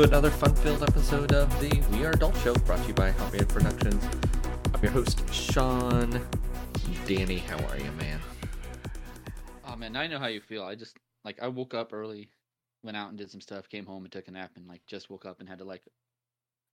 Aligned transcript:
to 0.00 0.06
another 0.06 0.30
fun-filled 0.30 0.82
episode 0.82 1.30
of 1.34 1.50
the 1.60 1.82
We 1.92 2.06
Are 2.06 2.12
Adult 2.12 2.34
Show, 2.38 2.54
brought 2.54 2.80
to 2.80 2.88
you 2.88 2.94
by 2.94 3.10
Hot 3.10 3.34
Man 3.34 3.44
Productions. 3.44 4.02
I'm 4.72 4.82
your 4.82 4.92
host, 4.92 5.22
Sean. 5.30 6.26
Danny, 7.06 7.36
how 7.36 7.58
are 7.66 7.76
you, 7.76 7.92
man? 7.92 8.18
Oh 9.66 9.76
man, 9.76 9.96
I 9.96 10.06
know 10.06 10.18
how 10.18 10.28
you 10.28 10.40
feel. 10.40 10.62
I 10.62 10.74
just 10.74 10.96
like 11.22 11.42
I 11.42 11.48
woke 11.48 11.74
up 11.74 11.92
early, 11.92 12.30
went 12.82 12.96
out 12.96 13.10
and 13.10 13.18
did 13.18 13.30
some 13.30 13.42
stuff, 13.42 13.68
came 13.68 13.84
home 13.84 14.04
and 14.04 14.10
took 14.10 14.26
a 14.26 14.30
nap, 14.30 14.52
and 14.56 14.66
like 14.66 14.80
just 14.86 15.10
woke 15.10 15.26
up 15.26 15.40
and 15.40 15.46
had 15.46 15.58
to 15.58 15.64
like 15.64 15.82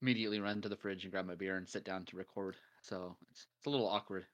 immediately 0.01 0.39
run 0.39 0.61
to 0.61 0.69
the 0.69 0.77
fridge 0.77 1.03
and 1.03 1.11
grab 1.11 1.25
my 1.27 1.35
beer 1.35 1.57
and 1.57 1.67
sit 1.67 1.83
down 1.83 2.05
to 2.05 2.15
record. 2.15 2.55
So 2.81 3.17
it's 3.31 3.45
it's 3.57 3.67
a 3.67 3.69
little 3.69 3.89
awkward 3.89 4.25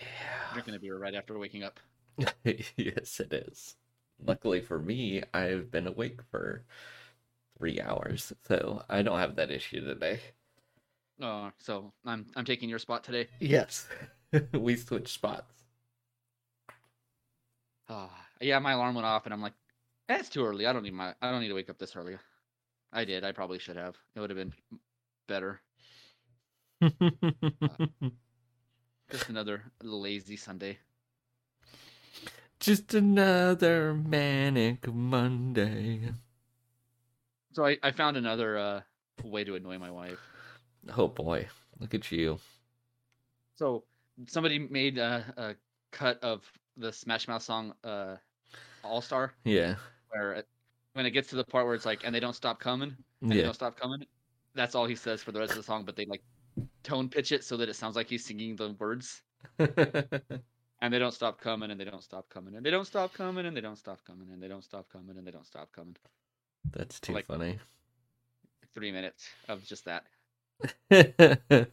Yeah. 0.00 0.06
drinking 0.54 0.76
a 0.76 0.78
beer 0.78 0.96
right 0.98 1.14
after 1.14 1.38
waking 1.38 1.62
up. 1.62 1.78
yes, 2.42 3.20
it 3.20 3.34
is. 3.34 3.76
Luckily 4.24 4.62
for 4.62 4.78
me, 4.78 5.22
I've 5.34 5.70
been 5.70 5.86
awake 5.86 6.20
for 6.30 6.64
three 7.58 7.80
hours, 7.80 8.32
so 8.46 8.82
I 8.88 9.02
don't 9.02 9.18
have 9.18 9.36
that 9.36 9.50
issue 9.50 9.84
today. 9.84 10.20
Oh, 11.20 11.50
so 11.58 11.92
I'm 12.04 12.26
I'm 12.36 12.44
taking 12.44 12.68
your 12.68 12.78
spot 12.78 13.02
today. 13.04 13.28
Yes. 13.40 13.88
we 14.52 14.76
switched 14.76 15.08
spots. 15.08 15.52
Ah, 17.88 18.10
yeah, 18.40 18.58
my 18.58 18.72
alarm 18.72 18.94
went 18.94 19.06
off, 19.06 19.24
and 19.24 19.32
I'm 19.32 19.42
like, 19.42 19.54
eh, 20.08 20.18
it's 20.18 20.28
too 20.28 20.44
early. 20.44 20.66
I 20.66 20.72
don't 20.72 20.82
need 20.84 20.94
my 20.94 21.14
I 21.20 21.30
don't 21.30 21.40
need 21.40 21.48
to 21.48 21.54
wake 21.54 21.70
up 21.70 21.78
this 21.78 21.96
early. 21.96 22.16
I 22.92 23.04
did. 23.04 23.24
I 23.24 23.32
probably 23.32 23.58
should 23.58 23.76
have. 23.76 23.96
It 24.14 24.20
would 24.20 24.30
have 24.30 24.38
been 24.38 24.54
better. 25.26 25.60
Just 29.10 29.28
another 29.28 29.64
lazy 29.82 30.36
Sunday. 30.36 30.78
Just 32.60 32.94
another 32.94 33.94
manic 33.94 34.92
Monday. 34.92 36.12
So 37.52 37.64
I, 37.64 37.78
I 37.82 37.90
found 37.90 38.16
another 38.16 38.58
uh, 38.58 38.82
way 39.24 39.44
to 39.44 39.54
annoy 39.54 39.78
my 39.78 39.90
wife. 39.90 40.18
Oh 40.96 41.08
boy, 41.08 41.48
look 41.80 41.94
at 41.94 42.10
you. 42.12 42.38
So 43.56 43.84
somebody 44.26 44.58
made 44.58 44.98
a, 44.98 45.24
a 45.36 45.56
cut 45.90 46.22
of 46.22 46.50
the 46.76 46.92
Smash 46.92 47.26
Mouth 47.28 47.42
song 47.42 47.74
uh, 47.84 48.16
All 48.84 49.00
Star, 49.00 49.34
Yeah. 49.44 49.76
where 50.10 50.34
it, 50.34 50.48
when 50.92 51.06
it 51.06 51.10
gets 51.10 51.30
to 51.30 51.36
the 51.36 51.44
part 51.44 51.66
where 51.66 51.74
it's 51.74 51.86
like, 51.86 52.04
and 52.04 52.14
they 52.14 52.20
don't 52.20 52.34
stop 52.34 52.60
coming, 52.60 52.90
and 52.90 53.30
they 53.30 53.36
Yeah. 53.36 53.42
don't 53.42 53.54
stop 53.54 53.76
coming. 53.76 54.06
That's 54.54 54.74
all 54.74 54.86
he 54.86 54.94
says 54.96 55.22
for 55.22 55.32
the 55.32 55.40
rest 55.40 55.54
of 55.54 55.58
the 55.58 55.64
song, 55.64 55.84
but 55.84 55.96
they 55.96 56.06
like 56.06 56.22
tone 56.82 57.08
pitch 57.10 57.32
it 57.32 57.44
so 57.44 57.56
that 57.58 57.68
it 57.68 57.74
sounds 57.74 57.96
like 57.96 58.08
he's 58.08 58.24
singing 58.24 58.56
the 58.56 58.72
words, 58.74 59.22
and 59.58 60.92
they 60.94 60.98
don't 60.98 61.12
stop 61.12 61.40
coming, 61.40 61.70
and 61.70 61.80
they 61.80 61.84
don't 61.84 62.02
stop 62.02 62.28
coming, 62.28 62.54
and 62.54 62.64
they 62.64 62.70
don't 62.70 62.84
stop 62.86 63.12
coming, 63.12 63.44
and 63.46 63.56
they 63.56 63.60
don't 63.60 63.76
stop 63.76 64.04
coming, 64.04 64.30
and 64.30 64.42
they 64.42 64.48
don't 64.48 64.64
stop 64.64 64.88
coming, 64.88 65.16
and 65.16 65.26
they 65.26 65.30
don't 65.32 65.46
stop 65.46 65.72
coming. 65.72 65.96
That's 66.70 67.00
too 67.00 67.14
Like- 67.14 67.26
funny. 67.26 67.58
Three 68.74 68.92
minutes 68.92 69.28
of 69.48 69.64
just 69.64 69.86
that. 69.86 70.04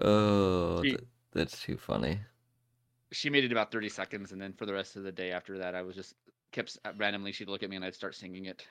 oh, 0.00 0.82
She- 0.82 0.90
th- 0.90 1.04
that's 1.32 1.60
too 1.62 1.76
funny. 1.76 2.20
She 3.12 3.30
made 3.30 3.44
it 3.44 3.52
about 3.52 3.70
thirty 3.70 3.88
seconds, 3.88 4.32
and 4.32 4.40
then 4.42 4.52
for 4.54 4.66
the 4.66 4.72
rest 4.72 4.96
of 4.96 5.04
the 5.04 5.12
day 5.12 5.30
after 5.30 5.58
that, 5.58 5.74
I 5.76 5.82
was 5.82 5.94
just 5.94 6.14
kept 6.50 6.76
randomly. 6.96 7.30
She'd 7.32 7.48
look 7.48 7.62
at 7.62 7.70
me, 7.70 7.76
and 7.76 7.84
I'd 7.84 7.94
start 7.94 8.16
singing 8.16 8.46
it. 8.46 8.66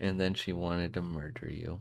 And 0.00 0.18
then 0.18 0.34
she 0.34 0.52
wanted 0.52 0.94
to 0.94 1.02
murder 1.02 1.48
you. 1.48 1.80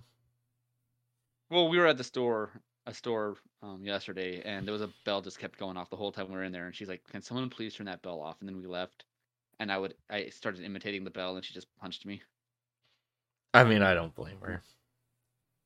Well, 1.50 1.70
we 1.70 1.78
were 1.80 1.88
at 1.88 1.98
the 1.98 2.04
store, 2.04 2.52
a 2.86 2.94
store 2.94 3.38
um, 3.64 3.84
yesterday, 3.84 4.42
and 4.44 4.68
there 4.68 4.74
was 4.74 4.82
a 4.84 4.90
bell 5.04 5.22
just 5.22 5.40
kept 5.40 5.58
going 5.58 5.78
off 5.78 5.90
the 5.90 5.96
whole 5.96 6.12
time 6.12 6.28
we 6.30 6.36
were 6.36 6.44
in 6.44 6.52
there. 6.52 6.68
And 6.68 6.76
she's 6.76 6.90
like, 6.90 7.02
"Can 7.10 7.24
someone 7.24 7.50
please 7.50 7.74
turn 7.74 7.88
that 7.88 8.04
bell 8.04 8.22
off?" 8.22 8.38
And 8.40 8.48
then 8.50 8.58
we 8.58 8.68
left, 8.68 9.06
and 9.60 9.72
I 9.72 9.78
would, 9.78 9.96
I 10.10 10.30
started 10.30 10.64
imitating 10.64 11.04
the 11.04 11.10
bell, 11.10 11.36
and 11.36 11.46
she 11.46 11.54
just 11.54 11.68
punched 11.80 12.06
me. 12.06 12.22
I 13.54 13.64
mean, 13.64 13.82
I 13.82 13.94
don't 13.94 14.14
blame 14.14 14.40
her. 14.42 14.62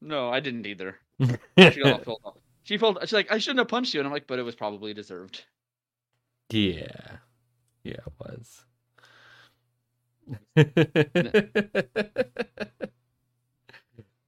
No, 0.01 0.29
I 0.29 0.39
didn't 0.39 0.65
either. 0.65 0.97
She 1.19 1.81
got 1.81 1.93
all 1.93 1.99
filled 2.03 2.21
up. 2.25 2.39
She 2.63 2.77
felt 2.77 2.99
she's 3.01 3.13
like, 3.13 3.31
"I 3.31 3.37
shouldn't 3.37 3.59
have 3.59 3.67
punched 3.67 3.93
you," 3.93 3.99
and 3.99 4.07
I'm 4.07 4.13
like, 4.13 4.27
"But 4.27 4.39
it 4.39 4.43
was 4.43 4.55
probably 4.55 4.93
deserved." 4.93 5.43
yeah. 6.49 7.17
Yeah, 7.83 7.93
it 7.93 8.13
was. 8.19 8.65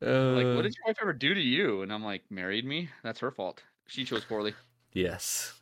Like, 0.01 0.45
Uh, 0.45 0.55
what 0.55 0.63
did 0.63 0.75
your 0.75 0.87
wife 0.87 0.97
ever 1.01 1.13
do 1.13 1.33
to 1.33 1.41
you? 1.41 1.81
And 1.81 1.93
I'm 1.93 2.03
like, 2.03 2.29
"Married 2.29 2.65
me? 2.65 2.89
That's 3.03 3.19
her 3.19 3.31
fault. 3.31 3.63
She 3.87 4.03
chose 4.03 4.25
poorly." 4.25 4.53
Yes. 4.91 5.53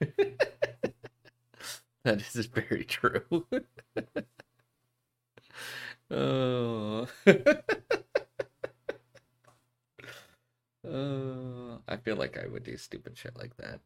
that 2.04 2.20
is 2.34 2.46
very 2.54 2.84
true. 2.84 3.22
oh. 6.10 7.06
oh. 10.86 11.78
I 11.88 11.96
feel 11.96 12.16
like 12.16 12.38
I 12.42 12.46
would 12.46 12.64
do 12.64 12.76
stupid 12.76 13.16
shit 13.16 13.36
like 13.36 13.56
that. 13.58 13.80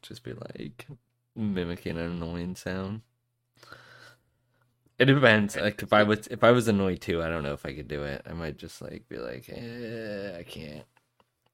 Just 0.00 0.24
be 0.24 0.32
like 0.32 0.86
mimicking 1.36 1.98
an 1.98 2.12
annoying 2.12 2.56
sound. 2.56 3.02
It 4.98 5.06
depends. 5.06 5.56
Like 5.56 5.82
if 5.82 5.92
I 5.92 6.02
was 6.04 6.26
if 6.28 6.42
I 6.42 6.52
was 6.52 6.68
annoyed 6.68 7.00
too, 7.00 7.22
I 7.22 7.28
don't 7.28 7.42
know 7.42 7.52
if 7.52 7.66
I 7.66 7.74
could 7.74 7.88
do 7.88 8.02
it. 8.04 8.22
I 8.28 8.32
might 8.32 8.56
just 8.56 8.80
like 8.80 9.08
be 9.08 9.18
like, 9.18 9.48
eh, 9.48 10.38
I 10.38 10.42
can't. 10.44 10.84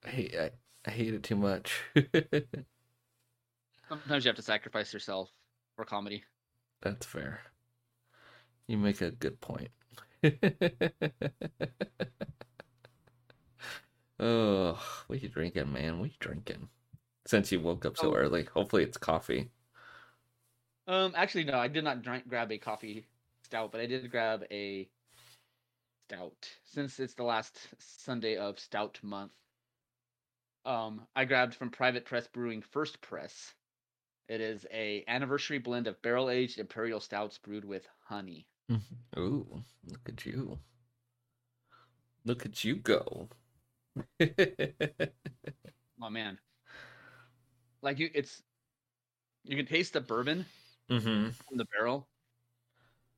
I 0.04 0.08
hate 0.10 0.34
I, 0.38 0.50
I 0.86 0.90
hate 0.90 1.14
it 1.14 1.22
too 1.22 1.36
much. 1.36 1.82
Sometimes 3.88 4.24
you 4.24 4.28
have 4.28 4.36
to 4.36 4.42
sacrifice 4.42 4.92
yourself 4.92 5.32
for 5.78 5.84
comedy. 5.84 6.24
That's 6.82 7.06
fair. 7.06 7.40
You 8.66 8.78
make 8.78 9.00
a 9.00 9.12
good 9.12 9.40
point. 9.40 9.68
oh, 14.18 14.82
what 15.06 15.22
you 15.22 15.28
drinking, 15.28 15.72
man? 15.72 16.00
What 16.00 16.10
you 16.10 16.16
drinking? 16.18 16.68
Since 17.26 17.52
you 17.52 17.60
woke 17.60 17.86
up 17.86 17.96
so 17.96 18.10
Oh. 18.10 18.14
early, 18.16 18.42
hopefully 18.42 18.82
it's 18.82 18.96
coffee. 18.98 19.52
Um, 20.88 21.12
actually, 21.14 21.44
no, 21.44 21.58
I 21.60 21.68
did 21.68 21.84
not 21.84 22.02
drink, 22.02 22.26
grab 22.26 22.50
a 22.50 22.58
coffee 22.58 23.06
stout, 23.44 23.70
but 23.70 23.80
I 23.80 23.86
did 23.86 24.10
grab 24.10 24.44
a 24.50 24.88
stout 26.08 26.50
since 26.64 26.98
it's 26.98 27.14
the 27.14 27.22
last 27.22 27.68
Sunday 27.78 28.36
of 28.36 28.58
Stout 28.58 28.98
Month. 29.04 29.30
Um, 30.64 31.06
I 31.14 31.24
grabbed 31.24 31.54
from 31.54 31.70
Private 31.70 32.04
Press 32.04 32.26
Brewing 32.26 32.62
First 32.62 33.00
Press. 33.00 33.54
It 34.28 34.40
is 34.40 34.66
a 34.72 35.04
anniversary 35.08 35.58
blend 35.58 35.86
of 35.86 36.00
barrel 36.02 36.30
aged 36.30 36.58
imperial 36.58 37.00
stouts 37.00 37.38
brewed 37.38 37.64
with 37.64 37.88
honey. 38.04 38.46
Ooh, 39.18 39.62
look 39.86 40.08
at 40.08 40.26
you. 40.26 40.58
Look 42.24 42.44
at 42.44 42.64
you 42.64 42.76
go. 42.76 43.28
Oh 46.00 46.10
man, 46.10 46.38
like 47.82 47.98
you, 47.98 48.08
it's 48.14 48.40
you 49.42 49.56
can 49.56 49.66
taste 49.66 49.94
the 49.94 50.00
bourbon 50.00 50.46
mm-hmm. 50.88 51.30
from 51.30 51.58
the 51.58 51.64
barrel, 51.64 52.06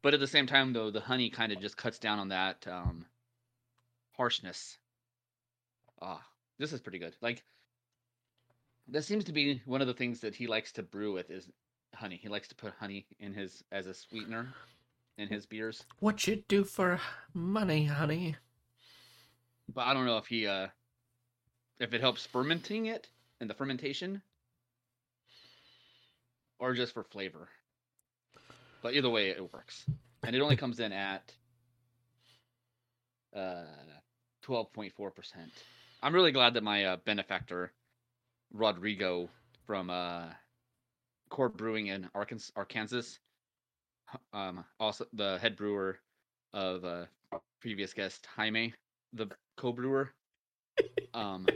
but 0.02 0.14
at 0.14 0.20
the 0.20 0.26
same 0.26 0.46
time, 0.46 0.72
though, 0.72 0.90
the 0.90 1.00
honey 1.00 1.28
kind 1.28 1.52
of 1.52 1.60
just 1.60 1.76
cuts 1.76 1.98
down 1.98 2.18
on 2.18 2.28
that 2.28 2.66
um, 2.66 3.04
harshness. 4.12 4.78
Ah, 6.00 6.22
this 6.58 6.72
is 6.72 6.80
pretty 6.80 6.98
good. 6.98 7.14
Like, 7.20 7.44
that 8.90 9.02
seems 9.04 9.24
to 9.24 9.32
be 9.32 9.62
one 9.64 9.80
of 9.80 9.86
the 9.86 9.94
things 9.94 10.20
that 10.20 10.34
he 10.34 10.46
likes 10.46 10.72
to 10.72 10.82
brew 10.82 11.12
with 11.12 11.30
is 11.30 11.48
honey. 11.94 12.18
He 12.20 12.28
likes 12.28 12.48
to 12.48 12.54
put 12.54 12.72
honey 12.78 13.06
in 13.18 13.32
his 13.32 13.62
as 13.72 13.86
a 13.86 13.94
sweetener 13.94 14.48
in 15.18 15.28
his 15.28 15.46
beers. 15.46 15.84
What 16.00 16.26
you 16.26 16.42
do 16.48 16.64
for 16.64 17.00
money, 17.34 17.84
honey? 17.84 18.36
But 19.72 19.82
I 19.82 19.94
don't 19.94 20.06
know 20.06 20.18
if 20.18 20.26
he 20.26 20.46
uh 20.46 20.68
if 21.78 21.94
it 21.94 22.00
helps 22.00 22.26
fermenting 22.26 22.86
it 22.86 23.08
and 23.40 23.48
the 23.48 23.54
fermentation 23.54 24.22
or 26.58 26.74
just 26.74 26.92
for 26.92 27.04
flavor. 27.04 27.48
But 28.82 28.94
either 28.94 29.10
way 29.10 29.30
it 29.30 29.52
works. 29.52 29.84
And 30.22 30.34
it 30.36 30.40
only 30.40 30.56
comes 30.56 30.80
in 30.80 30.92
at 30.92 31.32
uh 33.34 33.64
12.4%. 34.46 34.92
I'm 36.02 36.14
really 36.14 36.32
glad 36.32 36.54
that 36.54 36.62
my 36.62 36.84
uh, 36.84 36.96
benefactor 37.04 37.72
Rodrigo 38.52 39.28
from 39.66 39.90
uh 39.90 40.28
Core 41.28 41.48
Brewing 41.48 41.88
in 41.88 42.08
Arkansas, 42.14 42.52
Arkansas 42.56 43.18
um 44.32 44.64
also 44.78 45.06
the 45.12 45.38
head 45.38 45.56
brewer 45.56 45.98
of 46.52 46.84
uh 46.84 47.04
previous 47.60 47.92
guest 47.92 48.26
Jaime 48.36 48.74
the 49.12 49.28
co-brewer. 49.56 50.10
Um, 51.14 51.46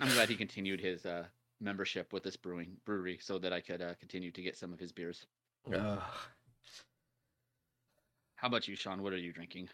I'm 0.00 0.08
glad 0.10 0.28
he 0.28 0.36
continued 0.36 0.80
his 0.80 1.06
uh, 1.06 1.24
membership 1.60 2.12
with 2.12 2.22
this 2.22 2.36
brewing 2.36 2.76
brewery 2.84 3.18
so 3.20 3.38
that 3.38 3.52
I 3.52 3.60
could 3.60 3.82
uh, 3.82 3.94
continue 3.98 4.30
to 4.32 4.42
get 4.42 4.56
some 4.56 4.72
of 4.72 4.78
his 4.78 4.92
beers. 4.92 5.26
Ugh. 5.74 6.02
How 8.36 8.48
about 8.48 8.68
you, 8.68 8.76
Sean? 8.76 9.02
What 9.02 9.12
are 9.12 9.18
you 9.18 9.32
drinking? 9.32 9.68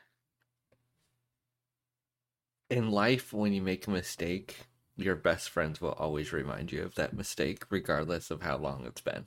in 2.71 2.91
life 2.91 3.33
when 3.33 3.53
you 3.53 3.61
make 3.61 3.87
a 3.87 3.91
mistake 3.91 4.57
your 4.97 5.17
best 5.17 5.51
friends 5.51 5.81
will 5.81 5.93
always 5.93 6.33
remind 6.33 6.73
you 6.73 6.83
of 6.83 6.95
that 6.95 7.13
mistake 7.13 7.65
regardless 7.71 8.31
of 8.31 8.43
how 8.43 8.57
long 8.57 8.85
it's 8.87 9.01
been 9.01 9.27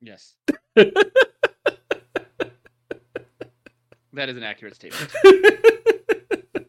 Yes. 0.00 0.34
That 4.18 4.28
is 4.28 4.36
an 4.36 4.42
accurate 4.42 4.74
statement. 4.74 5.12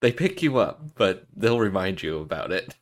they 0.00 0.10
pick 0.10 0.42
you 0.42 0.58
up, 0.58 0.96
but 0.96 1.24
they'll 1.36 1.60
remind 1.60 2.02
you 2.02 2.18
about 2.18 2.50
it. 2.50 2.74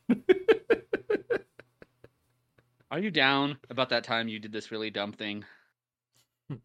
Are 2.89 2.97
you 2.97 3.11
down 3.11 3.57
about 3.69 3.89
that 3.89 4.03
time 4.03 4.27
you 4.27 4.39
did 4.39 4.51
this 4.51 4.71
really 4.71 4.89
dumb 4.89 5.11
thing? 5.13 5.45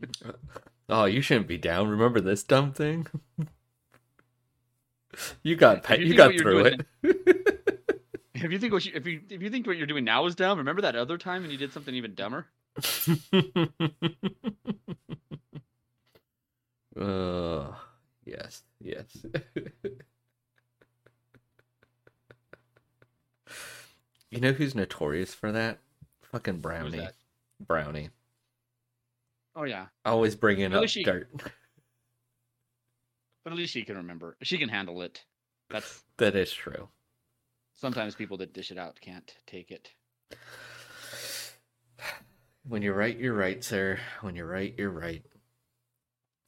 oh, 0.89 1.05
you 1.05 1.21
shouldn't 1.21 1.49
be 1.49 1.59
down. 1.59 1.89
Remember 1.89 2.21
this 2.21 2.43
dumb 2.43 2.73
thing? 2.73 3.07
You 5.43 5.57
got 5.57 5.89
you 5.99 6.07
you, 6.07 6.15
got 6.15 6.35
through 6.37 6.65
it. 6.67 6.87
If 8.43 8.53
you 8.53 8.59
think 8.59 8.73
what 8.73 8.85
you, 8.85 8.93
if 8.95 9.07
you 9.07 9.23
if 9.31 9.41
you 9.43 9.49
think 9.51 9.67
what 9.67 9.77
you're 9.79 9.87
doing 9.87 10.05
now 10.05 10.27
is 10.27 10.35
dumb, 10.35 10.59
remember 10.59 10.83
that 10.83 10.95
other 10.95 11.17
time 11.17 11.41
when 11.43 11.51
you 11.51 11.57
did 11.57 11.73
something 11.73 11.95
even 11.95 12.15
dumber? 12.15 12.47
uh, 17.01 17.73
yes, 18.27 18.63
yes. 18.79 19.07
you 24.31 24.41
know 24.41 24.53
who's 24.53 24.75
notorious 24.75 25.33
for 25.33 25.51
that? 25.53 25.79
Fucking 26.21 26.59
Brownie. 26.59 26.99
that? 26.99 27.15
Brownie. 27.67 28.11
Oh 29.55 29.65
yeah, 29.65 29.87
Always 30.05 30.37
bringing 30.37 30.75
up 30.75 30.87
she- 30.89 31.05
dirt. 31.05 31.31
But 33.47 33.53
at 33.53 33.59
least 33.61 33.75
she 33.75 33.85
can 33.85 33.97
remember. 33.97 34.37
She 34.43 34.59
can 34.59 34.69
handle 34.69 35.03
it. 35.03 35.25
That's 35.71 36.03
That 36.19 36.35
is 36.35 36.53
true. 36.53 36.89
sometimes 37.77 38.17
people 38.17 38.39
that 38.39 38.53
dish 38.53 38.73
it 38.73 38.77
out 38.77 38.99
can't 39.01 39.33
take 39.47 39.71
it. 39.71 39.91
When 42.69 42.83
you're 42.83 42.97
right, 42.97 43.17
you're 43.17 43.33
right, 43.37 43.63
sir. 43.63 44.01
When 44.23 44.35
you're 44.35 44.49
right, 44.49 44.75
you're 44.77 44.91
right. 44.91 45.25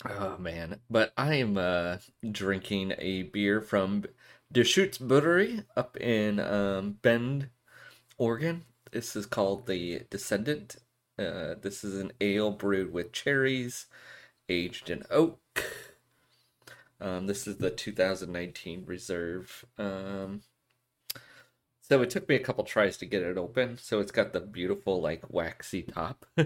Oh 0.04 0.36
man, 0.38 0.80
but 0.90 1.12
I 1.16 1.34
am 1.34 1.56
uh 1.56 1.98
drinking 2.28 2.94
a 2.98 3.22
beer 3.22 3.60
from 3.60 4.04
Deschutes 4.50 4.98
Brewery 4.98 5.62
up 5.76 5.96
in 5.98 6.40
um 6.40 6.98
Bend, 7.00 7.50
Oregon. 8.16 8.64
This 8.90 9.14
is 9.14 9.26
called 9.26 9.68
the 9.68 10.02
Descendant. 10.10 10.78
Uh, 11.16 11.54
this 11.62 11.84
is 11.84 12.00
an 12.00 12.10
ale 12.20 12.50
brewed 12.50 12.92
with 12.92 13.12
cherries, 13.12 13.86
aged 14.48 14.90
in 14.90 15.04
oak. 15.10 15.38
Um, 17.00 17.26
this 17.26 17.46
is 17.46 17.58
the 17.58 17.70
2019 17.70 18.84
Reserve. 18.86 19.64
Um, 19.76 20.42
so 21.80 22.02
it 22.02 22.10
took 22.10 22.28
me 22.28 22.34
a 22.34 22.40
couple 22.40 22.64
tries 22.64 22.96
to 22.98 23.06
get 23.06 23.22
it 23.22 23.38
open. 23.38 23.78
So 23.78 24.00
it's 24.00 24.12
got 24.12 24.32
the 24.32 24.40
beautiful 24.40 25.00
like 25.00 25.22
waxy 25.30 25.82
top. 25.82 26.26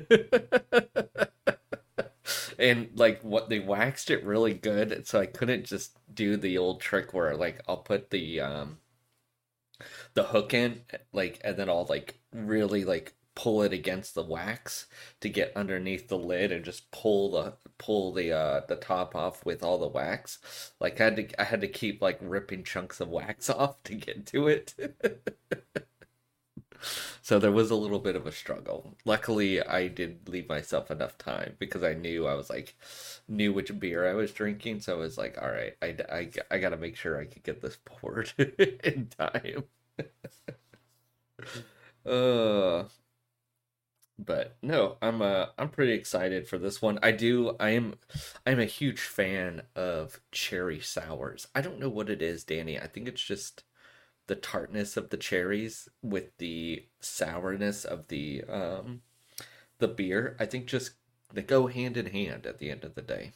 and 2.58 2.90
like 2.94 3.22
what 3.22 3.48
they 3.48 3.58
waxed 3.58 4.10
it 4.10 4.24
really 4.24 4.54
good, 4.54 5.06
so 5.06 5.20
I 5.20 5.26
couldn't 5.26 5.64
just 5.64 5.98
do 6.14 6.36
the 6.36 6.58
old 6.58 6.80
trick 6.80 7.12
where 7.12 7.36
like 7.36 7.60
I'll 7.66 7.78
put 7.78 8.10
the 8.10 8.40
um 8.40 8.78
the 10.14 10.24
hook 10.24 10.54
in 10.54 10.82
like 11.12 11.40
and 11.42 11.56
then 11.56 11.68
I'll 11.68 11.86
like 11.86 12.20
really 12.32 12.84
like 12.84 13.14
pull 13.34 13.62
it 13.62 13.72
against 13.72 14.14
the 14.14 14.22
wax 14.22 14.86
to 15.20 15.28
get 15.28 15.56
underneath 15.56 16.08
the 16.08 16.18
lid 16.18 16.52
and 16.52 16.64
just 16.64 16.90
pull 16.90 17.30
the 17.32 17.54
pull 17.78 18.12
the 18.12 18.32
uh 18.32 18.60
the 18.68 18.76
top 18.76 19.14
off 19.16 19.44
with 19.46 19.62
all 19.62 19.78
the 19.78 19.88
wax. 19.88 20.72
Like 20.80 21.00
i 21.00 21.04
had 21.04 21.16
to 21.16 21.40
i 21.40 21.44
had 21.44 21.60
to 21.62 21.68
keep 21.68 22.02
like 22.02 22.18
ripping 22.20 22.64
chunks 22.64 23.00
of 23.00 23.08
wax 23.08 23.48
off 23.50 23.82
to 23.84 23.94
get 23.94 24.26
to 24.26 24.48
it. 24.48 24.74
So 27.22 27.38
there 27.38 27.52
was 27.52 27.70
a 27.70 27.74
little 27.76 27.98
bit 27.98 28.16
of 28.16 28.26
a 28.26 28.32
struggle. 28.32 28.96
Luckily 29.04 29.62
i 29.62 29.88
did 29.88 30.28
leave 30.28 30.48
myself 30.48 30.90
enough 30.90 31.16
time 31.18 31.54
because 31.58 31.82
i 31.82 31.94
knew 31.94 32.26
i 32.26 32.34
was 32.34 32.50
like 32.50 32.74
knew 33.28 33.52
which 33.52 33.78
beer 33.78 34.08
i 34.08 34.14
was 34.14 34.32
drinking. 34.32 34.80
So 34.80 34.94
i 34.94 34.98
was 34.98 35.16
like 35.18 35.38
all 35.40 35.50
right 35.50 35.74
i 35.82 35.96
i, 36.10 36.30
I 36.50 36.58
gotta 36.58 36.76
make 36.76 36.96
sure 36.96 37.18
i 37.20 37.24
could 37.26 37.42
get 37.42 37.60
this 37.62 37.78
poured 37.84 38.32
in 38.38 39.08
time. 39.18 39.64
Uh 42.04 42.84
but 44.24 44.56
no 44.62 44.96
i'm 45.02 45.20
uh 45.22 45.46
i'm 45.58 45.68
pretty 45.68 45.92
excited 45.92 46.46
for 46.48 46.58
this 46.58 46.80
one. 46.82 46.98
I 47.02 47.12
do 47.12 47.56
i 47.60 47.70
am 47.70 47.94
i'm 48.46 48.60
a 48.60 48.64
huge 48.66 49.00
fan 49.00 49.62
of 49.74 50.20
cherry 50.30 50.80
sours. 50.80 51.48
I 51.54 51.60
don't 51.60 51.80
know 51.80 51.88
what 51.88 52.10
it 52.10 52.22
is 52.22 52.44
danny. 52.44 52.78
I 52.78 52.86
think 52.86 53.08
it's 53.08 53.22
just 53.22 53.64
the 54.28 54.36
tartness 54.36 54.96
of 54.96 55.10
the 55.10 55.16
cherries 55.18 55.88
with 56.02 56.36
the 56.38 56.86
sourness 57.00 57.84
of 57.84 58.08
the 58.08 58.44
um 58.44 59.02
the 59.78 59.88
beer. 59.88 60.36
I 60.40 60.46
think 60.46 60.66
just 60.66 60.92
they 61.32 61.42
go 61.42 61.66
hand 61.68 61.96
in 61.96 62.06
hand 62.06 62.46
at 62.46 62.58
the 62.58 62.70
end 62.70 62.84
of 62.84 62.94
the 62.94 63.02
day. 63.02 63.32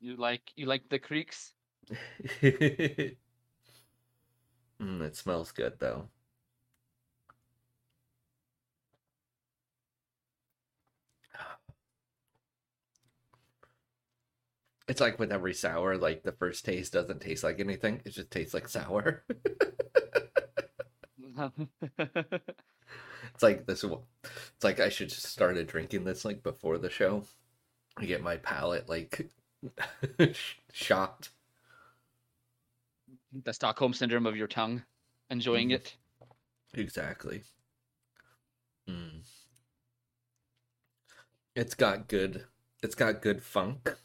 You 0.00 0.16
like 0.16 0.52
you 0.56 0.64
like 0.64 0.88
the 0.88 0.98
krieks? 0.98 1.52
mm, 2.42 3.16
it 4.80 5.16
smells 5.16 5.52
good 5.52 5.78
though 5.78 6.08
It's 14.88 15.00
like 15.00 15.18
with 15.18 15.32
every 15.32 15.52
sour, 15.54 15.96
like 15.96 16.22
the 16.22 16.32
first 16.32 16.64
taste 16.64 16.92
doesn't 16.92 17.20
taste 17.20 17.42
like 17.42 17.58
anything. 17.58 18.02
It 18.04 18.10
just 18.10 18.30
tastes 18.30 18.54
like 18.54 18.68
sour. 18.68 19.24
it's 22.08 23.42
like 23.42 23.66
this. 23.66 23.82
It's 23.84 24.64
like 24.64 24.78
I 24.80 24.88
should 24.88 25.08
just 25.08 25.24
started 25.26 25.66
drinking 25.66 26.04
this 26.04 26.24
like 26.24 26.42
before 26.42 26.78
the 26.78 26.90
show. 26.90 27.24
I 27.96 28.04
get 28.04 28.22
my 28.22 28.36
palate 28.36 28.88
like 28.88 29.28
shocked. 30.72 31.30
the 33.44 33.52
Stockholm 33.52 33.92
syndrome 33.92 34.26
of 34.26 34.36
your 34.36 34.46
tongue, 34.46 34.82
enjoying 35.30 35.70
Mhm. 35.70 35.74
it. 35.74 35.96
Exactly. 36.74 37.42
Mm. 38.88 39.22
It's 41.56 41.74
got 41.74 42.06
good. 42.08 42.44
It's 42.82 42.94
got 42.94 43.20
good 43.22 43.42
funk 43.42 43.96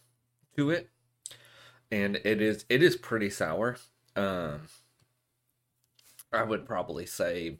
to 0.58 0.70
it, 0.70 0.90
and 1.92 2.18
it 2.24 2.42
is 2.42 2.66
it 2.70 2.84
is 2.84 2.96
pretty 2.96 3.30
sour. 3.30 3.78
Um, 4.16 4.62
I 6.32 6.44
would 6.44 6.66
probably 6.66 7.06
say 7.06 7.58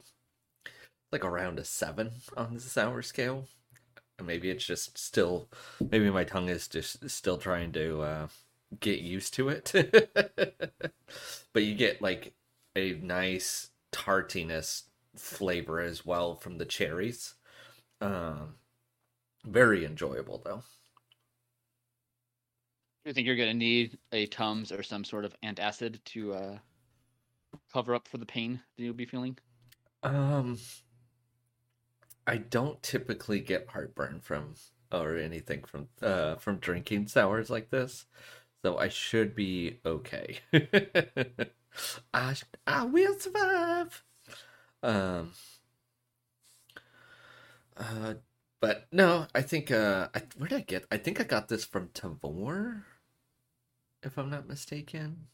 like 1.10 1.24
around 1.24 1.58
a 1.58 1.64
seven 1.64 2.12
on 2.36 2.54
the 2.54 2.60
sour 2.60 3.02
scale. 3.02 3.46
Maybe 4.22 4.50
it's 4.50 4.64
just 4.64 4.96
still. 4.98 5.48
Maybe 5.80 6.10
my 6.10 6.24
tongue 6.24 6.48
is 6.48 6.68
just 6.68 7.08
still 7.10 7.38
trying 7.38 7.72
to 7.72 8.02
uh, 8.02 8.28
get 8.80 9.00
used 9.00 9.34
to 9.34 9.48
it. 9.48 9.72
but 11.52 11.62
you 11.62 11.74
get 11.74 12.00
like 12.00 12.34
a 12.76 12.94
nice 12.94 13.70
tartiness 13.92 14.84
flavor 15.16 15.80
as 15.80 16.06
well 16.06 16.36
from 16.36 16.58
the 16.58 16.64
cherries. 16.64 17.34
Um, 18.00 18.54
very 19.44 19.84
enjoyable 19.84 20.40
though. 20.44 20.62
Do 23.04 23.10
you 23.10 23.14
think 23.14 23.26
you're 23.26 23.36
gonna 23.36 23.54
need 23.54 23.98
a 24.12 24.26
Tums 24.26 24.70
or 24.72 24.82
some 24.82 25.04
sort 25.04 25.24
of 25.24 25.34
antacid 25.42 26.02
to 26.04 26.34
uh, 26.34 26.58
cover 27.72 27.94
up 27.94 28.06
for 28.06 28.18
the 28.18 28.26
pain 28.26 28.62
that 28.76 28.82
you'll 28.82 28.94
be 28.94 29.06
feeling? 29.06 29.38
Um, 30.02 30.58
I 32.26 32.36
don't 32.38 32.82
typically 32.82 33.40
get 33.40 33.68
heartburn 33.68 34.20
from 34.20 34.54
or 34.90 35.16
anything 35.16 35.64
from 35.64 35.88
uh 36.02 36.36
from 36.36 36.58
drinking 36.58 37.08
sours 37.08 37.50
like 37.50 37.70
this, 37.70 38.06
so 38.62 38.78
I 38.78 38.88
should 38.88 39.34
be 39.34 39.80
okay. 39.84 40.40
I 42.14 42.36
I 42.66 42.84
will 42.84 43.18
survive. 43.18 44.04
Um. 44.82 45.32
Uh, 47.76 48.14
but 48.60 48.86
no, 48.92 49.26
I 49.34 49.42
think 49.42 49.70
uh, 49.70 50.08
I, 50.14 50.22
where 50.36 50.48
did 50.48 50.58
I 50.58 50.60
get? 50.62 50.86
I 50.90 50.96
think 50.98 51.20
I 51.20 51.24
got 51.24 51.48
this 51.48 51.64
from 51.64 51.88
Tavour, 51.88 52.84
if 54.02 54.18
I'm 54.18 54.30
not 54.30 54.48
mistaken. 54.48 55.26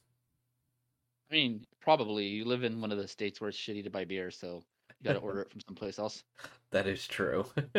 I 1.31 1.35
mean, 1.35 1.67
probably 1.81 2.27
you 2.27 2.45
live 2.45 2.65
in 2.65 2.81
one 2.81 2.91
of 2.93 2.99
the 2.99 3.09
states 3.09 3.41
where 3.41 3.51
it's 3.51 3.59
shitty 3.59 3.85
to 3.85 3.91
buy 3.91 4.05
beer, 4.05 4.31
so 4.31 4.63
you 5.01 5.05
got 5.05 5.13
to 5.13 5.19
order 5.19 5.43
it 5.43 5.51
from 5.51 5.61
someplace 5.61 5.99
else. 5.99 6.25
That 6.71 6.87
is 6.87 7.07
true. 7.07 7.47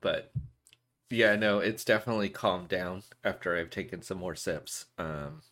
but 0.00 0.32
yeah, 1.10 1.36
no, 1.36 1.60
it's 1.60 1.84
definitely 1.84 2.28
calmed 2.28 2.66
down 2.68 3.04
after 3.22 3.56
I've 3.56 3.70
taken 3.70 4.02
some 4.02 4.18
more 4.18 4.34
sips. 4.34 4.86
Um, 4.98 5.42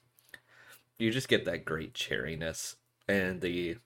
you 0.98 1.12
just 1.12 1.28
get 1.28 1.44
that 1.44 1.64
great 1.64 1.94
cherryness 1.94 2.74
and 3.08 3.40
the 3.40 3.76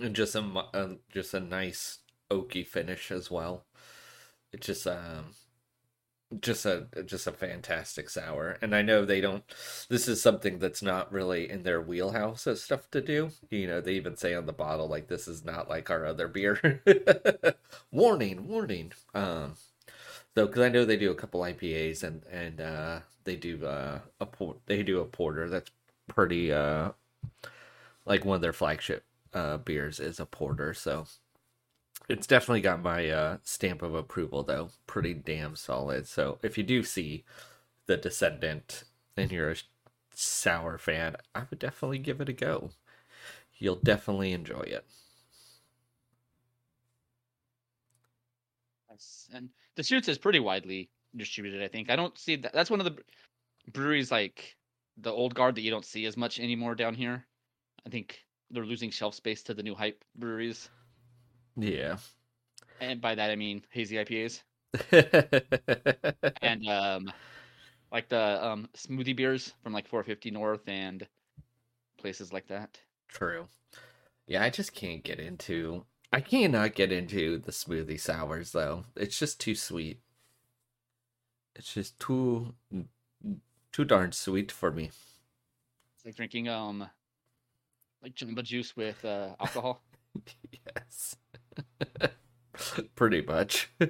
and 0.00 0.14
just 0.14 0.34
a 0.34 0.42
mu- 0.42 0.60
uh, 0.72 0.94
just 1.10 1.34
a 1.34 1.40
nice 1.40 1.98
oaky 2.30 2.66
finish 2.66 3.10
as 3.10 3.30
well. 3.30 3.64
It 4.52 4.60
just 4.60 4.86
um 4.86 5.34
just 6.40 6.66
a 6.66 6.86
just 7.04 7.26
a 7.26 7.32
fantastic 7.32 8.10
sour. 8.10 8.58
And 8.60 8.74
i 8.74 8.82
know 8.82 9.04
they 9.04 9.20
don't 9.20 9.44
this 9.88 10.08
is 10.08 10.20
something 10.22 10.58
that's 10.58 10.82
not 10.82 11.12
really 11.12 11.48
in 11.50 11.62
their 11.62 11.80
wheelhouse 11.80 12.46
of 12.46 12.58
stuff 12.58 12.90
to 12.92 13.00
do. 13.00 13.30
You 13.50 13.66
know 13.68 13.80
they 13.80 13.94
even 13.94 14.16
say 14.16 14.34
on 14.34 14.46
the 14.46 14.52
bottle 14.52 14.88
like 14.88 15.08
this 15.08 15.28
is 15.28 15.44
not 15.44 15.68
like 15.68 15.90
our 15.90 16.04
other 16.06 16.28
beer. 16.28 16.82
Warning 17.92 18.48
warning. 18.48 18.92
Um 19.14 19.54
so 20.34 20.46
because 20.46 20.62
i 20.62 20.68
know 20.68 20.84
they 20.84 20.96
do 20.96 21.10
a 21.10 21.14
couple 21.14 21.40
ipas 21.40 22.02
and 22.02 22.22
and 22.30 22.60
uh 22.60 23.00
they 23.24 23.36
do 23.36 23.64
uh 23.66 24.00
a 24.20 24.26
port 24.26 24.58
they 24.66 24.82
do 24.82 25.00
a 25.00 25.04
porter 25.04 25.48
that's 25.48 25.70
pretty 26.08 26.52
uh 26.52 26.90
like 28.04 28.24
one 28.24 28.36
of 28.36 28.42
their 28.42 28.52
flagship 28.52 29.04
uh 29.34 29.56
beers 29.58 30.00
is 30.00 30.20
a 30.20 30.26
porter 30.26 30.72
so 30.74 31.06
it's 32.08 32.26
definitely 32.26 32.60
got 32.60 32.82
my 32.82 33.08
uh, 33.08 33.38
stamp 33.42 33.82
of 33.82 33.94
approval, 33.94 34.42
though. 34.42 34.70
Pretty 34.86 35.14
damn 35.14 35.56
solid. 35.56 36.06
So 36.06 36.38
if 36.42 36.56
you 36.56 36.64
do 36.64 36.82
see 36.82 37.24
The 37.86 37.96
Descendant 37.96 38.84
and 39.16 39.32
you're 39.32 39.50
a 39.50 39.56
sour 40.14 40.78
fan, 40.78 41.16
I 41.34 41.42
would 41.50 41.58
definitely 41.58 41.98
give 41.98 42.20
it 42.20 42.28
a 42.28 42.32
go. 42.32 42.70
You'll 43.58 43.76
definitely 43.76 44.32
enjoy 44.32 44.60
it. 44.60 44.84
Yes. 48.90 49.28
And 49.32 49.48
Deschutes 49.74 50.08
is 50.08 50.18
pretty 50.18 50.40
widely 50.40 50.90
distributed, 51.16 51.62
I 51.62 51.68
think. 51.68 51.90
I 51.90 51.96
don't 51.96 52.16
see 52.18 52.36
that. 52.36 52.52
That's 52.52 52.70
one 52.70 52.80
of 52.80 52.86
the 52.86 52.96
breweries 53.72 54.10
like 54.10 54.56
the 54.98 55.10
old 55.10 55.34
guard 55.34 55.54
that 55.54 55.62
you 55.62 55.70
don't 55.70 55.84
see 55.84 56.06
as 56.06 56.16
much 56.16 56.40
anymore 56.40 56.74
down 56.74 56.94
here. 56.94 57.26
I 57.86 57.90
think 57.90 58.20
they're 58.50 58.64
losing 58.64 58.90
shelf 58.90 59.14
space 59.14 59.42
to 59.44 59.54
the 59.54 59.62
new 59.62 59.74
hype 59.74 60.04
breweries. 60.14 60.70
Yeah. 61.56 61.98
And 62.80 63.02
by 63.02 63.14
that 63.14 63.30
I 63.30 63.36
mean 63.36 63.66
hazy 63.70 63.98
IPAs. 63.98 64.42
and 66.42 66.68
um 66.68 67.12
like 67.92 68.08
the 68.08 68.44
um 68.46 68.68
smoothie 68.76 69.16
beers 69.16 69.54
from 69.62 69.72
like 69.72 69.88
450 69.88 70.30
North 70.30 70.68
and 70.68 71.06
places 71.98 72.32
like 72.32 72.48
that. 72.48 72.80
True. 73.08 73.48
Yeah, 74.26 74.42
I 74.42 74.50
just 74.50 74.74
can't 74.74 75.04
get 75.04 75.20
into 75.20 75.86
I 76.12 76.20
cannot 76.20 76.74
get 76.74 76.92
into 76.92 77.38
the 77.38 77.52
smoothie 77.52 78.00
sours 78.00 78.52
though. 78.52 78.84
It's 78.96 79.18
just 79.18 79.40
too 79.40 79.54
sweet. 79.54 80.00
It's 81.56 81.72
just 81.74 81.98
too 81.98 82.54
too 83.72 83.84
darn 83.84 84.12
sweet 84.12 84.52
for 84.52 84.70
me. 84.70 84.90
It's 85.96 86.04
like 86.04 86.14
drinking 86.16 86.48
um 86.48 86.88
like 88.02 88.14
jamba 88.14 88.42
juice 88.42 88.76
with 88.76 89.04
uh 89.04 89.34
alcohol. 89.40 89.82
yes. 90.76 91.16
Pretty 92.96 93.22
much. 93.22 93.70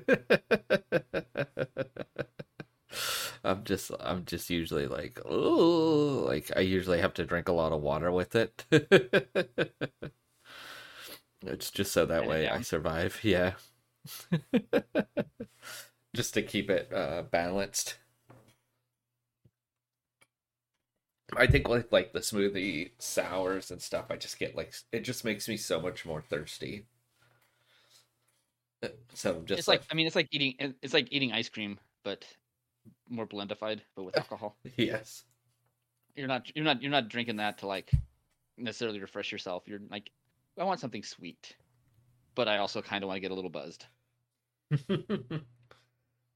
I'm 3.45 3.65
just 3.65 3.91
I'm 4.01 4.25
just 4.25 4.51
usually 4.51 4.87
like, 4.87 5.21
oh, 5.25 6.25
like 6.27 6.51
I 6.57 6.61
usually 6.61 7.01
have 7.01 7.15
to 7.15 7.25
drink 7.25 7.49
a 7.49 7.53
lot 7.53 7.73
of 7.73 7.81
water 7.81 8.11
with 8.11 8.35
it. 8.35 8.65
it's 11.43 11.71
just 11.71 11.93
so 11.93 12.07
that 12.07 12.27
way 12.27 12.49
I 12.49 12.63
survive. 12.63 13.21
Yeah. 13.23 13.53
just 16.15 16.35
to 16.35 16.43
keep 16.43 16.71
it 16.71 16.93
uh, 16.93 17.23
balanced. 17.31 17.97
I 21.37 21.47
think 21.47 21.69
like 21.69 21.91
like 21.93 22.13
the 22.13 22.19
smoothie 22.21 22.91
sours 22.99 23.71
and 23.71 23.81
stuff, 23.83 24.07
I 24.11 24.17
just 24.17 24.39
get 24.41 24.57
like 24.57 24.75
it 24.93 25.01
just 25.01 25.25
makes 25.25 25.49
me 25.49 25.57
so 25.57 25.81
much 25.81 26.05
more 26.05 26.21
thirsty. 26.23 26.87
So 29.15 29.43
just 29.45 29.61
it's 29.61 29.69
like, 29.69 29.81
like 29.81 29.89
I 29.91 29.95
mean, 29.95 30.07
it's 30.07 30.17
like 30.17 30.29
eating 30.31 30.75
it's 30.83 30.95
like 30.95 31.09
eating 31.11 31.33
ice 31.33 31.49
cream, 31.49 31.79
but 32.05 32.25
more 33.09 33.27
blendified, 33.27 33.81
but 33.95 34.05
with 34.05 34.17
alcohol. 34.23 34.57
yes. 34.77 35.25
You're 36.15 36.29
not 36.29 36.51
you're 36.55 36.65
not 36.65 36.83
you're 36.83 36.91
not 36.91 37.09
drinking 37.09 37.37
that 37.37 37.59
to 37.59 37.67
like 37.67 37.91
necessarily 38.57 39.01
refresh 39.01 39.33
yourself. 39.33 39.65
You're 39.67 39.81
like, 39.91 40.11
I 40.59 40.65
want 40.65 40.81
something 40.81 41.03
sweet, 41.03 41.57
but 42.35 42.49
I 42.49 42.59
also 42.59 42.83
kind 42.83 43.05
of 43.05 43.09
want 43.09 43.17
to 43.19 43.21
get 43.21 43.31
a 43.31 43.35
little 43.35 43.51
buzzed. 43.51 43.87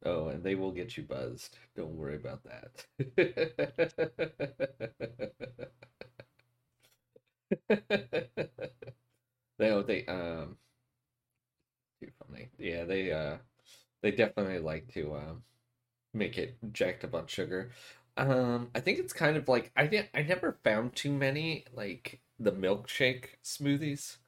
oh, 0.05 0.29
and 0.29 0.43
they 0.43 0.55
will 0.55 0.73
get 0.73 0.97
you 0.97 1.03
buzzed. 1.03 1.59
Don't 1.77 1.97
worry 1.97 2.17
about 2.17 2.43
that. 2.45 2.87
they, 9.59 9.83
they 9.83 10.07
um 10.07 10.57
too 12.01 12.11
funny. 12.27 12.51
Yeah, 12.59 12.85
they 12.85 13.13
uh 13.13 13.39
they 14.03 14.13
definitely 14.13 14.61
like 14.61 14.89
to 14.95 15.15
um 15.17 15.45
make 16.15 16.39
it 16.39 16.59
jacked 16.73 17.05
up 17.05 17.15
on 17.15 17.27
sugar. 17.27 17.73
Um 18.17 18.71
I 18.75 18.81
think 18.81 18.99
it's 19.01 19.15
kind 19.15 19.37
of 19.37 19.49
like 19.49 19.73
I 19.77 19.87
didn't 19.89 20.11
I 20.15 20.23
never 20.23 20.61
found 20.65 20.97
too 20.97 21.13
many 21.13 21.67
like 21.75 22.23
the 22.39 22.53
milkshake 22.53 23.37
smoothies 23.45 24.19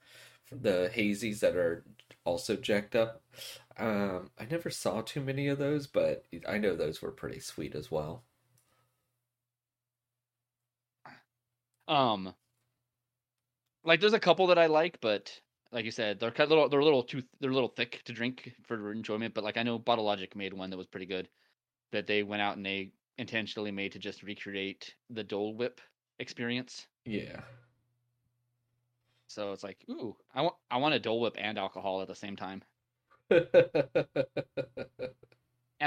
the 0.53 0.91
hazies 0.95 1.41
that 1.41 1.57
are 1.57 1.85
also 2.25 2.57
jacked 2.57 2.97
up. 2.97 3.23
Um 3.79 4.31
I 4.39 4.47
never 4.47 4.71
saw 4.71 5.03
too 5.03 5.21
many 5.23 5.49
of 5.49 5.59
those, 5.59 5.87
but 5.89 6.27
I 6.49 6.59
know 6.59 6.77
those 6.77 7.03
were 7.03 7.13
pretty 7.13 7.41
sweet 7.41 7.75
as 7.77 7.91
well. 7.91 8.25
Um 11.89 12.35
like 13.85 14.01
there's 14.01 14.13
a 14.13 14.21
couple 14.21 14.47
that 14.49 14.59
I 14.59 14.67
like, 14.67 15.01
but 15.01 15.41
like 15.73 15.87
you 15.87 15.91
said, 15.91 16.21
they're 16.21 16.31
kind 16.31 16.45
of 16.45 16.51
little, 16.51 16.69
they're 16.69 16.81
a 16.81 16.85
little 16.85 17.03
too, 17.03 17.23
they're 17.41 17.51
a 17.51 17.55
little 17.55 17.69
thick 17.69 18.03
to 18.05 18.13
drink 18.13 18.53
for 18.67 18.93
enjoyment. 18.93 19.35
But 19.35 19.45
like 19.45 19.57
I 19.57 19.63
know 19.63 19.79
Bottle 19.79 20.05
Logic 20.05 20.35
made 20.37 20.53
one 20.53 20.71
that 20.71 20.77
was 20.77 20.87
pretty 20.87 21.07
good, 21.07 21.29
that 21.93 22.07
they 22.07 22.23
went 22.23 22.43
out 22.43 22.57
and 22.57 22.65
they 22.65 22.93
intentionally 23.19 23.71
made 23.71 23.93
to 23.93 23.99
just 23.99 24.23
recreate 24.23 24.95
the 25.11 25.25
Dole 25.25 25.55
Whip 25.55 25.81
experience. 26.19 26.87
Yeah. 27.05 27.41
So 29.29 29.53
it's 29.53 29.65
like, 29.65 29.79
ooh, 29.89 30.15
I 30.35 30.43
want, 30.43 30.57
I 30.71 30.77
want 30.77 30.95
a 30.95 30.99
Dole 30.99 31.21
Whip 31.21 31.37
and 31.39 31.59
alcohol 31.59 32.03
at 32.03 32.09
the 32.09 32.15
same 32.15 32.37
time. 32.37 32.63
and 33.31 33.47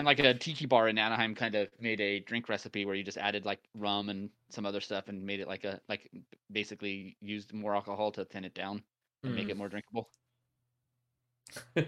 like 0.04 0.18
a 0.18 0.34
tiki 0.34 0.66
bar 0.66 0.88
in 0.88 0.98
Anaheim 0.98 1.36
kind 1.36 1.54
of 1.54 1.68
made 1.80 2.02
a 2.02 2.22
drink 2.22 2.50
recipe 2.50 2.86
where 2.86 2.96
you 2.96 3.04
just 3.04 3.20
added 3.20 3.46
like 3.46 3.60
rum 3.76 4.10
and 4.10 4.32
some 4.50 4.66
other 4.66 4.82
stuff 4.82 5.10
and 5.10 5.24
made 5.24 5.40
it 5.40 5.48
like 5.48 5.64
a 5.64 5.80
like 5.88 6.10
basically 6.52 7.16
used 7.22 7.54
more 7.54 7.76
alcohol 7.76 8.12
to 8.14 8.26
thin 8.26 8.46
it 8.46 8.56
down 8.56 8.82
and 9.26 9.34
mm. 9.34 9.38
make 9.38 9.50
it 9.50 9.56
mm. 9.56 9.58
more 9.58 9.70
drinkable. 9.70 10.10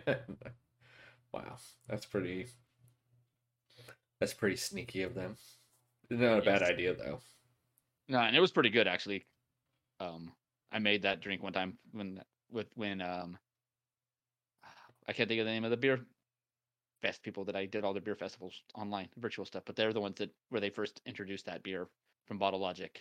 wow, 1.33 1.57
that's 1.87 2.05
pretty. 2.05 2.47
That's 4.19 4.33
pretty 4.33 4.55
sneaky 4.55 5.03
of 5.03 5.13
them. 5.13 5.37
Not 6.09 6.41
a 6.41 6.43
yes. 6.43 6.45
bad 6.45 6.63
idea 6.63 6.95
though. 6.95 7.19
No, 8.07 8.19
and 8.19 8.35
it 8.35 8.39
was 8.39 8.51
pretty 8.51 8.69
good 8.69 8.87
actually. 8.87 9.25
Um, 9.99 10.31
I 10.71 10.79
made 10.79 11.03
that 11.03 11.21
drink 11.21 11.43
one 11.43 11.53
time 11.53 11.77
when 11.91 12.21
with 12.51 12.67
when 12.75 13.01
um, 13.01 13.37
I 15.07 15.13
can't 15.13 15.29
think 15.29 15.39
of 15.39 15.45
the 15.45 15.51
name 15.51 15.65
of 15.65 15.71
the 15.71 15.77
beer 15.77 15.99
fest 17.01 17.21
people 17.21 17.45
that 17.45 17.55
I 17.55 17.65
did 17.65 17.83
all 17.83 17.93
the 17.93 18.01
beer 18.01 18.15
festivals 18.15 18.61
online, 18.75 19.09
virtual 19.17 19.45
stuff, 19.45 19.63
but 19.65 19.75
they're 19.75 19.93
the 19.93 20.01
ones 20.01 20.15
that 20.17 20.31
where 20.49 20.61
they 20.61 20.69
first 20.69 21.01
introduced 21.05 21.45
that 21.45 21.63
beer 21.63 21.87
from 22.25 22.37
Bottle 22.37 22.59
Logic. 22.59 22.99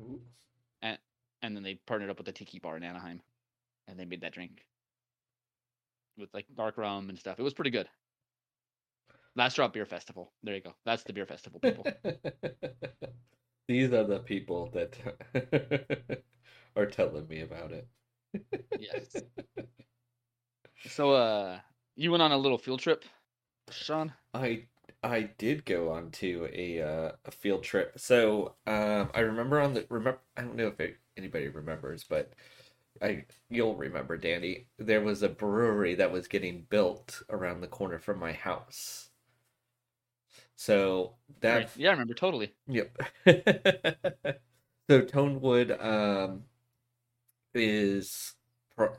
Ooh. 0.00 0.20
And 1.42 1.54
then 1.54 1.62
they 1.62 1.74
partnered 1.86 2.10
up 2.10 2.18
with 2.18 2.26
the 2.26 2.32
Tiki 2.32 2.58
Bar 2.58 2.76
in 2.76 2.82
Anaheim, 2.82 3.20
and 3.86 3.98
they 3.98 4.04
made 4.04 4.22
that 4.22 4.32
drink 4.32 4.66
with 6.16 6.32
like 6.34 6.46
dark 6.56 6.76
rum 6.76 7.08
and 7.08 7.18
stuff. 7.18 7.38
It 7.38 7.42
was 7.42 7.54
pretty 7.54 7.70
good. 7.70 7.88
Last 9.36 9.54
Drop 9.54 9.72
Beer 9.72 9.86
Festival. 9.86 10.32
There 10.42 10.54
you 10.54 10.60
go. 10.60 10.74
That's 10.84 11.04
the 11.04 11.12
beer 11.12 11.26
festival 11.26 11.60
people. 11.60 11.86
These 13.68 13.92
are 13.92 14.04
the 14.04 14.18
people 14.18 14.70
that 14.74 14.96
are 16.76 16.86
telling 16.86 17.28
me 17.28 17.42
about 17.42 17.70
it. 17.72 17.86
yes. 18.78 19.22
So, 20.86 21.12
uh, 21.12 21.58
you 21.94 22.10
went 22.10 22.22
on 22.22 22.32
a 22.32 22.38
little 22.38 22.58
field 22.58 22.80
trip, 22.80 23.04
Sean. 23.70 24.12
I 24.34 24.64
I 25.02 25.30
did 25.38 25.64
go 25.64 25.90
on 25.92 26.10
to 26.12 26.48
a 26.52 26.82
uh, 26.82 27.12
a 27.24 27.30
field 27.30 27.62
trip. 27.62 27.92
So 27.96 28.54
um, 28.66 29.10
I 29.14 29.20
remember 29.20 29.60
on 29.60 29.74
the 29.74 29.86
remember 29.88 30.20
I 30.36 30.42
don't 30.42 30.56
know 30.56 30.68
if 30.68 30.80
it, 30.80 30.96
anybody 31.18 31.48
remembers, 31.48 32.04
but 32.04 32.32
I 33.02 33.24
you'll 33.50 33.76
remember, 33.76 34.16
Danny. 34.16 34.66
There 34.78 35.02
was 35.02 35.22
a 35.22 35.28
brewery 35.28 35.94
that 35.96 36.12
was 36.12 36.28
getting 36.28 36.66
built 36.70 37.22
around 37.30 37.60
the 37.60 37.68
corner 37.68 37.98
from 37.98 38.18
my 38.18 38.32
house. 38.32 39.10
So 40.56 41.14
that 41.40 41.56
right. 41.56 41.76
yeah, 41.76 41.88
I 41.90 41.92
remember 41.92 42.14
totally. 42.14 42.54
Yep. 42.66 42.96
so 44.88 45.02
Tonewood 45.02 45.82
um, 45.84 46.44
is 47.54 48.34
pro- 48.76 48.96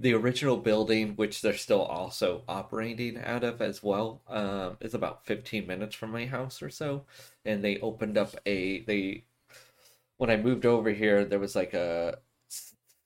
the 0.00 0.14
original 0.14 0.56
building, 0.56 1.14
which 1.16 1.42
they're 1.42 1.54
still 1.56 1.82
also 1.82 2.44
operating 2.48 3.18
out 3.18 3.44
of 3.44 3.62
as 3.62 3.82
well, 3.82 4.22
um, 4.28 4.76
is 4.80 4.94
about 4.94 5.24
15 5.26 5.66
minutes 5.66 5.94
from 5.94 6.10
my 6.10 6.26
house 6.26 6.62
or 6.62 6.70
so. 6.70 7.04
And 7.44 7.62
they 7.64 7.78
opened 7.80 8.18
up 8.18 8.34
a 8.46 8.82
they 8.82 9.24
when 10.22 10.30
I 10.30 10.36
moved 10.36 10.66
over 10.66 10.90
here, 10.90 11.24
there 11.24 11.40
was 11.40 11.56
like 11.56 11.74
a 11.74 12.20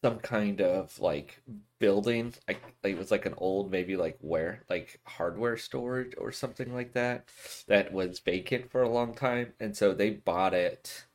some 0.05 0.19
kind 0.19 0.61
of 0.61 1.01
like 1.01 1.41
building. 1.79 2.35
Like 2.47 2.63
it 2.83 2.99
was 2.99 3.11
like 3.11 3.25
an 3.25 3.33
old, 3.39 3.71
maybe 3.71 3.97
like 3.97 4.19
where 4.21 4.65
like 4.69 5.01
hardware 5.07 5.57
storage 5.57 6.13
or 6.19 6.31
something 6.31 6.75
like 6.75 6.93
that, 6.93 7.25
that 7.69 7.91
was 7.91 8.21
vacant 8.21 8.71
for 8.71 8.83
a 8.83 8.91
long 8.91 9.15
time, 9.15 9.55
and 9.59 9.75
so 9.75 9.95
they 9.95 10.11
bought 10.11 10.53
it, 10.53 11.07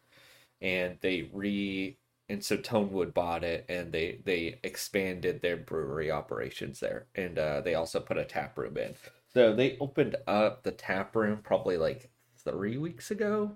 and 0.59 0.97
they 1.01 1.29
re 1.31 1.97
and 2.29 2.43
so 2.43 2.57
Tonewood 2.57 3.13
bought 3.13 3.43
it, 3.43 3.65
and 3.69 3.91
they 3.91 4.21
they 4.25 4.59
expanded 4.63 5.41
their 5.43 5.57
brewery 5.57 6.09
operations 6.09 6.79
there, 6.79 7.05
and 7.13 7.37
uh, 7.37 7.61
they 7.61 7.75
also 7.75 7.99
put 7.99 8.17
a 8.17 8.25
tap 8.25 8.57
room 8.57 8.75
in. 8.77 8.95
So 9.35 9.53
they 9.53 9.77
opened 9.79 10.15
up 10.25 10.63
the 10.63 10.71
tap 10.71 11.15
room 11.15 11.41
probably 11.43 11.77
like 11.77 12.09
three 12.43 12.77
weeks 12.77 13.11
ago, 13.11 13.55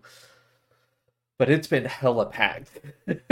but 1.38 1.50
it's 1.50 1.68
been 1.68 1.86
hella 1.86 2.28
packed. 2.28 2.80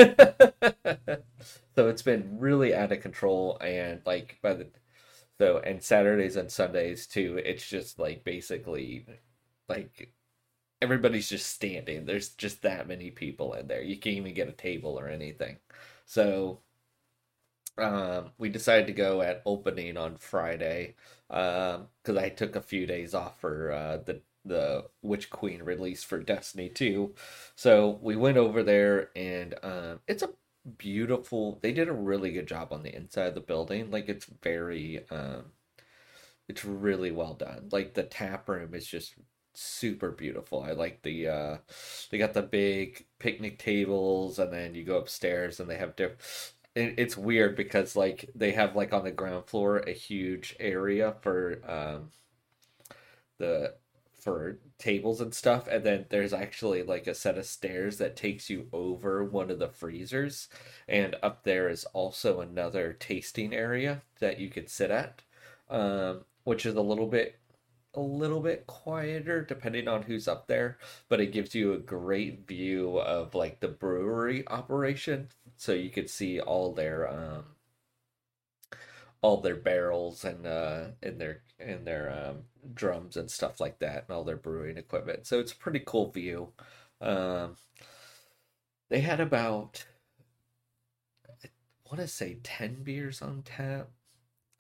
so 1.76 1.88
it's 1.88 2.02
been 2.02 2.38
really 2.40 2.74
out 2.74 2.92
of 2.92 3.02
control, 3.02 3.58
and 3.62 4.02
like 4.06 4.40
by 4.42 4.54
the 4.54 4.68
so 5.40 5.60
and 5.60 5.82
Saturdays 5.84 6.36
and 6.36 6.52
Sundays 6.52 7.08
too, 7.08 7.40
it's 7.44 7.68
just 7.68 8.00
like 8.00 8.24
basically 8.24 9.06
like 9.70 10.12
everybody's 10.82 11.30
just 11.30 11.48
standing. 11.48 12.06
There's 12.06 12.30
just 12.30 12.62
that 12.64 12.88
many 12.88 13.12
people 13.12 13.54
in 13.54 13.68
there. 13.68 13.82
You 13.82 13.98
can't 13.98 14.18
even 14.18 14.34
get 14.34 14.50
a 14.50 14.54
table 14.54 15.00
or 15.00 15.08
anything. 15.10 15.58
So 16.06 16.60
um, 17.78 18.32
we 18.38 18.50
decided 18.50 18.88
to 18.88 18.94
go 18.94 19.22
at 19.22 19.42
opening 19.46 19.98
on 19.98 20.18
Friday 20.18 20.96
because 21.28 21.80
um, 22.10 22.18
I 22.18 22.30
took 22.30 22.56
a 22.56 22.62
few 22.62 22.86
days 22.86 23.14
off 23.14 23.40
for 23.40 23.72
uh, 23.72 23.98
the 23.98 24.22
the 24.46 24.86
Witch 25.02 25.30
Queen 25.30 25.64
release 25.64 26.04
for 26.04 26.20
Destiny 26.20 26.70
2. 26.70 27.14
So 27.56 28.00
we 28.02 28.16
went 28.16 28.38
over 28.38 28.64
there 28.64 29.10
and 29.16 29.56
um, 29.64 30.00
it's 30.08 30.24
a 30.24 30.30
beautiful 30.78 31.60
they 31.62 31.74
did 31.74 31.90
a 31.90 31.94
really 31.94 32.32
good 32.32 32.48
job 32.48 32.72
on 32.72 32.84
the 32.84 32.96
inside 32.96 33.28
of 33.28 33.36
the 33.36 33.42
building. 33.42 33.92
Like 33.92 34.10
it's 34.10 34.26
very 34.42 35.06
um, 35.12 35.46
it's 36.48 36.66
really 36.66 37.12
well 37.12 37.34
done. 37.34 37.70
Like 37.72 37.94
the 37.94 38.04
tap 38.04 38.50
room 38.50 38.74
is 38.74 38.88
just 38.88 39.16
super 39.54 40.12
beautiful. 40.12 40.62
I 40.62 40.72
like 40.72 41.02
the 41.04 41.28
uh 41.28 41.58
they 42.10 42.18
got 42.18 42.34
the 42.34 42.42
big 42.42 43.06
picnic 43.20 43.60
tables 43.60 44.40
and 44.40 44.52
then 44.52 44.76
you 44.76 44.84
go 44.84 44.98
upstairs 44.98 45.60
and 45.60 45.70
they 45.70 45.78
have 45.78 45.96
different 45.96 46.22
it's 46.76 47.16
weird 47.16 47.56
because 47.56 47.96
like 47.96 48.30
they 48.34 48.52
have 48.52 48.76
like 48.76 48.94
on 48.94 49.04
the 49.04 49.12
ground 49.12 49.46
floor 49.46 49.78
a 49.78 49.92
huge 49.92 50.56
area 50.60 51.16
for 51.22 51.62
um 51.68 52.10
the 53.38 53.76
for 54.24 54.58
tables 54.78 55.22
and 55.22 55.34
stuff 55.34 55.68
and 55.68 55.84
then 55.84 56.06
there's 56.10 56.34
actually 56.34 56.84
like 56.84 57.08
a 57.08 57.16
set 57.16 57.38
of 57.38 57.46
stairs 57.46 57.98
that 57.98 58.16
takes 58.16 58.50
you 58.50 58.68
over 58.72 59.24
one 59.24 59.52
of 59.52 59.60
the 59.60 59.68
freezers 59.68 60.48
and 60.88 61.16
up 61.22 61.44
there 61.44 61.70
is 61.70 61.86
also 61.94 62.40
another 62.40 62.94
tasting 62.94 63.54
area 63.54 64.02
that 64.20 64.40
you 64.40 64.50
could 64.50 64.70
sit 64.70 64.92
at 64.92 65.22
um 65.70 66.24
which 66.44 66.66
is 66.66 66.76
a 66.76 66.82
little 66.82 67.08
bit 67.08 67.40
a 67.96 68.02
little 68.02 68.40
bit 68.40 68.66
quieter 68.68 69.42
depending 69.44 69.88
on 69.88 70.04
who's 70.04 70.28
up 70.28 70.48
there, 70.48 70.78
but 71.10 71.20
it 71.22 71.32
gives 71.32 71.54
you 71.54 71.74
a 71.74 71.78
great 71.78 72.48
view 72.48 72.98
of 73.00 73.36
like 73.36 73.60
the 73.60 73.68
brewery 73.68 74.48
operation. 74.48 75.30
So 75.58 75.74
you 75.74 75.90
could 75.90 76.10
see 76.10 76.40
all 76.40 76.74
their 76.74 77.08
um 77.10 77.46
all 79.22 79.38
their 79.42 79.56
barrels 79.56 80.24
and 80.26 80.46
uh 80.46 80.86
in 81.02 81.18
their 81.18 81.42
in 81.60 81.84
their 81.86 82.12
um 82.12 82.44
drums 82.74 83.18
and 83.18 83.30
stuff 83.32 83.60
like 83.60 83.80
that 83.80 84.06
and 84.08 84.16
all 84.16 84.24
their 84.24 84.38
brewing 84.38 84.78
equipment. 84.78 85.28
So 85.28 85.40
it's 85.40 85.52
a 85.54 85.58
pretty 85.58 85.82
cool 85.86 86.12
view. 86.12 86.54
Um 87.02 87.58
they 88.88 89.02
had 89.02 89.20
about 89.20 89.86
I 91.44 91.50
want 91.90 92.02
to 92.02 92.08
say 92.08 92.40
10 92.44 92.84
beers 92.84 93.22
on 93.22 93.44
tap. 93.44 93.90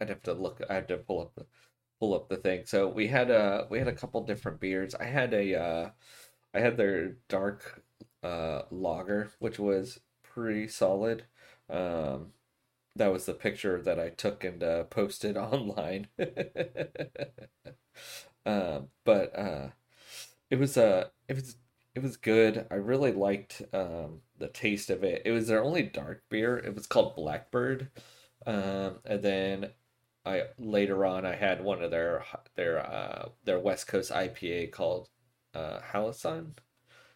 I'd 0.01 0.10
have 0.10 0.23
to 0.23 0.34
look 0.34 0.62
I 0.69 0.75
had 0.75 0.88
to 0.89 0.97
pull 0.97 1.21
up 1.21 1.36
the 1.36 1.45
pull 1.99 2.13
up 2.15 2.30
the 2.30 2.38
thing. 2.38 2.65
So 2.65 2.88
we 2.89 3.08
had 3.08 3.32
a 3.32 3.67
we 3.69 3.80
had 3.80 3.88
a 3.88 3.93
couple 3.95 4.23
different 4.25 4.60
beers. 4.60 4.95
I 4.95 5.06
had 5.06 5.34
a 5.34 5.56
uh, 5.56 5.91
I 6.54 6.60
had 6.62 6.77
their 6.77 7.17
dark 7.30 7.84
uh, 8.23 8.63
lager, 8.71 9.32
which 9.39 9.60
was 9.60 9.99
pretty 10.23 10.67
solid. 10.69 11.25
Um, 11.69 12.34
that 12.95 13.12
was 13.13 13.25
the 13.25 13.34
picture 13.36 13.82
that 13.84 13.99
I 13.99 14.10
took 14.10 14.43
and 14.43 14.63
uh, 14.63 14.86
posted 14.86 15.38
online. 15.39 16.10
um, 18.45 18.89
but 19.06 19.38
uh, 19.38 19.69
it 20.49 20.58
was 20.60 20.77
uh, 20.77 21.06
it 21.27 21.36
was 21.36 21.58
it 21.95 22.01
was 22.01 22.17
good. 22.17 22.65
I 22.71 22.75
really 22.75 23.12
liked 23.12 23.62
um, 23.73 24.21
the 24.39 24.47
taste 24.47 24.89
of 24.89 25.03
it. 25.03 25.21
It 25.25 25.32
was 25.32 25.47
their 25.47 25.63
only 25.63 25.84
dark 25.84 26.23
beer. 26.29 26.58
It 26.58 26.75
was 26.75 26.88
called 26.88 27.15
Blackbird. 27.15 27.89
Um, 28.45 28.99
and 29.06 29.21
then 29.21 29.69
I 30.25 30.43
later 30.58 31.06
on 31.06 31.25
I 31.25 31.36
had 31.36 31.63
one 31.63 31.84
of 31.84 31.91
their 31.91 32.25
their 32.56 32.79
uh, 32.79 33.29
their 33.45 33.60
West 33.60 33.88
Coast 33.88 34.12
IPA 34.12 34.71
called 34.71 35.10
uh, 35.53 35.79
Halcyon. 35.82 36.56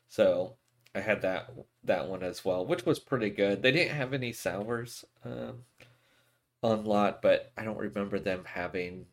So 0.09 0.57
I 0.95 1.01
had 1.01 1.21
that 1.21 1.51
that 1.83 2.07
one 2.07 2.23
as 2.23 2.45
well, 2.45 2.65
which 2.65 2.85
was 2.85 2.99
pretty 2.99 3.29
good. 3.29 3.61
They 3.61 3.71
didn't 3.71 3.95
have 3.95 4.13
any 4.13 4.33
sours 4.33 5.05
um, 5.25 5.63
on 6.63 6.85
lot, 6.85 7.21
but 7.21 7.51
I 7.57 7.63
don't 7.63 7.77
remember 7.77 8.19
them 8.19 8.43
having 8.45 9.05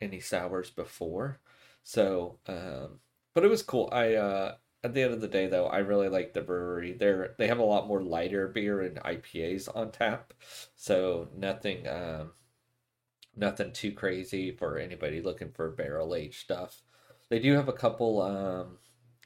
any 0.00 0.20
sours 0.20 0.70
before. 0.70 1.40
So, 1.82 2.38
um, 2.46 3.00
but 3.34 3.44
it 3.44 3.48
was 3.50 3.62
cool. 3.62 3.88
I 3.92 4.14
uh, 4.14 4.54
at 4.84 4.94
the 4.94 5.02
end 5.02 5.14
of 5.14 5.20
the 5.20 5.28
day, 5.28 5.46
though, 5.48 5.66
I 5.66 5.78
really 5.78 6.08
like 6.08 6.34
the 6.34 6.42
brewery. 6.42 6.92
They're 6.92 7.34
they 7.38 7.48
have 7.48 7.58
a 7.58 7.64
lot 7.64 7.88
more 7.88 8.02
lighter 8.02 8.48
beer 8.48 8.82
and 8.82 8.98
IPAs 8.98 9.68
on 9.74 9.90
tap, 9.92 10.34
so 10.76 11.28
nothing. 11.36 11.88
Um, 11.88 12.32
nothing 13.36 13.72
too 13.72 13.92
crazy 13.92 14.50
for 14.50 14.78
anybody 14.78 15.20
looking 15.22 15.50
for 15.52 15.70
barrel 15.70 16.14
aged 16.14 16.40
stuff. 16.40 16.82
They 17.30 17.38
do 17.38 17.54
have 17.54 17.68
a 17.68 17.72
couple 17.72 18.22
um 18.22 18.78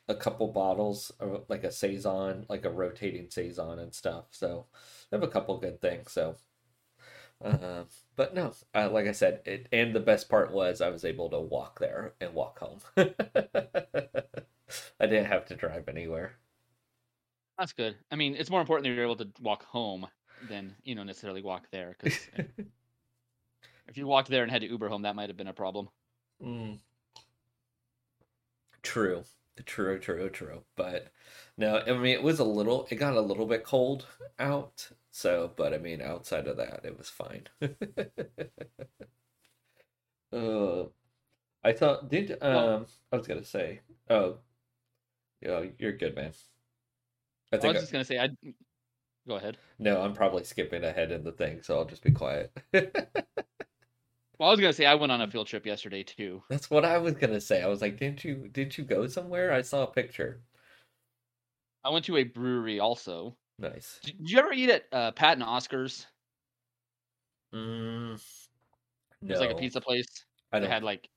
a 0.08 0.14
couple 0.14 0.48
bottles 0.48 1.11
of 1.20 1.44
like 1.48 1.64
a 1.64 1.70
saison, 1.72 2.44
like 2.48 2.64
a 2.64 2.70
rotating 2.70 3.30
saison 3.30 3.78
and 3.78 3.94
stuff. 3.94 4.26
So 4.30 4.66
they 5.11 5.16
have 5.16 5.22
a 5.24 5.28
couple 5.28 5.56
good 5.58 5.80
things. 5.80 6.12
So 6.12 6.37
uh, 7.44 7.85
but 8.16 8.35
no, 8.35 8.52
uh, 8.74 8.90
like 8.90 9.07
I 9.07 9.12
said, 9.12 9.40
it, 9.44 9.68
and 9.72 9.94
the 9.94 10.00
best 10.00 10.28
part 10.28 10.52
was 10.52 10.81
I 10.81 10.90
was 10.90 11.05
able 11.05 11.28
to 11.31 11.40
walk 11.40 11.81
there 11.81 12.14
and 12.20 12.35
walk 12.35 12.59
home. 12.59 12.78
I 12.96 13.12
didn't 15.07 15.26
have 15.26 15.46
to 15.46 15.57
drive 15.57 15.88
anywhere. 15.88 16.37
That's 17.59 17.72
good. 17.72 17.96
I 18.11 18.16
mean, 18.16 18.35
it's 18.35 18.50
more 18.50 18.61
important 18.61 18.85
that 18.85 18.94
you're 18.94 19.05
able 19.05 19.16
to 19.16 19.28
walk 19.40 19.64
home 19.64 20.07
than 20.48 20.74
you 20.85 20.94
know 20.94 21.05
necessarily 21.05 21.42
walk 21.42 21.68
there 21.70 21.96
because 21.98 22.18
If 23.88 23.98
you 23.98 24.07
walked 24.07 24.28
there 24.28 24.42
and 24.42 24.50
had 24.50 24.62
to 24.62 24.68
Uber 24.68 24.88
home, 24.88 25.02
that 25.02 25.16
might 25.16 25.28
have 25.28 25.37
been 25.37 25.48
a 25.48 25.52
problem. 25.52 25.88
Mm. 26.42 26.78
True, 28.83 29.24
true, 29.66 29.98
true, 29.98 30.31
true. 30.31 30.62
But 30.76 31.12
no, 31.57 31.83
I 31.87 31.92
mean 31.92 32.14
it 32.14 32.22
was 32.22 32.38
a 32.38 32.44
little. 32.44 32.87
It 32.90 32.96
got 32.96 33.14
a 33.14 33.20
little 33.20 33.46
bit 33.46 33.64
cold 33.64 34.07
out. 34.38 34.88
So, 35.12 35.53
but 35.57 35.75
I 35.75 35.79
mean, 35.79 36.01
outside 36.01 36.46
of 36.46 36.57
that, 36.57 36.81
it 36.85 36.96
was 36.96 37.11
fine. 37.11 37.44
uh, 40.33 40.85
I 41.62 41.72
thought 41.72 42.09
did 42.09 42.33
um 42.40 42.55
well, 42.55 42.87
I 43.12 43.16
was 43.16 43.27
gonna 43.27 43.44
say 43.44 43.81
oh 44.11 44.38
yeah 45.40 45.64
you're 45.79 45.92
good 45.92 46.16
man. 46.16 46.33
I, 47.53 47.59
think 47.59 47.64
I 47.64 47.72
was 47.72 47.83
just 47.83 47.92
gonna 47.92 48.05
say 48.05 48.18
I 48.18 48.31
go 49.29 49.37
ahead. 49.37 49.59
No, 49.79 50.01
I'm 50.01 50.14
probably 50.14 50.44
skipping 50.44 50.83
ahead 50.83 51.12
in 51.12 51.22
the 51.25 51.33
thing, 51.33 51.62
so 51.62 51.79
I'll 51.79 51.85
just 51.85 52.03
be 52.03 52.11
quiet. 52.11 52.51
Well, 54.38 54.48
I 54.48 54.55
was 54.55 54.61
gonna 54.61 54.72
say 54.72 54.87
I 54.87 54.96
went 54.96 55.12
on 55.12 55.20
a 55.20 55.31
field 55.31 55.46
trip 55.46 55.64
yesterday 55.64 56.03
too. 56.03 56.42
That's 56.48 56.68
what 56.68 56.85
I 56.85 56.98
was 56.98 57.14
gonna 57.14 57.40
say. 57.40 57.62
I 57.62 57.68
was 57.68 57.81
like, 57.81 57.96
didn't 57.96 58.25
you 58.25 58.48
didn't 58.48 58.77
you 58.77 58.83
go 58.83 59.07
somewhere? 59.07 59.53
I 59.53 59.62
saw 59.62 59.85
a 59.85 59.87
picture. 59.87 60.40
I 61.85 61.90
went 61.90 62.07
to 62.07 62.16
a 62.16 62.25
brewery 62.25 62.81
also. 62.81 63.37
Nice. 63.58 64.00
Did, 64.02 64.16
you 64.18 64.38
ever 64.38 64.52
eat 64.52 64.70
at 64.70 64.84
uh, 64.92 65.12
Pat 65.12 65.34
and 65.34 65.42
Oscar's? 65.42 66.06
Mm, 67.54 68.20
no. 69.22 69.28
It 69.28 69.30
was 69.30 69.40
like 69.40 69.50
a 69.50 69.54
pizza 69.54 69.80
place. 69.80 70.24
I 70.52 70.60
had 70.60 70.82
like. 70.82 71.08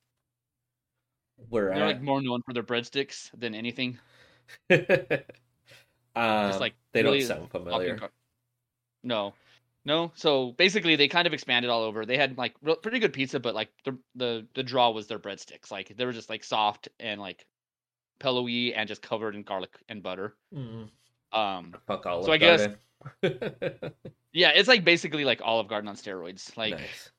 Where 1.50 1.66
they're 1.66 1.84
at? 1.84 1.88
like 1.88 2.02
more 2.02 2.22
known 2.22 2.42
for 2.46 2.54
their 2.54 2.64
breadsticks 2.64 3.30
than 3.38 3.56
anything. 3.56 4.00
um, 4.70 4.80
Just 6.16 6.60
like 6.60 6.76
they 6.94 7.04
really 7.04 7.20
don't 7.20 7.28
sound 7.28 7.52
familiar. 7.52 8.00
No, 9.04 9.34
no, 9.86 10.12
so 10.16 10.54
basically 10.54 10.96
they 10.96 11.08
kind 11.08 11.28
of 11.28 11.34
expanded 11.34 11.70
all 11.70 11.84
over. 11.84 12.06
They 12.06 12.18
had 12.18 12.38
like 12.38 12.56
real, 12.62 12.76
pretty 12.76 13.00
good 13.00 13.14
pizza, 13.14 13.40
but 13.40 13.54
like 13.54 13.70
the 13.84 13.98
the 14.16 14.48
the 14.56 14.64
draw 14.64 14.90
was 14.90 15.08
their 15.08 15.20
breadsticks. 15.20 15.72
Like 15.72 15.96
they 15.96 16.06
were 16.06 16.12
just 16.12 16.30
like 16.30 16.44
soft 16.44 16.90
and 17.00 17.22
like 17.22 17.46
pillowy 18.20 18.74
and 18.74 18.88
just 18.88 19.04
covered 19.04 19.36
in 19.36 19.44
garlic 19.44 19.72
and 19.88 20.02
butter. 20.02 20.36
Mm. 20.54 20.90
Um, 21.36 21.76
Fuck 21.86 22.06
Olive 22.06 22.26
so 22.26 22.32
I 22.32 22.38
guess 22.38 22.68
yeah, 24.34 24.50
it's 24.50 24.68
like 24.68 24.84
basically 24.84 25.26
like 25.26 25.42
Olive 25.44 25.68
Garden 25.68 25.88
on 25.88 25.96
steroids. 25.96 26.56
Like, 26.58 26.80
nice. 26.80 27.12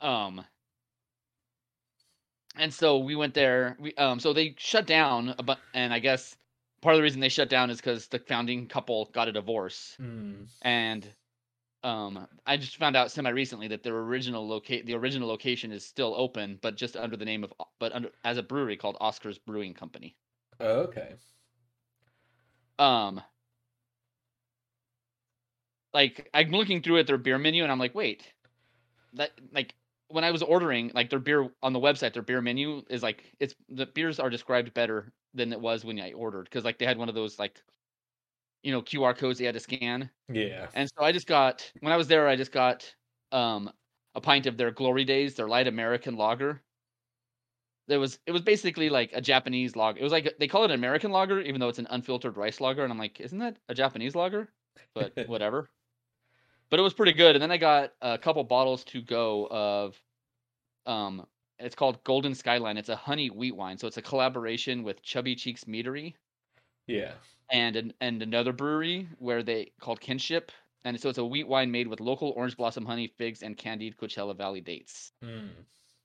um, 0.00 0.44
and 2.56 2.72
so 2.72 2.98
we 2.98 3.16
went 3.16 3.34
there. 3.34 3.76
We 3.78 3.94
um, 3.94 4.20
so 4.20 4.32
they 4.32 4.54
shut 4.58 4.86
down, 4.86 5.34
but 5.44 5.58
and 5.74 5.92
I 5.92 5.98
guess 5.98 6.36
part 6.80 6.94
of 6.94 6.98
the 6.98 7.02
reason 7.02 7.20
they 7.20 7.28
shut 7.28 7.48
down 7.48 7.70
is 7.70 7.78
because 7.78 8.08
the 8.08 8.18
founding 8.18 8.66
couple 8.66 9.10
got 9.12 9.28
a 9.28 9.32
divorce, 9.32 9.96
mm. 10.00 10.46
and 10.62 11.06
um, 11.84 12.26
I 12.46 12.56
just 12.56 12.76
found 12.76 12.96
out 12.96 13.10
semi 13.10 13.30
recently 13.30 13.68
that 13.68 13.82
their 13.82 13.96
original 13.96 14.46
locate 14.46 14.86
the 14.86 14.94
original 14.94 15.28
location 15.28 15.72
is 15.72 15.84
still 15.84 16.14
open, 16.16 16.58
but 16.62 16.76
just 16.76 16.96
under 16.96 17.16
the 17.16 17.24
name 17.24 17.44
of 17.44 17.52
but 17.78 17.92
under 17.92 18.10
as 18.24 18.38
a 18.38 18.42
brewery 18.42 18.76
called 18.76 18.96
Oscar's 19.00 19.38
Brewing 19.38 19.74
Company. 19.74 20.16
Oh, 20.58 20.80
okay. 20.80 21.14
Um, 22.78 23.22
like 25.94 26.28
I'm 26.34 26.50
looking 26.50 26.82
through 26.82 26.98
at 26.98 27.06
their 27.06 27.18
beer 27.18 27.38
menu 27.38 27.62
and 27.62 27.72
I'm 27.72 27.78
like, 27.78 27.94
wait, 27.94 28.32
that 29.14 29.32
like 29.52 29.74
when 30.08 30.24
I 30.24 30.30
was 30.30 30.42
ordering 30.42 30.92
like 30.94 31.10
their 31.10 31.18
beer 31.18 31.50
on 31.62 31.72
the 31.72 31.80
website, 31.80 32.12
their 32.12 32.22
beer 32.22 32.40
menu 32.40 32.82
is 32.88 33.02
like 33.02 33.34
it's 33.40 33.54
the 33.68 33.86
beers 33.86 34.20
are 34.20 34.30
described 34.30 34.74
better 34.74 35.12
than 35.34 35.52
it 35.52 35.60
was 35.60 35.84
when 35.84 36.00
I 36.00 36.12
ordered 36.12 36.44
because 36.44 36.64
like 36.64 36.78
they 36.78 36.86
had 36.86 36.98
one 36.98 37.08
of 37.08 37.14
those 37.14 37.38
like 37.38 37.62
you 38.62 38.72
know 38.72 38.82
QR 38.82 39.14
codes 39.14 39.38
they 39.38 39.46
had 39.46 39.54
to 39.54 39.60
scan. 39.60 40.10
Yeah. 40.28 40.68
And 40.74 40.88
so 40.88 41.04
I 41.04 41.12
just 41.12 41.26
got 41.26 41.70
when 41.80 41.92
I 41.92 41.96
was 41.96 42.08
there, 42.08 42.28
I 42.28 42.36
just 42.36 42.52
got 42.52 42.94
um 43.32 43.72
a 44.14 44.20
pint 44.20 44.46
of 44.46 44.56
their 44.56 44.70
Glory 44.70 45.04
Days, 45.04 45.34
their 45.34 45.48
light 45.48 45.66
American 45.68 46.16
lager. 46.16 46.62
There 47.88 48.00
was 48.00 48.18
it 48.26 48.32
was 48.32 48.42
basically 48.42 48.88
like 48.88 49.12
a 49.12 49.20
Japanese 49.20 49.76
lager. 49.76 50.00
It 50.00 50.02
was 50.02 50.12
like 50.12 50.34
they 50.38 50.48
call 50.48 50.64
it 50.64 50.70
an 50.70 50.78
American 50.78 51.12
lager, 51.12 51.40
even 51.40 51.60
though 51.60 51.68
it's 51.68 51.78
an 51.78 51.86
unfiltered 51.90 52.36
rice 52.36 52.60
lager. 52.60 52.82
And 52.82 52.92
I'm 52.92 52.98
like, 52.98 53.20
isn't 53.20 53.38
that 53.38 53.56
a 53.68 53.74
Japanese 53.74 54.14
lager? 54.14 54.48
But 54.94 55.12
whatever. 55.26 55.68
But 56.68 56.80
it 56.80 56.82
was 56.82 56.94
pretty 56.94 57.12
good. 57.12 57.36
And 57.36 57.42
then 57.42 57.52
I 57.52 57.58
got 57.58 57.92
a 58.02 58.18
couple 58.18 58.42
bottles 58.44 58.84
to 58.84 59.00
go 59.02 59.46
of 59.50 60.00
um 60.86 61.26
it's 61.58 61.74
called 61.74 62.02
Golden 62.04 62.34
Skyline. 62.34 62.76
It's 62.76 62.88
a 62.88 62.96
honey 62.96 63.28
wheat 63.30 63.56
wine. 63.56 63.78
So 63.78 63.86
it's 63.86 63.96
a 63.96 64.02
collaboration 64.02 64.82
with 64.82 65.02
Chubby 65.02 65.34
Cheeks 65.34 65.64
Meadery 65.64 66.14
Yeah. 66.86 67.14
and 67.50 67.76
an, 67.76 67.92
and 68.00 68.22
another 68.22 68.52
brewery 68.52 69.08
where 69.18 69.42
they 69.42 69.72
called 69.80 70.00
Kinship. 70.00 70.52
And 70.84 71.00
so 71.00 71.08
it's 71.08 71.18
a 71.18 71.24
wheat 71.24 71.48
wine 71.48 71.70
made 71.70 71.88
with 71.88 72.00
local 72.00 72.30
orange 72.36 72.56
blossom 72.56 72.84
honey, 72.84 73.08
figs, 73.08 73.42
and 73.42 73.56
candied 73.56 73.96
Coachella 73.96 74.36
Valley 74.36 74.60
dates. 74.60 75.12
Mm. 75.24 75.48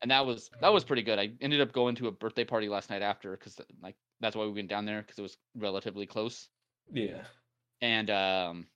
And 0.02 0.10
that 0.12 0.26
was 0.26 0.50
that 0.60 0.70
was 0.70 0.84
pretty 0.84 1.04
good. 1.04 1.20
I 1.20 1.38
ended 1.42 1.62
up 1.62 1.72
going 1.74 1.96
to 1.96 2.08
a 2.08 2.12
birthday 2.12 2.44
party 2.46 2.70
last 2.70 2.90
night 2.90 3.02
after 3.04 3.32
because 3.38 3.60
like 3.80 3.98
that's 4.20 4.36
why 4.36 4.46
we 4.46 4.52
went 4.52 4.70
down 4.70 4.86
there 4.86 5.02
because 5.02 5.20
it 5.20 5.22
was 5.22 5.38
relatively 5.56 6.08
close. 6.08 6.50
Yeah. 6.92 7.28
And 7.82 8.10
um, 8.10 8.72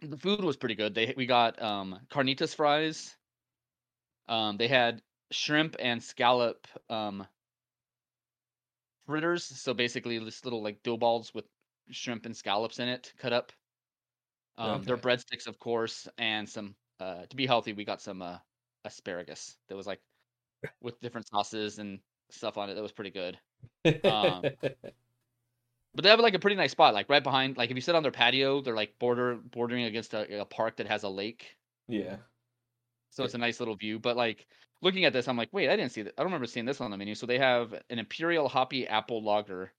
the 0.00 0.16
food 0.16 0.44
was 0.44 0.56
pretty 0.56 0.74
good. 0.76 0.94
They 0.94 1.14
we 1.16 1.26
got 1.26 1.60
um 1.60 2.06
carnitas 2.08 2.54
fries. 2.54 3.16
Um, 4.28 4.56
they 4.58 4.68
had 4.68 5.02
shrimp 5.30 5.76
and 5.78 6.02
scallop 6.02 6.66
um 6.90 7.26
fritters. 9.06 9.44
So 9.44 9.74
basically, 9.74 10.18
this 10.18 10.44
little 10.44 10.62
like 10.62 10.82
dough 10.82 10.96
balls 10.96 11.32
with 11.34 11.46
shrimp 11.90 12.26
and 12.26 12.36
scallops 12.36 12.78
in 12.78 12.88
it, 12.88 13.14
cut 13.16 13.32
up. 13.32 13.52
Um, 14.56 14.84
their 14.84 14.96
Okay. 14.96 14.98
breadsticks, 14.98 15.46
of 15.46 15.58
course, 15.58 16.08
and 16.18 16.48
some. 16.48 16.76
Uh, 17.00 17.26
to 17.26 17.34
be 17.36 17.44
healthy, 17.46 17.72
we 17.72 17.84
got 17.84 18.00
some 18.00 18.22
uh 18.22 18.38
asparagus 18.84 19.56
that 19.68 19.76
was 19.76 19.86
like 19.86 20.00
with 20.80 21.00
different 21.00 21.28
sauces 21.28 21.78
and 21.78 21.98
stuff 22.30 22.58
on 22.58 22.70
it. 22.70 22.74
That 22.74 22.82
was 22.82 22.92
pretty 22.92 23.10
good. 23.10 23.38
Um, 24.04 24.44
But 25.94 26.02
they 26.02 26.08
have 26.10 26.20
like 26.20 26.34
a 26.34 26.40
pretty 26.40 26.56
nice 26.56 26.72
spot, 26.72 26.92
like 26.92 27.08
right 27.08 27.22
behind. 27.22 27.56
Like 27.56 27.70
if 27.70 27.76
you 27.76 27.80
sit 27.80 27.94
on 27.94 28.02
their 28.02 28.12
patio, 28.12 28.60
they're 28.60 28.74
like 28.74 28.98
border 28.98 29.36
bordering 29.36 29.84
against 29.84 30.12
a, 30.12 30.40
a 30.40 30.44
park 30.44 30.76
that 30.76 30.88
has 30.88 31.04
a 31.04 31.08
lake, 31.08 31.56
yeah. 31.86 32.16
so 33.10 33.22
it's 33.22 33.34
a 33.34 33.38
nice 33.38 33.60
little 33.60 33.76
view. 33.76 34.00
But 34.00 34.16
like 34.16 34.46
looking 34.82 35.04
at 35.04 35.12
this, 35.12 35.28
I'm 35.28 35.36
like, 35.36 35.50
wait, 35.52 35.70
I 35.70 35.76
didn't 35.76 35.92
see 35.92 36.02
that. 36.02 36.14
I 36.18 36.22
don't 36.22 36.32
remember 36.32 36.46
seeing 36.46 36.66
this 36.66 36.80
on 36.80 36.90
the 36.90 36.96
menu. 36.96 37.14
So 37.14 37.26
they 37.26 37.38
have 37.38 37.72
an 37.90 38.00
imperial 38.00 38.48
hoppy 38.48 38.88
apple 38.88 39.22
lager 39.22 39.72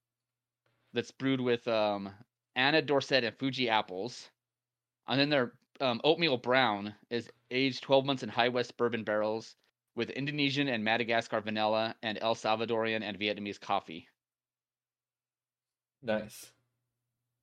that's 0.94 1.12
brewed 1.12 1.41
with 1.41 1.68
um, 1.68 2.10
Anna 2.56 2.82
Dorset 2.82 3.26
and 3.26 3.38
Fuji 3.38 3.68
apples, 3.68 4.30
and 5.10 5.20
then 5.20 5.30
their 5.30 5.52
um, 5.82 6.02
oatmeal 6.04 6.38
brown 6.38 6.96
is 7.10 7.30
aged 7.52 7.84
12 7.84 8.06
months 8.06 8.24
in 8.24 8.30
high 8.30 8.50
west 8.50 8.78
bourbon 8.78 9.04
barrels 9.04 9.56
with 9.96 10.10
Indonesian 10.10 10.68
and 10.68 10.84
Madagascar 10.84 11.42
vanilla 11.42 11.96
and 12.04 12.18
El 12.22 12.36
Salvadorian 12.36 13.02
and 13.02 13.18
Vietnamese 13.20 13.60
coffee. 13.60 14.08
Nice. 16.02 16.52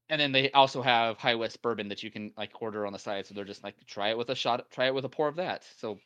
And 0.08 0.20
then 0.20 0.32
they 0.32 0.50
also 0.50 0.82
have 0.82 1.16
High 1.16 1.36
West 1.36 1.62
bourbon 1.62 1.88
that 1.88 2.02
you 2.02 2.10
can 2.10 2.32
like 2.36 2.50
order 2.60 2.84
on 2.84 2.92
the 2.92 2.98
side. 2.98 3.26
So 3.26 3.32
they're 3.32 3.46
just 3.46 3.64
like 3.64 3.74
try 3.86 4.10
it 4.10 4.18
with 4.18 4.28
a 4.28 4.34
shot, 4.34 4.70
try 4.70 4.86
it 4.86 4.94
with 4.94 5.06
a 5.06 5.08
pour 5.08 5.26
of 5.28 5.36
that. 5.36 5.64
So 5.78 5.98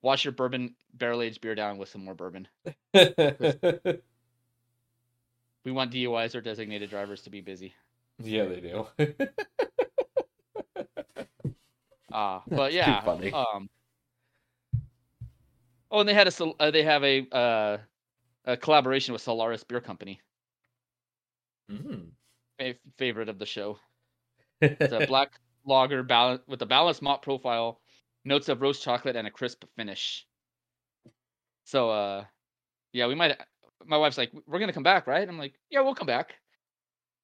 wash 0.00 0.24
your 0.24 0.30
bourbon 0.32 0.76
barrel 0.94 1.22
aged 1.22 1.40
beer 1.40 1.56
down 1.56 1.78
with 1.78 1.88
some 1.88 2.04
more 2.04 2.14
bourbon. 2.14 2.46
We 5.64 5.70
want 5.70 5.92
DUIs 5.92 6.34
or 6.34 6.40
designated 6.40 6.90
drivers 6.90 7.22
to 7.22 7.30
be 7.30 7.40
busy. 7.40 7.74
Yeah, 8.18 8.46
they 8.46 8.60
do. 8.60 8.86
Uh 12.12 12.40
but 12.48 12.72
yeah. 12.72 13.00
funny. 13.02 13.32
Um 13.32 13.68
Oh, 15.90 16.00
and 16.00 16.08
they 16.08 16.14
had 16.14 16.26
a 16.26 16.44
uh, 16.58 16.70
they 16.70 16.82
have 16.84 17.04
a 17.04 17.28
uh 17.30 17.78
a 18.46 18.56
collaboration 18.56 19.12
with 19.12 19.22
Solaris 19.22 19.62
Beer 19.64 19.80
Company, 19.80 20.20
mm. 21.70 22.10
a 22.60 22.78
favorite 22.98 23.28
of 23.28 23.38
the 23.38 23.46
show. 23.46 23.78
It's 24.62 24.92
a 24.92 25.06
black 25.06 25.32
lager 25.64 26.02
balance 26.02 26.42
with 26.46 26.62
a 26.62 26.66
balanced 26.66 27.02
malt 27.02 27.22
profile, 27.22 27.80
notes 28.24 28.48
of 28.48 28.62
roast 28.62 28.82
chocolate, 28.82 29.16
and 29.16 29.26
a 29.26 29.30
crisp 29.30 29.64
finish. 29.76 30.26
So, 31.64 31.90
uh, 31.90 32.24
yeah, 32.92 33.06
we 33.06 33.14
might. 33.14 33.40
My 33.84 33.96
wife's 33.98 34.18
like, 34.18 34.32
"We're 34.46 34.60
gonna 34.60 34.72
come 34.72 34.82
back, 34.82 35.06
right?" 35.06 35.28
I'm 35.28 35.38
like, 35.38 35.58
"Yeah, 35.70 35.80
we'll 35.80 35.94
come 35.94 36.06
back." 36.06 36.34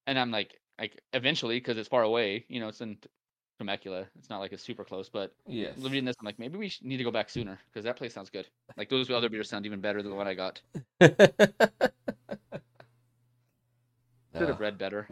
And 0.06 0.18
I'm 0.18 0.30
like, 0.30 0.60
like 0.78 1.00
eventually, 1.12 1.58
because 1.58 1.78
it's 1.78 1.88
far 1.88 2.02
away. 2.02 2.46
You 2.48 2.60
know, 2.60 2.68
it's 2.68 2.80
in 2.80 2.98
Temecula. 3.58 4.06
It's 4.18 4.30
not 4.30 4.38
like 4.38 4.52
it's 4.52 4.62
super 4.62 4.84
close, 4.84 5.08
but 5.08 5.34
yes. 5.46 5.76
reading 5.78 6.04
this, 6.04 6.16
I'm 6.20 6.26
like, 6.26 6.38
maybe 6.38 6.56
we 6.56 6.72
need 6.82 6.98
to 6.98 7.04
go 7.04 7.10
back 7.10 7.28
sooner 7.28 7.58
because 7.66 7.84
that 7.84 7.96
place 7.96 8.14
sounds 8.14 8.30
good. 8.30 8.46
Like 8.76 8.88
those 8.88 9.10
other 9.10 9.28
beers 9.28 9.50
sound 9.50 9.66
even 9.66 9.80
better 9.80 10.02
than 10.02 10.10
the 10.10 10.16
one 10.16 10.28
I 10.28 10.34
got. 10.34 10.60
Should 14.36 14.48
have 14.48 14.60
read 14.60 14.78
better. 14.78 15.08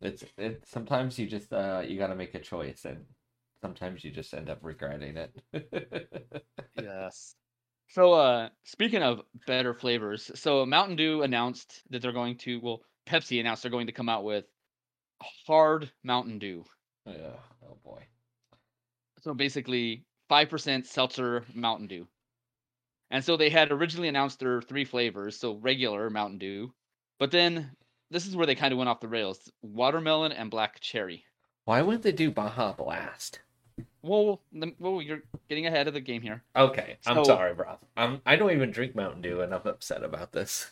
it's 0.00 0.24
it. 0.38 0.62
Sometimes 0.64 1.18
you 1.18 1.26
just 1.26 1.52
uh 1.52 1.82
you 1.84 1.98
got 1.98 2.08
to 2.08 2.14
make 2.14 2.34
a 2.34 2.38
choice, 2.38 2.84
and 2.84 3.04
sometimes 3.60 4.04
you 4.04 4.12
just 4.12 4.32
end 4.32 4.48
up 4.48 4.60
regretting 4.62 5.16
it. 5.16 5.34
Yes. 6.80 7.34
So 7.88 8.12
uh 8.12 8.50
speaking 8.64 9.02
of 9.02 9.22
better 9.46 9.74
flavors, 9.74 10.30
so 10.34 10.64
Mountain 10.64 10.96
Dew 10.96 11.22
announced 11.22 11.82
that 11.90 12.00
they're 12.00 12.12
going 12.12 12.36
to 12.38 12.60
well 12.60 12.82
Pepsi 13.06 13.40
announced 13.40 13.62
they're 13.62 13.70
going 13.70 13.88
to 13.88 13.92
come 13.92 14.08
out 14.08 14.22
with 14.22 14.44
hard 15.46 15.90
Mountain 16.04 16.38
Dew. 16.38 16.64
Yeah. 17.06 17.36
Oh 17.68 17.76
boy. 17.84 18.02
So 19.20 19.34
basically 19.34 20.04
5% 20.30 20.86
seltzer 20.86 21.44
Mountain 21.54 21.86
Dew. 21.88 22.06
And 23.10 23.24
so 23.24 23.36
they 23.36 23.50
had 23.50 23.72
originally 23.72 24.08
announced 24.08 24.38
their 24.38 24.62
three 24.62 24.84
flavors, 24.84 25.36
so 25.36 25.54
regular 25.56 26.08
Mountain 26.10 26.38
Dew, 26.38 26.72
but 27.18 27.30
then 27.32 27.70
this 28.10 28.26
is 28.26 28.36
where 28.36 28.46
they 28.46 28.54
kind 28.54 28.72
of 28.72 28.78
went 28.78 28.88
off 28.88 29.00
the 29.00 29.08
rails. 29.08 29.50
Watermelon 29.62 30.32
and 30.32 30.50
black 30.50 30.78
cherry. 30.80 31.24
Why 31.64 31.82
wouldn't 31.82 32.02
they 32.04 32.12
do 32.12 32.30
Baja 32.30 32.72
Blast? 32.72 33.40
Well, 34.02 34.40
well, 34.78 35.02
you're 35.02 35.22
getting 35.48 35.66
ahead 35.66 35.88
of 35.88 35.94
the 35.94 36.00
game 36.00 36.22
here. 36.22 36.42
Okay, 36.56 36.96
I'm 37.06 37.16
So- 37.16 37.24
sorry, 37.24 37.54
bro. 37.54 37.76
I'm 37.96 38.20
I 38.24 38.36
don't 38.36 38.52
even 38.52 38.70
drink 38.70 38.94
Mountain 38.94 39.22
Dew, 39.22 39.42
and 39.42 39.52
I'm 39.54 39.66
upset 39.66 40.02
about 40.04 40.32
this. 40.32 40.70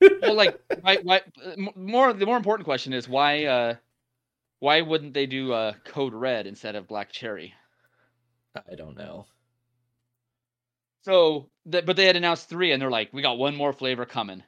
well, 0.00 0.34
like, 0.34 0.58
why, 0.80 0.96
why, 1.02 1.20
uh, 1.44 1.70
more 1.74 2.12
the 2.12 2.26
more 2.26 2.36
important 2.36 2.64
question 2.64 2.92
is 2.92 3.08
why, 3.08 3.44
uh, 3.44 3.74
why 4.60 4.80
wouldn't 4.80 5.14
they 5.14 5.26
do 5.26 5.52
uh, 5.52 5.72
Code 5.84 6.14
Red 6.14 6.46
instead 6.46 6.74
of 6.74 6.88
Black 6.88 7.12
Cherry? 7.12 7.54
I 8.70 8.74
don't 8.74 8.96
know. 8.96 9.26
So, 11.02 11.48
th- 11.70 11.86
but 11.86 11.96
they 11.96 12.06
had 12.06 12.16
announced 12.16 12.48
three, 12.48 12.72
and 12.72 12.82
they're 12.82 12.90
like, 12.90 13.12
we 13.12 13.22
got 13.22 13.38
one 13.38 13.54
more 13.54 13.72
flavor 13.72 14.04
coming, 14.04 14.42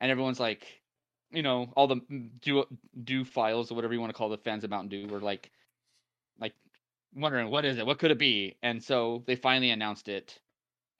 and 0.00 0.10
everyone's 0.10 0.40
like, 0.40 0.66
you 1.30 1.42
know, 1.42 1.68
all 1.74 1.86
the 1.86 1.96
mm, 1.96 2.30
do 2.40 2.64
do 3.02 3.24
files 3.24 3.70
or 3.70 3.74
whatever 3.74 3.94
you 3.94 4.00
want 4.00 4.10
to 4.10 4.16
call 4.16 4.28
the 4.28 4.38
fans 4.38 4.62
of 4.64 4.70
Mountain 4.70 4.90
Dew 4.90 5.08
were 5.08 5.20
like, 5.20 5.50
like 6.38 6.54
wondering 7.14 7.50
what 7.50 7.64
is 7.64 7.78
it, 7.78 7.86
what 7.86 7.98
could 7.98 8.10
it 8.10 8.18
be, 8.18 8.56
and 8.62 8.82
so 8.82 9.22
they 9.26 9.36
finally 9.36 9.70
announced 9.70 10.08
it, 10.08 10.38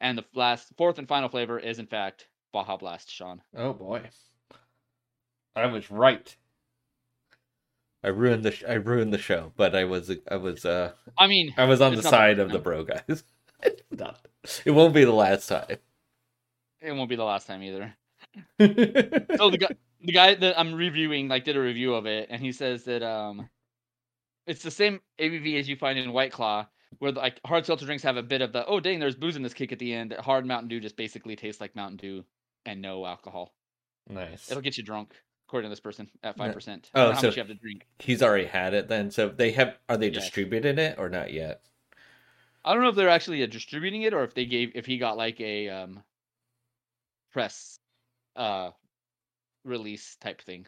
and 0.01 0.17
the 0.17 0.25
last 0.35 0.73
fourth 0.77 0.99
and 0.99 1.07
final 1.07 1.29
flavor 1.29 1.59
is 1.59 1.79
in 1.79 1.87
fact 1.87 2.27
Baja 2.53 2.77
Blast, 2.77 3.11
Sean. 3.11 3.43
Oh 3.55 3.75
boy, 3.75 4.03
I 5.55 5.67
was 5.67 5.91
right. 5.91 6.35
I 8.07 8.11
ruined 8.11 8.45
the 8.45 8.53
sh- 8.53 8.63
I 8.67 8.75
ruined 8.75 9.13
the 9.13 9.19
show, 9.19 9.53
but 9.57 9.75
I 9.75 9.85
was 9.85 10.13
I 10.31 10.37
was 10.37 10.65
uh 10.65 10.93
I 11.19 11.27
mean, 11.27 11.53
I 11.59 11.65
was 11.65 11.81
on 11.81 11.97
the 11.97 12.05
side 12.05 12.39
of 12.39 12.53
the 12.53 12.61
bro 12.61 12.85
guys. 12.85 13.25
Not- 13.91 14.25
it 14.65 14.71
won't 14.71 14.95
be 14.95 15.05
the 15.05 15.13
last 15.13 15.49
time. 15.49 15.79
it 16.81 16.93
won't 16.93 17.11
be 17.11 17.17
the 17.17 17.25
last 17.25 17.49
time 17.49 17.65
either. 17.65 17.97
so 18.61 19.51
the 19.51 19.59
guy 19.59 19.75
the 20.03 20.13
guy 20.13 20.35
that 20.37 20.59
I'm 20.59 20.73
reviewing 20.75 21.27
like 21.27 21.43
did 21.45 21.57
a 21.57 21.61
review 21.61 21.95
of 21.95 22.07
it 22.07 22.29
and 22.31 22.41
he 22.41 22.53
says 22.53 22.85
that 22.85 23.03
um 23.03 23.49
it's 24.47 24.63
the 24.63 24.71
same 24.71 25.01
ABV 25.19 25.59
as 25.59 25.69
you 25.69 25.75
find 25.75 25.99
in 25.99 26.13
White 26.13 26.33
Claw 26.33 26.67
where 27.01 27.11
the, 27.11 27.19
like 27.19 27.41
hard 27.45 27.67
seltzer 27.67 27.87
drinks 27.87 28.05
have 28.05 28.17
a 28.17 28.23
bit 28.23 28.41
of 28.41 28.53
the 28.53 28.65
oh 28.67 28.79
dang 28.79 29.01
there's 29.01 29.17
booze 29.17 29.35
in 29.35 29.43
this 29.43 29.55
kick 29.55 29.73
at 29.73 29.81
the 29.81 29.93
end 29.93 30.13
hard 30.21 30.47
Mountain 30.47 30.69
Dew 30.69 30.79
just 30.79 30.97
basically 30.97 31.35
tastes 31.35 31.61
like 31.61 31.75
Mountain 31.75 31.97
Dew 31.97 32.25
and 32.67 32.81
no 32.81 33.05
alcohol 33.05 33.53
nice. 34.09 34.49
it'll 34.49 34.63
get 34.63 34.77
you 34.77 34.85
drunk 34.85 35.13
according 35.49 35.67
to 35.69 35.73
this 35.73 35.81
person, 35.81 36.09
at 36.23 36.37
five 36.37 36.53
percent. 36.53 36.91
Oh, 36.95 37.13
how 37.13 37.21
so- 37.21 37.29
much 37.29 37.37
you 37.37 37.41
have 37.41 37.49
to 37.49 37.55
drink. 37.55 37.87
He's 37.99 38.23
already 38.23 38.47
had 38.47 38.75
it 38.75 38.89
then. 38.89 39.11
So 39.11 39.29
they 39.29 39.53
have 39.53 39.79
are 39.89 39.97
they 39.97 40.09
Yes. 40.11 40.25
distributed 40.25 40.79
it 40.79 40.99
or 40.99 41.09
not 41.09 41.33
yet? 41.33 41.63
I 42.65 42.73
don't 42.75 42.83
know 42.83 42.89
if 42.89 42.97
they're 42.97 43.09
actually 43.09 43.43
uh, 43.43 43.47
distributing 43.47 44.03
it 44.03 44.13
or 44.13 44.25
if 44.25 44.35
they 44.35 44.45
gave 44.45 44.73
if 44.75 44.87
he 44.87 44.99
got 44.99 45.17
like 45.17 45.41
a 45.41 45.69
um 45.69 46.03
press 47.33 47.79
uh 48.35 48.71
release 49.65 50.17
type 50.21 50.43
thing. 50.43 50.67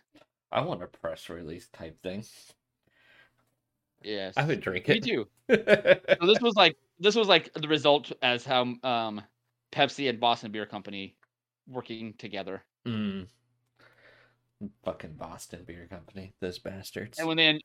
I 0.53 0.61
want 0.63 0.83
a 0.83 0.87
press 0.87 1.29
release 1.29 1.69
type 1.73 2.01
thing. 2.03 2.25
Yes. 4.03 4.35
I 4.37 4.45
would 4.45 4.61
drink 4.61 4.87
Me 4.89 4.97
it. 4.99 5.05
too. 5.05 5.27
So 5.51 6.27
this 6.27 6.41
was 6.41 6.55
like 6.57 6.77
this 7.01 7.17
was 7.17 7.27
like 7.29 7.53
the 7.55 7.69
result 7.69 8.13
as 8.23 8.45
how 8.45 8.63
um 8.85 9.23
Pepsi 9.73 10.09
and 10.09 10.21
Boston 10.21 10.53
Beer 10.53 10.67
Company 10.67 11.17
working 11.67 12.15
together. 12.17 12.63
Mm. 12.87 13.27
Fucking 14.85 15.15
Boston 15.15 15.65
Beer 15.67 15.87
Company, 15.89 16.33
those 16.41 16.59
bastards. 16.59 17.19
And 17.19 17.29
when 17.29 17.37
they 17.37 17.61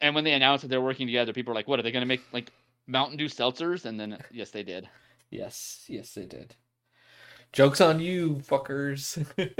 and 0.00 0.14
when 0.14 0.24
they 0.24 0.32
announced 0.32 0.62
that 0.62 0.68
they're 0.68 0.80
working 0.80 1.06
together, 1.06 1.32
people 1.32 1.52
were 1.52 1.54
like, 1.58 1.68
"What 1.68 1.78
are 1.78 1.82
they 1.82 1.92
going 1.92 2.02
to 2.02 2.06
make 2.06 2.22
like 2.32 2.50
Mountain 2.86 3.18
Dew 3.18 3.26
seltzers?" 3.26 3.84
And 3.84 3.98
then 3.98 4.18
yes, 4.30 4.50
they 4.50 4.62
did. 4.62 4.88
Yes, 5.30 5.84
yes, 5.88 6.14
they 6.14 6.24
did. 6.24 6.54
Jokes 7.52 7.82
on 7.82 8.00
you, 8.00 8.36
fuckers. 8.36 9.22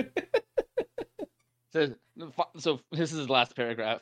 So, 1.72 1.94
so 2.56 2.80
this 2.92 3.12
is 3.12 3.18
his 3.18 3.30
last 3.30 3.54
paragraph. 3.54 4.00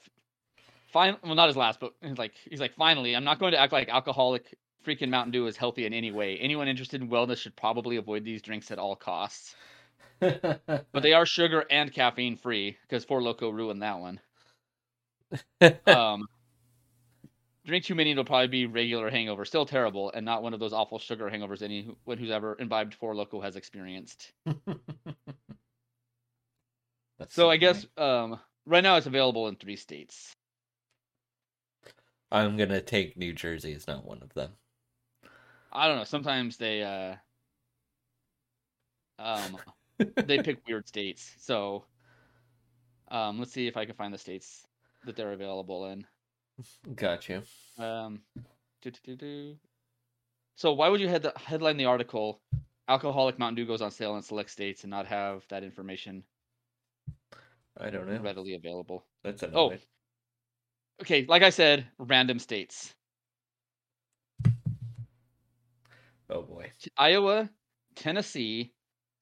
Fine, 0.92 1.16
well, 1.22 1.34
not 1.34 1.48
his 1.48 1.56
last, 1.56 1.80
but 1.80 1.92
he's 2.00 2.18
like, 2.18 2.34
he's 2.48 2.60
like, 2.60 2.74
finally, 2.74 3.16
I'm 3.16 3.24
not 3.24 3.38
going 3.38 3.52
to 3.52 3.58
act 3.58 3.72
like 3.72 3.88
alcoholic 3.88 4.56
freaking 4.86 5.08
Mountain 5.08 5.32
Dew 5.32 5.46
is 5.46 5.56
healthy 5.56 5.84
in 5.84 5.92
any 5.92 6.12
way. 6.12 6.38
Anyone 6.38 6.68
interested 6.68 7.02
in 7.02 7.08
wellness 7.08 7.38
should 7.38 7.56
probably 7.56 7.96
avoid 7.96 8.24
these 8.24 8.40
drinks 8.40 8.70
at 8.70 8.78
all 8.78 8.94
costs. 8.94 9.56
But 10.20 11.02
they 11.02 11.12
are 11.14 11.26
sugar 11.26 11.64
and 11.70 11.92
caffeine 11.92 12.36
free 12.36 12.76
because 12.82 13.04
Four 13.04 13.22
Loco 13.22 13.50
ruined 13.50 13.82
that 13.82 13.98
one. 13.98 14.20
Um, 15.86 16.28
drink 17.66 17.84
too 17.84 17.94
many, 17.94 18.12
it'll 18.12 18.24
probably 18.24 18.46
be 18.48 18.66
regular 18.66 19.10
hangover. 19.10 19.44
Still 19.44 19.66
terrible, 19.66 20.10
and 20.12 20.24
not 20.24 20.42
one 20.42 20.54
of 20.54 20.60
those 20.60 20.72
awful 20.72 20.98
sugar 20.98 21.28
hangovers 21.30 21.62
anyone 21.62 22.18
who's 22.18 22.30
ever 22.30 22.56
imbibed 22.58 22.94
Four 22.94 23.14
Loco 23.14 23.40
has 23.40 23.56
experienced. 23.56 24.32
That's 27.18 27.34
So 27.34 27.50
I 27.50 27.56
guess 27.56 27.86
um, 27.96 28.38
right 28.66 28.82
now 28.82 28.96
it's 28.96 29.06
available 29.06 29.48
in 29.48 29.56
three 29.56 29.76
states. 29.76 30.32
I'm 32.30 32.56
gonna 32.56 32.80
take 32.80 33.16
New 33.16 33.32
Jersey 33.32 33.72
as 33.72 33.86
not 33.86 34.04
one 34.04 34.22
of 34.22 34.34
them. 34.34 34.52
I 35.72 35.88
don't 35.88 35.96
know. 35.96 36.04
Sometimes 36.04 36.56
they 36.56 36.82
uh 36.82 37.16
um 39.18 39.56
they 40.26 40.42
pick 40.42 40.58
weird 40.66 40.86
states. 40.88 41.34
So 41.38 41.84
um 43.08 43.38
let's 43.38 43.52
see 43.52 43.66
if 43.66 43.76
I 43.76 43.84
can 43.84 43.94
find 43.94 44.12
the 44.12 44.18
states 44.18 44.66
that 45.04 45.16
they're 45.16 45.32
available 45.32 45.86
in. 45.86 46.06
Got 46.94 47.28
you. 47.28 47.42
Um. 47.78 48.20
So 50.56 50.72
why 50.72 50.88
would 50.88 51.00
you 51.00 51.08
head 51.08 51.22
the, 51.22 51.32
headline 51.36 51.76
the 51.76 51.84
article 51.84 52.40
alcoholic 52.88 53.38
Mountain 53.38 53.56
Dew 53.56 53.66
goes 53.66 53.82
on 53.82 53.90
sale 53.90 54.16
in 54.16 54.22
select 54.22 54.50
states 54.50 54.84
and 54.84 54.90
not 54.90 55.06
have 55.06 55.44
that 55.48 55.64
information 55.64 56.22
I 57.78 57.90
don't 57.90 58.08
know. 58.08 58.20
readily 58.20 58.54
available? 58.54 59.04
That's 59.22 59.42
Oh. 59.42 59.74
Okay, 61.02 61.26
like 61.28 61.42
I 61.42 61.50
said, 61.50 61.86
random 61.98 62.38
states. 62.38 62.94
Oh 66.30 66.42
boy. 66.42 66.72
Iowa, 66.96 67.50
Tennessee, 67.94 68.72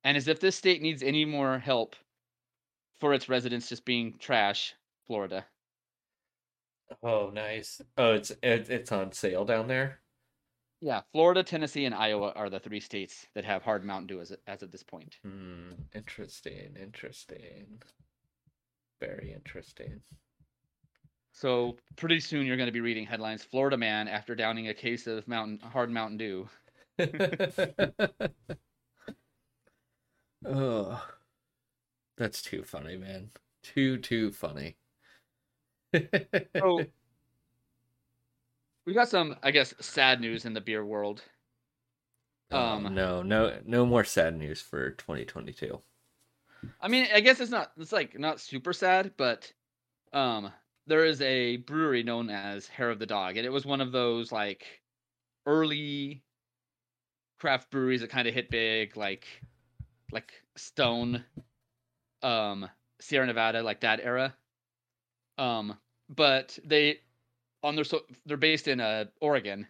and 0.04 0.16
as 0.16 0.28
if 0.28 0.38
this 0.38 0.56
state 0.56 0.82
needs 0.82 1.02
any 1.02 1.24
more 1.24 1.58
help 1.58 1.96
for 3.00 3.14
its 3.14 3.28
residents 3.28 3.68
just 3.68 3.84
being 3.84 4.14
trash, 4.18 4.74
Florida. 5.06 5.46
Oh 7.02 7.30
nice. 7.32 7.80
Oh, 7.96 8.12
it's 8.12 8.30
it, 8.30 8.70
it's 8.70 8.92
on 8.92 9.12
sale 9.12 9.44
down 9.44 9.66
there. 9.66 10.00
Yeah, 10.80 11.00
Florida, 11.12 11.42
Tennessee, 11.42 11.86
and 11.86 11.94
Iowa 11.94 12.32
are 12.36 12.50
the 12.50 12.60
three 12.60 12.80
states 12.80 13.26
that 13.34 13.44
have 13.44 13.62
hard 13.62 13.84
Mountain 13.84 14.08
Dew 14.08 14.20
as, 14.20 14.36
as 14.46 14.62
of 14.62 14.70
this 14.70 14.82
point. 14.82 15.16
Hmm. 15.24 15.72
Interesting. 15.94 16.76
Interesting. 16.80 17.80
Very 19.00 19.32
interesting. 19.32 20.02
So 21.32 21.76
pretty 21.96 22.20
soon 22.20 22.46
you're 22.46 22.58
going 22.58 22.68
to 22.68 22.72
be 22.72 22.82
reading 22.82 23.06
headlines: 23.06 23.42
Florida 23.42 23.78
man 23.78 24.08
after 24.08 24.34
downing 24.34 24.68
a 24.68 24.74
case 24.74 25.06
of 25.06 25.26
mountain 25.26 25.58
hard 25.60 25.90
Mountain 25.90 26.18
Dew. 26.18 26.48
oh, 30.46 31.06
that's 32.16 32.42
too 32.42 32.62
funny, 32.62 32.96
man. 32.96 33.30
Too 33.62 33.98
too 33.98 34.30
funny. 34.30 34.76
So 36.56 36.84
we 38.86 38.92
got 38.92 39.08
some, 39.08 39.36
I 39.42 39.50
guess, 39.50 39.74
sad 39.80 40.20
news 40.20 40.44
in 40.44 40.54
the 40.54 40.60
beer 40.60 40.84
world. 40.84 41.22
Oh, 42.50 42.58
um, 42.58 42.94
no, 42.94 43.22
no, 43.22 43.58
no 43.64 43.86
more 43.86 44.04
sad 44.04 44.36
news 44.36 44.60
for 44.60 44.90
2022. 44.90 45.80
I 46.80 46.88
mean, 46.88 47.06
I 47.12 47.20
guess 47.20 47.40
it's 47.40 47.50
not 47.50 47.72
it's 47.76 47.92
like 47.92 48.18
not 48.18 48.40
super 48.40 48.72
sad, 48.72 49.12
but 49.16 49.52
um 50.12 50.52
there 50.86 51.04
is 51.04 51.20
a 51.22 51.56
brewery 51.58 52.02
known 52.02 52.30
as 52.30 52.66
Hair 52.66 52.90
of 52.90 52.98
the 52.98 53.06
Dog, 53.06 53.36
and 53.36 53.46
it 53.46 53.50
was 53.50 53.64
one 53.66 53.80
of 53.80 53.92
those 53.92 54.30
like 54.32 54.82
early 55.46 56.22
craft 57.38 57.70
breweries 57.70 58.00
that 58.00 58.10
kind 58.10 58.28
of 58.28 58.34
hit 58.34 58.50
big, 58.50 58.96
like 58.96 59.26
like 60.12 60.32
Stone, 60.56 61.24
um, 62.22 62.68
Sierra 63.00 63.26
Nevada, 63.26 63.62
like 63.62 63.80
that 63.80 64.00
era. 64.00 64.36
Um, 65.38 65.78
but 66.08 66.58
they 66.64 67.00
on 67.62 67.74
their 67.74 67.84
so 67.84 68.02
they're 68.26 68.36
based 68.36 68.68
in 68.68 68.80
uh 68.80 69.06
Oregon, 69.20 69.66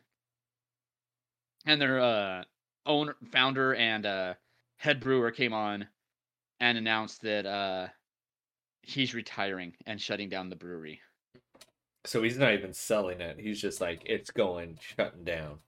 and 1.66 1.81
their 1.81 2.01
uh 2.01 2.44
owner, 2.87 3.16
founder, 3.33 3.75
and 3.75 4.05
uh 4.05 4.35
head 4.77 5.01
brewer 5.01 5.31
came 5.31 5.53
on 5.53 5.88
and 6.61 6.77
announced 6.77 7.23
that 7.23 7.47
uh 7.47 7.88
he's 8.83 9.14
retiring 9.14 9.75
and 9.87 10.01
shutting 10.01 10.29
down 10.29 10.51
the 10.51 10.57
brewery. 10.57 11.01
So 12.05 12.23
he's 12.23 12.37
not 12.37 12.53
even 12.53 12.75
selling 12.75 13.20
it. 13.20 13.38
He's 13.38 13.61
just 13.61 13.81
like 13.81 14.03
it's 14.05 14.31
going 14.31 14.79
shutting 14.81 15.25
down. 15.25 15.61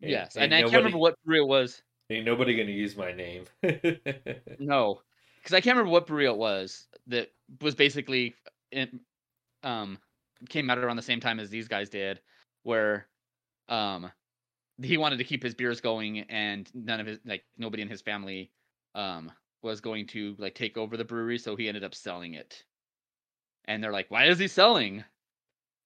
Yes, 0.00 0.36
ain't 0.36 0.52
and 0.52 0.54
I 0.54 0.62
can't 0.62 0.76
remember 0.76 0.98
what 0.98 1.16
brewery 1.24 1.40
it 1.40 1.48
was. 1.48 1.82
Ain't 2.10 2.24
nobody 2.24 2.56
gonna 2.56 2.70
use 2.70 2.96
my 2.96 3.12
name. 3.12 3.44
No, 4.58 5.02
because 5.38 5.54
I 5.54 5.60
can't 5.60 5.76
remember 5.76 5.92
what 5.92 6.06
brewery 6.06 6.26
it 6.26 6.36
was 6.36 6.86
that 7.08 7.30
was 7.60 7.74
basically 7.74 8.34
in, 8.72 9.00
um 9.62 9.98
came 10.48 10.70
out 10.70 10.78
around 10.78 10.96
the 10.96 11.02
same 11.02 11.20
time 11.20 11.40
as 11.40 11.50
these 11.50 11.68
guys 11.68 11.88
did, 11.90 12.20
where 12.62 13.08
um 13.68 14.10
he 14.82 14.96
wanted 14.98 15.18
to 15.18 15.24
keep 15.24 15.42
his 15.42 15.54
beers 15.54 15.80
going 15.80 16.20
and 16.20 16.70
none 16.74 17.00
of 17.00 17.06
his 17.06 17.18
like 17.24 17.44
nobody 17.58 17.82
in 17.82 17.88
his 17.88 18.02
family 18.02 18.50
um 18.94 19.32
was 19.62 19.80
going 19.80 20.06
to 20.08 20.36
like 20.38 20.54
take 20.54 20.76
over 20.78 20.96
the 20.96 21.04
brewery, 21.04 21.38
so 21.38 21.56
he 21.56 21.68
ended 21.68 21.84
up 21.84 21.94
selling 21.94 22.34
it. 22.34 22.64
And 23.66 23.82
they're 23.82 23.92
like, 23.92 24.10
"Why 24.10 24.26
is 24.26 24.38
he 24.38 24.48
selling?" 24.48 25.04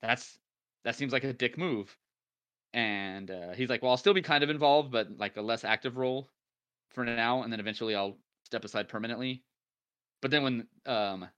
That's 0.03 0.39
that 0.85 0.97
seems 0.97 1.13
like 1.13 1.25
a 1.25 1.33
dick 1.33 1.59
move. 1.59 1.97
And 2.73 3.31
uh, 3.31 3.53
he's 3.53 3.69
like, 3.71 3.83
"Well, 3.83 3.91
I'll 3.93 3.97
still 3.97 4.15
be 4.15 4.23
kind 4.23 4.45
of 4.45 4.51
involved, 4.51 4.91
but 4.93 5.17
like 5.19 5.37
a 5.37 5.43
less 5.43 5.65
active 5.65 5.97
role 5.97 6.31
for 6.91 7.05
now, 7.05 7.43
and 7.43 7.53
then 7.53 7.61
eventually 7.61 7.95
I'll 7.97 8.19
step 8.45 8.65
aside 8.65 8.89
permanently." 8.89 9.45
But 10.23 10.31
then 10.33 10.43
when 10.45 10.69
um, 10.87 11.29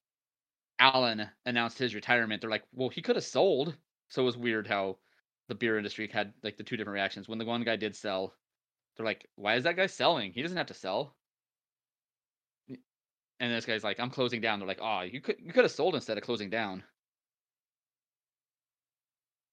Alan 0.81 1.31
announced 1.47 1.79
his 1.79 1.95
retirement, 1.95 2.41
they're 2.43 2.51
like, 2.51 2.67
"Well, 2.73 2.91
he 2.91 3.03
could 3.03 3.17
have 3.17 3.25
sold." 3.25 3.77
So 4.11 4.23
it 4.23 4.27
was 4.27 4.37
weird 4.39 4.67
how 4.69 5.01
the 5.49 5.55
beer 5.57 5.79
industry 5.79 6.09
had 6.09 6.35
like 6.43 6.57
the 6.59 6.65
two 6.65 6.77
different 6.77 6.95
reactions. 6.95 7.29
When 7.29 7.39
the 7.39 7.47
one 7.47 7.65
guy 7.65 7.77
did 7.77 7.97
sell, 7.97 8.37
they're 8.97 9.07
like, 9.07 9.29
"Why 9.37 9.57
is 9.57 9.65
that 9.65 9.77
guy 9.77 9.87
selling? 9.87 10.33
He 10.33 10.43
doesn't 10.43 10.59
have 10.59 10.67
to 10.69 10.75
sell." 10.75 11.17
And 13.41 13.53
this 13.53 13.67
guy's 13.67 13.85
like, 13.85 14.01
"I'm 14.01 14.09
closing 14.11 14.41
down." 14.41 14.59
They're 14.59 14.67
like, 14.69 14.81
"Oh, 14.81 15.03
you 15.03 15.21
could 15.21 15.39
you 15.39 15.53
could 15.53 15.65
have 15.65 15.71
sold 15.73 15.95
instead 15.95 16.17
of 16.17 16.25
closing 16.25 16.49
down." 16.49 16.85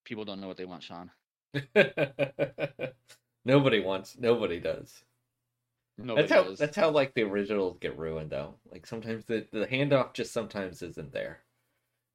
People 0.03 0.25
don't 0.25 0.41
know 0.41 0.47
what 0.49 0.57
they 0.57 0.65
want, 0.65 0.83
Sean. 0.83 1.09
nobody 3.45 3.79
wants. 3.79 4.17
Nobody 4.19 4.59
does. 4.59 5.03
Nobody 5.97 6.27
that's 6.27 6.31
how. 6.31 6.43
does. 6.49 6.59
That's 6.59 6.75
how 6.75 6.89
like 6.89 7.13
the 7.13 7.23
originals 7.23 7.77
get 7.79 7.97
ruined 7.97 8.29
though. 8.29 8.55
Like 8.71 8.85
sometimes 8.85 9.25
the 9.25 9.45
the 9.51 9.67
handoff 9.67 10.13
just 10.13 10.31
sometimes 10.33 10.81
isn't 10.81 11.12
there. 11.12 11.39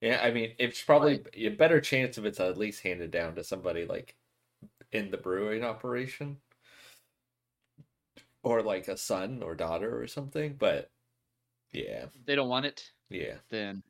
Yeah, 0.01 0.21
I 0.23 0.31
mean 0.31 0.53
it's 0.59 0.83
probably 0.83 1.23
a 1.35 1.49
better 1.51 1.81
chance 1.81 2.19
if 2.19 2.25
it's 2.25 2.41
at 2.41 2.59
least 2.59 2.83
handed 2.83 3.11
down 3.11 3.35
to 3.37 3.45
somebody 3.45 3.85
like 3.87 4.17
in 4.93 5.11
the 5.11 5.17
brewing 5.17 5.65
operation, 5.65 6.39
or 8.43 8.63
like 8.63 8.89
a 8.89 8.97
son 8.97 9.43
or 9.43 9.55
daughter 9.55 10.01
or 10.01 10.07
something. 10.07 10.55
But 10.59 10.91
yeah, 11.73 12.07
they 12.25 12.37
don't 12.37 12.49
want 12.49 12.67
it. 12.67 12.91
yeah. 13.11 13.35
then 13.51 13.83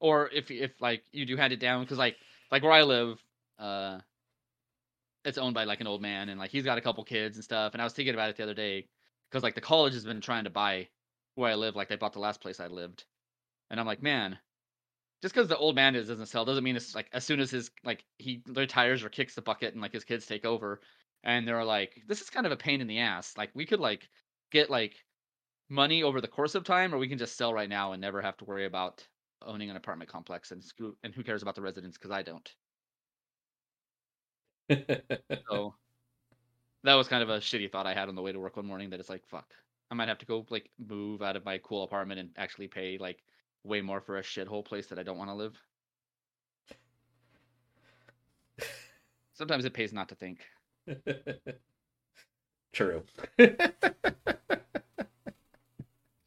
or 0.00 0.28
if 0.30 0.50
if 0.50 0.72
like 0.80 1.02
you 1.12 1.26
do 1.26 1.36
hand 1.36 1.52
it 1.52 1.60
down 1.60 1.82
because 1.82 1.98
like 1.98 2.16
like 2.50 2.62
where 2.62 2.72
i 2.72 2.82
live 2.82 3.18
uh 3.58 3.98
it's 5.24 5.38
owned 5.38 5.54
by 5.54 5.64
like 5.64 5.80
an 5.80 5.86
old 5.86 6.02
man 6.02 6.28
and 6.28 6.38
like 6.38 6.50
he's 6.50 6.64
got 6.64 6.78
a 6.78 6.82
couple 6.82 7.04
kids 7.04 7.36
and 7.36 7.44
stuff 7.44 7.72
and 7.74 7.82
i 7.82 7.84
was 7.84 7.92
thinking 7.92 8.14
about 8.14 8.30
it 8.30 8.36
the 8.36 8.42
other 8.42 8.54
day 8.54 8.86
because 9.30 9.42
like 9.42 9.54
the 9.54 9.60
college 9.60 9.92
has 9.92 10.04
been 10.04 10.20
trying 10.20 10.44
to 10.44 10.50
buy 10.50 10.88
where 11.34 11.50
i 11.50 11.54
live 11.54 11.76
like 11.76 11.88
they 11.88 11.96
bought 11.96 12.12
the 12.12 12.18
last 12.18 12.40
place 12.40 12.60
i 12.60 12.66
lived 12.66 13.04
and 13.70 13.78
I'm 13.78 13.86
like, 13.86 14.02
man, 14.02 14.38
just 15.22 15.34
because 15.34 15.48
the 15.48 15.56
old 15.56 15.74
man 15.74 15.94
is 15.94 16.08
doesn't 16.08 16.26
sell 16.26 16.44
doesn't 16.44 16.64
mean 16.64 16.76
it's 16.76 16.94
like 16.94 17.08
as 17.12 17.24
soon 17.24 17.40
as 17.40 17.50
his 17.50 17.70
like 17.84 18.04
he 18.18 18.42
retires 18.48 19.02
or 19.02 19.08
kicks 19.08 19.34
the 19.34 19.42
bucket 19.42 19.72
and 19.72 19.82
like 19.82 19.92
his 19.92 20.04
kids 20.04 20.26
take 20.26 20.44
over, 20.44 20.80
and 21.24 21.46
they're 21.46 21.64
like, 21.64 22.02
this 22.06 22.20
is 22.20 22.30
kind 22.30 22.46
of 22.46 22.52
a 22.52 22.56
pain 22.56 22.80
in 22.80 22.86
the 22.86 23.00
ass. 23.00 23.36
Like 23.36 23.50
we 23.54 23.66
could 23.66 23.80
like 23.80 24.08
get 24.52 24.70
like 24.70 24.96
money 25.68 26.02
over 26.02 26.20
the 26.20 26.28
course 26.28 26.54
of 26.54 26.64
time, 26.64 26.94
or 26.94 26.98
we 26.98 27.08
can 27.08 27.18
just 27.18 27.36
sell 27.36 27.52
right 27.52 27.68
now 27.68 27.92
and 27.92 28.00
never 28.00 28.22
have 28.22 28.36
to 28.38 28.44
worry 28.44 28.66
about 28.66 29.06
owning 29.42 29.70
an 29.70 29.76
apartment 29.76 30.10
complex 30.10 30.50
and 30.50 30.62
screw 30.62 30.96
and 31.04 31.14
who 31.14 31.22
cares 31.22 31.42
about 31.42 31.54
the 31.54 31.62
residents 31.62 31.98
because 31.98 32.10
I 32.10 32.22
don't. 32.22 32.54
So 35.50 35.74
that 36.84 36.94
was 36.94 37.08
kind 37.08 37.22
of 37.22 37.30
a 37.30 37.38
shitty 37.38 37.70
thought 37.70 37.86
I 37.86 37.94
had 37.94 38.08
on 38.08 38.14
the 38.14 38.22
way 38.22 38.32
to 38.32 38.38
work 38.38 38.56
one 38.56 38.66
morning 38.66 38.90
that 38.90 39.00
it's 39.00 39.08
like 39.08 39.26
fuck. 39.26 39.52
I 39.90 39.94
might 39.94 40.08
have 40.08 40.18
to 40.18 40.26
go 40.26 40.46
like 40.50 40.70
move 40.78 41.22
out 41.22 41.36
of 41.36 41.44
my 41.44 41.58
cool 41.58 41.84
apartment 41.84 42.20
and 42.20 42.30
actually 42.36 42.68
pay 42.68 42.98
like 42.98 43.22
way 43.64 43.80
more 43.80 44.00
for 44.00 44.18
a 44.18 44.22
shithole 44.22 44.64
place 44.64 44.86
that 44.88 44.98
I 44.98 45.02
don't 45.02 45.18
want 45.18 45.30
to 45.30 45.34
live. 45.34 45.56
Sometimes 49.34 49.64
it 49.64 49.72
pays 49.72 49.92
not 49.92 50.08
to 50.08 50.14
think. 50.14 50.40
True. 52.72 53.02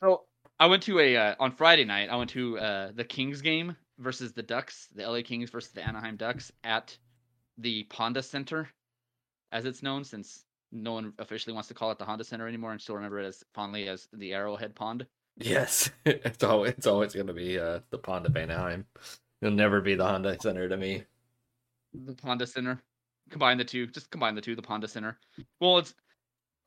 So 0.02 0.24
I 0.60 0.66
went 0.66 0.84
to 0.84 1.00
a 1.00 1.16
uh, 1.16 1.36
on 1.40 1.52
Friday 1.52 1.86
night. 1.86 2.10
I 2.10 2.16
went 2.16 2.32
to 2.32 2.58
uh, 2.58 2.92
the 2.94 3.04
Kings 3.04 3.42
game 3.42 3.76
versus 4.00 4.34
the 4.34 4.44
Ducks, 4.44 4.88
the 4.96 5.08
LA 5.08 5.22
Kings 5.22 5.50
versus 5.50 5.72
the 5.72 5.88
Anaheim 5.88 6.18
Ducks 6.18 6.52
at 6.64 6.98
the 7.62 7.88
Honda 7.92 8.24
Center, 8.24 8.70
as 9.52 9.66
it's 9.66 9.84
known, 9.84 10.04
since 10.04 10.46
no 10.72 10.94
one 10.94 11.14
officially 11.20 11.54
wants 11.54 11.68
to 11.68 11.74
call 11.74 11.92
it 11.92 12.00
the 12.00 12.06
Honda 12.06 12.24
Center 12.24 12.48
anymore, 12.48 12.72
and 12.72 12.82
still 12.82 12.96
remember 12.96 13.20
it 13.20 13.26
as 13.26 13.44
fondly 13.54 13.88
as 13.88 14.08
the 14.14 14.34
Arrowhead 14.34 14.76
Pond. 14.76 15.06
yes, 15.38 15.90
it's 16.06 16.44
always 16.44 16.72
it's 16.72 16.88
always 16.88 17.14
going 17.14 17.28
to 17.28 17.34
be 17.34 17.60
uh, 17.60 17.80
the 17.90 17.98
Pond 17.98 18.26
of 18.26 18.36
Anaheim. 18.36 18.86
It'll 19.42 19.56
never 19.56 19.82
be 19.82 19.96
the 19.96 20.06
Honda 20.06 20.38
Center 20.40 20.70
to 20.70 20.78
me. 20.78 21.04
The 21.94 22.16
Honda 22.24 22.48
Center. 22.48 22.82
Combine 23.30 23.58
the 23.58 23.66
two. 23.66 23.88
Just 23.88 24.12
combine 24.12 24.36
the 24.36 24.42
two. 24.42 24.56
The 24.56 24.68
Honda 24.68 24.88
Center. 24.88 25.18
Well, 25.60 25.78
it's 25.80 25.94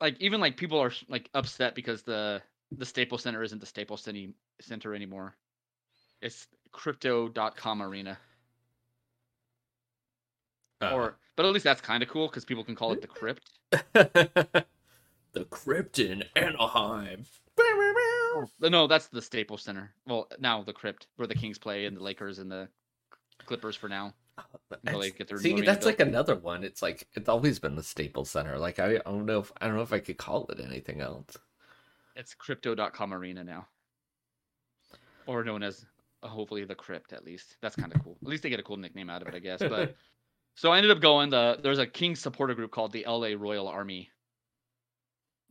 like 0.01 0.19
even 0.19 0.41
like 0.41 0.57
people 0.57 0.79
are 0.79 0.91
like 1.07 1.29
upset 1.33 1.75
because 1.75 2.03
the 2.03 2.41
the 2.77 2.85
Staples 2.85 3.23
Center 3.23 3.43
isn't 3.43 3.59
the 3.59 3.65
Staples 3.65 4.03
City 4.03 4.33
Center 4.61 4.95
anymore. 4.95 5.35
It's 6.21 6.47
Crypto.com 6.71 7.81
Arena. 7.81 8.17
Uh, 10.91 10.95
or 10.95 11.17
but 11.35 11.45
at 11.45 11.51
least 11.53 11.63
that's 11.63 11.81
kind 11.81 12.01
of 12.03 12.09
cool 12.09 12.27
because 12.27 12.45
people 12.45 12.63
can 12.63 12.75
call 12.75 12.91
it 12.93 13.01
the 13.01 13.07
crypt 13.07 13.49
the 15.33 15.45
Crypt 15.49 15.99
in 15.99 16.23
Anaheim. 16.35 17.25
Uh, 18.61 18.69
no 18.69 18.85
that's 18.87 19.07
the 19.07 19.21
staples 19.21 19.61
center 19.63 19.93
well 20.05 20.27
now 20.39 20.61
the 20.63 20.73
crypt 20.73 21.07
where 21.15 21.27
the 21.27 21.35
kings 21.35 21.57
play 21.57 21.85
and 21.85 21.95
the 21.95 22.03
lakers 22.03 22.39
and 22.39 22.51
the 22.51 22.67
clippers 23.45 23.75
for 23.75 23.87
now 23.89 24.13
That's- 24.83 24.95
See, 25.41 25.53
that's 25.65 25.85
like 25.85 25.99
another 26.01 26.35
one. 26.35 26.63
It's 26.65 26.81
like 26.81 27.07
it's 27.13 27.29
always 27.29 27.59
been 27.59 27.75
the 27.75 27.83
Staples 27.83 28.29
Center. 28.29 28.57
Like 28.57 28.79
I, 28.79 28.95
I 28.97 29.01
don't 29.05 29.25
know 29.25 29.39
if 29.39 29.51
I 29.61 29.67
don't 29.67 29.77
know 29.77 29.81
if 29.81 29.93
I 29.93 29.99
could 29.99 30.17
call 30.17 30.45
it 30.49 30.59
anything 30.59 30.99
else. 30.99 31.37
it's 32.17 32.33
crypto.com 32.33 33.13
arena 33.13 33.43
now 33.45 33.67
or 35.25 35.43
known 35.45 35.63
as 35.63 35.85
hopefully 36.23 36.65
the 36.65 36.75
crypt 36.75 37.13
at 37.13 37.23
least 37.23 37.55
that's 37.61 37.75
kind 37.77 37.93
of 37.95 38.03
cool 38.03 38.17
at 38.21 38.27
least 38.27 38.43
they 38.43 38.49
get 38.49 38.59
a 38.59 38.63
cool 38.63 38.77
nickname 38.77 39.09
out 39.09 39.21
of 39.21 39.27
it 39.27 39.35
i 39.35 39.39
guess 39.39 39.59
but 39.59 39.95
so 40.55 40.71
i 40.71 40.77
ended 40.77 40.91
up 40.91 41.01
going 41.01 41.29
the 41.29 41.59
there's 41.61 41.79
a 41.79 41.87
kings 41.87 42.19
supporter 42.19 42.55
group 42.55 42.71
called 42.71 42.91
the 42.91 43.05
la 43.07 43.29
royal 43.37 43.67
army. 43.67 44.09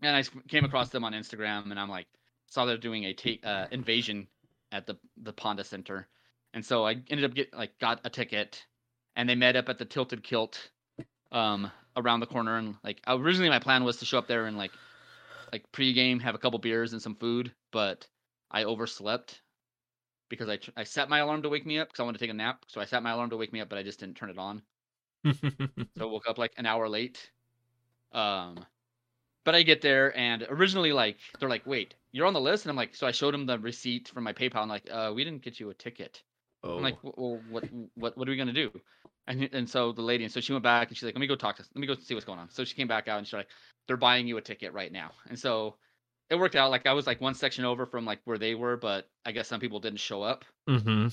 And 0.02 0.14
I 0.14 0.22
came 0.48 0.64
across 0.64 0.90
them 0.90 1.04
on 1.04 1.12
instagram 1.12 1.70
and 1.70 1.78
i'm 1.78 1.88
like 1.88 2.06
saw 2.46 2.64
they're 2.64 2.76
doing 2.76 3.04
a 3.04 3.40
uh, 3.42 3.66
invasion 3.70 4.28
at 4.72 4.86
the 4.86 4.96
the 5.22 5.32
Ponda 5.32 5.64
Center, 5.64 6.08
and 6.52 6.64
so 6.64 6.86
I 6.86 6.92
ended 7.08 7.24
up 7.24 7.34
get 7.34 7.54
like 7.54 7.78
got 7.78 8.00
a 8.04 8.10
ticket, 8.10 8.64
and 9.16 9.28
they 9.28 9.34
met 9.34 9.56
up 9.56 9.68
at 9.68 9.78
the 9.78 9.84
Tilted 9.84 10.22
Kilt, 10.22 10.70
um, 11.32 11.70
around 11.96 12.20
the 12.20 12.26
corner, 12.26 12.58
and 12.58 12.76
like 12.82 13.00
originally 13.06 13.48
my 13.48 13.58
plan 13.58 13.84
was 13.84 13.96
to 13.98 14.04
show 14.04 14.18
up 14.18 14.28
there 14.28 14.46
and 14.46 14.56
like, 14.56 14.72
like 15.52 15.70
pregame, 15.72 16.20
have 16.20 16.34
a 16.34 16.38
couple 16.38 16.58
beers 16.58 16.92
and 16.92 17.02
some 17.02 17.16
food, 17.16 17.52
but 17.72 18.06
I 18.50 18.64
overslept 18.64 19.40
because 20.28 20.48
I 20.48 20.58
I 20.76 20.84
set 20.84 21.08
my 21.08 21.18
alarm 21.18 21.42
to 21.42 21.48
wake 21.48 21.66
me 21.66 21.78
up 21.78 21.88
because 21.88 22.00
I 22.00 22.04
wanted 22.04 22.18
to 22.18 22.24
take 22.24 22.34
a 22.34 22.34
nap, 22.34 22.64
so 22.68 22.80
I 22.80 22.84
set 22.84 23.02
my 23.02 23.12
alarm 23.12 23.30
to 23.30 23.36
wake 23.36 23.52
me 23.52 23.60
up, 23.60 23.68
but 23.68 23.78
I 23.78 23.82
just 23.82 24.00
didn't 24.00 24.16
turn 24.16 24.30
it 24.30 24.38
on, 24.38 24.62
so 25.24 26.00
I 26.00 26.04
woke 26.04 26.28
up 26.28 26.38
like 26.38 26.52
an 26.56 26.66
hour 26.66 26.88
late. 26.88 27.30
Um, 28.12 28.64
but 29.44 29.54
I 29.54 29.62
get 29.62 29.82
there 29.82 30.16
and 30.16 30.46
originally 30.48 30.92
like 30.92 31.18
they're 31.38 31.48
like, 31.48 31.66
wait, 31.66 31.94
you're 32.12 32.26
on 32.26 32.32
the 32.32 32.40
list, 32.40 32.64
and 32.64 32.70
I'm 32.70 32.76
like, 32.76 32.94
so 32.94 33.06
I 33.06 33.10
showed 33.10 33.34
them 33.34 33.46
the 33.46 33.58
receipt 33.58 34.08
from 34.08 34.24
my 34.24 34.32
PayPal. 34.32 34.62
and 34.62 34.70
like, 34.70 34.88
uh, 34.90 35.12
we 35.14 35.24
didn't 35.24 35.42
get 35.42 35.58
you 35.58 35.70
a 35.70 35.74
ticket. 35.74 36.22
oh, 36.62 36.76
I'm 36.76 36.82
like, 36.82 36.96
well, 37.02 37.40
what, 37.50 37.64
what, 37.94 38.16
what 38.16 38.28
are 38.28 38.30
we 38.30 38.36
gonna 38.36 38.52
do? 38.52 38.70
And 39.26 39.48
and 39.52 39.68
so 39.68 39.92
the 39.92 40.02
lady, 40.02 40.24
and 40.24 40.32
so 40.32 40.40
she 40.40 40.52
went 40.52 40.62
back 40.62 40.88
and 40.88 40.96
she's 40.96 41.04
like, 41.04 41.14
let 41.14 41.20
me 41.20 41.26
go 41.26 41.34
talk 41.34 41.56
to, 41.56 41.64
let 41.74 41.80
me 41.80 41.86
go 41.86 41.94
see 41.94 42.14
what's 42.14 42.26
going 42.26 42.38
on. 42.38 42.50
So 42.50 42.64
she 42.64 42.74
came 42.74 42.88
back 42.88 43.08
out 43.08 43.18
and 43.18 43.26
she's 43.26 43.34
like, 43.34 43.48
they're 43.86 43.96
buying 43.96 44.26
you 44.26 44.36
a 44.36 44.42
ticket 44.42 44.72
right 44.72 44.92
now. 44.92 45.12
And 45.28 45.38
so 45.38 45.76
it 46.30 46.36
worked 46.36 46.56
out. 46.56 46.70
Like 46.70 46.86
I 46.86 46.92
was 46.92 47.06
like 47.06 47.20
one 47.20 47.34
section 47.34 47.64
over 47.64 47.86
from 47.86 48.04
like 48.04 48.20
where 48.24 48.38
they 48.38 48.54
were, 48.54 48.76
but 48.76 49.08
I 49.24 49.32
guess 49.32 49.48
some 49.48 49.60
people 49.60 49.80
didn't 49.80 50.00
show 50.00 50.22
up 50.22 50.44
mm-hmm. 50.68 51.08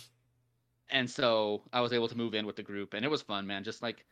And 0.91 1.09
so 1.09 1.61
I 1.71 1.81
was 1.81 1.93
able 1.93 2.07
to 2.07 2.17
move 2.17 2.33
in 2.33 2.45
with 2.45 2.55
the 2.55 2.63
group, 2.63 2.93
and 2.93 3.05
it 3.05 3.09
was 3.09 3.21
fun, 3.21 3.47
man. 3.47 3.63
Just 3.63 3.81
like 3.81 4.05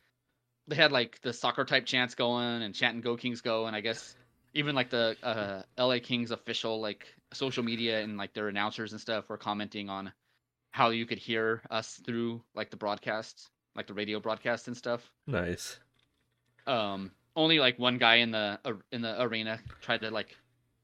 they 0.68 0.76
had 0.76 0.92
like 0.92 1.20
the 1.22 1.34
soccer 1.34 1.66
type 1.66 1.86
chants 1.86 2.16
going, 2.16 2.62
and 2.62 2.74
chanting 2.74 3.02
"Go 3.02 3.18
Kings 3.18 3.42
Go," 3.42 3.68
and 3.68 3.76
I 3.76 3.82
guess 3.82 4.16
even 4.54 4.76
like 4.76 4.90
the 4.90 5.16
uh, 5.24 5.62
LA 5.78 6.00
Kings 6.00 6.32
official 6.32 6.82
like 6.82 7.08
social 7.34 7.64
media 7.64 8.02
and 8.02 8.18
like 8.18 8.34
their 8.34 8.48
announcers 8.48 8.92
and 8.92 9.02
stuff 9.02 9.30
were 9.30 9.38
commenting 9.38 9.90
on 9.90 10.12
how 10.72 10.90
you 10.90 11.06
could 11.06 11.18
hear 11.18 11.62
us 11.70 12.02
through 12.06 12.42
like 12.56 12.70
the 12.70 12.78
broadcasts, 12.78 13.50
like 13.76 13.88
the 13.88 13.94
radio 13.94 14.20
broadcasts 14.20 14.68
and 14.68 14.78
stuff. 14.78 15.12
Nice. 15.28 15.80
Um, 16.68 17.12
only 17.36 17.60
like 17.60 17.80
one 17.80 17.98
guy 17.98 18.16
in 18.16 18.32
the 18.32 18.60
ar- 18.66 18.86
in 18.92 19.02
the 19.02 19.22
arena 19.22 19.60
tried 19.82 20.02
to 20.02 20.12
like 20.12 20.36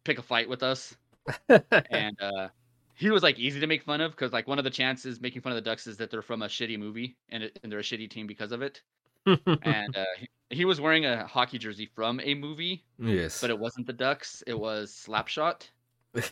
pick 0.03 0.19
a 0.19 0.23
fight 0.23 0.49
with 0.49 0.63
us, 0.63 0.95
and 1.49 2.21
uh 2.21 2.49
he 2.95 3.12
was 3.12 3.21
like 3.23 3.38
easy 3.38 3.60
to 3.60 3.67
make 3.67 3.84
fun 3.84 4.01
of 4.01 4.12
because 4.12 4.34
like 4.34 4.47
one 4.47 4.58
of 4.58 4.63
the 4.63 4.69
chances 4.69 5.21
making 5.21 5.41
fun 5.41 5.51
of 5.51 5.55
the 5.55 5.62
ducks 5.62 5.86
is 5.86 5.97
that 5.97 6.10
they're 6.10 6.21
from 6.21 6.41
a 6.41 6.47
shitty 6.47 6.79
movie 6.79 7.15
and, 7.29 7.43
it, 7.43 7.60
and 7.62 7.71
they're 7.71 7.79
a 7.79 7.84
shitty 7.84 8.10
team 8.10 8.25
because 8.25 8.51
of 8.51 8.62
it. 8.62 8.81
And 9.25 9.38
uh 9.97 10.05
he, 10.17 10.27
he 10.49 10.65
was 10.65 10.79
wearing 10.79 11.05
a 11.05 11.27
hockey 11.27 11.58
jersey 11.58 11.89
from 11.93 12.19
a 12.23 12.34
movie 12.34 12.84
yes. 12.97 13.41
but 13.41 13.49
it 13.49 13.60
wasn't 13.60 13.86
the 13.86 13.93
ducks 13.93 14.43
it 14.47 14.58
was 14.58 14.91
slapshot. 15.08 15.69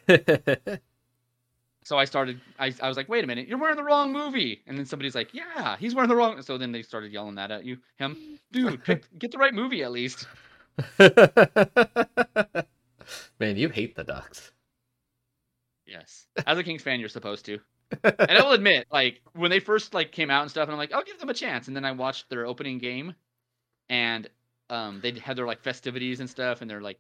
So 1.85 1.97
i 1.97 2.05
started 2.05 2.39
I, 2.57 2.73
I 2.81 2.87
was 2.87 2.95
like 2.95 3.09
wait 3.09 3.25
a 3.25 3.27
minute 3.27 3.49
you're 3.49 3.57
wearing 3.57 3.75
the 3.75 3.83
wrong 3.83 4.13
movie. 4.13 4.61
And 4.67 4.77
then 4.77 4.85
somebody's 4.85 5.15
like 5.15 5.33
yeah 5.33 5.75
he's 5.77 5.93
wearing 5.93 6.07
the 6.07 6.15
wrong 6.15 6.41
so 6.41 6.57
then 6.57 6.71
they 6.71 6.81
started 6.81 7.11
yelling 7.11 7.35
that 7.35 7.51
at 7.51 7.65
you 7.65 7.77
him. 7.97 8.39
Dude 8.53 8.81
pick, 8.85 9.03
get 9.19 9.31
the 9.31 9.37
right 9.37 9.53
movie 9.53 9.83
at 9.83 9.91
least. 9.91 10.25
Man, 13.37 13.57
you 13.57 13.67
hate 13.67 13.95
the 13.97 14.05
Ducks. 14.05 14.52
Yes 15.93 16.27
as 16.45 16.57
a 16.57 16.63
kings 16.63 16.81
fan 16.81 16.99
you're 16.99 17.09
supposed 17.09 17.45
to 17.45 17.59
and 18.03 18.31
I 18.31 18.41
will 18.41 18.53
admit, 18.53 18.87
like 18.91 19.21
when 19.33 19.51
they 19.51 19.59
first 19.59 19.93
like 19.93 20.11
came 20.11 20.31
out 20.31 20.41
and 20.41 20.49
stuff, 20.49 20.63
and 20.63 20.71
I'm 20.71 20.79
like, 20.79 20.91
I'll 20.93 21.03
give 21.03 21.19
them 21.19 21.29
a 21.29 21.33
chance. 21.33 21.67
And 21.67 21.75
then 21.75 21.85
I 21.85 21.91
watched 21.91 22.27
their 22.27 22.47
opening 22.47 22.79
game, 22.79 23.13
and 23.89 24.27
um, 24.71 24.99
they 25.03 25.11
had 25.11 25.37
their 25.37 25.45
like 25.45 25.61
festivities 25.61 26.19
and 26.19 26.27
stuff, 26.29 26.61
and 26.61 26.69
their 26.71 26.81
like 26.81 26.99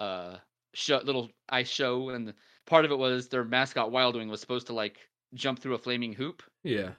uh 0.00 0.36
show, 0.74 0.98
little 0.98 1.30
ice 1.48 1.68
show, 1.70 2.10
and 2.10 2.28
the, 2.28 2.34
part 2.66 2.84
of 2.84 2.90
it 2.90 2.98
was 2.98 3.28
their 3.28 3.44
mascot 3.44 3.90
Wild 3.92 4.16
Wing 4.16 4.28
was 4.28 4.40
supposed 4.40 4.66
to 4.66 4.74
like 4.74 4.98
jump 5.34 5.58
through 5.60 5.74
a 5.74 5.78
flaming 5.78 6.12
hoop, 6.12 6.42
Yeah. 6.64 6.90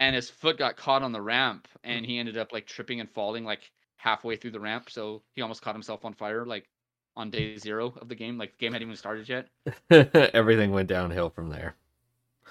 and 0.00 0.14
his 0.16 0.30
foot 0.30 0.56
got 0.58 0.76
caught 0.76 1.02
on 1.02 1.12
the 1.12 1.20
ramp, 1.20 1.68
and 1.84 2.06
he 2.06 2.18
ended 2.18 2.38
up 2.38 2.52
like 2.52 2.66
tripping 2.66 3.00
and 3.00 3.10
falling 3.10 3.44
like 3.44 3.70
halfway 3.96 4.36
through 4.36 4.52
the 4.52 4.60
ramp, 4.60 4.88
so 4.90 5.22
he 5.34 5.42
almost 5.42 5.60
caught 5.62 5.74
himself 5.74 6.04
on 6.04 6.14
fire 6.14 6.46
like 6.46 6.66
on 7.16 7.30
day 7.30 7.56
zero 7.56 7.92
of 8.00 8.08
the 8.08 8.14
game. 8.14 8.38
Like 8.38 8.52
the 8.58 8.64
game 8.64 8.72
hadn't 8.72 8.86
even 8.88 8.96
started 8.96 9.28
yet. 9.28 9.48
Everything 10.34 10.70
went 10.70 10.88
downhill 10.88 11.30
from 11.30 11.48
there. 11.50 11.74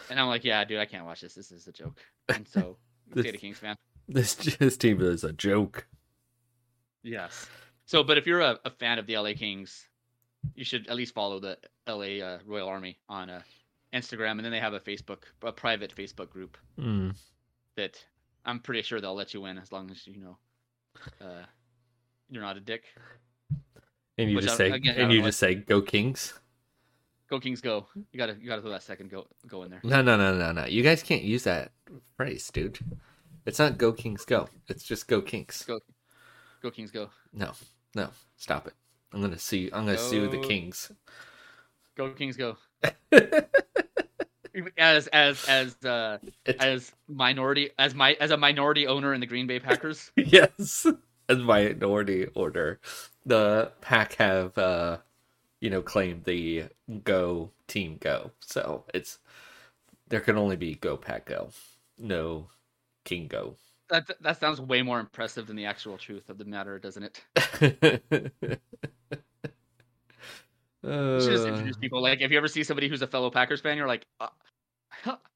And 0.10 0.20
I'm 0.20 0.28
like, 0.28 0.43
yeah, 0.43 0.64
dude, 0.64 0.80
I 0.80 0.86
can't 0.86 1.05
watch 1.05 1.22
this. 1.22 1.34
This 1.36 1.51
is 1.51 1.68
a 1.68 1.72
joke. 1.72 1.99
And 2.30 2.45
so, 2.47 2.78
This- 3.14 3.24
State 3.24 3.36
of 3.36 3.41
Kings 3.41 3.58
fan. 3.60 3.76
This 4.10 4.36
this 4.60 4.78
team 4.78 5.01
is 5.01 5.24
a 5.24 5.34
joke. 5.34 5.88
Yes. 7.03 7.47
So, 7.86 8.03
but 8.03 8.18
if 8.18 8.28
you're 8.28 8.41
a, 8.41 8.60
a 8.66 8.70
fan 8.70 8.99
of 8.99 9.05
the 9.08 9.18
LA 9.18 9.32
Kings, 9.34 9.88
you 10.55 10.64
should 10.66 10.88
at 10.88 10.95
least 10.95 11.14
follow 11.14 11.39
the 11.39 11.58
LA 11.88 12.24
uh, 12.26 12.39
Royal 12.45 12.68
Army 12.68 12.99
on 13.08 13.30
uh, 13.30 13.41
Instagram, 13.93 14.32
and 14.32 14.41
then 14.45 14.51
they 14.51 14.60
have 14.60 14.74
a 14.74 14.80
Facebook, 14.80 15.24
a 15.41 15.51
private 15.51 15.95
Facebook 15.95 16.30
group 16.30 16.58
Mm. 16.80 17.16
that 17.76 18.03
I'm 18.45 18.60
pretty 18.60 18.82
sure 18.82 18.99
they'll 19.01 19.16
let 19.16 19.34
you 19.34 19.45
in 19.45 19.58
as 19.58 19.72
long 19.72 19.89
as 19.89 20.05
you 20.05 20.18
know 20.18 20.38
uh, 21.22 21.43
you're 22.30 22.43
not 22.43 22.58
a 22.58 22.62
dick. 22.62 22.84
And 24.18 24.30
you 24.30 24.36
Which 24.38 24.45
just 24.45 24.55
I- 24.55 24.70
say 24.70 24.72
again, 24.72 24.95
and 24.97 25.11
you 25.11 25.20
like- 25.20 25.28
just 25.30 25.39
say 25.39 25.55
go 25.55 25.82
Kings. 25.82 26.34
Go 27.30 27.39
Kings, 27.41 27.59
go! 27.59 27.88
You 27.95 28.18
gotta, 28.18 28.38
you 28.39 28.47
gotta 28.47 28.61
throw 28.61 28.72
that 28.72 28.84
second 28.84 29.11
go, 29.11 29.28
go 29.47 29.63
in 29.63 29.70
there. 29.72 29.82
No, 29.84 30.01
no, 30.01 30.15
no, 30.15 30.38
no, 30.38 30.53
no. 30.53 30.65
You 30.65 30.82
guys 30.82 31.03
can't 31.03 31.24
use 31.24 31.43
that 31.43 31.72
phrase, 32.15 32.49
dude. 32.51 32.80
It's 33.45 33.59
not 33.59 33.78
go 33.78 33.91
Kings 33.91 34.24
go. 34.24 34.47
It's 34.70 34.84
just 34.84 35.07
go 35.09 35.22
Kings. 35.22 35.63
Go, 35.68 35.80
go 36.61 36.72
Kings, 36.72 36.89
go! 36.89 37.09
No, 37.34 37.51
no, 37.95 38.09
stop 38.38 38.65
it. 38.68 38.74
I'm 39.11 39.20
gonna 39.22 39.38
sue. 39.38 39.70
I'm 39.74 39.86
gonna 39.86 39.97
sue 39.97 40.30
the 40.30 40.39
Kings. 40.39 40.89
Go 41.95 42.11
Kings, 42.13 42.38
go! 42.38 42.55
as 44.78 45.07
as 45.07 45.43
as 45.47 45.76
uh 45.86 46.18
It's- 46.45 46.65
as 46.65 46.91
minority 47.07 47.72
as 47.78 47.93
my 47.93 48.13
as 48.20 48.32
a 48.32 48.38
minority 48.38 48.88
owner 48.88 49.13
in 49.13 49.20
the 49.20 49.28
Green 49.28 49.47
Bay 49.47 49.59
Packers. 49.59 50.11
yes, 50.15 50.86
as 51.30 51.38
minority 51.39 52.26
order, 52.36 52.80
the 53.28 53.73
pack 53.82 54.15
have 54.15 54.57
uh, 54.57 54.99
you 55.61 55.69
know 55.69 55.82
claimed 55.84 56.25
the 56.25 56.65
go 57.03 57.51
team 57.67 57.97
go. 57.99 58.32
So 58.41 58.86
it's 58.93 59.19
there 60.09 60.21
can 60.21 60.38
only 60.38 60.55
be 60.57 60.75
go 60.75 60.97
pack 60.97 61.25
go, 61.28 61.51
no 61.99 62.49
king 63.05 63.28
go. 63.28 63.57
That 63.89 64.09
that 64.21 64.38
sounds 64.39 64.59
way 64.61 64.82
more 64.82 64.99
impressive 64.99 65.47
than 65.47 65.55
the 65.57 65.65
actual 65.65 65.97
truth 65.97 66.30
of 66.30 66.38
the 66.38 66.45
matter, 66.45 66.80
doesn't 66.80 67.03
it? 67.03 67.25
Should 71.19 71.32
just 71.34 71.45
Uh, 71.45 71.47
introduce 71.47 71.78
people. 71.78 72.01
Like, 72.01 72.21
if 72.21 72.32
you 72.32 72.38
ever 72.38 72.47
see 72.47 72.63
somebody 72.63 72.88
who's 72.88 73.01
a 73.01 73.07
fellow 73.07 73.30
Packers 73.30 73.61
fan, 73.61 73.78
you're 73.78 73.88
like, 73.88 74.05
uh, 74.19 74.30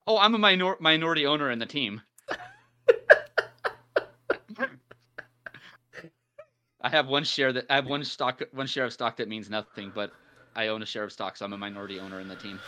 "Oh, 0.07 0.17
I'm 0.17 0.35
a 0.35 0.37
minor- 0.37 0.77
minority 0.79 1.25
owner 1.25 1.49
in 1.51 1.59
the 1.59 1.65
team." 1.65 2.01
I 6.83 6.89
have 6.89 7.07
one 7.07 7.23
share 7.23 7.53
that 7.53 7.65
I 7.69 7.75
have 7.75 7.85
one 7.85 8.03
stock, 8.03 8.41
one 8.53 8.67
share 8.67 8.85
of 8.85 8.93
stock 8.93 9.17
that 9.17 9.27
means 9.27 9.49
nothing, 9.49 9.91
but 9.93 10.11
I 10.55 10.67
own 10.67 10.81
a 10.81 10.85
share 10.85 11.03
of 11.03 11.11
stock, 11.11 11.37
so 11.37 11.45
I'm 11.45 11.53
a 11.53 11.57
minority 11.57 11.99
owner 11.99 12.19
in 12.19 12.27
the 12.27 12.35
team. 12.35 12.59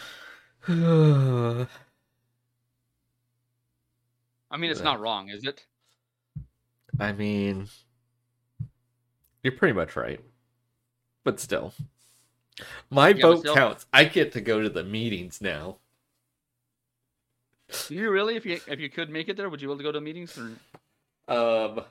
I 0.68 1.68
mean, 4.58 4.72
it's 4.72 4.82
not 4.82 5.00
wrong, 5.02 5.30
is 5.30 5.46
it? 5.46 5.66
I 7.00 7.12
mean, 7.12 7.68
you're 9.42 9.54
pretty 9.54 9.74
much 9.74 9.96
right, 9.96 10.20
but 11.24 11.40
still, 11.40 11.74
my 12.92 13.14
but 13.14 13.22
vote 13.22 13.40
still- 13.40 13.56
counts. 13.56 13.88
I 13.92 14.06
get 14.06 14.32
to 14.34 14.42
go 14.42 14.62
to 14.62 14.70
the 14.70 14.84
meetings 14.84 15.42
now. 15.42 15.78
Do 17.88 17.96
you 17.96 18.12
really? 18.12 18.36
If 18.36 18.46
you 18.46 18.60
if 18.68 18.80
you 18.80 18.90
could 18.90 19.10
make 19.10 19.30
it 19.30 19.38
there, 19.38 19.50
would 19.50 19.60
you 19.60 19.68
be 19.68 19.72
able 19.72 19.78
to 19.80 19.84
go 19.84 19.92
to 19.92 20.02
meetings? 20.02 20.38
Or... 20.38 20.52
Um, 21.28 21.82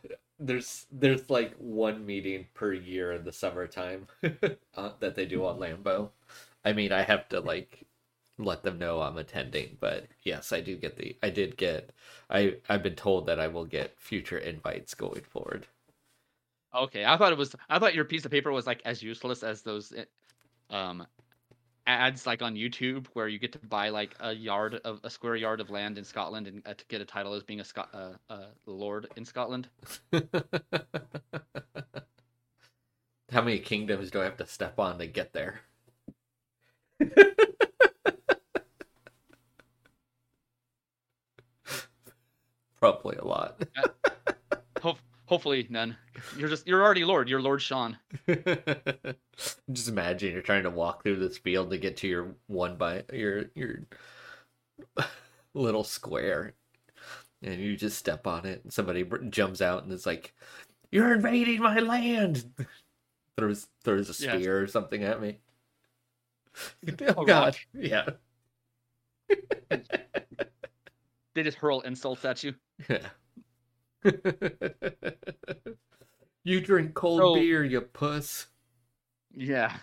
there's 0.46 0.86
there's 0.90 1.30
like 1.30 1.54
one 1.56 2.04
meeting 2.06 2.46
per 2.54 2.72
year 2.72 3.12
in 3.12 3.24
the 3.24 3.32
summertime 3.32 4.06
uh, 4.74 4.92
that 5.00 5.14
they 5.14 5.26
do 5.26 5.44
on 5.46 5.58
Lambeau. 5.58 6.10
I 6.64 6.72
mean, 6.72 6.92
I 6.92 7.02
have 7.02 7.28
to 7.30 7.40
like 7.40 7.86
let 8.38 8.62
them 8.62 8.78
know 8.78 9.00
I'm 9.02 9.18
attending, 9.18 9.76
but 9.80 10.06
yes, 10.22 10.52
I 10.52 10.60
do 10.60 10.76
get 10.76 10.96
the 10.96 11.16
I 11.22 11.30
did 11.30 11.56
get 11.56 11.90
I 12.30 12.56
I've 12.68 12.82
been 12.82 12.96
told 12.96 13.26
that 13.26 13.40
I 13.40 13.48
will 13.48 13.66
get 13.66 13.98
future 13.98 14.38
invites 14.38 14.94
going 14.94 15.22
forward. 15.22 15.66
Okay, 16.74 17.04
I 17.04 17.16
thought 17.18 17.32
it 17.32 17.38
was. 17.38 17.54
I 17.68 17.78
thought 17.78 17.94
your 17.94 18.04
piece 18.04 18.24
of 18.24 18.30
paper 18.30 18.50
was 18.50 18.66
like 18.66 18.80
as 18.84 19.02
useless 19.02 19.42
as 19.42 19.62
those, 19.62 19.92
eh, 19.92 20.04
um, 20.70 21.06
ads 21.86 22.26
like 22.26 22.42
on 22.42 22.54
YouTube 22.54 23.06
where 23.14 23.28
you 23.28 23.38
get 23.38 23.52
to 23.52 23.58
buy 23.58 23.88
like 23.88 24.14
a 24.20 24.32
yard 24.32 24.80
of 24.84 25.00
a 25.04 25.10
square 25.10 25.36
yard 25.36 25.60
of 25.60 25.70
land 25.70 25.98
in 25.98 26.04
Scotland 26.04 26.46
and 26.46 26.62
uh, 26.66 26.74
to 26.74 26.84
get 26.88 27.00
a 27.00 27.04
title 27.04 27.34
as 27.34 27.42
being 27.42 27.60
a 27.60 27.64
Scot 27.64 27.88
uh, 27.92 28.12
uh, 28.30 28.46
lord 28.66 29.08
in 29.16 29.24
Scotland. 29.24 29.68
How 33.32 33.40
many 33.40 33.58
kingdoms 33.58 34.10
do 34.10 34.20
I 34.20 34.24
have 34.24 34.36
to 34.36 34.46
step 34.46 34.78
on 34.78 34.98
to 34.98 35.06
get 35.06 35.32
there? 35.32 35.60
Probably 42.78 43.16
a 43.16 43.24
lot. 43.24 43.62
Ho- 44.82 44.98
hopefully 45.26 45.66
none. 45.70 45.96
You're 46.36 46.48
just 46.48 46.66
you're 46.66 46.82
already 46.82 47.04
lord. 47.04 47.28
You're 47.28 47.40
Lord 47.40 47.62
Sean. 47.62 47.96
Just 49.70 49.88
imagine 49.88 50.32
you're 50.32 50.42
trying 50.42 50.64
to 50.64 50.70
walk 50.70 51.02
through 51.02 51.16
this 51.16 51.38
field 51.38 51.70
to 51.70 51.78
get 51.78 51.96
to 51.98 52.08
your 52.08 52.34
one 52.48 52.76
by 52.76 53.04
your 53.12 53.44
your 53.54 53.80
little 55.54 55.84
square, 55.84 56.54
and 57.42 57.60
you 57.60 57.76
just 57.76 57.96
step 57.98 58.26
on 58.26 58.44
it, 58.44 58.62
and 58.64 58.72
somebody 58.72 59.08
jumps 59.30 59.60
out 59.62 59.84
and 59.84 59.92
it's 59.92 60.04
like, 60.06 60.34
"You're 60.90 61.14
invading 61.14 61.60
my 61.62 61.78
land!" 61.78 62.44
throws 63.38 63.68
throws 63.84 64.08
a 64.08 64.24
Yes. 64.24 64.34
spear 64.34 64.60
or 64.62 64.66
something 64.66 65.04
at 65.04 65.20
me. 65.22 65.38
Oh 67.16 67.24
God! 67.24 67.56
Yeah. 67.72 68.10
They 71.34 71.42
just 71.42 71.56
hurl 71.56 71.80
insults 71.80 72.24
at 72.26 72.44
you. 72.44 72.54
Yeah. 72.90 73.06
you 76.44 76.60
drink 76.60 76.92
cold 76.94 77.20
So- 77.20 77.34
beer, 77.36 77.64
you 77.64 77.80
puss. 77.80 78.48
Yeah. 79.34 79.76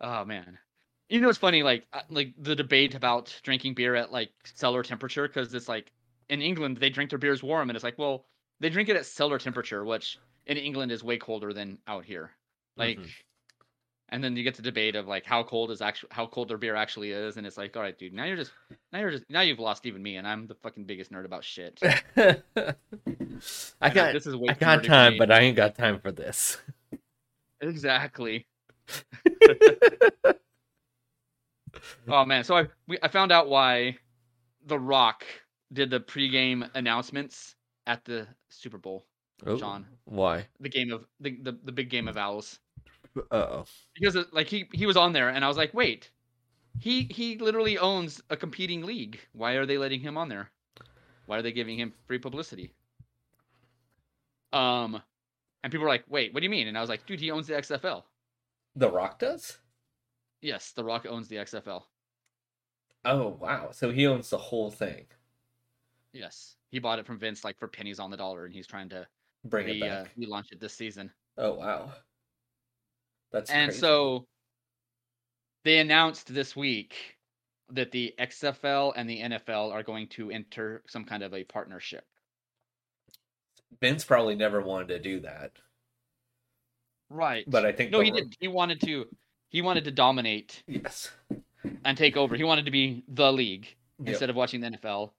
oh 0.00 0.24
man. 0.24 0.58
You 1.08 1.20
know 1.20 1.28
it's 1.28 1.38
funny, 1.38 1.62
like 1.62 1.86
uh, 1.92 2.02
like 2.10 2.34
the 2.38 2.54
debate 2.54 2.94
about 2.94 3.34
drinking 3.42 3.74
beer 3.74 3.94
at 3.94 4.12
like 4.12 4.30
cellar 4.44 4.82
temperature, 4.82 5.26
because 5.26 5.54
it's 5.54 5.68
like 5.68 5.90
in 6.28 6.42
England 6.42 6.76
they 6.76 6.90
drink 6.90 7.10
their 7.10 7.18
beers 7.18 7.42
warm, 7.42 7.70
and 7.70 7.76
it's 7.76 7.84
like, 7.84 7.98
well, 7.98 8.26
they 8.60 8.68
drink 8.68 8.88
it 8.88 8.96
at 8.96 9.06
cellar 9.06 9.38
temperature, 9.38 9.84
which 9.84 10.18
in 10.46 10.56
England 10.58 10.92
is 10.92 11.02
way 11.02 11.16
colder 11.16 11.52
than 11.52 11.78
out 11.86 12.04
here. 12.04 12.30
Like, 12.76 12.98
Mhm. 12.98 13.10
and 14.10 14.22
then 14.24 14.36
you 14.36 14.42
get 14.42 14.54
the 14.54 14.62
debate 14.62 14.96
of 14.96 15.06
like 15.08 15.24
how 15.24 15.42
cold 15.42 15.70
is 15.70 15.80
actually 15.80 16.10
how 16.12 16.26
cold 16.26 16.48
their 16.48 16.58
beer 16.58 16.74
actually 16.76 17.12
is, 17.12 17.38
and 17.38 17.46
it's 17.46 17.56
like, 17.56 17.74
all 17.74 17.82
right, 17.82 17.96
dude, 17.98 18.12
now 18.12 18.24
you're 18.24 18.36
just 18.36 18.52
now 18.92 18.98
you're 19.00 19.10
just 19.10 19.24
now 19.30 19.40
you've 19.40 19.58
lost 19.58 19.86
even 19.86 20.02
me, 20.02 20.16
and 20.16 20.28
I'm 20.28 20.46
the 20.46 20.56
fucking 20.56 20.84
biggest 20.84 21.10
nerd 21.10 21.24
about 21.24 21.42
shit. 21.44 21.80
I 23.80 23.90
got 23.90 24.12
this 24.12 24.26
is 24.26 24.36
way 24.36 24.48
I 24.50 24.54
got 24.54 24.84
time, 24.84 25.14
me. 25.14 25.18
but 25.18 25.30
I 25.30 25.40
ain't 25.40 25.56
got 25.56 25.74
time 25.76 26.00
for 26.00 26.12
this. 26.12 26.58
exactly. 27.60 28.46
Oh 32.08 32.24
man, 32.24 32.42
so 32.44 32.56
I 32.56 32.66
we, 32.86 32.98
I 33.02 33.08
found 33.08 33.30
out 33.30 33.48
why 33.48 33.96
The 34.66 34.78
Rock 34.78 35.24
did 35.72 35.90
the 35.90 36.00
pregame 36.00 36.68
announcements 36.74 37.54
at 37.86 38.04
the 38.04 38.26
Super 38.48 38.78
Bowl, 38.78 39.06
Oh, 39.46 39.56
Sean. 39.58 39.86
Why? 40.04 40.46
the 40.60 40.68
game 40.68 40.92
of 40.92 41.06
the 41.20 41.38
the, 41.42 41.58
the 41.64 41.72
big 41.72 41.90
game 41.90 42.08
of 42.08 42.16
owls. 42.16 42.58
Uh-oh. 43.30 43.64
Because 43.94 44.16
it, 44.16 44.32
like 44.32 44.48
he 44.48 44.68
he 44.72 44.86
was 44.86 44.96
on 44.96 45.12
there 45.12 45.28
and 45.28 45.44
I 45.44 45.48
was 45.48 45.56
like, 45.56 45.74
"Wait. 45.74 46.10
He 46.80 47.02
he 47.10 47.36
literally 47.38 47.76
owns 47.78 48.22
a 48.30 48.36
competing 48.36 48.82
league. 48.82 49.18
Why 49.32 49.52
are 49.54 49.66
they 49.66 49.78
letting 49.78 50.00
him 50.00 50.16
on 50.16 50.28
there? 50.28 50.50
Why 51.26 51.38
are 51.38 51.42
they 51.42 51.52
giving 51.52 51.78
him 51.78 51.92
free 52.06 52.18
publicity?" 52.18 52.72
Um 54.52 55.02
and 55.62 55.72
people 55.72 55.82
were 55.84 55.88
like, 55.90 56.04
"Wait, 56.08 56.32
what 56.32 56.40
do 56.40 56.44
you 56.44 56.50
mean?" 56.50 56.68
And 56.68 56.78
I 56.78 56.80
was 56.80 56.88
like, 56.90 57.04
"Dude, 57.06 57.20
he 57.20 57.30
owns 57.30 57.46
the 57.48 57.54
XFL." 57.54 58.04
The 58.76 58.90
Rock 58.90 59.18
does? 59.18 59.58
Yes, 60.40 60.70
The 60.72 60.84
Rock 60.84 61.04
owns 61.08 61.26
the 61.28 61.36
XFL. 61.36 61.82
Oh, 63.04 63.28
wow. 63.40 63.70
So 63.72 63.90
he 63.90 64.06
owns 64.06 64.30
the 64.30 64.38
whole 64.38 64.70
thing. 64.70 65.06
Yes. 66.12 66.56
He 66.70 66.78
bought 66.78 66.98
it 66.98 67.06
from 67.06 67.18
Vince 67.18 67.44
like 67.44 67.58
for 67.58 67.66
pennies 67.68 67.98
on 67.98 68.10
the 68.10 68.16
dollar 68.16 68.44
and 68.44 68.54
he's 68.54 68.66
trying 68.66 68.88
to 68.90 69.06
Bring 69.44 69.68
it 69.68 69.72
re, 69.72 69.82
uh, 69.82 70.04
back. 70.04 70.14
relaunch 70.16 70.52
it 70.52 70.60
this 70.60 70.74
season. 70.74 71.10
Oh, 71.36 71.54
wow. 71.54 71.92
That's 73.32 73.50
and 73.50 73.68
crazy. 73.70 73.80
so 73.80 74.26
they 75.64 75.78
announced 75.78 76.32
this 76.32 76.54
week 76.54 76.94
that 77.70 77.90
the 77.90 78.14
XFL 78.18 78.92
and 78.96 79.08
the 79.08 79.20
NFL 79.20 79.72
are 79.72 79.82
going 79.82 80.08
to 80.08 80.30
enter 80.30 80.82
some 80.88 81.04
kind 81.04 81.22
of 81.22 81.34
a 81.34 81.44
partnership. 81.44 82.04
Vince 83.80 84.04
probably 84.04 84.34
never 84.34 84.60
wanted 84.60 84.88
to 84.88 84.98
do 84.98 85.20
that. 85.20 85.52
Right. 87.10 87.44
But 87.48 87.64
I 87.64 87.72
think 87.72 87.90
no, 87.90 88.00
he 88.00 88.10
Ro- 88.10 88.16
did. 88.18 88.36
He 88.40 88.48
wanted 88.48 88.80
to. 88.82 89.06
He 89.50 89.62
wanted 89.62 89.84
to 89.84 89.90
dominate 89.90 90.62
Yes. 90.66 91.10
and 91.84 91.96
take 91.96 92.16
over. 92.16 92.36
He 92.36 92.44
wanted 92.44 92.66
to 92.66 92.70
be 92.70 93.02
the 93.08 93.32
league 93.32 93.66
Yep. 94.00 94.08
instead 94.08 94.30
of 94.30 94.36
watching 94.36 94.60
the 94.60 94.68
NFL. 94.68 95.12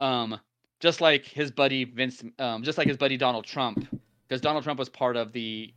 Um, 0.00 0.40
just 0.80 1.00
like 1.00 1.24
his 1.26 1.50
buddy 1.50 1.84
Vince, 1.84 2.22
um, 2.38 2.62
just 2.62 2.78
like 2.78 2.88
his 2.88 2.96
buddy 2.96 3.16
Donald 3.16 3.44
Trump, 3.44 3.86
because 4.26 4.40
Donald 4.40 4.64
Trump 4.64 4.78
was 4.78 4.88
part 4.88 5.16
of 5.16 5.32
the 5.32 5.72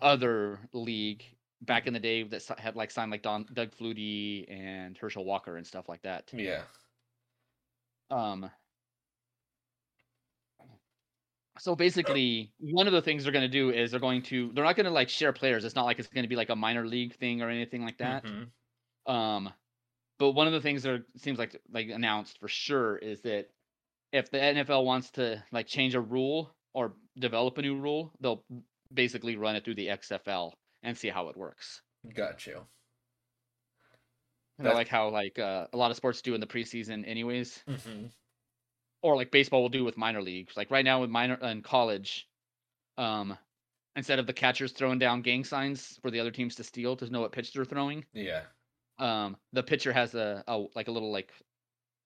other 0.00 0.58
league 0.72 1.24
back 1.62 1.86
in 1.86 1.94
the 1.94 2.00
day 2.00 2.22
that 2.24 2.44
had 2.58 2.74
like 2.76 2.90
signed 2.90 3.10
like 3.10 3.22
Don 3.22 3.46
Doug 3.54 3.70
Flutie 3.70 4.44
and 4.50 4.98
Herschel 4.98 5.24
Walker 5.24 5.56
and 5.56 5.66
stuff 5.66 5.88
like 5.88 6.02
that. 6.02 6.28
Yeah. 6.34 6.62
Um, 8.10 8.50
so 11.58 11.74
basically, 11.76 12.52
one 12.58 12.86
of 12.86 12.92
the 12.92 13.02
things 13.02 13.24
they're 13.24 13.32
going 13.32 13.42
to 13.42 13.48
do 13.48 13.70
is 13.70 13.90
they're 13.90 14.00
going 14.00 14.22
to 14.22 14.50
they're 14.54 14.64
not 14.64 14.76
going 14.76 14.86
to 14.86 14.92
like 14.92 15.08
share 15.08 15.32
players. 15.32 15.64
It's 15.64 15.74
not 15.74 15.84
like 15.84 15.98
it's 15.98 16.08
going 16.08 16.24
to 16.24 16.28
be 16.28 16.36
like 16.36 16.50
a 16.50 16.56
minor 16.56 16.86
league 16.86 17.14
thing 17.16 17.42
or 17.42 17.50
anything 17.50 17.82
like 17.84 17.98
that. 17.98 18.24
Mhm. 18.24 18.48
Um, 19.06 19.52
but 20.18 20.32
one 20.32 20.46
of 20.46 20.52
the 20.52 20.60
things 20.60 20.82
that 20.84 21.04
seems 21.16 21.38
like 21.38 21.60
like 21.70 21.88
announced 21.88 22.38
for 22.38 22.48
sure 22.48 22.96
is 22.96 23.22
that 23.22 23.48
if 24.12 24.30
the 24.30 24.38
NFL 24.38 24.84
wants 24.84 25.10
to 25.12 25.42
like 25.52 25.66
change 25.66 25.94
a 25.94 26.00
rule 26.00 26.54
or 26.72 26.94
develop 27.18 27.58
a 27.58 27.62
new 27.62 27.78
rule, 27.78 28.12
they'll 28.20 28.44
basically 28.92 29.36
run 29.36 29.56
it 29.56 29.64
through 29.64 29.74
the 29.74 29.88
XFL 29.88 30.52
and 30.82 30.96
see 30.96 31.08
how 31.08 31.28
it 31.28 31.36
works. 31.36 31.82
Got 32.14 32.46
you. 32.46 32.66
Know, 34.58 34.72
like 34.72 34.88
how 34.88 35.08
like 35.08 35.38
uh, 35.38 35.66
a 35.72 35.76
lot 35.76 35.90
of 35.90 35.96
sports 35.96 36.22
do 36.22 36.34
in 36.34 36.40
the 36.40 36.46
preseason, 36.46 37.06
anyways, 37.08 37.64
Mm-hmm. 37.68 38.06
Or 39.04 39.14
like 39.16 39.30
baseball 39.30 39.60
will 39.60 39.68
do 39.68 39.84
with 39.84 39.98
minor 39.98 40.22
leagues. 40.22 40.56
Like 40.56 40.70
right 40.70 40.84
now 40.84 41.02
with 41.02 41.10
minor 41.10 41.34
in 41.34 41.60
college, 41.60 42.26
um, 42.96 43.36
instead 43.96 44.18
of 44.18 44.26
the 44.26 44.32
catchers 44.32 44.72
throwing 44.72 44.98
down 44.98 45.20
gang 45.20 45.44
signs 45.44 45.98
for 46.00 46.10
the 46.10 46.18
other 46.18 46.30
teams 46.30 46.54
to 46.54 46.64
steal 46.64 46.96
to 46.96 47.10
know 47.10 47.20
what 47.20 47.30
pitch 47.30 47.52
they're 47.52 47.66
throwing, 47.66 48.02
Yeah. 48.14 48.44
um, 48.98 49.36
the 49.52 49.62
pitcher 49.62 49.92
has 49.92 50.14
a, 50.14 50.42
a 50.48 50.64
like 50.74 50.88
a 50.88 50.90
little 50.90 51.12
like 51.12 51.32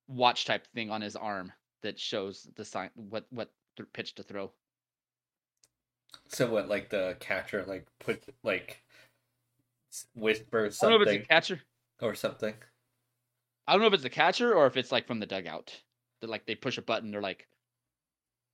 watch 0.08 0.44
type 0.44 0.66
thing 0.74 0.90
on 0.90 1.00
his 1.00 1.14
arm 1.14 1.52
that 1.82 2.00
shows 2.00 2.48
the 2.56 2.64
sign 2.64 2.90
what 2.96 3.26
what 3.30 3.52
th- 3.76 3.88
pitch 3.92 4.16
to 4.16 4.24
throw. 4.24 4.50
So 6.26 6.50
what, 6.50 6.68
like 6.68 6.90
the 6.90 7.16
catcher, 7.20 7.64
like 7.64 7.86
put 8.00 8.24
like 8.42 8.82
s- 9.92 10.06
whispers 10.16 10.82
I 10.82 10.88
don't 10.90 10.98
know 10.98 11.02
if 11.02 11.06
something 11.06 11.20
it's 11.20 11.26
a 11.26 11.28
catcher. 11.28 11.60
or 12.02 12.14
something. 12.16 12.54
I 13.68 13.72
don't 13.72 13.82
know 13.82 13.86
if 13.88 13.94
it's 13.94 14.04
a 14.04 14.10
catcher 14.10 14.52
or 14.52 14.66
if 14.66 14.76
it's 14.76 14.90
like 14.90 15.06
from 15.06 15.20
the 15.20 15.26
dugout. 15.26 15.80
That 16.20 16.30
like 16.30 16.46
they 16.46 16.54
push 16.54 16.78
a 16.78 16.82
button. 16.82 17.10
They're 17.10 17.20
like 17.22 17.46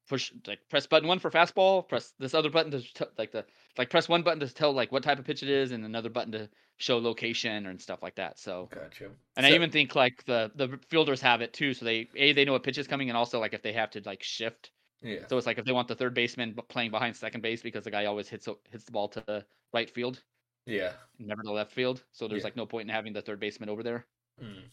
push 0.08 0.32
like 0.46 0.60
press 0.68 0.86
button 0.86 1.08
one 1.08 1.18
for 1.18 1.30
fastball. 1.30 1.88
Press 1.88 2.12
this 2.18 2.34
other 2.34 2.50
button 2.50 2.70
to 2.72 2.80
t- 2.80 3.04
like 3.18 3.32
the 3.32 3.44
like 3.78 3.90
press 3.90 4.08
one 4.08 4.22
button 4.22 4.40
to 4.40 4.52
tell 4.52 4.72
like 4.72 4.92
what 4.92 5.02
type 5.02 5.18
of 5.18 5.24
pitch 5.24 5.42
it 5.42 5.48
is, 5.48 5.72
and 5.72 5.84
another 5.84 6.10
button 6.10 6.32
to 6.32 6.48
show 6.76 6.98
location 6.98 7.66
and 7.66 7.80
stuff 7.80 8.02
like 8.02 8.16
that. 8.16 8.38
So 8.38 8.68
Gotcha. 8.74 9.10
and 9.36 9.46
I 9.46 9.52
even 9.52 9.70
think 9.70 9.94
like 9.94 10.24
the 10.24 10.50
the 10.56 10.78
fielders 10.90 11.20
have 11.20 11.40
it 11.40 11.52
too. 11.52 11.72
So 11.74 11.84
they 11.84 12.08
a 12.16 12.32
they 12.32 12.44
know 12.44 12.52
what 12.52 12.62
pitch 12.62 12.78
is 12.78 12.86
coming, 12.86 13.08
and 13.10 13.16
also 13.16 13.40
like 13.40 13.54
if 13.54 13.62
they 13.62 13.72
have 13.72 13.90
to 13.92 14.02
like 14.04 14.22
shift. 14.22 14.70
yeah. 15.02 15.20
So 15.28 15.38
it's 15.38 15.46
like 15.46 15.58
if 15.58 15.64
they 15.64 15.72
want 15.72 15.88
the 15.88 15.94
third 15.94 16.14
baseman 16.14 16.54
playing 16.68 16.90
behind 16.90 17.16
second 17.16 17.40
base 17.40 17.62
because 17.62 17.84
the 17.84 17.90
guy 17.90 18.04
always 18.06 18.28
hits 18.28 18.46
hits 18.70 18.84
the 18.84 18.92
ball 18.92 19.08
to 19.08 19.22
the 19.26 19.44
right 19.72 19.88
field, 19.90 20.22
Yeah. 20.66 20.92
never 21.18 21.42
the 21.42 21.52
left 21.52 21.72
field. 21.72 22.04
So 22.12 22.28
there's 22.28 22.40
Yeah. 22.42 22.46
like 22.48 22.56
no 22.56 22.66
point 22.66 22.88
in 22.90 22.94
having 22.94 23.12
the 23.14 23.22
third 23.22 23.40
baseman 23.40 23.68
over 23.70 23.82
there. 23.82 24.06
Mm. 24.42 24.64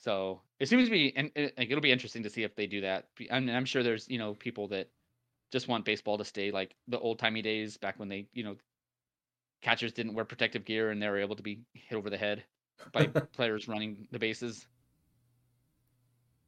So 0.00 0.40
it 0.58 0.68
seems 0.68 0.86
to 0.86 0.90
be, 0.90 1.14
and 1.16 1.30
it- 1.34 1.56
like, 1.58 1.70
it'll 1.70 1.80
be 1.82 1.92
interesting 1.92 2.22
to 2.24 2.30
see 2.30 2.42
if 2.42 2.56
they 2.56 2.66
do 2.66 2.80
that. 2.82 3.08
I'm, 3.30 3.48
I'm 3.48 3.64
sure 3.66 3.82
there's, 3.82 4.08
you 4.08 4.18
know, 4.18 4.34
people 4.34 4.68
that 4.68 4.88
just 5.52 5.68
want 5.68 5.84
baseball 5.84 6.18
to 6.18 6.24
stay 6.24 6.50
like 6.50 6.74
the 6.88 6.98
old 6.98 7.18
timey 7.18 7.42
days 7.42 7.76
back 7.76 7.98
when 7.98 8.08
they, 8.08 8.26
you 8.32 8.44
know, 8.44 8.56
catchers 9.62 9.92
didn't 9.92 10.14
wear 10.14 10.24
protective 10.24 10.64
gear 10.64 10.90
and 10.90 11.02
they 11.02 11.08
were 11.08 11.18
able 11.18 11.36
to 11.36 11.42
be 11.42 11.60
hit 11.74 11.96
over 11.96 12.08
the 12.10 12.16
head 12.16 12.44
by 12.92 13.06
players 13.34 13.68
running 13.68 14.08
the 14.10 14.18
bases. 14.18 14.66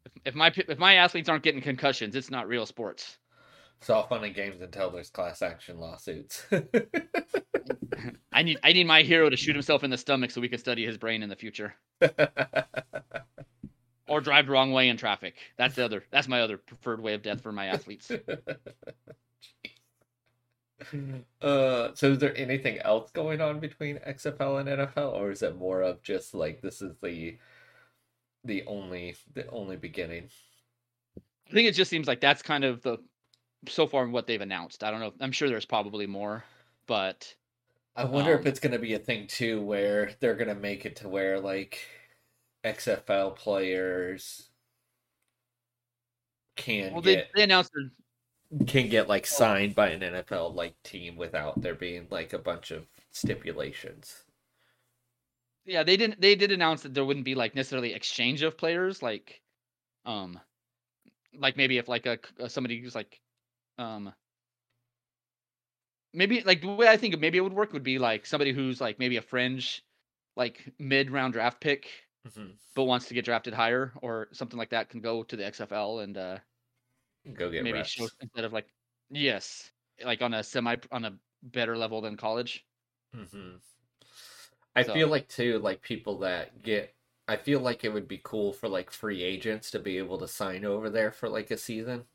If, 0.06 0.12
if 0.26 0.34
my 0.34 0.52
if 0.56 0.78
my 0.78 0.94
athletes 0.94 1.28
aren't 1.28 1.44
getting 1.44 1.60
concussions, 1.60 2.16
it's 2.16 2.30
not 2.30 2.48
real 2.48 2.66
sports. 2.66 3.18
It's 3.80 3.90
all 3.90 4.06
fun 4.06 4.24
and 4.24 4.34
games 4.34 4.60
until 4.62 4.90
there's 4.90 5.10
class 5.10 5.42
action 5.42 5.78
lawsuits. 5.78 6.46
I 8.32 8.42
need 8.42 8.58
I 8.62 8.72
need 8.72 8.86
my 8.86 9.02
hero 9.02 9.28
to 9.28 9.36
shoot 9.42 9.54
himself 9.54 9.84
in 9.84 9.90
the 9.90 9.98
stomach 9.98 10.30
so 10.30 10.40
we 10.40 10.48
can 10.48 10.58
study 10.58 10.86
his 10.86 10.96
brain 10.98 11.22
in 11.22 11.28
the 11.28 11.36
future, 11.36 11.74
or 14.12 14.20
drive 14.20 14.44
the 14.44 14.52
wrong 14.52 14.72
way 14.72 14.90
in 14.90 14.98
traffic. 14.98 15.36
That's 15.56 15.74
the 15.74 15.86
other. 15.86 16.04
That's 16.10 16.28
my 16.28 16.42
other 16.42 16.58
preferred 16.58 17.00
way 17.00 17.14
of 17.14 17.22
death 17.22 17.40
for 17.40 17.50
my 17.50 17.68
athletes. 17.68 18.10
uh, 21.40 21.88
so 21.94 22.12
is 22.12 22.18
there 22.18 22.36
anything 22.36 22.78
else 22.80 23.10
going 23.10 23.40
on 23.40 23.58
between 23.58 23.96
XFL 24.00 24.60
and 24.60 24.68
NFL, 24.68 25.14
or 25.14 25.30
is 25.30 25.42
it 25.42 25.56
more 25.56 25.80
of 25.80 26.02
just 26.02 26.34
like 26.34 26.60
this 26.60 26.82
is 26.82 26.94
the 27.02 27.38
the 28.44 28.64
only 28.66 29.16
the 29.32 29.48
only 29.48 29.76
beginning? 29.76 30.28
I 31.48 31.52
think 31.52 31.68
it 31.68 31.74
just 31.74 31.90
seems 31.90 32.06
like 32.06 32.20
that's 32.20 32.42
kind 32.42 32.64
of 32.64 32.82
the 32.82 32.98
so 33.68 33.86
far 33.86 34.06
what 34.08 34.26
they've 34.26 34.40
announced. 34.40 34.84
I 34.84 34.90
don't 34.90 35.00
know. 35.00 35.12
I'm 35.20 35.32
sure 35.32 35.48
there's 35.48 35.66
probably 35.66 36.06
more, 36.06 36.44
but 36.86 37.34
I 37.96 38.04
wonder 38.04 38.32
if 38.34 38.40
Um, 38.40 38.46
it's 38.46 38.60
gonna 38.60 38.78
be 38.78 38.94
a 38.94 38.98
thing 38.98 39.26
too, 39.26 39.62
where 39.62 40.12
they're 40.20 40.36
gonna 40.36 40.54
make 40.54 40.86
it 40.86 40.96
to 40.96 41.08
where 41.08 41.40
like 41.40 41.86
XFL 42.64 43.34
players 43.36 44.48
can 46.56 46.92
well, 46.92 47.02
get 47.02 47.28
they 47.34 47.42
announced 47.42 47.72
their- 47.74 48.66
can 48.66 48.88
get 48.88 49.08
like 49.08 49.26
signed 49.26 49.74
by 49.74 49.88
an 49.88 50.00
NFL 50.00 50.54
like 50.54 50.74
team 50.82 51.16
without 51.16 51.60
there 51.60 51.74
being 51.74 52.06
like 52.10 52.32
a 52.34 52.38
bunch 52.38 52.70
of 52.70 52.86
stipulations. 53.10 54.24
yeah 55.64 55.82
they 55.82 55.96
didn't 55.96 56.20
they 56.20 56.34
did 56.34 56.52
announce 56.52 56.82
that 56.82 56.92
there 56.92 57.04
wouldn't 57.04 57.24
be 57.24 57.34
like 57.34 57.54
necessarily 57.54 57.94
exchange 57.94 58.42
of 58.42 58.58
players 58.58 59.02
like 59.02 59.40
um 60.04 60.38
like 61.38 61.56
maybe 61.56 61.78
if 61.78 61.88
like 61.88 62.06
a 62.06 62.18
uh, 62.40 62.48
somebody 62.48 62.78
who's 62.80 62.94
like 62.94 63.20
um 63.78 64.12
maybe 66.12 66.42
like 66.42 66.60
the 66.60 66.68
way 66.68 66.88
I 66.88 66.96
think 66.96 67.18
maybe 67.18 67.38
it 67.38 67.42
would 67.42 67.52
work 67.54 67.72
would 67.72 67.82
be 67.82 67.98
like 67.98 68.26
somebody 68.26 68.52
who's 68.52 68.80
like 68.80 68.98
maybe 68.98 69.16
a 69.16 69.22
fringe 69.22 69.82
like 70.36 70.70
mid 70.78 71.10
round 71.10 71.32
draft 71.32 71.60
pick 71.60 71.88
Mhm. 72.26 72.56
but 72.74 72.84
wants 72.84 73.06
to 73.08 73.14
get 73.14 73.24
drafted 73.24 73.54
higher 73.54 73.92
or 74.02 74.28
something 74.32 74.58
like 74.58 74.70
that 74.70 74.88
can 74.88 75.00
go 75.00 75.22
to 75.22 75.36
the 75.36 75.44
XFL 75.44 76.00
and 76.00 76.16
uh 76.16 76.38
Go 77.34 77.50
get 77.50 77.62
maybe 77.64 77.78
reps. 77.78 77.90
show 77.90 78.08
instead 78.20 78.44
of 78.44 78.52
like 78.52 78.72
yes 79.10 79.72
like 80.04 80.22
on 80.22 80.34
a 80.34 80.42
semi 80.42 80.76
on 80.90 81.04
a 81.04 81.18
better 81.42 81.76
level 81.76 82.00
than 82.00 82.16
college 82.16 82.66
hmm 83.14 83.56
I 84.76 84.82
So- 84.82 84.92
feel 84.94 85.08
like 85.08 85.28
too, 85.28 85.58
like 85.58 85.80
people 85.82 86.18
that 86.18 86.62
get. 86.62 86.94
I 87.28 87.36
feel 87.36 87.60
like 87.60 87.84
it 87.84 87.90
would 87.92 88.08
be 88.08 88.18
cool 88.22 88.52
for 88.52 88.68
like 88.68 88.90
free 88.90 89.22
agents 89.22 89.70
to 89.70 89.78
be 89.78 89.96
able 89.98 90.18
to 90.18 90.28
sign 90.28 90.64
over 90.64 90.90
there 90.90 91.12
for 91.12 91.28
like 91.28 91.50
a 91.50 91.56
season. 91.56 92.06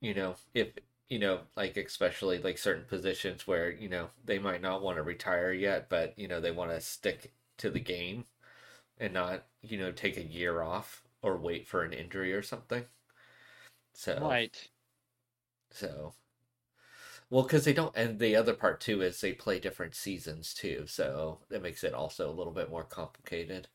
You 0.00 0.14
know, 0.14 0.36
if 0.54 0.72
you 1.08 1.18
know, 1.18 1.46
like 1.56 1.76
especially 1.76 2.38
like 2.38 2.58
certain 2.58 2.84
positions 2.84 3.46
where 3.46 3.70
you 3.70 3.88
know 3.88 4.10
they 4.24 4.38
might 4.38 4.60
not 4.62 4.82
want 4.82 4.96
to 4.96 5.02
retire 5.02 5.52
yet, 5.52 5.88
but 5.88 6.18
you 6.18 6.28
know 6.28 6.40
they 6.40 6.50
want 6.52 6.70
to 6.70 6.80
stick 6.80 7.32
to 7.58 7.70
the 7.70 7.80
game 7.80 8.24
and 9.00 9.12
not 9.14 9.48
you 9.62 9.78
know 9.78 9.92
take 9.92 10.16
a 10.16 10.22
year 10.24 10.62
off 10.62 11.02
or 11.22 11.36
wait 11.38 11.66
for 11.68 11.82
an 11.84 11.92
injury 11.92 12.32
or 12.32 12.42
something. 12.42 12.86
So 13.94 14.14
right 14.16 14.68
so, 15.70 16.14
well, 17.30 17.42
because 17.44 17.64
they 17.64 17.72
don't, 17.72 17.96
and 17.96 18.18
the 18.18 18.36
other 18.36 18.52
part 18.54 18.80
too 18.80 19.00
is 19.02 19.20
they 19.20 19.32
play 19.32 19.58
different 19.60 19.94
seasons 19.94 20.52
too, 20.54 20.86
so 20.86 21.40
that 21.48 21.62
makes 21.62 21.82
it 21.84 21.94
also 21.94 22.28
a 22.30 22.34
little 22.34 22.52
bit 22.52 22.68
more 22.70 22.84
complicated. 22.84 23.68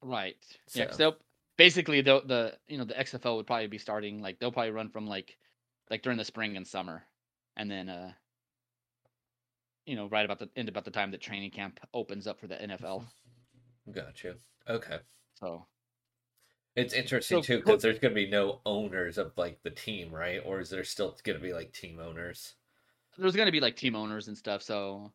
right 0.00 0.36
yeah 0.74 0.86
'cause 0.86 0.96
So- 0.96 0.96
they'll 0.96 1.18
basically 1.56 2.00
the 2.00 2.20
the 2.20 2.58
you 2.68 2.78
know 2.78 2.84
the 2.84 2.98
XFL 2.98 3.36
would 3.36 3.46
probably 3.46 3.66
be 3.66 3.78
starting 3.78 4.20
like 4.20 4.38
they'll 4.38 4.52
probably 4.52 4.70
run 4.70 4.90
from 4.90 5.06
like 5.06 5.38
like 5.90 6.02
during 6.02 6.18
the 6.18 6.24
spring 6.24 6.56
and 6.56 6.66
summer 6.66 7.06
and 7.56 7.70
then 7.70 7.88
uh 7.88 8.12
you 9.86 9.96
know 9.96 10.06
right 10.08 10.24
about 10.24 10.38
the 10.38 10.48
end 10.56 10.68
about 10.68 10.84
the 10.84 10.90
time 10.90 11.10
that 11.10 11.20
training 11.20 11.50
camp 11.50 11.80
opens 11.94 12.26
up 12.26 12.38
for 12.38 12.46
the 12.46 12.60
NFL 12.60 13.04
Gotcha. 13.92 14.36
Okay, 14.68 14.98
so 15.34 15.66
it's 16.76 16.94
interesting 16.94 17.42
So, 17.42 17.46
too 17.46 17.58
because 17.58 17.82
there's 17.82 17.98
gonna 17.98 18.14
be 18.14 18.28
no 18.30 18.60
owners 18.66 19.18
of 19.18 19.32
like 19.36 19.62
the 19.62 19.70
team, 19.70 20.12
right? 20.12 20.40
Or 20.44 20.60
is 20.60 20.70
there 20.70 20.84
still 20.84 21.16
gonna 21.24 21.38
be 21.38 21.52
like 21.52 21.72
team 21.72 21.98
owners? 22.00 22.54
there's 23.18 23.34
going 23.36 23.46
to 23.46 23.52
be 23.52 23.60
like 23.60 23.76
team 23.76 23.94
owners 23.96 24.28
and 24.28 24.38
stuff 24.38 24.62
so 24.62 25.12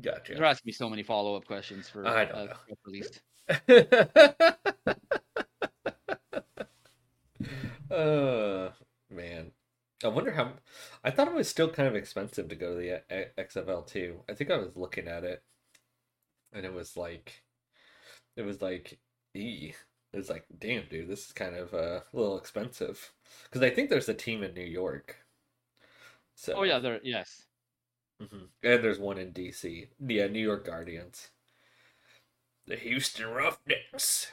Gotcha. 0.00 0.34
there 0.34 0.44
has 0.44 0.58
to 0.58 0.64
be 0.64 0.72
so 0.72 0.88
many 0.88 1.02
follow-up 1.02 1.46
questions 1.46 1.88
for 1.88 2.06
I 2.06 2.24
don't 2.24 2.34
uh, 2.34 2.44
know. 2.44 2.52
press 2.66 2.78
release 2.86 3.20
uh 7.90 8.70
man 9.10 9.50
i 10.04 10.08
wonder 10.08 10.32
how 10.32 10.52
i 11.04 11.10
thought 11.10 11.28
it 11.28 11.34
was 11.34 11.48
still 11.48 11.70
kind 11.70 11.88
of 11.88 11.94
expensive 11.96 12.48
to 12.48 12.54
go 12.56 12.74
to 12.74 12.80
the 12.80 12.94
uh, 12.96 13.24
xfl 13.38 13.86
too 13.86 14.20
i 14.28 14.34
think 14.34 14.50
i 14.50 14.56
was 14.56 14.76
looking 14.76 15.08
at 15.08 15.24
it 15.24 15.42
and 16.52 16.64
it 16.64 16.72
was 16.72 16.96
like 16.96 17.42
it 18.36 18.42
was 18.42 18.62
like 18.62 18.98
e 19.34 19.72
it 20.12 20.16
was 20.16 20.30
like 20.30 20.44
damn 20.58 20.84
dude 20.88 21.08
this 21.08 21.26
is 21.26 21.32
kind 21.32 21.54
of 21.54 21.74
uh, 21.74 22.00
a 22.00 22.16
little 22.16 22.38
expensive 22.38 23.12
because 23.44 23.62
i 23.62 23.70
think 23.70 23.90
there's 23.90 24.08
a 24.08 24.14
team 24.14 24.42
in 24.42 24.54
new 24.54 24.60
york 24.60 25.16
so 26.34 26.54
oh 26.56 26.62
yeah 26.62 26.78
there 26.78 27.00
yes 27.02 27.44
mhm. 28.22 28.48
and 28.62 28.84
there's 28.84 28.98
one 28.98 29.18
in 29.18 29.32
dc 29.32 29.88
yeah 30.06 30.26
new 30.26 30.40
york 30.40 30.64
guardians 30.66 31.30
the 32.66 32.76
houston 32.76 33.26
roughnecks 33.26 34.30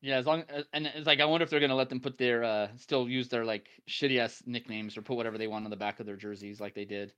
Yeah, 0.00 0.16
as 0.18 0.26
long 0.26 0.42
as, 0.48 0.64
and 0.72 0.86
it's 0.86 1.06
like 1.06 1.20
I 1.20 1.24
wonder 1.26 1.44
if 1.44 1.50
they're 1.50 1.60
gonna 1.60 1.76
let 1.76 1.88
them 1.88 2.00
put 2.00 2.18
their 2.18 2.42
uh 2.42 2.68
still 2.76 3.08
use 3.08 3.28
their 3.28 3.44
like 3.44 3.68
shitty 3.88 4.18
ass 4.18 4.42
nicknames 4.46 4.96
or 4.96 5.02
put 5.02 5.16
whatever 5.16 5.38
they 5.38 5.46
want 5.46 5.64
on 5.64 5.70
the 5.70 5.76
back 5.76 6.00
of 6.00 6.06
their 6.06 6.16
jerseys 6.16 6.60
like 6.60 6.74
they 6.74 6.84
did 6.84 7.12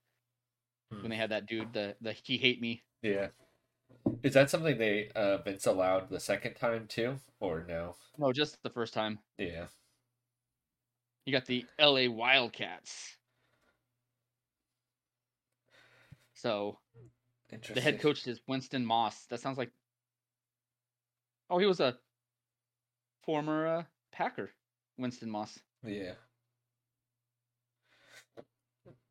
Hmm. 0.93 1.01
when 1.03 1.11
they 1.11 1.17
had 1.17 1.31
that 1.31 1.47
dude 1.47 1.73
the 1.73 1.97
the 2.03 2.13
he 2.13 2.37
hate 2.37 2.61
me. 2.61 2.83
Yeah. 3.03 3.29
Is 4.23 4.35
that 4.35 4.51
something 4.51 4.79
they 4.79 5.11
uh 5.15 5.39
Vince 5.39 5.67
allowed 5.67 6.11
the 6.11 6.21
second 6.21 6.55
time 6.55 6.87
too? 6.89 7.21
Or 7.41 7.65
no? 7.67 7.97
No, 8.19 8.33
just 8.33 8.63
the 8.63 8.71
first 8.71 8.95
time. 8.95 9.19
Yeah. 9.39 9.67
You 11.27 11.33
got 11.33 11.47
the 11.47 11.65
L.A. 11.79 12.09
Wildcats. 12.09 13.17
So 16.35 16.79
Interesting. 17.51 17.75
the 17.75 17.81
head 17.81 18.01
coach 18.01 18.27
is 18.27 18.41
Winston 18.47 18.85
Moss. 18.85 19.25
That 19.31 19.41
sounds 19.41 19.57
like. 19.57 19.71
Oh, 21.49 21.59
he 21.59 21.67
was 21.67 21.81
a 21.81 21.97
former 23.23 23.67
uh, 23.67 23.83
Packer, 24.13 24.51
Winston 24.99 25.31
Moss. 25.31 25.59
Yeah. 25.87 26.13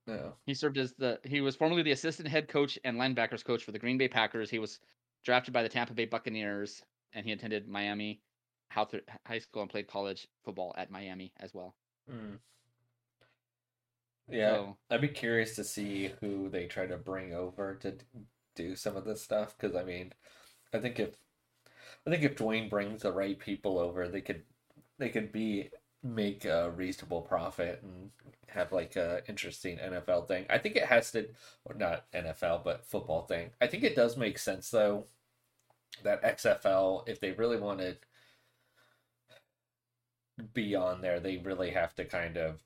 No. 0.06 0.34
He 0.46 0.54
served 0.54 0.78
as 0.78 0.94
the 0.94 1.20
he 1.24 1.42
was 1.42 1.56
formerly 1.56 1.82
the 1.82 1.92
assistant 1.92 2.28
head 2.28 2.48
coach 2.48 2.78
and 2.84 2.98
linebackers 2.98 3.44
coach 3.44 3.64
for 3.64 3.72
the 3.72 3.80
Green 3.80 3.98
Bay 3.98 4.08
Packers. 4.08 4.50
He 4.50 4.60
was 4.60 4.80
drafted 5.24 5.54
by 5.54 5.64
the 5.64 5.70
Tampa 5.70 5.94
Bay 5.94 6.06
Buccaneers 6.06 6.84
and 7.14 7.26
he 7.26 7.32
attended 7.32 7.68
Miami 7.68 8.22
high 8.70 9.40
school 9.40 9.62
and 9.62 9.72
played 9.72 9.88
college 9.88 10.28
football 10.44 10.74
at 10.78 10.92
Miami 10.92 11.32
as 11.40 11.54
well. 11.54 11.76
Mm. 12.12 12.40
Yeah. 14.30 14.50
So 14.50 14.78
I'd 14.90 15.02
be 15.02 15.08
curious 15.08 15.56
to 15.56 15.64
see 15.64 16.12
who 16.20 16.50
they 16.50 16.66
try 16.66 16.86
to 16.88 16.98
bring 16.98 17.34
over 17.34 17.76
to 17.76 17.94
do 18.56 18.76
some 18.76 18.96
of 18.96 19.06
this 19.06 19.22
stuff 19.22 19.56
because 19.58 19.76
I 19.76 19.84
mean, 19.84 20.14
I 20.74 20.80
think 20.80 21.00
if 21.00 21.16
I 22.06 22.10
think 22.10 22.24
if 22.24 22.36
Dwayne 22.36 22.70
brings 22.70 23.04
the 23.04 23.12
right 23.12 23.38
people 23.38 23.78
over, 23.78 24.08
they 24.08 24.22
could 24.22 24.44
they 24.98 25.10
could 25.10 25.32
be 25.32 25.70
make 26.04 26.46
a 26.46 26.72
reasonable 26.72 27.22
profit 27.22 27.82
and 27.82 28.12
have 28.48 28.72
like 28.72 28.96
a 28.96 29.22
interesting 29.28 29.78
NFL 29.78 30.28
thing. 30.28 30.46
I 30.50 30.58
think 30.58 30.76
it 30.76 30.86
has 30.86 31.12
to, 31.12 31.28
or 31.66 31.76
not 31.76 32.12
NFL, 32.12 32.64
but 32.64 32.86
football 32.86 33.24
thing. 33.24 33.52
I 33.62 33.68
think 33.68 33.84
it 33.84 33.96
does 33.96 34.18
make 34.18 34.38
sense 34.38 34.70
though 34.70 35.06
that 36.04 36.24
XFL, 36.24 37.08
if 37.08 37.20
they 37.20 37.32
really 37.32 37.58
wanted 37.58 37.98
be 40.54 40.76
on 40.76 41.02
there, 41.02 41.20
they 41.20 41.38
really 41.38 41.72
have 41.72 41.96
to 41.96 42.06
kind 42.06 42.38
of 42.38 42.60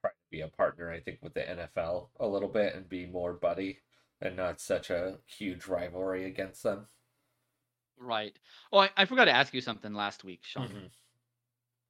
try 0.00 0.10
to 0.10 0.30
be 0.30 0.42
a 0.42 0.48
partner. 0.48 0.90
I 0.90 1.00
think 1.00 1.18
with 1.22 1.34
the 1.34 1.40
NFL 1.40 2.08
a 2.18 2.26
little 2.26 2.48
bit 2.48 2.74
and 2.74 2.88
be 2.88 3.06
more 3.06 3.32
buddy 3.32 3.78
and 4.20 4.36
not 4.36 4.60
such 4.60 4.90
a 4.90 5.16
huge 5.26 5.66
rivalry 5.66 6.24
against 6.24 6.62
them. 6.62 6.86
Right. 7.98 8.34
Oh, 8.72 8.78
I, 8.78 8.90
I 8.96 9.04
forgot 9.04 9.26
to 9.26 9.34
ask 9.34 9.52
you 9.52 9.60
something 9.60 9.92
last 9.92 10.24
week, 10.24 10.40
Sean. 10.42 10.68
Mm-hmm. 10.68 10.86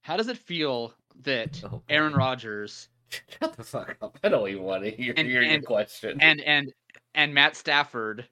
How 0.02 0.16
does 0.16 0.28
it 0.28 0.38
feel 0.38 0.94
that 1.22 1.62
Oh, 1.64 1.82
Aaron 1.88 2.14
Rodgers 2.14 2.88
Shut 3.40 3.56
the 3.56 3.64
fuck 3.64 3.96
up! 4.00 4.18
I 4.22 4.28
don't 4.28 4.48
even 4.48 4.62
want 4.62 4.84
to 4.84 4.90
hear, 4.90 5.12
And- 5.16 5.26
hear 5.28 5.42
your 5.42 5.60
question. 5.62 6.18
and 6.20 6.40
and 6.42 6.72
and 7.14 7.34
Matt 7.34 7.56
Stafford 7.56 8.28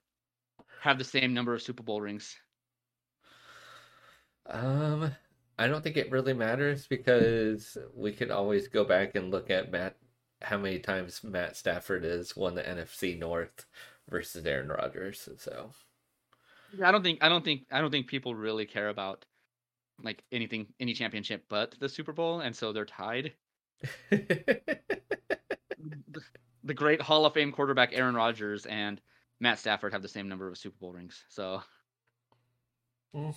have 0.81 0.99
the 0.99 1.05
same 1.05 1.35
number 1.35 1.53
of 1.55 1.61
Super 1.62 1.83
Bowl 1.83 2.01
rings? 2.01 2.37
Um, 4.47 5.11
I 5.59 5.66
don't 5.66 5.83
think 5.83 5.97
it 5.97 6.11
really 6.11 6.33
matters 6.33 6.87
because 6.87 7.77
we 7.95 8.12
could 8.12 8.31
always 8.31 8.69
go 8.69 8.85
back 8.85 9.14
and 9.14 9.31
look 9.31 9.51
at 9.51 9.71
Matt, 9.71 9.97
how 10.43 10.57
many 10.59 10.79
times 10.79 11.23
Matt 11.25 11.57
Stafford 11.57 12.05
has 12.05 12.37
won 12.37 12.55
the 12.55 12.62
NFC 12.62 13.19
North 13.19 13.66
versus 14.09 14.47
Aaron 14.47 14.69
Rodgers. 14.69 15.29
So 15.39 15.71
I 16.83 16.91
don't 16.93 17.03
think 17.03 17.19
I 17.23 17.29
don't 17.29 17.45
think 17.45 17.66
I 17.71 17.81
don't 17.81 17.91
think 17.91 18.07
people 18.07 18.35
really 18.35 18.64
care 18.66 18.89
about 18.89 19.25
like 20.03 20.22
anything 20.32 20.66
any 20.80 20.94
championship 20.94 21.44
but 21.49 21.74
the 21.80 21.88
Super 21.88 22.12
Bowl, 22.12 22.40
and 22.40 22.55
so 22.55 22.72
they're 22.72 22.84
tied. 22.84 23.32
The, 26.64 26.74
great 26.74 27.01
Hall 27.01 27.24
of 27.24 27.32
Fame 27.34 27.53
quarterback 27.53 27.90
Aaron 27.92 28.14
Rodgers 28.14 28.66
and 28.66 29.01
Matt 29.40 29.59
Stafford 29.59 29.92
have 29.92 30.03
the 30.03 30.09
same 30.09 30.28
number 30.28 30.49
of 30.49 30.59
Super 30.59 30.76
Bowl 30.80 30.92
rings. 30.92 31.24
So 31.28 31.62
Mm. 33.14 33.34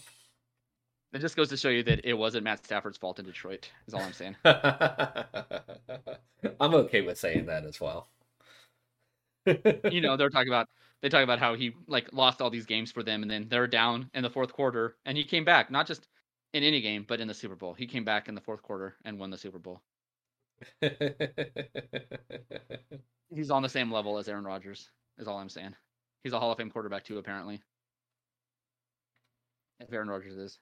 it 1.13 1.19
just 1.19 1.37
goes 1.37 1.47
to 1.49 1.55
show 1.57 1.69
you 1.69 1.83
that 1.83 2.01
it 2.03 2.13
wasn't 2.13 2.43
Matt 2.43 2.65
Stafford's 2.65 2.97
fault 2.97 3.19
in 3.19 3.25
Detroit. 3.25 3.69
Is 3.87 3.93
all 3.93 4.01
I'm 4.01 4.11
saying. 4.13 4.35
I'm 6.59 6.73
okay 6.73 7.01
with 7.01 7.17
saying 7.17 7.45
that 7.45 7.63
as 7.63 7.79
well. 7.79 8.07
you 9.45 10.01
know, 10.01 10.17
they're 10.17 10.29
talking 10.29 10.49
about 10.49 10.67
they 11.01 11.09
talk 11.09 11.23
about 11.23 11.39
how 11.39 11.55
he 11.55 11.73
like 11.87 12.09
lost 12.11 12.41
all 12.41 12.49
these 12.49 12.65
games 12.65 12.91
for 12.91 13.03
them, 13.03 13.21
and 13.21 13.31
then 13.31 13.47
they're 13.49 13.67
down 13.67 14.09
in 14.13 14.23
the 14.23 14.29
fourth 14.29 14.51
quarter, 14.51 14.97
and 15.05 15.17
he 15.17 15.23
came 15.23 15.45
back, 15.45 15.71
not 15.71 15.87
just 15.87 16.07
in 16.53 16.63
any 16.63 16.81
game, 16.81 17.05
but 17.07 17.21
in 17.21 17.27
the 17.27 17.33
Super 17.33 17.55
Bowl. 17.55 17.73
He 17.73 17.87
came 17.87 18.03
back 18.03 18.27
in 18.27 18.35
the 18.35 18.41
fourth 18.41 18.61
quarter 18.61 18.95
and 19.05 19.17
won 19.19 19.29
the 19.29 19.37
Super 19.37 19.59
Bowl. 19.59 19.81
He's 23.33 23.51
on 23.51 23.61
the 23.63 23.69
same 23.69 23.91
level 23.91 24.17
as 24.17 24.27
Aaron 24.27 24.43
Rodgers. 24.43 24.89
Is 25.17 25.27
all 25.27 25.37
I'm 25.37 25.49
saying. 25.49 25.75
He's 26.23 26.33
a 26.33 26.39
Hall 26.39 26.51
of 26.51 26.57
Fame 26.57 26.69
quarterback 26.69 27.03
too, 27.03 27.17
apparently. 27.17 27.61
If 29.79 29.91
Aaron 29.91 30.09
Rodgers 30.09 30.35
is. 30.35 30.59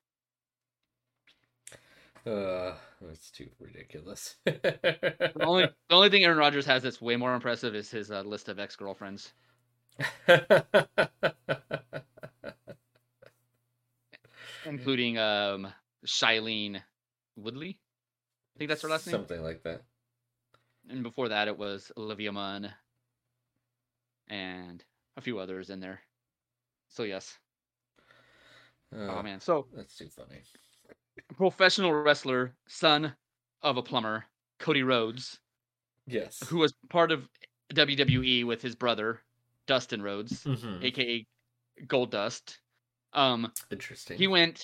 uh, 2.25 2.73
that's 3.01 3.31
too 3.31 3.49
ridiculous. 3.59 4.35
The 4.45 5.31
only 5.41 5.63
the 5.89 5.95
only 5.95 6.09
thing 6.09 6.23
Aaron 6.23 6.37
Rodgers 6.37 6.65
has 6.65 6.83
that's 6.83 7.01
way 7.01 7.15
more 7.15 7.33
impressive 7.33 7.75
is 7.75 7.89
his 7.91 8.11
uh, 8.11 8.21
list 8.21 8.47
of 8.49 8.59
ex 8.59 8.75
girlfriends. 8.75 9.33
including 14.65 15.17
um 15.17 15.67
Shailene 16.05 16.81
Woodley. 17.35 17.79
I 18.55 18.57
think 18.57 18.69
that's 18.69 18.81
her 18.81 18.89
last 18.89 19.05
name. 19.07 19.13
Something 19.13 19.41
like 19.43 19.63
that. 19.63 19.83
And 20.89 21.03
before 21.03 21.29
that, 21.29 21.47
it 21.47 21.57
was 21.57 21.91
Olivia 21.97 22.31
Munn 22.31 22.71
and 24.27 24.83
a 25.17 25.21
few 25.21 25.39
others 25.39 25.69
in 25.69 25.79
there. 25.79 26.01
So 26.89 27.03
yes. 27.03 27.37
Oh, 28.95 29.17
Oh 29.19 29.23
man. 29.23 29.39
So 29.39 29.67
that's 29.75 29.95
too 29.97 30.09
funny. 30.09 30.41
professional 31.35 31.93
wrestler, 31.93 32.55
son 32.67 33.13
of 33.61 33.77
a 33.77 33.83
plumber, 33.83 34.25
Cody 34.59 34.83
Rhodes, 34.83 35.39
Yes. 36.07 36.39
who 36.47 36.57
was 36.57 36.73
part 36.89 37.11
of 37.11 37.27
WWE 37.73 38.45
with 38.45 38.61
his 38.61 38.75
brother 38.75 39.21
Dustin 39.67 40.01
Rhodes, 40.01 40.43
Mhm. 40.45 40.83
aka 40.83 41.27
Gold 41.87 42.09
Dust. 42.11 42.59
Um, 43.13 43.51
Interesting. 43.69 44.17
he 44.17 44.27
went 44.27 44.63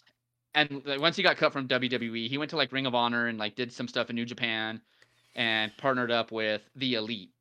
and 0.55 0.81
like, 0.85 0.99
once 1.01 1.15
he 1.17 1.23
got 1.23 1.37
cut 1.37 1.53
from 1.53 1.67
WWE, 1.67 2.27
he 2.29 2.37
went 2.37 2.49
to 2.51 2.57
like 2.57 2.71
Ring 2.71 2.85
of 2.87 2.95
Honor 2.95 3.27
and 3.27 3.37
like 3.37 3.55
did 3.55 3.71
some 3.71 3.87
stuff 3.87 4.09
in 4.09 4.15
New 4.15 4.25
Japan 4.25 4.81
and 5.35 5.75
partnered 5.77 6.11
up 6.11 6.31
with 6.31 6.61
the 6.75 6.95
Elite, 6.95 7.31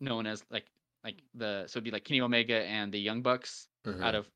known 0.00 0.26
as 0.26 0.44
like 0.50 0.64
like 1.04 1.22
the 1.34 1.64
so 1.66 1.78
it'd 1.78 1.84
be 1.84 1.90
like 1.90 2.04
Kenny 2.04 2.20
Omega 2.20 2.62
and 2.64 2.92
the 2.92 3.00
Young 3.00 3.22
Bucks 3.22 3.68
Mhm. 3.86 4.02
out 4.02 4.14
of 4.14 4.26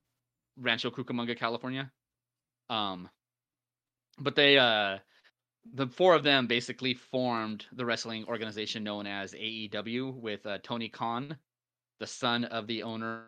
Rancho 0.59 0.91
Cucamonga, 0.91 1.37
California. 1.39 1.91
Um, 2.71 3.09
but 4.19 4.35
they 4.37 4.59
uh 4.59 4.99
the 5.75 5.87
four 5.89 6.15
of 6.15 6.23
them 6.23 6.47
basically 6.47 6.95
formed 6.95 7.67
the 7.73 7.85
wrestling 7.85 8.25
organization 8.27 8.85
known 8.85 9.07
as 9.07 9.35
AEW 9.35 10.15
with 10.15 10.47
uh, 10.47 10.59
Tony 10.63 10.89
Khan, 10.89 11.37
the 11.99 12.07
son 12.07 12.45
of 12.45 12.67
the 12.67 12.83
owner 12.85 13.25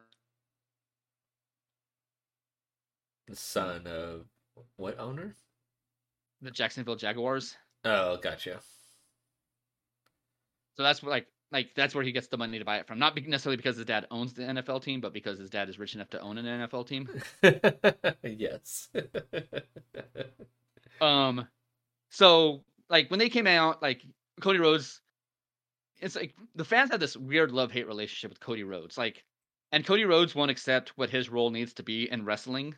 the 3.26 3.36
son 3.36 3.86
of 3.86 4.26
what 4.76 4.98
owner? 4.98 5.34
the 6.42 6.50
Jacksonville 6.50 6.96
Jaguars. 6.96 7.56
Oh, 7.84 8.16
gotcha. 8.16 8.60
So 10.76 10.82
that's 10.82 11.02
like 11.02 11.26
like 11.50 11.74
that's 11.74 11.94
where 11.94 12.04
he 12.04 12.12
gets 12.12 12.28
the 12.28 12.36
money 12.36 12.58
to 12.58 12.64
buy 12.64 12.78
it 12.78 12.86
from. 12.86 12.98
Not 12.98 13.16
necessarily 13.26 13.56
because 13.56 13.76
his 13.76 13.86
dad 13.86 14.06
owns 14.10 14.34
the 14.34 14.42
NFL 14.42 14.82
team, 14.82 15.00
but 15.00 15.12
because 15.12 15.38
his 15.38 15.50
dad 15.50 15.68
is 15.68 15.78
rich 15.78 15.94
enough 15.94 16.10
to 16.10 16.20
own 16.20 16.38
an 16.38 16.68
NFL 16.68 16.86
team. 16.86 17.08
yes. 18.22 18.88
Um, 21.00 21.46
so 22.10 22.64
like 22.90 23.08
when 23.08 23.20
they 23.20 23.28
came 23.28 23.46
out, 23.46 23.80
like 23.80 24.02
Cody 24.40 24.58
Rhodes, 24.58 25.00
it's 26.00 26.16
like 26.16 26.34
the 26.56 26.64
fans 26.64 26.90
had 26.90 26.98
this 26.98 27.16
weird 27.16 27.52
love 27.52 27.70
hate 27.70 27.86
relationship 27.86 28.32
with 28.32 28.40
Cody 28.40 28.64
Rhodes. 28.64 28.98
Like, 28.98 29.22
and 29.70 29.86
Cody 29.86 30.06
Rhodes 30.06 30.34
won't 30.34 30.50
accept 30.50 30.98
what 30.98 31.08
his 31.08 31.28
role 31.28 31.50
needs 31.50 31.74
to 31.74 31.84
be 31.84 32.10
in 32.10 32.24
wrestling 32.24 32.74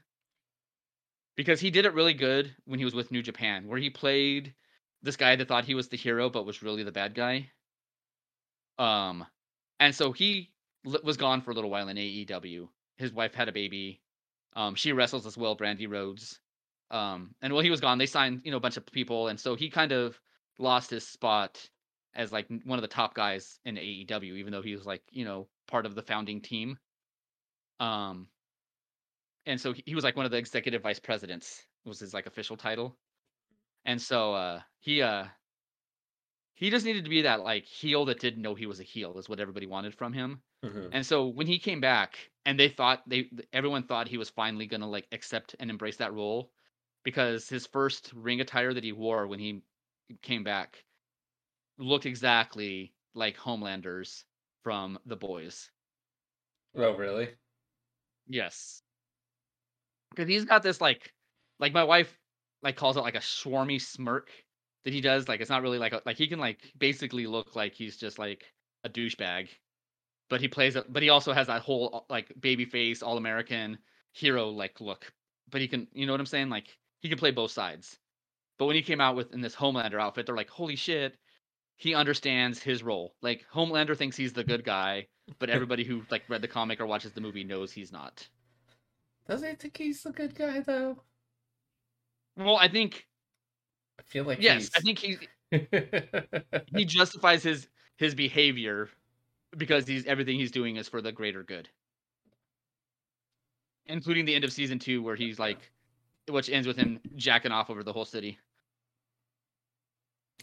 because 1.41 1.59
he 1.59 1.71
did 1.71 1.87
it 1.87 1.95
really 1.95 2.13
good 2.13 2.55
when 2.67 2.79
he 2.79 2.85
was 2.85 2.95
with 2.95 3.11
New 3.11 3.23
Japan, 3.23 3.67
where 3.67 3.79
he 3.79 3.89
played 3.89 4.53
this 5.03 5.17
guy 5.17 5.37
that 5.37 5.49
thought 5.49 5.65
he 5.65 5.75
was 5.75 5.89
the 5.89 5.97
hero 5.97 6.29
but 6.29 6.45
was 6.45 6.63
really 6.63 6.83
the 6.83 6.93
bad 6.93 7.15
guy. 7.15 7.49
Um, 8.79 9.25
and 9.79 9.95
so 9.95 10.13
he 10.13 10.51
was 10.85 11.17
gone 11.17 11.41
for 11.41 11.51
a 11.51 11.55
little 11.55 11.71
while 11.71 11.89
in 11.89 11.97
AEW. 11.97 12.69
His 12.99 13.11
wife 13.11 13.33
had 13.33 13.49
a 13.49 13.53
baby. 13.53 14.03
Um, 14.55 14.75
she 14.75 14.93
wrestles 14.93 15.25
as 15.25 15.39
well, 15.39 15.57
Brandi 15.57 15.91
Rhodes. 15.91 16.41
Um, 16.91 17.35
and 17.41 17.55
while 17.55 17.63
he 17.63 17.71
was 17.71 17.81
gone, 17.81 17.97
they 17.97 18.05
signed 18.05 18.43
you 18.45 18.51
know 18.51 18.59
a 18.59 18.61
bunch 18.61 18.77
of 18.77 18.85
people, 18.85 19.29
and 19.29 19.41
so 19.41 19.55
he 19.55 19.71
kind 19.71 19.93
of 19.93 20.21
lost 20.59 20.91
his 20.91 21.07
spot 21.07 21.67
as 22.15 22.33
like 22.33 22.49
one 22.65 22.79
of 22.79 22.83
the 22.83 22.87
top 22.89 23.15
guys 23.15 23.61
in 23.65 23.77
AEW, 23.77 24.37
even 24.37 24.53
though 24.53 24.61
he 24.61 24.77
was 24.77 24.85
like 24.85 25.03
you 25.11 25.25
know 25.25 25.49
part 25.69 25.87
of 25.87 25.95
the 25.95 26.03
founding 26.03 26.43
team. 26.43 26.77
Um, 27.79 28.27
and 29.51 29.61
so 29.61 29.73
he, 29.73 29.83
he 29.87 29.95
was 29.95 30.05
like 30.05 30.17
one 30.17 30.25
of 30.27 30.33
the 30.33 30.39
executive 30.39 30.83
vice 30.83 31.01
presidents 31.01 31.67
was 31.85 32.01
his 32.01 32.15
like 32.15 32.27
official 32.27 32.57
title, 32.57 32.99
and 33.85 34.01
so 34.01 34.35
uh, 34.35 34.63
he 34.81 35.03
uh 35.03 35.27
he 36.55 36.71
just 36.71 36.85
needed 36.85 37.05
to 37.05 37.11
be 37.11 37.23
that 37.23 37.41
like 37.43 37.65
heel 37.65 38.05
that 38.05 38.21
didn't 38.21 38.43
know 38.43 38.55
he 38.55 38.67
was 38.67 38.81
a 38.81 38.85
heel 38.85 39.19
is 39.19 39.29
what 39.29 39.41
everybody 39.41 39.67
wanted 39.67 39.95
from 39.95 40.13
him. 40.13 40.43
Mhm. 40.63 40.91
And 40.93 41.05
so 41.07 41.27
when 41.27 41.47
he 41.47 41.59
came 41.59 41.81
back, 41.81 42.31
and 42.45 42.59
they 42.59 42.69
thought 42.69 43.09
they 43.09 43.31
everyone 43.53 43.83
thought 43.85 44.09
he 44.09 44.19
was 44.19 44.31
finally 44.31 44.67
gonna 44.67 44.89
like 44.89 45.09
accept 45.13 45.57
and 45.59 45.71
embrace 45.71 45.97
that 45.97 46.13
role, 46.13 46.53
because 47.03 47.49
his 47.49 47.67
first 47.67 48.13
ring 48.13 48.41
attire 48.41 48.75
that 48.75 48.85
he 48.85 48.93
wore 48.93 49.27
when 49.27 49.41
he 49.41 49.63
came 50.23 50.45
back 50.45 50.85
looked 51.79 52.07
exactly 52.07 52.95
like 53.15 53.37
Homelander's 53.37 54.27
from 54.63 54.99
The 55.07 55.17
Boys. 55.17 55.71
Oh, 56.75 56.97
really? 56.97 57.37
Yes, 58.27 58.83
because 60.11 60.29
he's 60.29 60.45
got 60.45 60.63
this 60.63 60.81
like, 60.81 61.13
like 61.59 61.73
my 61.73 61.85
wife 61.85 62.17
like 62.63 62.77
calls 62.77 62.97
it 62.97 63.01
like 63.01 63.15
a 63.15 63.21
swarmy 63.21 63.81
smirk 63.81 64.31
that 64.85 64.93
he 64.93 65.01
does. 65.01 65.29
Like 65.29 65.41
it's 65.41 65.51
not 65.51 65.63
really 65.63 65.79
like 65.79 65.93
a, 65.93 66.03
like 66.05 66.17
he 66.17 66.27
can 66.27 66.39
like 66.39 66.59
basically 66.79 67.27
look 67.27 67.57
like 67.57 67.75
he's 67.75 67.97
just 67.97 68.19
like 68.19 68.45
a 68.85 68.89
douchebag, 68.89 69.49
but 70.29 70.41
he 70.41 70.49
plays 70.49 70.77
it. 70.77 70.93
But 70.93 71.03
he 71.03 71.09
also 71.09 71.33
has 71.33 71.47
that 71.47 71.63
whole 71.63 71.91
uh, 71.93 72.13
like 72.13 72.33
baby 72.41 72.65
face, 72.65 73.03
all 73.03 73.17
American 73.17 73.79
hero 74.13 74.49
like 74.49 74.81
look. 74.81 75.13
But 75.51 75.61
he 75.61 75.69
can, 75.69 75.89
you 75.93 76.07
know 76.07 76.13
what 76.13 76.21
I'm 76.21 76.27
saying? 76.27 76.49
Like 76.49 76.77
he 77.01 77.09
can 77.09 77.19
play 77.19 77.31
both 77.31 77.51
sides. 77.51 77.99
But 78.59 78.67
when 78.67 78.77
he 78.77 78.83
came 78.83 79.01
out 79.01 79.17
with 79.17 79.33
in 79.33 79.41
this 79.41 79.57
Homelander 79.57 80.01
outfit, 80.01 80.27
they're 80.27 80.37
like, 80.37 80.51
holy 80.51 80.77
shit, 80.77 81.17
he 81.77 81.95
understands 81.95 82.63
his 82.63 82.83
role. 82.83 83.15
Like 83.23 83.47
Homelander 83.53 83.97
thinks 83.97 84.17
he's 84.17 84.35
the 84.35 84.45
good 84.45 84.65
guy, 84.65 85.07
but 85.39 85.49
everybody 85.49 85.83
who 85.83 86.03
like 86.11 86.29
read 86.29 86.43
the 86.43 86.49
comic 86.49 86.79
or 86.81 86.87
watches 86.87 87.13
the 87.13 87.23
movie 87.23 87.45
knows 87.45 87.73
he's 87.73 87.91
not. 87.91 88.29
Does 89.31 89.43
he 89.43 89.55
think 89.55 89.77
he's 89.77 90.05
a 90.07 90.11
good 90.11 90.35
guy 90.35 90.59
though? 90.59 91.05
Well, 92.37 92.57
I 92.57 92.67
think 92.67 93.07
I 93.97 94.03
feel 94.03 94.25
like 94.25 94.43
yes, 94.43 94.63
he's... 94.63 94.71
I 94.77 94.81
think 94.81 94.99
he 94.99 95.19
he 96.77 96.85
justifies 96.85 97.45
his 97.45 97.69
his 97.97 98.17
behavior 98.17 98.89
because 99.57 99.87
he's 99.87 100.05
everything 100.07 100.37
he's 100.37 100.51
doing 100.51 100.77
is 100.77 100.89
for 100.89 101.01
the 101.01 101.13
greater 101.13 101.45
good. 101.45 101.69
Including 103.87 104.25
the 104.25 104.35
end 104.35 104.43
of 104.43 104.53
season 104.53 104.81
two 104.81 105.01
where 105.01 105.15
he's 105.15 105.39
like 105.39 105.71
which 106.29 106.51
ends 106.51 106.67
with 106.67 106.77
him 106.77 106.99
jacking 107.15 107.53
off 107.53 107.71
over 107.71 107.85
the 107.85 107.93
whole 107.93 108.05
city. 108.05 108.37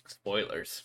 Spoilers. 0.07 0.83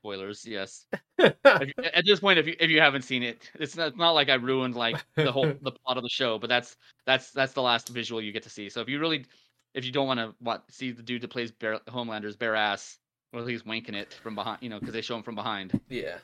Spoilers, 0.00 0.46
yes. 0.46 0.86
If 1.18 1.34
at 1.44 2.04
this 2.06 2.20
point, 2.20 2.38
if 2.38 2.46
you 2.46 2.56
if 2.58 2.70
you 2.70 2.80
haven't 2.80 3.02
seen 3.02 3.22
it, 3.22 3.50
it's 3.54 3.76
not, 3.76 3.88
it's 3.88 3.98
not 3.98 4.12
like 4.12 4.30
I 4.30 4.34
ruined 4.34 4.74
like 4.74 5.04
the 5.14 5.30
whole 5.30 5.52
the 5.62 5.72
plot 5.72 5.98
of 5.98 6.02
the 6.02 6.08
show, 6.08 6.38
but 6.38 6.48
that's 6.48 6.76
that's 7.04 7.32
that's 7.32 7.52
the 7.52 7.60
last 7.60 7.90
visual 7.90 8.22
you 8.22 8.32
get 8.32 8.42
to 8.44 8.50
see. 8.50 8.70
So 8.70 8.80
if 8.80 8.88
you 8.88 8.98
really, 8.98 9.26
if 9.74 9.84
you 9.84 9.92
don't 9.92 10.06
want 10.06 10.18
to 10.18 10.34
what 10.38 10.64
see 10.70 10.90
the 10.92 11.02
dude 11.02 11.20
that 11.20 11.28
plays 11.28 11.50
Bear, 11.50 11.80
Homelander's 11.88 12.34
bare 12.34 12.56
ass, 12.56 12.98
or 13.34 13.46
he's 13.46 13.64
wanking 13.64 13.94
it 13.94 14.14
from 14.22 14.34
behind, 14.34 14.62
you 14.62 14.70
know, 14.70 14.80
because 14.80 14.94
they 14.94 15.02
show 15.02 15.16
him 15.16 15.22
from 15.22 15.34
behind, 15.34 15.78
yeah. 15.90 16.16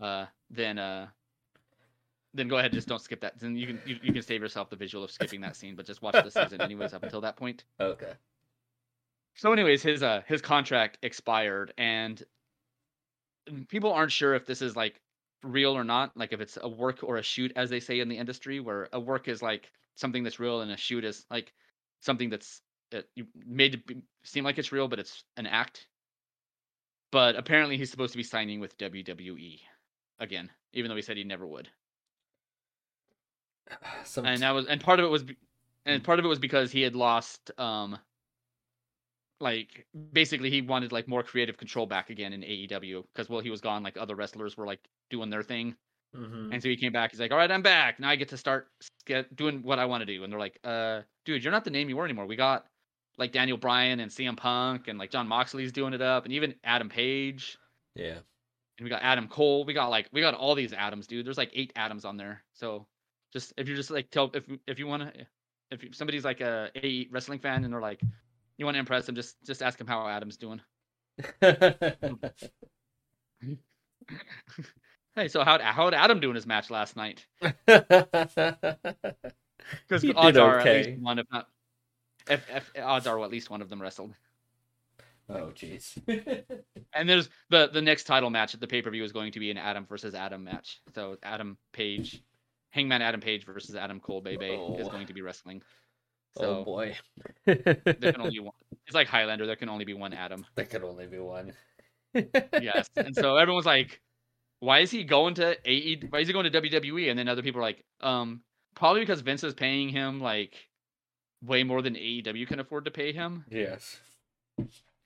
uh, 0.00 0.26
then 0.50 0.78
uh, 0.78 1.08
then 2.32 2.46
go 2.46 2.58
ahead, 2.58 2.72
just 2.72 2.86
don't 2.86 3.00
skip 3.00 3.20
that. 3.22 3.40
Then 3.40 3.56
you 3.56 3.66
can 3.66 3.80
you, 3.84 3.98
you 4.04 4.12
can 4.12 4.22
save 4.22 4.40
yourself 4.40 4.70
the 4.70 4.76
visual 4.76 5.02
of 5.02 5.10
skipping 5.10 5.40
that 5.40 5.56
scene, 5.56 5.74
but 5.74 5.84
just 5.84 6.00
watch 6.00 6.14
the 6.14 6.30
season 6.30 6.60
anyways 6.60 6.94
up 6.94 7.02
until 7.02 7.22
that 7.22 7.36
point. 7.36 7.64
Okay. 7.80 8.12
So, 9.34 9.52
anyways, 9.52 9.82
his 9.82 10.04
uh 10.04 10.22
his 10.26 10.40
contract 10.40 10.98
expired, 11.02 11.74
and 11.76 12.22
people 13.68 13.92
aren't 13.92 14.12
sure 14.12 14.34
if 14.34 14.46
this 14.46 14.62
is 14.62 14.76
like 14.76 15.00
real 15.42 15.76
or 15.76 15.84
not. 15.84 16.16
Like 16.16 16.32
if 16.32 16.40
it's 16.40 16.58
a 16.60 16.68
work 16.68 17.00
or 17.02 17.16
a 17.16 17.22
shoot, 17.22 17.52
as 17.56 17.70
they 17.70 17.80
say 17.80 18.00
in 18.00 18.08
the 18.08 18.18
industry, 18.18 18.60
where 18.60 18.88
a 18.92 19.00
work 19.00 19.28
is 19.28 19.42
like 19.42 19.70
something 19.94 20.22
that's 20.22 20.40
real, 20.40 20.60
and 20.60 20.70
a 20.70 20.76
shoot 20.76 21.04
is 21.04 21.24
like 21.30 21.52
something 22.00 22.30
that's 22.30 22.60
uh, 22.94 23.02
you 23.14 23.26
made 23.34 23.72
to 23.72 23.78
be, 23.78 24.02
seem 24.24 24.44
like 24.44 24.58
it's 24.58 24.72
real, 24.72 24.88
but 24.88 24.98
it's 24.98 25.24
an 25.36 25.46
act. 25.46 25.86
But 27.12 27.36
apparently, 27.36 27.76
he's 27.76 27.90
supposed 27.90 28.12
to 28.12 28.18
be 28.18 28.24
signing 28.24 28.60
with 28.60 28.76
WWE 28.78 29.60
again, 30.18 30.50
even 30.72 30.88
though 30.88 30.96
he 30.96 31.02
said 31.02 31.16
he 31.16 31.24
never 31.24 31.46
would. 31.46 31.68
Some 34.04 34.26
and 34.26 34.42
that 34.42 34.52
was 34.52 34.66
and 34.66 34.80
part 34.80 35.00
of 35.00 35.06
it 35.06 35.08
was 35.08 35.24
and 35.84 36.02
part 36.02 36.18
of 36.18 36.24
it 36.24 36.28
was 36.28 36.38
because 36.38 36.70
he 36.72 36.82
had 36.82 36.96
lost 36.96 37.50
um 37.58 37.98
like 39.40 39.86
basically 40.12 40.50
he 40.50 40.62
wanted 40.62 40.92
like 40.92 41.08
more 41.08 41.22
creative 41.22 41.56
control 41.56 41.86
back 41.86 42.10
again 42.10 42.32
in 42.32 42.40
AEW 42.42 43.04
because 43.12 43.28
while 43.28 43.40
he 43.40 43.50
was 43.50 43.60
gone 43.60 43.82
like 43.82 43.96
other 43.96 44.14
wrestlers 44.14 44.56
were 44.56 44.66
like 44.66 44.80
doing 45.10 45.30
their 45.30 45.42
thing 45.42 45.76
Mhm. 46.14 46.52
and 46.52 46.62
so 46.62 46.68
he 46.68 46.76
came 46.76 46.92
back 46.92 47.10
he's 47.10 47.20
like 47.20 47.32
all 47.32 47.36
right 47.36 47.50
I'm 47.50 47.60
back 47.62 48.00
now 48.00 48.08
I 48.08 48.16
get 48.16 48.28
to 48.30 48.38
start 48.38 48.68
get 49.04 49.34
doing 49.36 49.62
what 49.62 49.78
I 49.78 49.84
want 49.84 50.00
to 50.02 50.06
do 50.06 50.22
and 50.24 50.32
they're 50.32 50.40
like 50.40 50.58
uh 50.64 51.02
dude 51.26 51.42
you're 51.44 51.52
not 51.52 51.64
the 51.64 51.70
name 51.70 51.88
you 51.90 51.96
were 51.96 52.04
anymore 52.06 52.24
we 52.26 52.36
got 52.36 52.64
like 53.18 53.32
Daniel 53.32 53.58
Bryan 53.58 54.00
and 54.00 54.10
CM 54.10 54.36
Punk 54.36 54.88
and 54.88 54.98
like 54.98 55.10
Jon 55.10 55.26
Moxley's 55.28 55.72
doing 55.72 55.92
it 55.92 56.00
up 56.00 56.24
and 56.24 56.32
even 56.32 56.54
Adam 56.64 56.88
Page 56.88 57.58
yeah. 57.94 58.12
and 58.78 58.84
we 58.84 58.88
got 58.88 59.02
Adam 59.02 59.26
Cole. 59.28 59.64
We 59.64 59.72
got 59.74 59.88
like 59.88 60.08
we 60.12 60.20
got 60.20 60.34
all 60.34 60.54
these 60.54 60.72
Adams, 60.72 61.06
dude. 61.06 61.26
There's 61.26 61.38
like 61.38 61.50
eight 61.54 61.72
Adams 61.76 62.04
on 62.04 62.16
there. 62.18 62.42
So 62.52 62.86
just 63.32 63.52
if 63.56 63.68
you're 63.68 63.76
just 63.76 63.90
like 63.90 64.10
tell 64.10 64.30
if 64.34 64.44
if 64.66 64.78
you 64.78 64.86
want 64.86 65.02
to 65.14 65.26
if 65.70 65.94
somebody's 65.96 66.24
like 66.24 66.40
a, 66.40 66.70
a 66.82 67.08
wrestling 67.10 67.38
fan 67.40 67.64
and 67.64 67.72
they're 67.72 67.80
like 67.80 68.00
you 68.58 68.64
want 68.64 68.74
to 68.76 68.80
impress 68.80 69.08
him? 69.08 69.14
just 69.14 69.36
just 69.44 69.62
ask 69.62 69.80
him 69.80 69.86
how 69.86 70.06
Adam's 70.08 70.36
doing. 70.36 70.60
Hey, 75.14 75.28
so 75.28 75.42
how 75.42 75.58
how'd 75.58 75.94
Adam 75.94 76.20
do 76.20 76.28
in 76.28 76.34
his 76.34 76.46
match 76.46 76.70
last 76.70 76.96
night? 76.96 77.26
Because 79.88 80.04
odds 80.14 80.36
are 80.36 80.60
at 80.60 80.86
least 80.86 81.00
one, 81.00 81.18
if 81.18 81.26
not, 81.32 81.48
if, 82.30 82.48
if 82.54 82.70
odds 82.80 83.08
are 83.08 83.18
at 83.24 83.30
least 83.32 83.50
one 83.50 83.62
of 83.62 83.68
them 83.68 83.82
wrestled. 83.82 84.14
oh 85.28 85.50
jeez. 85.56 85.96
And 86.94 87.08
there's 87.08 87.28
the 87.50 87.68
the 87.72 87.82
next 87.82 88.04
title 88.04 88.30
match 88.30 88.54
at 88.54 88.60
the 88.60 88.68
pay 88.68 88.80
per 88.80 88.90
view 88.90 89.02
is 89.02 89.10
going 89.12 89.32
to 89.32 89.40
be 89.40 89.50
an 89.50 89.58
Adam 89.58 89.84
versus 89.86 90.14
Adam 90.14 90.44
match. 90.44 90.80
So 90.94 91.16
Adam 91.24 91.58
Page, 91.72 92.22
Hangman 92.70 93.02
Adam 93.02 93.20
Page 93.20 93.44
versus 93.44 93.74
Adam 93.74 93.98
Cole 93.98 94.20
Bebe 94.20 94.46
is 94.46 94.86
Oh. 94.86 94.90
going 94.90 95.08
to 95.08 95.12
be 95.14 95.22
wrestling. 95.22 95.62
Oh 96.38 96.64
boy. 96.64 96.96
there 97.46 97.56
can 97.64 98.20
only 98.20 98.40
one. 98.40 98.54
It's 98.86 98.94
like 98.94 99.08
Highlander. 99.08 99.46
There 99.46 99.56
can 99.56 99.68
only 99.68 99.84
be 99.84 99.94
one 99.94 100.12
Adam. 100.12 100.46
There 100.54 100.64
could 100.64 100.84
only 100.84 101.06
be 101.06 101.18
one. 101.18 101.52
Yes. 102.60 102.88
And 102.96 103.14
so 103.14 103.36
everyone's 103.36 103.66
like, 103.66 104.00
why 104.60 104.80
is 104.80 104.90
he 104.90 105.04
going 105.04 105.34
to 105.34 105.56
AE? 105.68 106.02
Why 106.08 106.20
is 106.20 106.28
he 106.28 106.32
going 106.32 106.50
to 106.50 106.60
WWE? 106.62 107.10
And 107.10 107.18
then 107.18 107.28
other 107.28 107.42
people 107.42 107.60
are 107.60 107.64
like, 107.64 107.84
um, 108.00 108.42
probably 108.74 109.00
because 109.02 109.20
Vince 109.20 109.44
is 109.44 109.54
paying 109.54 109.88
him 109.90 110.20
like 110.20 110.54
way 111.42 111.62
more 111.64 111.82
than 111.82 111.94
AEW 111.94 112.46
can 112.46 112.60
afford 112.60 112.84
to 112.86 112.90
pay 112.90 113.12
him. 113.12 113.44
Yes. 113.50 113.98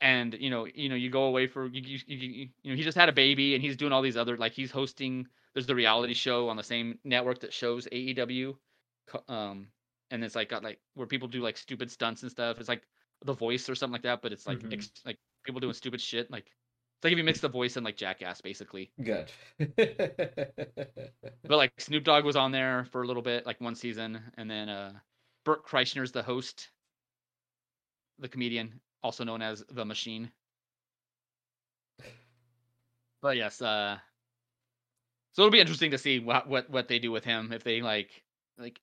and 0.00 0.34
you 0.34 0.48
know 0.50 0.66
you 0.74 0.88
know 0.88 0.94
you 0.94 1.10
go 1.10 1.24
away 1.24 1.46
for 1.46 1.66
you, 1.66 1.82
you, 1.82 1.98
you, 2.06 2.48
you 2.62 2.70
know 2.72 2.76
he 2.76 2.82
just 2.82 2.96
had 2.96 3.08
a 3.08 3.12
baby 3.12 3.54
and 3.54 3.62
he's 3.62 3.76
doing 3.76 3.92
all 3.92 4.02
these 4.02 4.16
other 4.16 4.36
like 4.36 4.52
he's 4.52 4.70
hosting 4.70 5.26
there's 5.54 5.66
the 5.66 5.74
reality 5.74 6.14
show 6.14 6.48
on 6.48 6.56
the 6.56 6.62
same 6.62 6.98
network 7.04 7.40
that 7.40 7.52
shows 7.52 7.86
AEW 7.92 8.54
um 9.28 9.66
and 10.10 10.24
it's 10.24 10.34
like 10.34 10.48
got 10.48 10.62
like 10.64 10.78
where 10.94 11.06
people 11.06 11.28
do 11.28 11.40
like 11.42 11.56
stupid 11.56 11.90
stunts 11.90 12.22
and 12.22 12.30
stuff 12.30 12.58
it's 12.58 12.68
like 12.68 12.82
the 13.24 13.32
voice 13.32 13.68
or 13.68 13.74
something 13.74 13.92
like 13.92 14.02
that 14.02 14.22
but 14.22 14.32
it's 14.32 14.46
like 14.46 14.58
Mhm. 14.58 14.72
ex- 14.72 14.90
like 15.04 15.18
people 15.44 15.60
doing 15.60 15.74
stupid 15.74 16.00
shit 16.00 16.30
like 16.30 16.46
it's 16.46 17.04
like 17.04 17.12
if 17.12 17.18
you 17.18 17.24
mix 17.24 17.40
the 17.40 17.48
voice 17.48 17.76
and 17.76 17.84
like 17.84 17.96
jackass 17.96 18.40
basically 18.40 18.92
Good. 19.02 19.30
but 19.58 21.56
like 21.56 21.72
Snoop 21.78 22.04
Dogg 22.04 22.24
was 22.24 22.36
on 22.36 22.52
there 22.52 22.86
for 22.92 23.02
a 23.02 23.06
little 23.06 23.22
bit 23.22 23.46
like 23.46 23.60
one 23.60 23.74
season 23.74 24.20
and 24.36 24.50
then 24.50 24.68
uh 24.68 24.92
Bert 25.44 25.66
Kreischer's 25.66 26.12
the 26.12 26.22
host 26.22 26.68
the 28.18 28.28
comedian 28.28 28.80
also 29.02 29.24
known 29.24 29.40
as 29.42 29.64
the 29.70 29.84
machine 29.84 30.30
but 33.22 33.36
yes 33.36 33.60
uh 33.62 33.98
so 35.32 35.42
it'll 35.42 35.52
be 35.52 35.60
interesting 35.60 35.90
to 35.92 35.98
see 35.98 36.18
what 36.18 36.48
what 36.48 36.68
what 36.70 36.88
they 36.88 36.98
do 36.98 37.10
with 37.10 37.24
him 37.24 37.52
if 37.52 37.62
they 37.64 37.82
like 37.82 38.22
like 38.58 38.80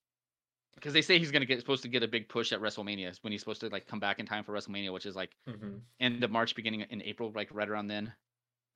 because 0.77 0.93
they 0.93 1.01
say 1.01 1.17
he's 1.17 1.31
gonna 1.31 1.45
get 1.45 1.59
supposed 1.59 1.81
to 1.81 1.87
get 1.89 2.03
a 2.03 2.07
big 2.07 2.29
push 2.29 2.51
at 2.53 2.59
WrestleMania 2.61 3.17
when 3.23 3.31
he's 3.31 3.41
supposed 3.41 3.61
to 3.61 3.67
like 3.69 3.87
come 3.87 3.99
back 3.99 4.19
in 4.19 4.27
time 4.27 4.43
for 4.43 4.53
WrestleMania, 4.53 4.93
which 4.93 5.07
is 5.07 5.15
like 5.15 5.35
Mhm. 5.47 5.81
end 5.99 6.23
of 6.23 6.29
March, 6.29 6.53
beginning 6.55 6.81
in 6.81 7.01
April, 7.01 7.31
like 7.33 7.49
right 7.51 7.67
around 7.67 7.87
then. 7.87 8.13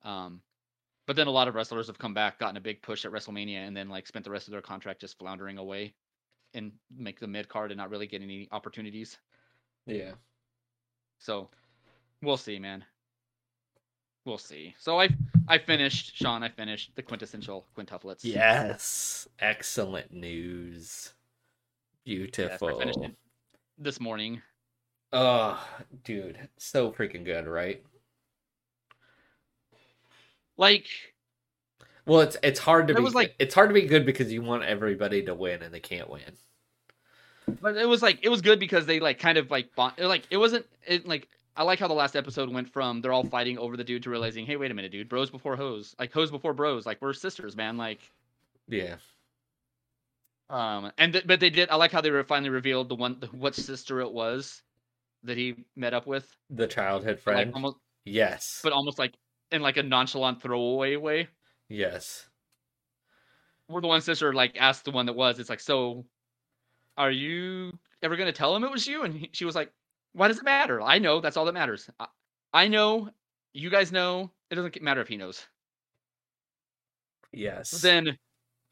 Um, 0.02 0.42
but 1.06 1.16
then 1.16 1.28
a 1.28 1.32
lot 1.32 1.48
of 1.48 1.54
wrestlers 1.54 1.88
have 1.88 2.00
come 2.00 2.14
back, 2.16 2.40
gotten 2.40 2.58
a 2.58 2.62
big 2.62 2.82
push 2.82 3.06
at 3.06 3.12
WrestleMania, 3.12 3.68
and 3.68 3.78
then 3.78 3.88
like 3.88 4.08
spent 4.08 4.26
the 4.26 4.32
rest 4.32 4.48
of 4.48 4.52
their 4.52 4.62
contract 4.62 5.02
just 5.02 5.18
floundering 5.20 5.58
away 5.60 5.94
and 6.56 6.72
make 6.90 7.20
the 7.20 7.28
mid 7.28 7.48
card 7.48 7.72
and 7.72 7.78
not 7.78 7.90
really 7.92 8.08
get 8.08 8.22
any 8.24 8.48
opportunities. 8.52 9.18
Yeah. 9.86 10.14
So 11.20 11.50
we'll 12.24 12.38
see, 12.38 12.58
man. 12.58 12.84
We'll 14.26 14.38
see. 14.40 14.74
So 14.80 15.00
I 15.00 15.10
I 15.48 15.58
finished, 15.60 16.16
Sean. 16.16 16.42
I 16.44 16.50
finished 16.50 16.96
the 16.96 17.04
quintessential 17.04 17.68
quintuplets. 17.78 18.24
Yes. 18.24 19.28
Excellent 19.40 20.12
news. 20.12 21.14
Yes, 22.06 22.30
Beautiful. 22.36 22.80
It 22.82 23.16
this 23.78 24.00
morning. 24.00 24.42
Oh, 25.14 25.62
dude, 26.04 26.38
so 26.58 26.92
freaking 26.92 27.26
good, 27.26 27.48
right? 27.48 27.84
Like 30.58 30.88
Well, 32.06 32.22
it's 32.22 32.38
it's 32.44 32.60
hard 32.60 32.88
to 32.88 32.94
be 32.94 33.02
was, 33.02 33.14
like- 33.14 33.36
it's 33.40 33.54
hard 33.54 33.70
to 33.70 33.74
be 33.74 33.84
good 33.84 34.06
because 34.06 34.32
you 34.32 34.42
want 34.42 34.64
everybody 34.64 35.24
to 35.24 35.34
win 35.34 35.62
and 35.62 35.74
they 35.74 35.80
can't 35.80 36.10
win. 36.10 36.22
but 37.62 37.76
it 37.78 37.88
was 37.88 38.02
like 38.02 38.20
it 38.22 38.30
was 38.30 38.42
good 38.42 38.60
because 38.60 38.86
they 38.86 39.00
like 39.00 39.20
kind 39.20 39.38
of 39.38 39.52
like 39.52 39.76
bond, 39.76 39.94
like 40.00 40.24
it 40.30 40.38
wasn't 40.38 40.66
it 40.88 41.08
like 41.08 41.28
I 41.58 41.64
like 41.64 41.80
how 41.80 41.88
the 41.88 41.94
last 41.94 42.16
episode 42.16 42.50
went 42.50 42.72
from 42.72 43.02
they're 43.02 43.12
all 43.12 43.26
fighting 43.26 43.58
over 43.58 43.76
the 43.76 43.84
dude 43.84 44.04
to 44.04 44.10
realizing, 44.10 44.46
hey, 44.46 44.56
wait 44.56 44.72
a 44.72 44.74
minute, 44.74 44.92
dude, 44.92 45.10
bros 45.10 45.30
before 45.30 45.56
hoes, 45.58 45.96
like 46.00 46.14
hoes 46.14 46.32
before 46.32 46.54
bros, 46.54 46.86
like 46.86 47.02
we're 47.02 47.14
sisters, 47.14 47.56
man, 47.56 47.78
like 47.78 48.00
Yeah. 48.68 48.96
Um 50.52 50.92
and 50.98 51.14
th- 51.14 51.26
but 51.28 51.40
they 51.40 51.50
did 51.50 51.70
I 51.70 51.76
like 51.78 51.92
how 51.92 52.02
they 52.02 52.12
were 52.12 52.24
finally 52.24 52.50
revealed 52.50 52.90
the 52.90 52.96
one 52.96 53.18
the, 53.20 53.28
what 53.28 53.56
sister 53.56 54.02
it 54.02 54.12
was 54.12 54.62
that 55.24 55.38
he 55.38 55.66
met 55.76 55.94
up 55.94 56.08
with, 56.08 56.28
The 56.50 56.68
childhood 56.68 57.20
but, 57.26 57.36
like 57.36 57.46
friend. 57.46 57.54
almost 57.56 57.78
yes. 58.06 58.60
but 58.64 58.74
almost 58.74 59.00
like 59.00 59.14
in 59.52 59.62
like 59.62 59.78
a 59.78 59.84
nonchalant 59.84 60.42
throwaway 60.42 60.96
way. 60.96 61.28
yes. 61.70 62.28
Where 63.68 63.82
the 63.82 63.88
one 63.88 64.02
sister 64.02 64.34
like 64.34 64.58
asked 64.60 64.84
the 64.86 64.92
one 64.92 65.06
that 65.06 65.14
was, 65.14 65.40
it's 65.40 65.50
like, 65.50 65.60
so 65.62 66.06
are 66.98 67.12
you 67.12 67.72
ever 68.04 68.18
gonna 68.18 68.32
tell 68.34 68.54
him 68.56 68.64
it 68.66 68.72
was 68.72 68.86
you? 68.88 69.04
And 69.04 69.14
he, 69.16 69.30
she 69.32 69.46
was 69.46 69.56
like, 69.56 69.72
why 70.14 70.28
does 70.28 70.40
it 70.40 70.44
matter? 70.44 70.82
I 70.82 70.98
know. 71.00 71.22
That's 71.22 71.38
all 71.38 71.46
that 71.46 71.54
matters. 71.54 71.90
I, 72.00 72.08
I 72.54 72.68
know. 72.68 73.10
You 73.54 73.70
guys 73.70 73.92
know. 73.94 74.32
It 74.50 74.56
doesn't 74.56 74.82
matter 74.82 75.00
if 75.02 75.08
he 75.08 75.16
knows. 75.16 75.46
Yes. 77.32 77.70
Then 77.82 78.18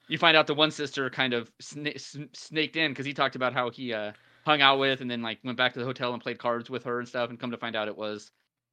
you 0.09 0.17
find 0.17 0.35
out 0.35 0.47
the 0.47 0.53
one 0.53 0.71
sister 0.71 1.09
kind 1.09 1.33
of 1.33 1.49
sna- 1.61 2.35
snaked 2.35 2.75
in 2.75 2.91
because 2.91 3.05
he 3.05 3.13
talked 3.13 3.35
about 3.37 3.53
how 3.53 3.69
he 3.69 3.93
uh, 3.93 4.11
hung 4.45 4.61
out 4.61 4.79
with 4.79 4.99
and 5.01 5.09
then 5.09 5.21
like 5.21 5.39
went 5.43 5.57
back 5.57 5.73
to 5.73 5.79
the 5.79 5.85
hotel 5.85 6.11
and 6.13 6.21
played 6.21 6.37
cards 6.39 6.69
with 6.69 6.83
her 6.83 6.99
and 6.99 7.07
stuff. 7.07 7.29
And 7.29 7.39
come 7.39 7.51
to 7.51 7.57
find 7.57 7.75
out 7.75 7.87
it 7.87 7.95
was 7.97 8.31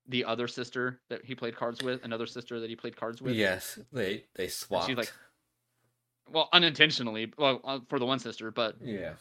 the 0.09 0.25
other 0.25 0.49
sister 0.49 1.01
that 1.11 1.25
he 1.25 1.35
played 1.35 1.55
cards 1.57 1.83
with, 1.83 2.05
another 2.05 2.27
sister 2.27 2.59
that 2.61 2.71
he 2.71 2.77
played 2.77 2.97
cards 2.97 3.21
with. 3.23 3.35
yes, 3.35 3.79
they 3.93 4.25
they 4.35 4.49
swapped. 4.49 4.87
she's 4.87 4.97
like, 4.97 5.13
well, 6.31 6.49
unintentionally, 6.53 7.33
well, 7.39 7.61
uh, 7.65 7.79
for 7.89 7.99
the 7.99 8.07
one 8.07 8.19
sister, 8.19 8.51
but 8.51 8.77
Yeah. 8.83 9.13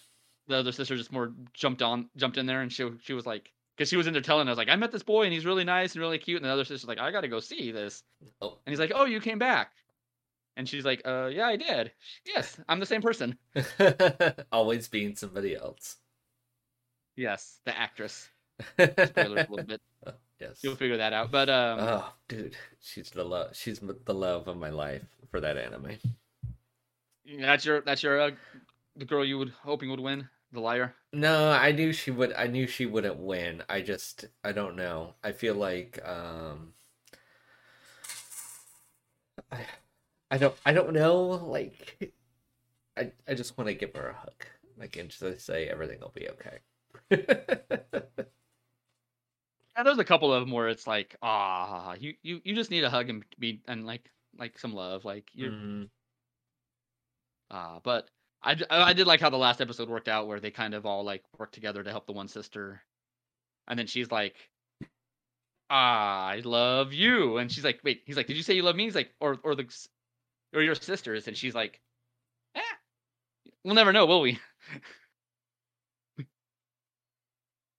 the 0.47 0.57
other 0.57 0.72
sister 0.72 0.95
just 0.95 1.11
more 1.11 1.34
jumped 1.53 1.82
on, 1.82 2.09
jumped 2.16 2.38
in 2.38 2.45
there, 2.45 2.61
and 2.61 2.72
she 2.72 2.89
she 3.03 3.13
was 3.13 3.26
like, 3.26 3.51
because 3.76 3.89
she 3.89 3.97
was 3.97 4.07
in 4.07 4.13
there 4.13 4.22
telling 4.22 4.47
us 4.47 4.57
like, 4.57 4.70
I 4.70 4.76
met 4.76 4.91
this 4.91 5.03
boy 5.03 5.24
and 5.24 5.34
he's 5.34 5.45
really 5.45 5.63
nice 5.63 5.93
and 5.93 6.01
really 6.01 6.18
cute, 6.18 6.38
and 6.41 6.45
the 6.49 6.53
other 6.53 6.63
sister's 6.66 6.88
like, 6.88 6.99
I 6.99 7.11
got 7.11 7.22
to 7.22 7.28
go 7.28 7.39
see 7.39 7.72
this, 7.72 8.03
Oh. 8.41 8.57
and 8.66 8.72
he's 8.72 8.80
like, 8.80 8.91
Oh, 8.95 9.05
you 9.05 9.20
came 9.20 9.39
back, 9.39 9.72
and 10.58 10.68
she's 10.68 10.86
like, 10.86 11.01
Uh, 11.06 11.30
yeah, 11.32 11.47
I 11.47 11.56
did. 11.56 11.91
Yes, 12.26 12.58
I'm 12.68 12.80
the 12.80 12.86
same 12.86 13.01
person. 13.01 13.38
Always 14.51 14.88
being 14.88 15.16
somebody 15.16 15.56
else. 15.56 15.97
Yes, 17.16 17.60
the 17.66 17.78
actress. 17.78 18.30
Spoilers 18.78 19.10
a 19.18 19.49
little 19.49 19.64
bit. 19.64 19.82
yes. 20.39 20.60
You'll 20.62 20.76
figure 20.76 20.97
that 20.97 21.14
out. 21.14 21.32
But 21.32 21.49
um, 21.49 21.80
Oh, 21.82 22.14
dude, 22.28 22.56
she's 22.82 23.10
the 23.12 23.24
love. 23.24 23.56
She's 23.56 23.80
the 23.80 24.14
love 24.14 24.47
of 24.47 24.58
my 24.58 24.70
life 24.70 25.03
for 25.30 25.39
that 25.39 25.58
anime. 25.58 25.97
that's 27.39 27.66
your 27.66 27.82
that's 27.82 28.03
your 28.03 28.20
uh, 28.22 28.32
the 28.95 29.06
girl 29.06 29.26
you 29.26 29.38
would 29.38 29.49
hoping 29.64 29.89
would 29.89 29.99
win, 29.99 30.28
the 30.51 30.60
liar. 30.60 30.93
No, 31.14 31.51
I 31.51 31.72
knew 31.72 31.91
she 31.93 32.12
would. 32.12 32.34
I 32.34 32.47
knew 32.47 32.68
she 32.68 32.86
wouldn't 32.86 33.18
win. 33.18 33.64
I 33.70 33.82
just, 33.82 34.26
I 34.43 34.51
don't 34.51 34.76
know. 34.76 35.14
I 35.24 35.32
feel 35.32 35.56
like, 35.56 35.99
um, 36.06 36.74
I, 39.51 39.60
I 40.32 40.38
don't, 40.38 40.56
I 40.66 40.74
don't 40.74 40.94
know. 40.94 41.22
Like, 41.46 42.14
I, 42.98 43.12
I 43.28 43.34
just 43.36 43.58
want 43.58 43.68
to 43.70 43.74
give 43.76 43.94
her 43.96 44.10
a 44.10 44.14
hug, 44.14 44.46
like, 44.78 44.96
and 44.98 45.10
just 45.10 45.46
say 45.46 45.68
everything 45.68 46.00
will 46.02 46.14
be 46.16 46.30
okay. 46.30 46.60
Yeah, 49.76 49.84
there's 49.84 49.98
a 50.00 50.06
couple 50.06 50.34
of 50.34 50.42
them 50.42 50.52
where 50.52 50.70
it's 50.70 50.88
like, 50.88 51.16
ah, 51.22 51.96
you, 52.00 52.14
you 52.24 52.42
you 52.46 52.56
just 52.56 52.72
need 52.72 52.84
a 52.84 52.90
hug 52.90 53.10
and 53.10 53.26
be 53.40 53.62
and 53.68 53.86
like 53.86 54.10
like 54.38 54.58
some 54.58 54.74
love, 54.74 55.04
like 55.06 55.30
you 55.34 55.52
Mhm. 55.52 55.90
ah. 57.52 57.80
But 57.84 58.10
I 58.44 58.56
I 58.70 58.94
did 58.94 59.08
like 59.08 59.20
how 59.22 59.30
the 59.30 59.38
last 59.38 59.62
episode 59.62 59.90
worked 59.90 60.08
out, 60.08 60.28
where 60.28 60.40
they 60.40 60.52
kind 60.52 60.74
of 60.74 60.86
all 60.86 61.04
like 61.04 61.24
work 61.38 61.52
together 61.52 61.84
to 61.84 61.90
help 61.92 62.06
the 62.06 62.14
one 62.14 62.28
sister, 62.28 62.82
and 63.68 63.80
then 63.80 63.88
she's 63.88 64.12
like, 64.12 64.36
ah, 65.70 66.28
I 66.28 66.40
love 66.46 66.94
you, 66.94 67.38
and 67.38 67.52
she's 67.52 67.64
like, 67.64 67.80
wait, 67.84 68.04
he's 68.06 68.18
like, 68.18 68.28
did 68.28 68.38
you 68.38 68.44
say 68.44 68.54
you 68.54 68.64
love 68.64 68.76
me? 68.76 68.84
He's 68.86 68.96
like, 68.96 69.14
or 69.20 69.38
or 69.44 69.56
the 69.56 69.66
or 70.56 70.62
your 70.62 70.76
sisters, 70.76 71.28
and 71.28 71.38
she's 71.38 71.53
like, 71.56 71.80
eh, 72.56 72.62
we'll 73.64 73.76
never 73.76 73.93
know, 73.93 74.06
will 74.06 74.22
we? 74.22 74.39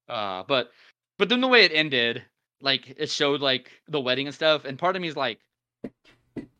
Uh, 0.09 0.45
but 0.47 0.71
but 1.19 1.29
then 1.29 1.41
the 1.41 1.49
way 1.49 1.65
it 1.65 1.73
ended, 1.75 2.23
like 2.61 2.95
it 2.97 3.11
showed 3.11 3.41
like 3.41 3.71
the 3.89 4.01
wedding 4.01 4.27
and 4.27 4.35
stuff, 4.35 4.65
and 4.65 4.79
part 4.79 4.95
of 4.97 5.03
me 5.03 5.09
is 5.09 5.17
like, 5.17 5.41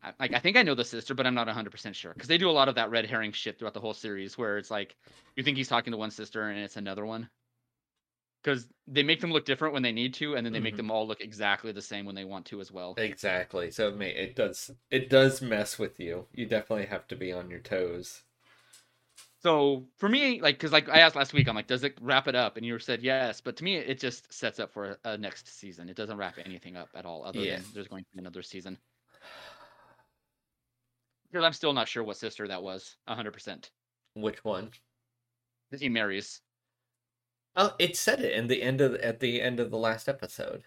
I, 0.03 0.11
like 0.19 0.33
I 0.33 0.39
think 0.39 0.57
I 0.57 0.63
know 0.63 0.75
the 0.75 0.83
sister, 0.83 1.13
but 1.13 1.25
I'm 1.25 1.33
not 1.35 1.47
100 1.47 1.69
percent 1.71 1.95
sure 1.95 2.13
because 2.13 2.27
they 2.27 2.37
do 2.37 2.49
a 2.49 2.51
lot 2.51 2.67
of 2.67 2.75
that 2.75 2.89
red 2.89 3.05
herring 3.05 3.31
shit 3.31 3.57
throughout 3.57 3.73
the 3.73 3.79
whole 3.79 3.93
series, 3.93 4.37
where 4.37 4.57
it's 4.57 4.71
like 4.71 4.95
you 5.35 5.43
think 5.43 5.57
he's 5.57 5.69
talking 5.69 5.91
to 5.91 5.97
one 5.97 6.11
sister 6.11 6.49
and 6.49 6.59
it's 6.59 6.75
another 6.77 7.05
one, 7.05 7.29
because 8.47 8.65
they 8.87 9.03
make 9.03 9.19
them 9.19 9.33
look 9.33 9.43
different 9.43 9.73
when 9.73 9.83
they 9.83 9.91
need 9.91 10.13
to, 10.13 10.35
and 10.37 10.45
then 10.45 10.53
they 10.53 10.61
make 10.61 10.75
Mhm. 10.75 10.77
them 10.77 10.91
all 10.91 11.05
look 11.05 11.19
exactly 11.19 11.73
the 11.73 11.81
same 11.81 12.05
when 12.05 12.15
they 12.15 12.23
want 12.23 12.45
to 12.45 12.61
as 12.61 12.71
well. 12.71 12.95
Exactly. 12.97 13.71
So 13.71 13.89
it 13.89 13.97
may, 13.97 14.11
it 14.15 14.37
does, 14.37 14.71
it 14.89 15.09
does 15.09 15.41
mess 15.41 15.77
with 15.77 15.99
you. 15.99 16.27
You 16.33 16.45
definitely 16.45 16.85
have 16.85 17.05
to 17.09 17.17
be 17.17 17.33
on 17.33 17.49
your 17.49 17.59
toes. 17.59 18.23
So 19.39 19.85
for 19.97 20.07
me, 20.07 20.39
like, 20.39 20.55
because 20.55 20.71
like 20.71 20.87
I 20.87 20.99
asked 20.99 21.17
last 21.17 21.33
week, 21.33 21.49
I'm 21.49 21.55
like, 21.55 21.67
does 21.67 21.83
it 21.83 21.97
wrap 21.99 22.29
it 22.29 22.35
up? 22.35 22.55
And 22.55 22.65
you 22.65 22.79
said 22.79 23.03
yes, 23.03 23.41
but 23.41 23.57
to 23.57 23.65
me, 23.65 23.75
it 23.75 23.99
just 23.99 24.31
sets 24.31 24.61
up 24.61 24.71
for 24.71 24.97
a, 25.03 25.09
a 25.11 25.17
next 25.17 25.49
season. 25.49 25.89
It 25.89 25.97
doesn't 25.97 26.15
wrap 26.17 26.37
anything 26.45 26.77
up 26.77 26.89
at 26.95 27.05
all, 27.05 27.25
other 27.25 27.41
Yeah. 27.41 27.57
than 27.57 27.65
there's 27.73 27.89
going 27.89 28.05
to 28.05 28.09
be 28.13 28.19
another 28.19 28.41
season. 28.41 28.77
Because 31.29 31.43
I'm 31.43 31.51
still 31.53 31.73
not 31.73 31.89
sure 31.89 32.01
what 32.03 32.15
sister 32.15 32.47
that 32.47 32.63
was, 32.63 32.95
100. 33.07 33.33
percent 33.33 33.71
Which 34.13 34.45
one? 34.45 34.71
He 35.77 35.89
marries. 35.89 36.41
Oh, 37.57 37.73
it 37.79 37.97
said 37.97 38.21
it 38.21 38.33
in 38.33 38.47
the 38.47 38.61
end 38.61 38.81
of 38.81 38.95
at 38.95 39.19
the 39.19 39.41
end 39.41 39.59
of 39.59 39.71
the 39.71 39.77
last 39.77 40.07
episode. 40.07 40.63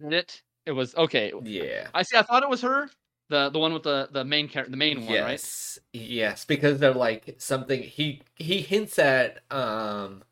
Did 0.00 0.12
it? 0.12 0.42
It 0.66 0.72
was 0.72 0.94
okay. 0.96 1.32
Yeah. 1.44 1.88
I 1.94 2.02
see. 2.02 2.16
I 2.16 2.22
thought 2.22 2.42
it 2.42 2.48
was 2.48 2.60
her, 2.62 2.90
the 3.28 3.50
the 3.50 3.58
one 3.58 3.72
with 3.72 3.84
the 3.84 4.08
the 4.10 4.24
main 4.24 4.48
character, 4.48 4.70
the 4.70 4.76
main 4.76 5.06
one, 5.06 5.20
right? 5.20 5.30
yes. 5.30 5.78
Yes, 5.92 6.44
because 6.44 6.78
they're 6.80 6.92
like 6.92 7.36
something 7.38 7.82
he 7.82 8.22
he 8.36 8.60
hints 8.62 8.98
at 8.98 9.40
um 9.52 10.24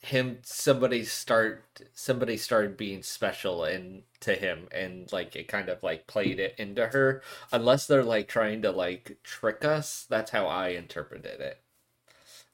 him 0.00 0.38
somebody 0.42 1.04
start 1.04 1.64
somebody 1.92 2.36
started 2.36 2.76
being 2.76 3.02
special 3.02 3.64
and 3.64 4.02
to 4.20 4.34
him 4.34 4.68
and 4.72 5.10
like 5.12 5.34
it 5.34 5.48
kind 5.48 5.68
of 5.68 5.82
like 5.82 6.06
played 6.06 6.38
it 6.38 6.54
into 6.56 6.86
her 6.86 7.20
unless 7.50 7.86
they're 7.86 8.04
like 8.04 8.28
trying 8.28 8.62
to 8.62 8.70
like 8.70 9.18
trick 9.24 9.64
us 9.64 10.06
that's 10.08 10.30
how 10.30 10.46
i 10.46 10.68
interpreted 10.68 11.40
it 11.40 11.60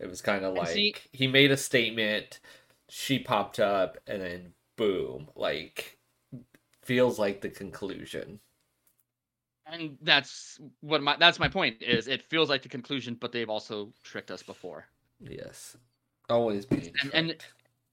it 0.04 0.10
was 0.10 0.20
kind 0.20 0.44
of 0.44 0.54
like 0.54 0.68
see- 0.68 0.94
he 1.12 1.26
made 1.26 1.50
a 1.50 1.56
statement 1.56 2.38
she 2.88 3.18
popped 3.18 3.58
up 3.58 3.96
and 4.06 4.20
then 4.22 4.52
boom 4.76 5.28
like 5.34 5.98
feels 6.82 7.18
like 7.18 7.40
the 7.40 7.48
conclusion 7.48 8.38
And 9.66 9.96
that's 10.02 10.60
what 10.80 11.02
my 11.02 11.16
that's 11.16 11.38
my 11.38 11.48
point 11.48 11.82
is. 11.82 12.06
It 12.06 12.22
feels 12.22 12.50
like 12.50 12.62
the 12.62 12.68
conclusion, 12.68 13.16
but 13.18 13.32
they've 13.32 13.48
also 13.48 13.92
tricked 14.02 14.30
us 14.30 14.42
before. 14.42 14.84
yes 15.20 15.76
always 16.28 16.66
being 16.66 16.92
And- 17.02 17.12
and- 17.14 17.36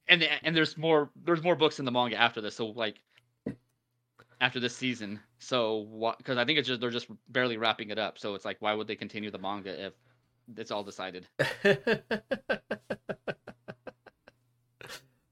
and 0.07 0.23
and 0.43 0.55
there's 0.55 0.77
more 0.77 1.09
there's 1.25 1.43
more 1.43 1.55
books 1.55 1.79
in 1.79 1.85
the 1.85 1.91
manga 1.91 2.17
after 2.17 2.41
this 2.41 2.55
so 2.55 2.67
like 2.67 2.99
after 4.41 4.59
this 4.59 4.75
season 4.75 5.19
so 5.39 5.85
what 5.89 6.17
because 6.17 6.37
i 6.37 6.43
think 6.45 6.57
it's 6.57 6.67
just 6.67 6.81
they're 6.81 6.89
just 6.89 7.07
barely 7.29 7.57
wrapping 7.57 7.89
it 7.91 7.99
up 7.99 8.17
so 8.17 8.33
it's 8.33 8.43
like 8.43 8.57
why 8.59 8.73
would 8.73 8.87
they 8.87 8.95
continue 8.95 9.29
the 9.31 9.37
manga 9.37 9.85
if 9.87 9.93
it's 10.57 10.71
all 10.71 10.83
decided 10.83 11.27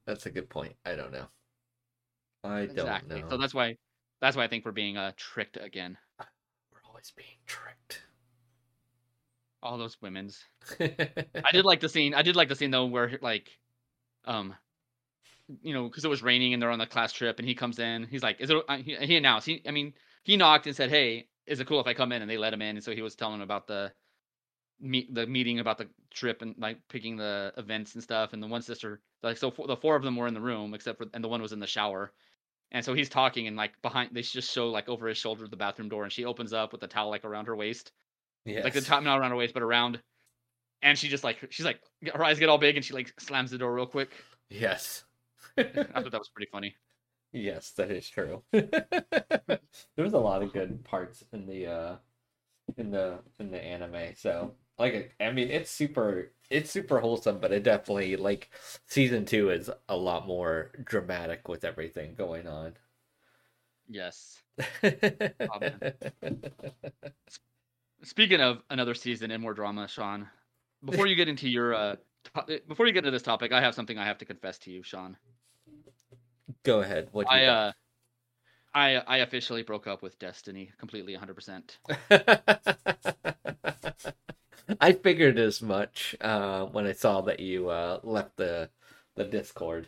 That's 0.05 0.25
a 0.25 0.31
good 0.31 0.49
point. 0.49 0.75
I 0.85 0.95
don't 0.95 1.11
know. 1.11 1.27
I 2.43 2.65
don't 2.65 3.07
know. 3.07 3.29
so 3.29 3.37
that's 3.37 3.53
why 3.53 3.75
that's 4.21 4.35
why 4.37 4.43
i 4.43 4.47
think 4.47 4.63
we're 4.65 4.71
being 4.71 4.95
uh 4.97 5.11
tricked 5.17 5.57
again 5.57 5.97
We're 6.73 6.79
always 6.89 7.11
being 7.15 7.37
tricked. 7.45 8.01
all 9.61 9.77
those 9.77 9.97
women's 10.01 10.41
i 10.79 11.51
did 11.51 11.65
like 11.65 11.81
the 11.81 11.89
scene 11.89 12.13
i 12.13 12.21
did 12.21 12.37
like 12.37 12.47
the 12.47 12.55
scene 12.55 12.71
though 12.71 12.85
where 12.85 13.19
like 13.21 13.49
um 14.25 14.55
you 15.61 15.73
know 15.73 15.83
because 15.89 16.05
it 16.05 16.09
was 16.09 16.23
raining 16.23 16.53
and 16.53 16.61
they're 16.63 16.71
on 16.71 16.79
the 16.79 16.85
class 16.87 17.11
trip 17.11 17.39
and 17.39 17.47
he 17.47 17.53
comes 17.55 17.77
in 17.77 18.03
he's 18.09 18.23
like 18.23 18.39
is 18.39 18.49
it 18.49 18.57
uh, 18.69 18.77
he, 18.77 18.95
he 18.95 19.17
announced 19.17 19.45
he 19.45 19.61
i 19.67 19.71
mean 19.71 19.93
he 20.23 20.37
knocked 20.37 20.65
and 20.65 20.75
said 20.75 20.89
hey 20.89 21.27
is 21.45 21.59
it 21.59 21.67
cool 21.67 21.81
if 21.81 21.87
i 21.87 21.93
come 21.93 22.13
in 22.13 22.21
and 22.21 22.31
they 22.31 22.37
let 22.37 22.53
him 22.53 22.61
in 22.61 22.77
and 22.77 22.83
so 22.83 22.93
he 22.93 23.01
was 23.01 23.15
telling 23.15 23.41
about 23.41 23.67
the 23.67 23.91
meet 24.81 25.13
the 25.13 25.27
meeting 25.27 25.59
about 25.59 25.77
the 25.77 25.87
trip 26.11 26.41
and 26.41 26.55
like 26.57 26.77
picking 26.87 27.15
the 27.15 27.53
events 27.57 27.93
and 27.93 28.03
stuff 28.03 28.33
and 28.33 28.41
the 28.41 28.47
one 28.47 28.61
sister 28.61 29.01
like 29.23 29.37
so 29.37 29.53
the 29.67 29.75
four 29.75 29.95
of 29.95 30.03
them 30.03 30.15
were 30.15 30.27
in 30.27 30.33
the 30.33 30.41
room 30.41 30.73
except 30.73 30.97
for 30.97 31.07
and 31.13 31.23
the 31.23 31.27
one 31.27 31.41
was 31.41 31.51
in 31.51 31.59
the 31.59 31.67
shower 31.67 32.11
and 32.71 32.83
so 32.83 32.93
he's 32.93 33.09
talking 33.09 33.47
and 33.47 33.57
like 33.57 33.71
behind 33.81 34.09
they 34.13 34.21
just 34.21 34.51
show 34.51 34.69
like 34.69 34.87
over 34.87 35.07
his 35.07 35.17
shoulder 35.17 35.47
the 35.47 35.55
bathroom 35.55 35.89
door 35.89 36.03
and 36.03 36.13
she 36.13 36.25
opens 36.25 36.53
up 36.53 36.71
with 36.71 36.81
the 36.81 36.87
towel 36.87 37.09
like 37.09 37.25
around 37.25 37.45
her 37.45 37.55
waist 37.55 37.91
yes. 38.45 38.63
like 38.63 38.73
the 38.73 38.81
top 38.81 39.03
not 39.03 39.19
around 39.19 39.31
her 39.31 39.37
waist 39.37 39.53
but 39.53 39.63
around 39.63 39.99
and 40.81 40.97
she 40.97 41.09
just 41.09 41.23
like 41.23 41.37
she's 41.49 41.65
like 41.65 41.79
her 42.13 42.23
eyes 42.23 42.39
get 42.39 42.49
all 42.49 42.57
big 42.57 42.75
and 42.75 42.85
she 42.85 42.93
like 42.93 43.13
slams 43.19 43.51
the 43.51 43.57
door 43.57 43.73
real 43.73 43.85
quick 43.85 44.09
Yes. 44.49 45.03
i 45.57 45.63
thought 45.63 46.11
that 46.11 46.19
was 46.19 46.29
pretty 46.29 46.49
funny 46.51 46.75
yes, 47.31 47.71
that 47.71 47.91
is 47.91 48.09
true. 48.09 48.43
there 48.51 49.59
was 49.97 50.13
a 50.13 50.17
lot 50.17 50.41
of 50.41 50.53
good 50.53 50.83
parts 50.83 51.23
in 51.33 51.45
the 51.45 51.67
uh 51.67 51.95
in 52.77 52.91
the 52.91 53.19
in 53.39 53.51
the 53.51 53.63
anime. 53.63 54.13
So 54.15 54.53
like 54.79 55.13
I 55.19 55.31
mean 55.31 55.49
it's 55.49 55.69
super 55.69 56.31
it's 56.49 56.71
super 56.71 56.99
wholesome, 56.99 57.39
but 57.39 57.51
it 57.51 57.63
definitely 57.63 58.15
like 58.15 58.49
season 58.87 59.25
two 59.25 59.51
is 59.51 59.69
a 59.87 59.95
lot 59.95 60.25
more 60.25 60.71
dramatic 60.83 61.47
with 61.47 61.63
everything 61.63 62.15
going 62.15 62.47
on. 62.47 62.73
yes 63.91 64.43
speaking 68.03 68.39
of 68.39 68.61
another 68.69 68.93
season 68.93 69.31
and 69.31 69.41
more 69.41 69.55
drama 69.55 69.87
sean 69.87 70.27
before 70.85 71.07
you 71.07 71.15
get 71.15 71.27
into 71.27 71.49
your 71.49 71.73
uh 71.73 71.95
to- 72.23 72.61
before 72.67 72.85
you 72.85 72.93
get 72.93 72.99
into 72.99 73.09
this 73.11 73.23
topic 73.23 73.51
i 73.51 73.59
have 73.59 73.73
something 73.73 73.97
i 73.97 74.05
have 74.05 74.19
to 74.19 74.25
confess 74.25 74.59
to 74.59 74.69
you 74.71 74.83
sean 74.83 75.17
Go 76.63 76.81
ahead. 76.81 77.09
What 77.11 77.25
you 77.25 77.31
i 77.31 77.45
uh 77.45 77.71
i 78.73 78.95
i 79.07 79.17
officially 79.17 79.63
broke 79.63 79.87
up 79.87 80.03
with 80.03 80.19
destiny 80.19 80.71
completely 80.77 81.15
100% 81.15 81.79
I 84.81 84.93
figured 84.93 85.39
as 85.39 85.61
much 85.61 86.15
uh, 86.21 86.65
when 86.65 86.85
I 86.85 86.93
saw 86.93 87.21
that 87.21 87.39
you 87.39 87.69
uh, 87.69 87.99
left 88.03 88.37
the 88.37 88.69
the 89.15 89.25
Discord. 89.25 89.87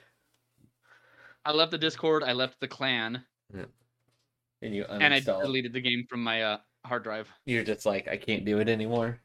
I 1.46 1.54
left 1.54 1.72
the 1.72 1.78
discord 1.78 2.24
i 2.24 2.34
left 2.34 2.60
the 2.60 2.68
clan. 2.68 3.24
And 3.54 4.76
you 4.76 4.86
and 4.88 5.14
i 5.14 5.20
deleted 5.20 5.74
the 5.74 5.82
game 5.82 6.06
from 6.08 6.24
my 6.24 6.44
uh 6.44 6.58
hard 6.86 7.04
drive. 7.04 7.32
You're 7.46 7.64
just 7.64 7.86
like 7.86 8.08
I 8.08 8.18
can't 8.18 8.46
do 8.46 8.60
it 8.60 8.70
anymore. 8.70 9.20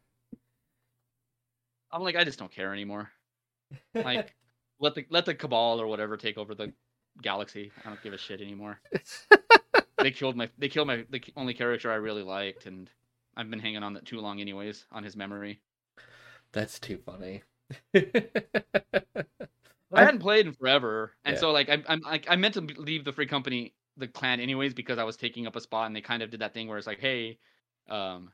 i'm 1.92 2.02
like 2.02 2.16
i 2.16 2.24
just 2.24 2.38
don't 2.38 2.52
care 2.52 2.72
anymore. 2.72 3.10
Like 3.94 4.34
let 4.78 4.94
the 4.94 5.06
let 5.10 5.26
the 5.26 5.34
cabal 5.34 5.80
or 5.80 5.86
whatever 5.86 6.16
take 6.16 6.38
over 6.38 6.54
the 6.54 6.72
galaxy. 7.20 7.72
I 7.84 7.88
don't 7.88 8.02
give 8.02 8.12
a 8.12 8.18
shit 8.18 8.40
anymore. 8.40 8.80
They 9.98 10.10
killed 10.10 10.36
my 10.36 10.48
they 10.58 10.68
killed 10.68 10.86
my 10.86 11.04
the 11.10 11.22
only 11.36 11.54
character 11.54 11.90
i 11.90 11.94
really 11.94 12.22
liked 12.22 12.66
and 12.66 12.90
I've 13.36 13.50
been 13.50 13.60
hanging 13.60 13.82
on 13.82 13.94
that 13.94 14.06
too 14.06 14.20
long, 14.20 14.40
anyways, 14.40 14.86
on 14.92 15.04
his 15.04 15.16
memory. 15.16 15.60
That's 16.52 16.78
too 16.78 16.98
funny. 16.98 17.42
I 19.94 20.02
hadn't 20.04 20.20
played 20.20 20.46
in 20.46 20.52
forever, 20.52 21.12
and 21.24 21.34
Yeah. 21.34 21.40
so 21.40 21.50
like 21.52 21.68
I, 21.68 21.82
I'm 21.88 22.00
like 22.00 22.26
I 22.28 22.36
meant 22.36 22.54
to 22.54 22.60
leave 22.60 23.04
the 23.04 23.12
free 23.12 23.26
company, 23.26 23.74
the 23.96 24.08
clan, 24.08 24.40
anyways, 24.40 24.74
because 24.74 24.98
I 24.98 25.04
was 25.04 25.16
taking 25.16 25.46
up 25.46 25.56
a 25.56 25.60
spot, 25.60 25.86
and 25.86 25.96
they 25.96 26.00
kind 26.00 26.22
of 26.22 26.30
did 26.30 26.40
that 26.40 26.54
thing 26.54 26.68
where 26.68 26.78
it's 26.78 26.86
like, 26.86 27.00
hey, 27.00 27.38
um, 27.88 28.32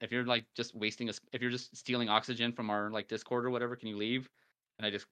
if 0.00 0.12
you're 0.12 0.24
like 0.26 0.46
just 0.54 0.74
wasting 0.74 1.08
us, 1.08 1.20
if 1.32 1.42
you're 1.42 1.50
just 1.50 1.76
stealing 1.76 2.08
oxygen 2.08 2.52
from 2.52 2.70
our 2.70 2.90
like 2.90 3.08
Discord 3.08 3.46
or 3.46 3.50
whatever, 3.50 3.76
can 3.76 3.88
you 3.88 3.96
leave? 3.96 4.28
And 4.78 4.86
I 4.86 4.90
just 4.90 5.06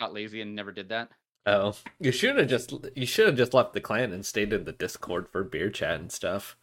got 0.00 0.14
lazy 0.14 0.42
and 0.42 0.54
never 0.56 0.72
did 0.72 0.90
that. 0.90 1.10
Oh, 1.46 1.74
you 2.00 2.12
should 2.12 2.36
have 2.36 2.48
just 2.48 2.72
you 2.96 3.06
should 3.06 3.26
have 3.26 3.36
just 3.36 3.54
left 3.54 3.72
the 3.72 3.80
clan 3.80 4.12
and 4.12 4.26
stayed 4.26 4.52
in 4.52 4.64
the 4.64 4.72
Discord 4.72 5.28
for 5.28 5.44
beer 5.44 5.70
chat 5.70 5.98
and 6.00 6.10
stuff. 6.12 6.56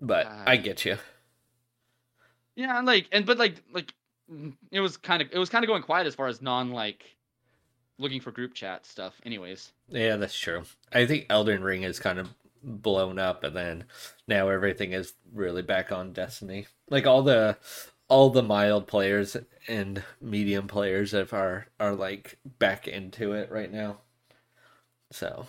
But 0.00 0.26
I 0.26 0.56
Uh, 0.56 0.62
get 0.62 0.84
you. 0.84 0.98
Yeah, 2.54 2.80
like 2.80 3.08
and 3.12 3.26
but 3.26 3.38
like 3.38 3.62
like 3.72 3.92
it 4.70 4.80
was 4.80 4.96
kind 4.96 5.22
of 5.22 5.28
it 5.32 5.38
was 5.38 5.48
kind 5.50 5.64
of 5.64 5.68
going 5.68 5.82
quiet 5.82 6.06
as 6.06 6.14
far 6.14 6.26
as 6.26 6.40
non 6.42 6.70
like 6.70 7.16
looking 7.98 8.20
for 8.20 8.30
group 8.30 8.54
chat 8.54 8.86
stuff. 8.86 9.20
Anyways, 9.24 9.72
Yeah, 9.88 10.16
that's 10.16 10.38
true. 10.38 10.64
I 10.92 11.06
think 11.06 11.26
Elden 11.30 11.62
Ring 11.62 11.82
is 11.82 11.98
kind 11.98 12.18
of 12.18 12.34
blown 12.62 13.18
up, 13.18 13.44
and 13.44 13.54
then 13.54 13.84
now 14.26 14.48
everything 14.48 14.92
is 14.92 15.14
really 15.32 15.62
back 15.62 15.92
on 15.92 16.12
Destiny. 16.12 16.66
Like 16.88 17.06
all 17.06 17.22
the 17.22 17.56
all 18.08 18.30
the 18.30 18.42
mild 18.42 18.86
players 18.86 19.36
and 19.68 20.02
medium 20.20 20.66
players 20.68 21.12
have 21.12 21.32
are 21.32 21.66
are 21.78 21.94
like 21.94 22.38
back 22.58 22.88
into 22.88 23.32
it 23.32 23.50
right 23.50 23.70
now. 23.72 23.98
So 25.12 25.46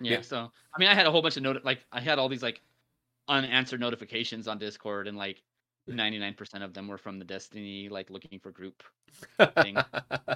yeah. 0.00 0.12
Yeah. 0.12 0.20
So 0.22 0.50
I 0.74 0.78
mean, 0.78 0.88
I 0.88 0.94
had 0.94 1.06
a 1.06 1.10
whole 1.10 1.22
bunch 1.22 1.36
of 1.36 1.42
note 1.42 1.64
like 1.64 1.84
I 1.92 2.00
had 2.00 2.18
all 2.18 2.28
these 2.28 2.42
like 2.42 2.60
unanswered 3.28 3.80
notifications 3.80 4.48
on 4.48 4.58
Discord, 4.58 5.08
and 5.08 5.16
like 5.16 5.42
ninety 5.86 6.18
nine 6.18 6.34
percent 6.34 6.64
of 6.64 6.74
them 6.74 6.88
were 6.88 6.98
from 6.98 7.18
the 7.18 7.24
Destiny 7.24 7.88
like 7.88 8.10
looking 8.10 8.38
for 8.40 8.50
group. 8.50 8.82
Thing. 9.62 9.76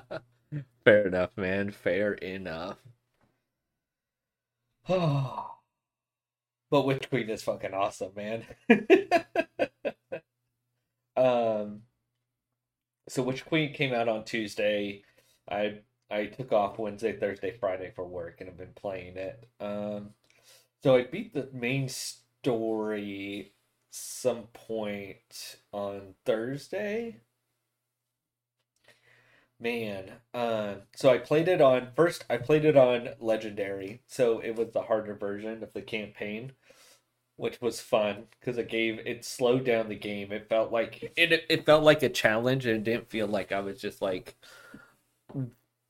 fair 0.85 1.07
enough, 1.07 1.31
man. 1.37 1.71
Fair 1.71 2.15
enough. 2.15 2.79
Oh. 4.89 5.49
But 6.71 6.87
Witch 6.87 7.11
Queen 7.11 7.29
is 7.29 7.43
fucking 7.43 7.75
awesome, 7.75 8.13
man. 8.17 8.47
um 11.19 11.83
so 13.11 13.23
Witch 13.23 13.45
Queen 13.45 13.75
came 13.75 13.93
out 13.93 14.09
on 14.09 14.25
Tuesday. 14.25 15.03
I 15.51 15.81
I 16.13 16.27
took 16.27 16.53
off 16.53 16.79
Wednesday, 16.79 17.19
Thursday, 17.19 17.57
Friday 17.59 17.93
for 17.95 18.07
work 18.07 18.41
and 18.41 18.51
I've 18.51 18.59
been 18.59 18.75
playing 18.75 19.17
it. 19.17 19.49
Um 19.61 20.11
so 20.83 20.97
I 20.97 21.05
beat 21.05 21.33
the 21.33 21.49
main 21.53 21.89
story 21.89 23.53
some 23.91 24.45
point 24.53 25.59
on 25.73 26.15
Thursday. 26.25 27.21
Man, 29.61 30.11
uh, 30.35 30.77
so 30.97 31.11
I 31.11 31.19
played 31.19 31.47
it 31.47 31.61
on 31.61 31.91
first. 31.95 32.25
I 32.29 32.37
played 32.39 32.65
it 32.65 32.77
on 32.77 33.11
Legendary, 33.21 34.03
so 34.09 34.41
it 34.41 34.57
was 34.57 34.73
the 34.73 34.83
harder 34.83 35.15
version 35.15 35.63
of 35.63 35.73
the 35.73 35.83
campaign, 35.83 36.53
which 37.37 37.61
was 37.61 37.81
fun 37.81 38.25
because 38.41 38.59
it 38.59 38.69
gave 38.69 38.99
it 39.07 39.25
slowed 39.25 39.65
down 39.65 39.89
the 39.89 39.95
game. 39.95 40.33
It 40.33 40.49
felt 40.49 40.73
like 40.73 41.13
it. 41.17 41.45
It 41.49 41.65
felt 41.65 41.85
like 41.85 42.03
a 42.03 42.09
challenge, 42.09 42.67
and 42.67 42.79
it 42.79 42.85
didn't 42.85 43.11
feel 43.11 43.29
like 43.29 43.53
I 43.53 43.61
was 43.61 43.81
just 43.81 44.03
like 44.03 44.35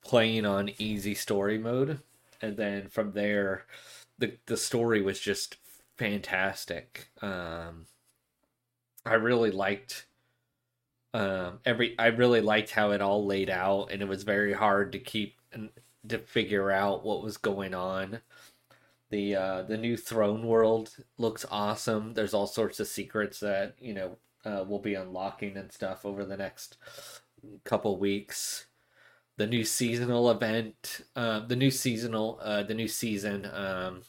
playing 0.04 0.46
on 0.46 0.70
easy 0.78 1.14
story 1.14 1.58
mode. 1.58 2.00
And 2.40 2.56
then 2.56 2.88
from 2.88 3.12
there, 3.12 3.66
the 4.18 4.38
the 4.46 4.56
story 4.56 5.02
was 5.02 5.20
just 5.20 5.56
fantastic. 5.96 7.10
Um, 7.22 7.86
I 9.04 9.14
really 9.14 9.50
liked 9.50 10.06
um 11.14 11.58
every 11.64 11.94
i 11.98 12.06
really 12.06 12.40
liked 12.40 12.70
how 12.70 12.90
it 12.90 13.02
all 13.02 13.26
laid 13.26 13.50
out 13.50 13.88
and 13.90 14.00
it 14.00 14.08
was 14.08 14.22
very 14.22 14.52
hard 14.52 14.92
to 14.92 14.98
keep 14.98 15.36
and 15.52 15.70
to 16.08 16.18
figure 16.18 16.70
out 16.70 17.04
what 17.04 17.22
was 17.22 17.36
going 17.36 17.74
on 17.74 18.20
the 19.10 19.34
uh 19.36 19.62
the 19.62 19.76
new 19.76 19.96
throne 19.96 20.46
world 20.46 20.96
looks 21.18 21.44
awesome 21.50 22.14
there's 22.14 22.32
all 22.32 22.46
sorts 22.46 22.80
of 22.80 22.86
secrets 22.86 23.40
that 23.40 23.74
you 23.78 23.92
know 23.92 24.16
uh, 24.44 24.64
we'll 24.66 24.80
be 24.80 24.94
unlocking 24.94 25.56
and 25.56 25.70
stuff 25.70 26.04
over 26.04 26.24
the 26.24 26.36
next 26.36 26.76
couple 27.64 27.96
weeks 27.98 28.66
the 29.38 29.46
new 29.46 29.64
seasonal 29.64 30.30
event 30.30 31.02
uh 31.16 31.40
the 31.40 31.56
new 31.56 31.70
seasonal 31.70 32.38
uh 32.42 32.62
the 32.62 32.74
new 32.74 32.88
season 32.88 33.46
um 33.52 34.02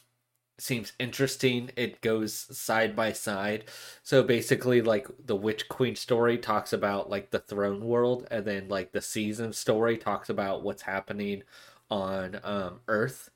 seems 0.58 0.92
interesting 1.00 1.70
it 1.76 2.00
goes 2.00 2.34
side 2.56 2.94
by 2.94 3.12
side 3.12 3.64
so 4.02 4.22
basically, 4.22 4.82
like 4.82 5.08
the 5.24 5.34
Witch 5.36 5.68
Queen 5.68 5.96
story 5.96 6.38
talks 6.38 6.72
about 6.72 7.10
like 7.10 7.30
the 7.30 7.38
throne 7.40 7.84
world, 7.84 8.26
and 8.30 8.44
then 8.44 8.68
like 8.68 8.92
the 8.92 9.00
season 9.02 9.52
story 9.52 9.96
talks 9.98 10.28
about 10.28 10.62
what's 10.62 10.82
happening 10.82 11.42
on 11.90 12.38
um, 12.44 12.80
Earth. 12.88 13.30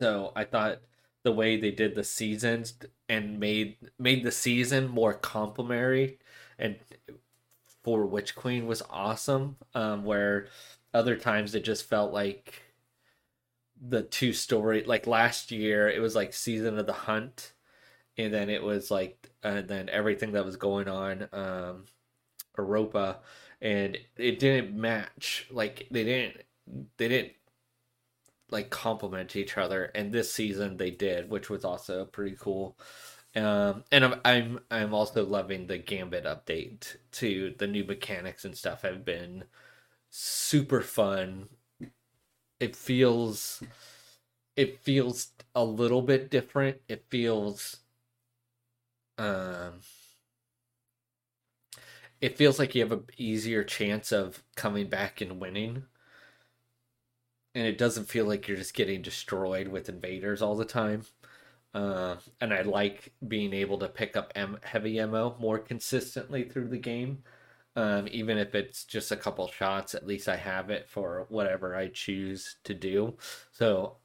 So 0.00 0.32
I 0.36 0.44
thought 0.44 0.80
the 1.22 1.32
way 1.32 1.56
they 1.56 1.70
did 1.70 1.94
the 1.94 2.04
seasons 2.04 2.74
and 3.08 3.38
made 3.38 3.76
made 3.98 4.24
the 4.24 4.32
season 4.32 4.88
more 4.88 5.14
complementary 5.14 6.18
and 6.58 6.76
for 7.82 8.06
Witch 8.06 8.34
Queen 8.34 8.66
was 8.66 8.82
awesome. 8.90 9.56
Um, 9.74 10.04
where 10.04 10.48
other 10.94 11.16
times 11.16 11.54
it 11.54 11.64
just 11.64 11.88
felt 11.88 12.12
like 12.12 12.62
the 13.84 14.02
two 14.02 14.32
story 14.32 14.84
like 14.84 15.06
last 15.06 15.50
year 15.50 15.88
it 15.88 16.00
was 16.00 16.14
like 16.14 16.32
season 16.32 16.78
of 16.78 16.86
the 16.86 16.92
hunt 16.92 17.52
and 18.16 18.32
then 18.32 18.48
it 18.48 18.62
was 18.62 18.90
like 18.90 19.30
and 19.42 19.66
then 19.66 19.88
everything 19.88 20.32
that 20.32 20.44
was 20.44 20.56
going 20.56 20.88
on 20.88 21.28
um 21.32 21.84
europa 22.56 23.18
and 23.60 23.98
it 24.16 24.38
didn't 24.38 24.74
match 24.74 25.46
like 25.50 25.88
they 25.90 26.04
didn't 26.04 26.36
they 26.96 27.08
didn't 27.08 27.32
like 28.50 28.70
complement 28.70 29.34
each 29.34 29.56
other 29.58 29.90
and 29.94 30.12
this 30.12 30.32
season 30.32 30.76
they 30.76 30.90
did 30.90 31.28
which 31.28 31.50
was 31.50 31.64
also 31.64 32.04
pretty 32.04 32.36
cool 32.38 32.78
um 33.34 33.82
and 33.90 34.04
i'm 34.04 34.20
i'm 34.24 34.60
i'm 34.70 34.92
also 34.92 35.24
loving 35.24 35.66
the 35.66 35.78
gambit 35.78 36.24
update 36.24 36.96
to 37.10 37.54
the 37.58 37.66
new 37.66 37.84
mechanics 37.84 38.44
and 38.44 38.56
stuff 38.56 38.82
have 38.82 39.04
been 39.04 39.44
super 40.10 40.82
fun. 40.82 41.48
It 42.60 42.74
feels 42.74 43.62
it 44.56 44.80
feels 44.82 45.32
a 45.54 45.64
little 45.64 46.02
bit 46.02 46.30
different. 46.30 46.82
It 46.88 47.06
feels 47.10 47.80
um 49.18 49.80
it 52.22 52.36
feels 52.38 52.58
like 52.58 52.74
you 52.74 52.80
have 52.82 52.92
a 52.92 53.02
easier 53.18 53.62
chance 53.64 54.12
of 54.12 54.42
coming 54.56 54.88
back 54.88 55.20
and 55.20 55.40
winning. 55.40 55.84
And 57.54 57.66
it 57.66 57.78
doesn't 57.78 58.06
feel 58.10 58.26
like 58.26 58.46
you're 58.46 58.56
just 58.58 58.74
getting 58.74 59.00
destroyed 59.02 59.68
with 59.68 59.88
invaders 59.88 60.42
all 60.42 60.54
the 60.56 60.64
time 60.66 61.04
uh, 61.74 62.16
and 62.40 62.52
i 62.52 62.62
like 62.62 63.12
being 63.28 63.52
able 63.54 63.78
to 63.78 63.88
pick 63.88 64.16
up 64.16 64.32
M- 64.34 64.58
heavy 64.62 64.98
ammo 65.00 65.36
more 65.40 65.58
consistently 65.58 66.44
through 66.44 66.68
the 66.68 66.78
game. 66.78 67.22
Um, 67.74 68.06
even 68.10 68.36
if 68.36 68.54
it's 68.54 68.84
just 68.84 69.12
a 69.12 69.16
couple 69.16 69.48
shots 69.48 69.94
at 69.94 70.06
least 70.06 70.28
i 70.28 70.36
have 70.36 70.68
it 70.70 70.88
for 70.88 71.24
whatever 71.30 71.74
i 71.74 71.88
choose 71.88 72.56
to 72.64 72.74
do. 72.74 73.16
So 73.52 73.96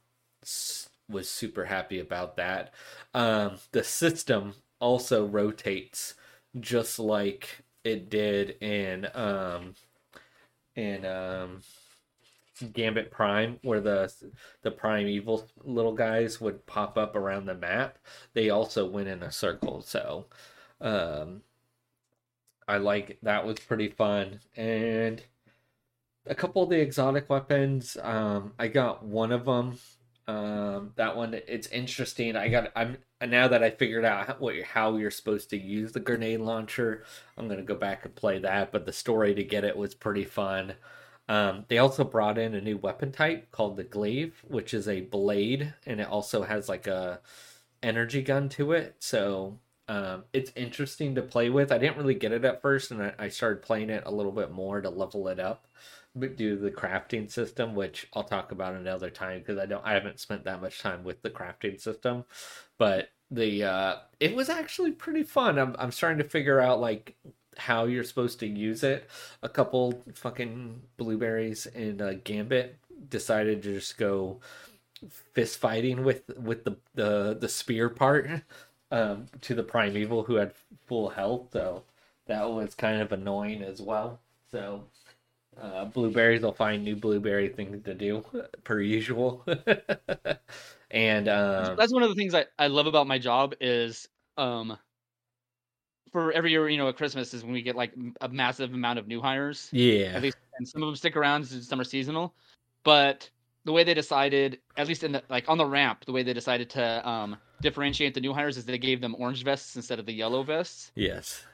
was 1.08 1.28
super 1.28 1.64
happy 1.64 2.00
about 2.00 2.36
that. 2.36 2.74
Um, 3.14 3.58
the 3.72 3.82
system 3.84 4.54
also 4.80 5.26
rotates 5.26 6.14
just 6.60 6.98
like 6.98 7.62
it 7.84 8.10
did 8.10 8.50
in 8.62 9.06
um 9.14 9.74
in 10.76 11.04
um 11.04 11.62
Gambit 12.72 13.10
Prime 13.10 13.58
where 13.62 13.80
the 13.80 14.12
the 14.62 14.70
primeval 14.70 15.48
little 15.64 15.94
guys 15.94 16.40
would 16.40 16.66
pop 16.66 16.98
up 16.98 17.16
around 17.16 17.46
the 17.46 17.54
map 17.54 17.98
they 18.34 18.50
also 18.50 18.88
went 18.88 19.08
in 19.08 19.22
a 19.22 19.32
circle 19.32 19.80
so 19.82 20.26
um 20.80 21.42
I 22.68 22.76
like 22.76 23.18
that 23.22 23.46
was 23.46 23.58
pretty 23.58 23.88
fun. 23.88 24.40
And 24.56 25.22
a 26.26 26.34
couple 26.34 26.62
of 26.62 26.68
the 26.68 26.80
exotic 26.80 27.30
weapons 27.30 27.96
um 28.02 28.52
I 28.58 28.68
got 28.68 29.04
one 29.04 29.32
of 29.32 29.46
them 29.46 29.78
um 30.26 30.92
that 30.96 31.16
one 31.16 31.32
it's 31.48 31.68
interesting 31.68 32.36
I 32.36 32.48
got 32.48 32.70
I'm 32.76 32.98
now 33.26 33.48
that 33.48 33.62
I 33.62 33.70
figured 33.70 34.04
out 34.04 34.38
what 34.40 34.60
how 34.62 34.96
you're 34.96 35.10
supposed 35.10 35.48
to 35.50 35.56
use 35.58 35.92
the 35.92 36.00
grenade 36.00 36.40
launcher 36.40 37.04
I'm 37.38 37.48
gonna 37.48 37.62
go 37.62 37.74
back 37.74 38.04
and 38.04 38.14
play 38.14 38.38
that 38.40 38.70
but 38.72 38.84
the 38.84 38.92
story 38.92 39.34
to 39.34 39.42
get 39.42 39.64
it 39.64 39.76
was 39.76 39.94
pretty 39.94 40.24
fun 40.24 40.74
um, 41.28 41.64
they 41.68 41.78
also 41.78 42.04
brought 42.04 42.38
in 42.38 42.54
a 42.54 42.60
new 42.60 42.78
weapon 42.78 43.12
type 43.12 43.50
called 43.50 43.76
the 43.76 43.84
glaive, 43.84 44.42
which 44.48 44.72
is 44.74 44.88
a 44.88 45.02
blade, 45.02 45.74
and 45.86 46.00
it 46.00 46.08
also 46.08 46.42
has 46.44 46.68
like 46.68 46.86
a 46.86 47.20
energy 47.82 48.22
gun 48.22 48.48
to 48.50 48.72
it. 48.72 48.96
So 49.00 49.58
Um, 49.88 50.24
it's 50.34 50.52
interesting 50.54 51.14
to 51.14 51.22
play 51.22 51.48
with. 51.50 51.72
I 51.72 51.78
didn't 51.78 51.96
really 51.96 52.14
get 52.14 52.32
it 52.32 52.44
at 52.44 52.60
first, 52.62 52.90
and 52.90 53.02
I, 53.02 53.14
I 53.18 53.28
started 53.28 53.62
playing 53.62 53.88
it 53.90 54.02
a 54.06 54.10
little 54.10 54.32
bit 54.32 54.50
more 54.52 54.80
to 54.82 54.90
level 54.90 55.28
it 55.28 55.40
up, 55.40 55.66
but 56.14 56.36
to 56.38 56.56
the 56.58 56.70
crafting 56.70 57.30
system, 57.30 57.74
which 57.74 58.06
I'll 58.14 58.24
talk 58.24 58.52
about 58.52 58.74
another 58.74 59.08
time 59.10 59.38
because 59.40 59.58
I 59.58 59.64
don't, 59.66 59.84
I 59.86 59.94
haven't 59.94 60.20
spent 60.20 60.44
that 60.44 60.60
much 60.60 60.80
time 60.80 61.04
with 61.04 61.22
the 61.22 61.30
crafting 61.30 61.80
system, 61.80 62.24
but 62.78 63.10
the 63.30 63.64
uh, 63.64 63.96
it 64.20 64.34
was 64.34 64.48
actually 64.48 64.92
pretty 64.92 65.22
fun. 65.22 65.58
I'm 65.58 65.74
I'm 65.78 65.92
starting 65.92 66.18
to 66.18 66.24
figure 66.24 66.60
out 66.60 66.80
like 66.80 67.16
how 67.58 67.84
you're 67.84 68.04
supposed 68.04 68.40
to 68.40 68.46
use 68.46 68.82
it. 68.82 69.08
A 69.42 69.48
couple 69.48 70.02
fucking 70.14 70.80
blueberries 70.96 71.66
and 71.66 72.00
uh, 72.00 72.14
Gambit 72.14 72.78
decided 73.08 73.62
to 73.62 73.74
just 73.74 73.98
go 73.98 74.40
fist 75.32 75.58
fighting 75.58 76.04
with 76.04 76.22
with 76.38 76.64
the 76.64 76.76
the 76.94 77.36
the 77.40 77.48
spear 77.48 77.88
part 77.88 78.28
um, 78.90 79.26
to 79.42 79.54
the 79.54 79.62
primeval 79.62 80.24
who 80.24 80.36
had 80.36 80.52
full 80.86 81.10
health. 81.10 81.48
So 81.52 81.82
that 82.26 82.48
was 82.50 82.74
kind 82.74 83.00
of 83.00 83.12
annoying 83.12 83.62
as 83.62 83.80
well. 83.80 84.20
So 84.50 84.84
uh, 85.60 85.86
blueberries 85.86 86.42
will 86.42 86.52
find 86.52 86.84
new 86.84 86.96
blueberry 86.96 87.48
things 87.48 87.84
to 87.84 87.94
do 87.94 88.24
per 88.64 88.80
usual. 88.80 89.44
and 90.90 91.28
um, 91.28 91.76
that's 91.76 91.92
one 91.92 92.02
of 92.02 92.08
the 92.08 92.14
things 92.14 92.34
I, 92.34 92.46
I 92.58 92.68
love 92.68 92.86
about 92.86 93.06
my 93.06 93.18
job 93.18 93.54
is 93.60 94.08
um 94.36 94.78
for 96.12 96.32
every 96.32 96.50
year 96.50 96.68
you 96.68 96.78
know 96.78 96.88
at 96.88 96.96
christmas 96.96 97.34
is 97.34 97.42
when 97.44 97.52
we 97.52 97.62
get 97.62 97.76
like 97.76 97.92
a 98.20 98.28
massive 98.28 98.74
amount 98.74 98.98
of 98.98 99.06
new 99.06 99.20
hires. 99.20 99.68
Yeah. 99.72 100.12
At 100.14 100.22
least 100.22 100.38
and 100.58 100.68
some 100.68 100.82
of 100.82 100.88
them 100.88 100.96
stick 100.96 101.16
around 101.16 101.44
some 101.46 101.80
are 101.80 101.84
seasonal. 101.84 102.34
But 102.84 103.28
the 103.64 103.72
way 103.72 103.84
they 103.84 103.94
decided 103.94 104.58
at 104.76 104.88
least 104.88 105.04
in 105.04 105.12
the 105.12 105.22
like 105.28 105.48
on 105.48 105.58
the 105.58 105.66
ramp 105.66 106.04
the 106.04 106.12
way 106.12 106.22
they 106.22 106.32
decided 106.32 106.70
to 106.70 107.08
um 107.08 107.36
differentiate 107.60 108.14
the 108.14 108.20
new 108.20 108.32
hires 108.32 108.56
is 108.56 108.64
they 108.64 108.78
gave 108.78 109.00
them 109.00 109.16
orange 109.18 109.44
vests 109.44 109.76
instead 109.76 109.98
of 109.98 110.06
the 110.06 110.12
yellow 110.12 110.42
vests. 110.42 110.92
Yes. 110.94 111.44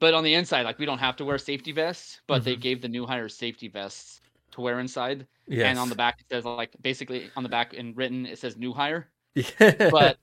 But 0.00 0.14
on 0.14 0.24
the 0.24 0.34
inside 0.34 0.62
like 0.62 0.78
we 0.78 0.86
don't 0.86 0.98
have 0.98 1.16
to 1.16 1.24
wear 1.24 1.38
safety 1.38 1.72
vests 1.72 2.20
but 2.26 2.36
mm-hmm. 2.36 2.44
they 2.44 2.56
gave 2.56 2.82
the 2.82 2.88
new 2.88 3.06
hires 3.06 3.34
safety 3.34 3.68
vests 3.68 4.20
to 4.52 4.60
wear 4.60 4.80
inside. 4.80 5.26
Yes. 5.46 5.66
and 5.66 5.78
on 5.78 5.88
the 5.88 5.94
back 5.94 6.20
it 6.20 6.26
says 6.28 6.44
like 6.44 6.70
basically 6.82 7.30
on 7.36 7.42
the 7.42 7.48
back 7.48 7.72
in 7.72 7.94
written 7.94 8.26
it 8.26 8.38
says 8.38 8.56
new 8.56 8.72
hire. 8.72 9.08
Yeah. 9.34 9.90
but 9.90 10.18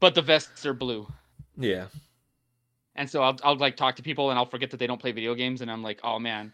but 0.00 0.14
the 0.14 0.22
vests 0.22 0.66
are 0.66 0.74
blue. 0.74 1.06
Yeah 1.56 1.86
and 2.94 3.08
so 3.08 3.22
I'll, 3.22 3.36
I'll 3.42 3.56
like 3.56 3.76
talk 3.76 3.96
to 3.96 4.02
people 4.02 4.30
and 4.30 4.38
I'll 4.38 4.46
forget 4.46 4.70
that 4.70 4.78
they 4.78 4.86
don't 4.86 5.00
play 5.00 5.12
video 5.12 5.34
games 5.34 5.60
and 5.60 5.70
I'm 5.70 5.82
like, 5.82 6.00
oh 6.02 6.18
man, 6.18 6.52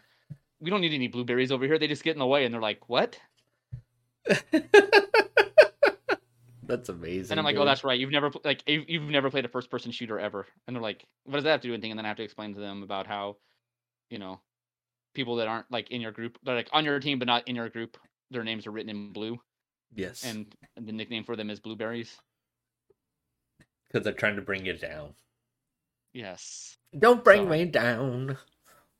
we 0.59 0.69
don't 0.69 0.81
need 0.81 0.93
any 0.93 1.07
blueberries 1.07 1.51
over 1.51 1.65
here. 1.65 1.79
They 1.79 1.87
just 1.87 2.03
get 2.03 2.13
in 2.13 2.19
the 2.19 2.27
way 2.27 2.45
and 2.45 2.53
they're 2.53 2.61
like, 2.61 2.87
what? 2.87 3.19
that's 6.63 6.89
amazing. 6.89 7.31
And 7.31 7.39
I'm 7.39 7.45
like, 7.45 7.55
dude. 7.55 7.63
oh, 7.63 7.65
that's 7.65 7.83
right. 7.83 7.99
You've 7.99 8.11
never 8.11 8.31
like 8.43 8.63
you've 8.67 9.09
never 9.09 9.29
played 9.29 9.45
a 9.45 9.49
first 9.49 9.69
person 9.69 9.91
shooter 9.91 10.19
ever. 10.19 10.45
And 10.67 10.75
they're 10.75 10.83
like, 10.83 11.05
what 11.25 11.35
does 11.35 11.43
that 11.43 11.51
have 11.51 11.61
to 11.61 11.67
do 11.67 11.71
with 11.71 11.79
anything? 11.79 11.91
And 11.91 11.97
then 11.97 12.05
I 12.05 12.09
have 12.09 12.17
to 12.17 12.23
explain 12.23 12.53
to 12.53 12.59
them 12.59 12.83
about 12.83 13.07
how, 13.07 13.37
you 14.09 14.19
know, 14.19 14.39
people 15.13 15.37
that 15.37 15.47
aren't 15.47 15.69
like 15.71 15.91
in 15.91 16.01
your 16.01 16.11
group, 16.11 16.37
they're 16.43 16.55
like 16.55 16.69
on 16.71 16.85
your 16.85 16.99
team 16.99 17.19
but 17.19 17.27
not 17.27 17.47
in 17.47 17.55
your 17.55 17.69
group, 17.69 17.97
their 18.31 18.43
names 18.43 18.67
are 18.67 18.71
written 18.71 18.89
in 18.89 19.11
blue. 19.11 19.39
Yes. 19.93 20.23
And, 20.23 20.53
and 20.77 20.87
the 20.87 20.91
nickname 20.91 21.23
for 21.23 21.35
them 21.35 21.49
is 21.49 21.59
blueberries. 21.59 22.15
Because 23.87 24.03
they're 24.03 24.13
trying 24.13 24.35
to 24.35 24.41
bring 24.41 24.65
you 24.65 24.77
down. 24.77 25.15
Yes. 26.19 26.77
Don't 26.97 27.23
bring 27.23 27.45
so, 27.45 27.49
me 27.49 27.63
down. 27.63 28.37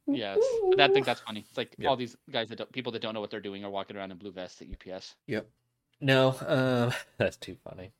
Yes, 0.07 0.39
I 0.79 0.87
think 0.87 1.05
that's 1.05 1.19
funny. 1.19 1.43
It's 1.47 1.57
like 1.57 1.75
yep. 1.77 1.89
all 1.89 1.97
these 1.97 2.15
guys 2.31 2.47
that 2.47 2.57
don't, 2.57 2.71
people 2.71 2.93
that 2.93 3.01
don't 3.01 3.13
know 3.13 3.19
what 3.19 3.29
they're 3.29 3.41
doing 3.41 3.65
are 3.65 3.69
walking 3.69 3.97
around 3.97 4.11
in 4.11 4.17
blue 4.17 4.31
vests 4.31 4.61
at 4.61 4.67
UPS. 4.69 5.15
Yep. 5.27 5.47
No, 5.99 6.35
um, 6.47 6.93
that's 7.17 7.35
too 7.35 7.57
funny. 7.63 7.91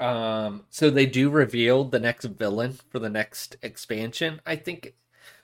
Um, 0.00 0.64
so 0.70 0.88
they 0.88 1.04
do 1.04 1.28
reveal 1.28 1.84
the 1.84 2.00
next 2.00 2.24
villain 2.24 2.78
for 2.88 2.98
the 2.98 3.10
next 3.10 3.56
expansion. 3.60 4.40
I 4.46 4.56
think 4.56 4.94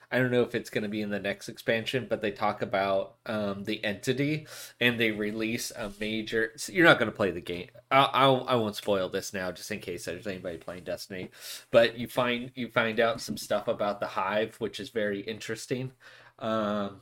I 0.09 0.19
don't 0.19 0.31
know 0.31 0.43
if 0.43 0.55
it's 0.55 0.69
going 0.69 0.83
to 0.83 0.89
be 0.89 1.01
in 1.01 1.09
the 1.09 1.19
next 1.19 1.49
expansion, 1.49 2.07
but 2.09 2.21
they 2.21 2.31
talk 2.31 2.61
about 2.61 3.15
um, 3.25 3.65
the 3.65 3.83
entity 3.83 4.47
and 4.79 4.97
they 4.97 5.11
release 5.11 5.71
a 5.71 5.91
major. 5.99 6.53
So 6.55 6.71
you're 6.71 6.85
not 6.85 6.97
going 6.97 7.11
to 7.11 7.15
play 7.15 7.31
the 7.31 7.41
game. 7.41 7.67
I'll, 7.91 8.09
I'll 8.13 8.45
I 8.47 8.55
won't 8.55 8.77
spoil 8.77 9.09
this 9.09 9.33
now, 9.33 9.51
just 9.51 9.69
in 9.69 9.79
case 9.79 10.05
there's 10.05 10.25
anybody 10.25 10.57
playing 10.57 10.85
Destiny. 10.85 11.29
But 11.71 11.97
you 11.97 12.07
find 12.07 12.51
you 12.55 12.69
find 12.69 13.01
out 13.01 13.19
some 13.19 13.35
stuff 13.35 13.67
about 13.67 13.99
the 13.99 14.07
Hive, 14.07 14.55
which 14.59 14.79
is 14.79 14.89
very 14.89 15.19
interesting, 15.19 15.91
um, 16.39 17.01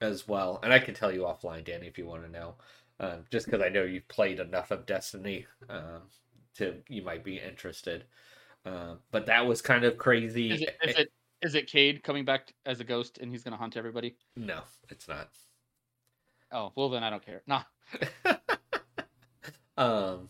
as 0.00 0.28
well. 0.28 0.60
And 0.62 0.72
I 0.72 0.78
can 0.78 0.94
tell 0.94 1.12
you 1.12 1.22
offline, 1.22 1.64
Danny, 1.64 1.88
if 1.88 1.98
you 1.98 2.06
want 2.06 2.24
to 2.24 2.30
know, 2.30 2.54
um, 3.00 3.24
just 3.32 3.46
because 3.46 3.60
I 3.60 3.70
know 3.70 3.82
you've 3.82 4.08
played 4.08 4.38
enough 4.38 4.70
of 4.70 4.86
Destiny 4.86 5.46
um, 5.68 6.02
to 6.58 6.76
you 6.88 7.02
might 7.02 7.24
be 7.24 7.40
interested. 7.40 8.04
Uh, 8.64 8.96
but 9.10 9.26
that 9.26 9.46
was 9.46 9.62
kind 9.62 9.84
of 9.84 9.96
crazy. 9.96 10.50
Is 10.50 10.60
it, 10.60 10.76
is 10.84 10.96
it 10.96 11.12
is 11.42 11.54
it 11.54 11.66
Cayde 11.66 12.02
coming 12.02 12.24
back 12.24 12.52
as 12.66 12.80
a 12.80 12.84
ghost 12.84 13.18
and 13.18 13.30
he's 13.30 13.42
gonna 13.42 13.56
hunt 13.56 13.76
everybody? 13.76 14.16
No, 14.36 14.60
it's 14.88 15.08
not. 15.08 15.28
Oh 16.52 16.72
well, 16.74 16.88
then 16.90 17.02
I 17.02 17.10
don't 17.10 17.24
care. 17.24 17.42
Nah. 17.46 17.62
um. 19.76 20.28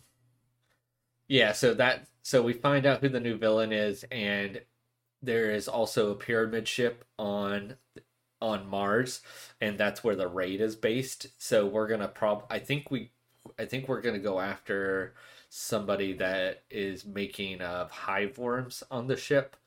Yeah. 1.27 1.51
So 1.51 1.73
that 1.75 2.07
so 2.21 2.41
we 2.41 2.53
find 2.53 2.85
out 2.85 3.01
who 3.01 3.09
the 3.09 3.19
new 3.19 3.37
villain 3.37 3.71
is, 3.71 4.05
and 4.11 4.61
there 5.21 5.51
is 5.51 5.67
also 5.67 6.11
a 6.11 6.15
pyramid 6.15 6.67
ship 6.67 7.05
on 7.17 7.75
on 8.41 8.67
Mars, 8.67 9.21
and 9.59 9.77
that's 9.77 10.03
where 10.03 10.15
the 10.15 10.27
raid 10.27 10.61
is 10.61 10.75
based. 10.75 11.27
So 11.37 11.65
we're 11.65 11.87
gonna 11.87 12.07
prob. 12.07 12.45
I 12.49 12.59
think 12.59 12.89
we, 12.89 13.11
I 13.59 13.65
think 13.65 13.87
we're 13.87 14.01
gonna 14.01 14.19
go 14.19 14.39
after 14.39 15.13
somebody 15.49 16.13
that 16.13 16.63
is 16.69 17.05
making 17.05 17.61
of 17.61 17.91
hive 17.91 18.37
worms 18.37 18.83
on 18.89 19.07
the 19.07 19.17
ship 19.17 19.57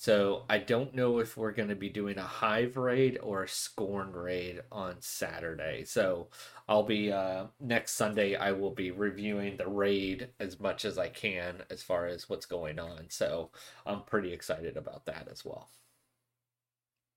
so 0.00 0.44
I 0.48 0.58
don't 0.58 0.94
know 0.94 1.18
if 1.18 1.36
we're 1.36 1.50
going 1.50 1.70
to 1.70 1.74
be 1.74 1.88
doing 1.88 2.18
a 2.18 2.22
Hive 2.22 2.76
raid 2.76 3.18
or 3.20 3.42
a 3.42 3.48
Scorn 3.48 4.12
raid 4.12 4.60
on 4.70 4.94
Saturday. 5.00 5.82
So 5.84 6.28
I'll 6.68 6.84
be 6.84 7.10
uh, 7.10 7.46
next 7.58 7.94
Sunday. 7.94 8.36
I 8.36 8.52
will 8.52 8.70
be 8.70 8.92
reviewing 8.92 9.56
the 9.56 9.66
raid 9.66 10.28
as 10.38 10.60
much 10.60 10.84
as 10.84 10.98
I 10.98 11.08
can 11.08 11.64
as 11.68 11.82
far 11.82 12.06
as 12.06 12.28
what's 12.28 12.46
going 12.46 12.78
on. 12.78 13.06
So 13.08 13.50
I'm 13.84 14.04
pretty 14.04 14.32
excited 14.32 14.76
about 14.76 15.04
that 15.06 15.26
as 15.32 15.44
well. 15.44 15.68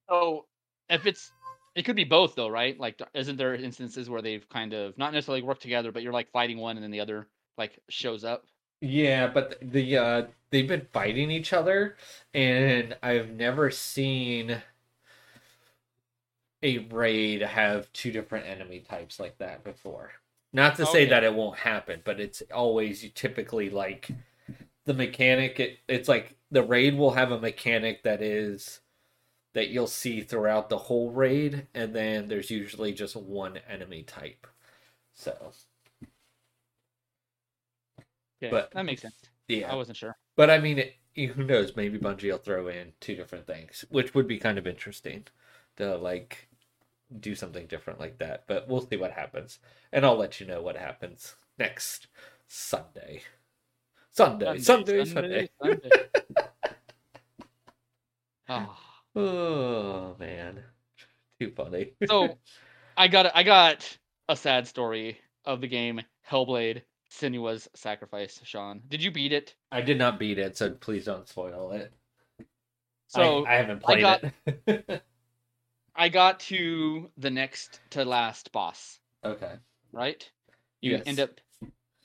Oh, 0.09 0.45
if 0.89 1.05
it's 1.05 1.31
it 1.75 1.85
could 1.85 1.95
be 1.95 2.03
both 2.03 2.33
though, 2.33 2.49
right? 2.49 2.79
Like, 2.79 2.99
isn't 3.13 3.37
there 3.37 3.53
instances 3.53 4.09
where 4.09 4.23
they've 4.23 4.49
kind 4.49 4.73
of 4.73 4.97
not 4.97 5.13
necessarily 5.13 5.43
worked 5.43 5.61
together, 5.61 5.91
but 5.91 6.01
you're 6.01 6.13
like 6.13 6.31
fighting 6.31 6.57
one 6.57 6.77
and 6.77 6.83
then 6.83 6.89
the 6.89 7.01
other 7.01 7.27
like 7.59 7.77
shows 7.89 8.23
up? 8.23 8.43
Yeah, 8.81 9.27
but 9.27 9.59
the 9.61 9.97
uh 9.97 10.23
they've 10.51 10.67
been 10.67 10.87
fighting 10.93 11.31
each 11.31 11.53
other 11.53 11.95
and 12.33 12.95
I've 13.01 13.31
never 13.31 13.71
seen 13.71 14.61
a 16.63 16.77
raid 16.91 17.41
have 17.41 17.91
two 17.93 18.11
different 18.11 18.45
enemy 18.45 18.79
types 18.79 19.19
like 19.19 19.37
that 19.39 19.63
before. 19.63 20.11
Not 20.53 20.75
to 20.75 20.83
oh, 20.83 20.91
say 20.91 21.05
that 21.05 21.23
it 21.23 21.33
won't 21.33 21.57
happen, 21.57 22.01
but 22.03 22.19
it's 22.19 22.43
always 22.53 23.03
you 23.03 23.09
typically 23.09 23.69
like 23.69 24.09
the 24.85 24.93
mechanic 24.93 25.59
it, 25.59 25.79
it's 25.87 26.09
like 26.09 26.35
the 26.51 26.63
raid 26.63 26.97
will 26.97 27.11
have 27.11 27.31
a 27.31 27.39
mechanic 27.39 28.03
that 28.03 28.21
is 28.21 28.81
that 29.53 29.69
you'll 29.69 29.87
see 29.87 30.21
throughout 30.21 30.69
the 30.69 30.77
whole 30.77 31.11
raid 31.11 31.67
and 31.73 31.95
then 31.95 32.27
there's 32.27 32.51
usually 32.51 32.93
just 32.93 33.15
one 33.15 33.59
enemy 33.69 34.03
type. 34.03 34.45
So 35.13 35.53
yeah, 38.41 38.49
but 38.49 38.71
that 38.73 38.85
makes 38.85 39.01
sense. 39.01 39.15
Yeah, 39.47 39.71
I 39.71 39.75
wasn't 39.75 39.97
sure. 39.97 40.17
But 40.41 40.49
I 40.49 40.57
mean, 40.57 40.79
it, 40.79 40.95
who 41.33 41.43
knows? 41.43 41.75
Maybe 41.75 41.99
Bungie 41.99 42.31
will 42.31 42.39
throw 42.39 42.67
in 42.67 42.93
two 42.99 43.15
different 43.15 43.45
things, 43.45 43.85
which 43.91 44.15
would 44.15 44.27
be 44.27 44.39
kind 44.39 44.57
of 44.57 44.65
interesting 44.65 45.25
to 45.77 45.97
like 45.97 46.47
do 47.19 47.35
something 47.35 47.67
different 47.67 47.99
like 47.99 48.17
that. 48.17 48.45
But 48.47 48.67
we'll 48.67 48.81
see 48.81 48.97
what 48.97 49.11
happens, 49.11 49.59
and 49.93 50.03
I'll 50.03 50.17
let 50.17 50.39
you 50.39 50.47
know 50.47 50.63
what 50.63 50.77
happens 50.77 51.35
next 51.59 52.07
Sunday. 52.47 53.21
Sunday, 54.09 54.57
Sunday, 54.57 55.05
Sunday. 55.05 55.49
Sunday. 55.61 55.79
Sunday. 55.79 56.09
oh. 58.49 58.77
oh 59.15 60.15
man, 60.19 60.63
too 61.39 61.51
funny. 61.55 61.93
so, 62.07 62.39
I 62.97 63.09
got 63.09 63.31
I 63.35 63.43
got 63.43 63.95
a 64.27 64.35
sad 64.35 64.65
story 64.65 65.19
of 65.45 65.61
the 65.61 65.67
game 65.67 66.01
Hellblade 66.27 66.81
Senua's 67.11 67.67
Sacrifice, 67.75 68.39
Sean. 68.43 68.81
Did 68.87 69.03
you 69.03 69.11
beat 69.11 69.33
it? 69.33 69.55
I 69.71 69.81
did 69.81 69.97
not 69.97 70.17
beat 70.17 70.39
it, 70.39 70.57
so 70.57 70.71
please 70.71 71.05
don't 71.05 71.27
spoil 71.27 71.71
it. 71.71 71.93
So 73.07 73.45
I, 73.45 73.53
I 73.53 73.57
haven't 73.57 73.83
played 73.83 73.97
I 73.97 74.01
got, 74.01 74.23
it. 74.67 75.03
I 75.95 76.09
got 76.09 76.39
to 76.41 77.09
the 77.17 77.29
next 77.29 77.81
to 77.91 78.05
last 78.05 78.51
boss. 78.53 78.99
Okay. 79.25 79.53
Right? 79.91 80.29
You 80.79 80.91
yes. 80.91 81.03
end 81.05 81.19
up 81.19 81.31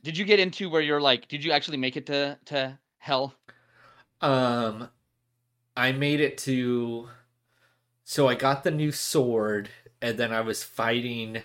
Did 0.02 0.18
you 0.18 0.24
get 0.24 0.40
into 0.40 0.68
where 0.68 0.82
you're 0.82 1.00
like 1.00 1.28
did 1.28 1.44
you 1.44 1.52
actually 1.52 1.76
make 1.76 1.96
it 1.96 2.06
to 2.06 2.38
to 2.46 2.78
hell? 2.98 3.34
Um 4.20 4.88
I 5.76 5.92
made 5.92 6.20
it 6.20 6.36
to 6.38 7.08
so 8.02 8.28
I 8.28 8.34
got 8.34 8.64
the 8.64 8.70
new 8.72 8.90
sword 8.90 9.68
and 10.02 10.18
then 10.18 10.32
I 10.32 10.40
was 10.40 10.64
fighting 10.64 11.42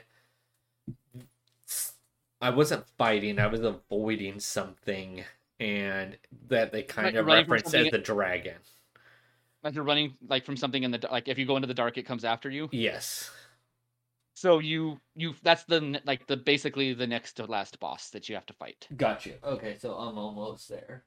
I 2.41 2.49
wasn't 2.49 2.85
fighting, 2.97 3.39
I 3.39 3.47
was 3.47 3.61
avoiding 3.61 4.39
something 4.39 5.23
and 5.59 6.17
that 6.47 6.71
they 6.71 6.81
kind 6.81 7.05
Like 7.05 7.15
of 7.15 7.25
reference 7.27 7.73
as 7.73 7.91
the 7.91 7.99
dragon. 7.99 8.55
Like 9.63 9.75
you're 9.75 9.83
running 9.83 10.15
like 10.27 10.43
from 10.43 10.57
something 10.57 10.81
in 10.81 10.89
the 10.89 11.07
like 11.11 11.27
if 11.27 11.37
you 11.37 11.45
go 11.45 11.55
into 11.55 11.67
the 11.67 11.73
dark, 11.75 11.97
it 11.99 12.03
comes 12.03 12.25
after 12.25 12.49
you. 12.49 12.67
Yes. 12.71 13.29
So 14.33 14.57
you 14.57 14.99
you 15.15 15.35
that's 15.43 15.65
the 15.65 16.01
like 16.05 16.25
the 16.25 16.35
basically 16.35 16.93
the 16.95 17.05
next 17.05 17.33
to 17.33 17.45
last 17.45 17.79
boss 17.79 18.09
that 18.09 18.27
you 18.27 18.33
have 18.33 18.45
to 18.47 18.53
fight. 18.53 18.87
Gotcha. 18.97 19.33
Okay, 19.43 19.77
so 19.79 19.93
I'm 19.93 20.17
almost 20.17 20.67
there. 20.67 21.03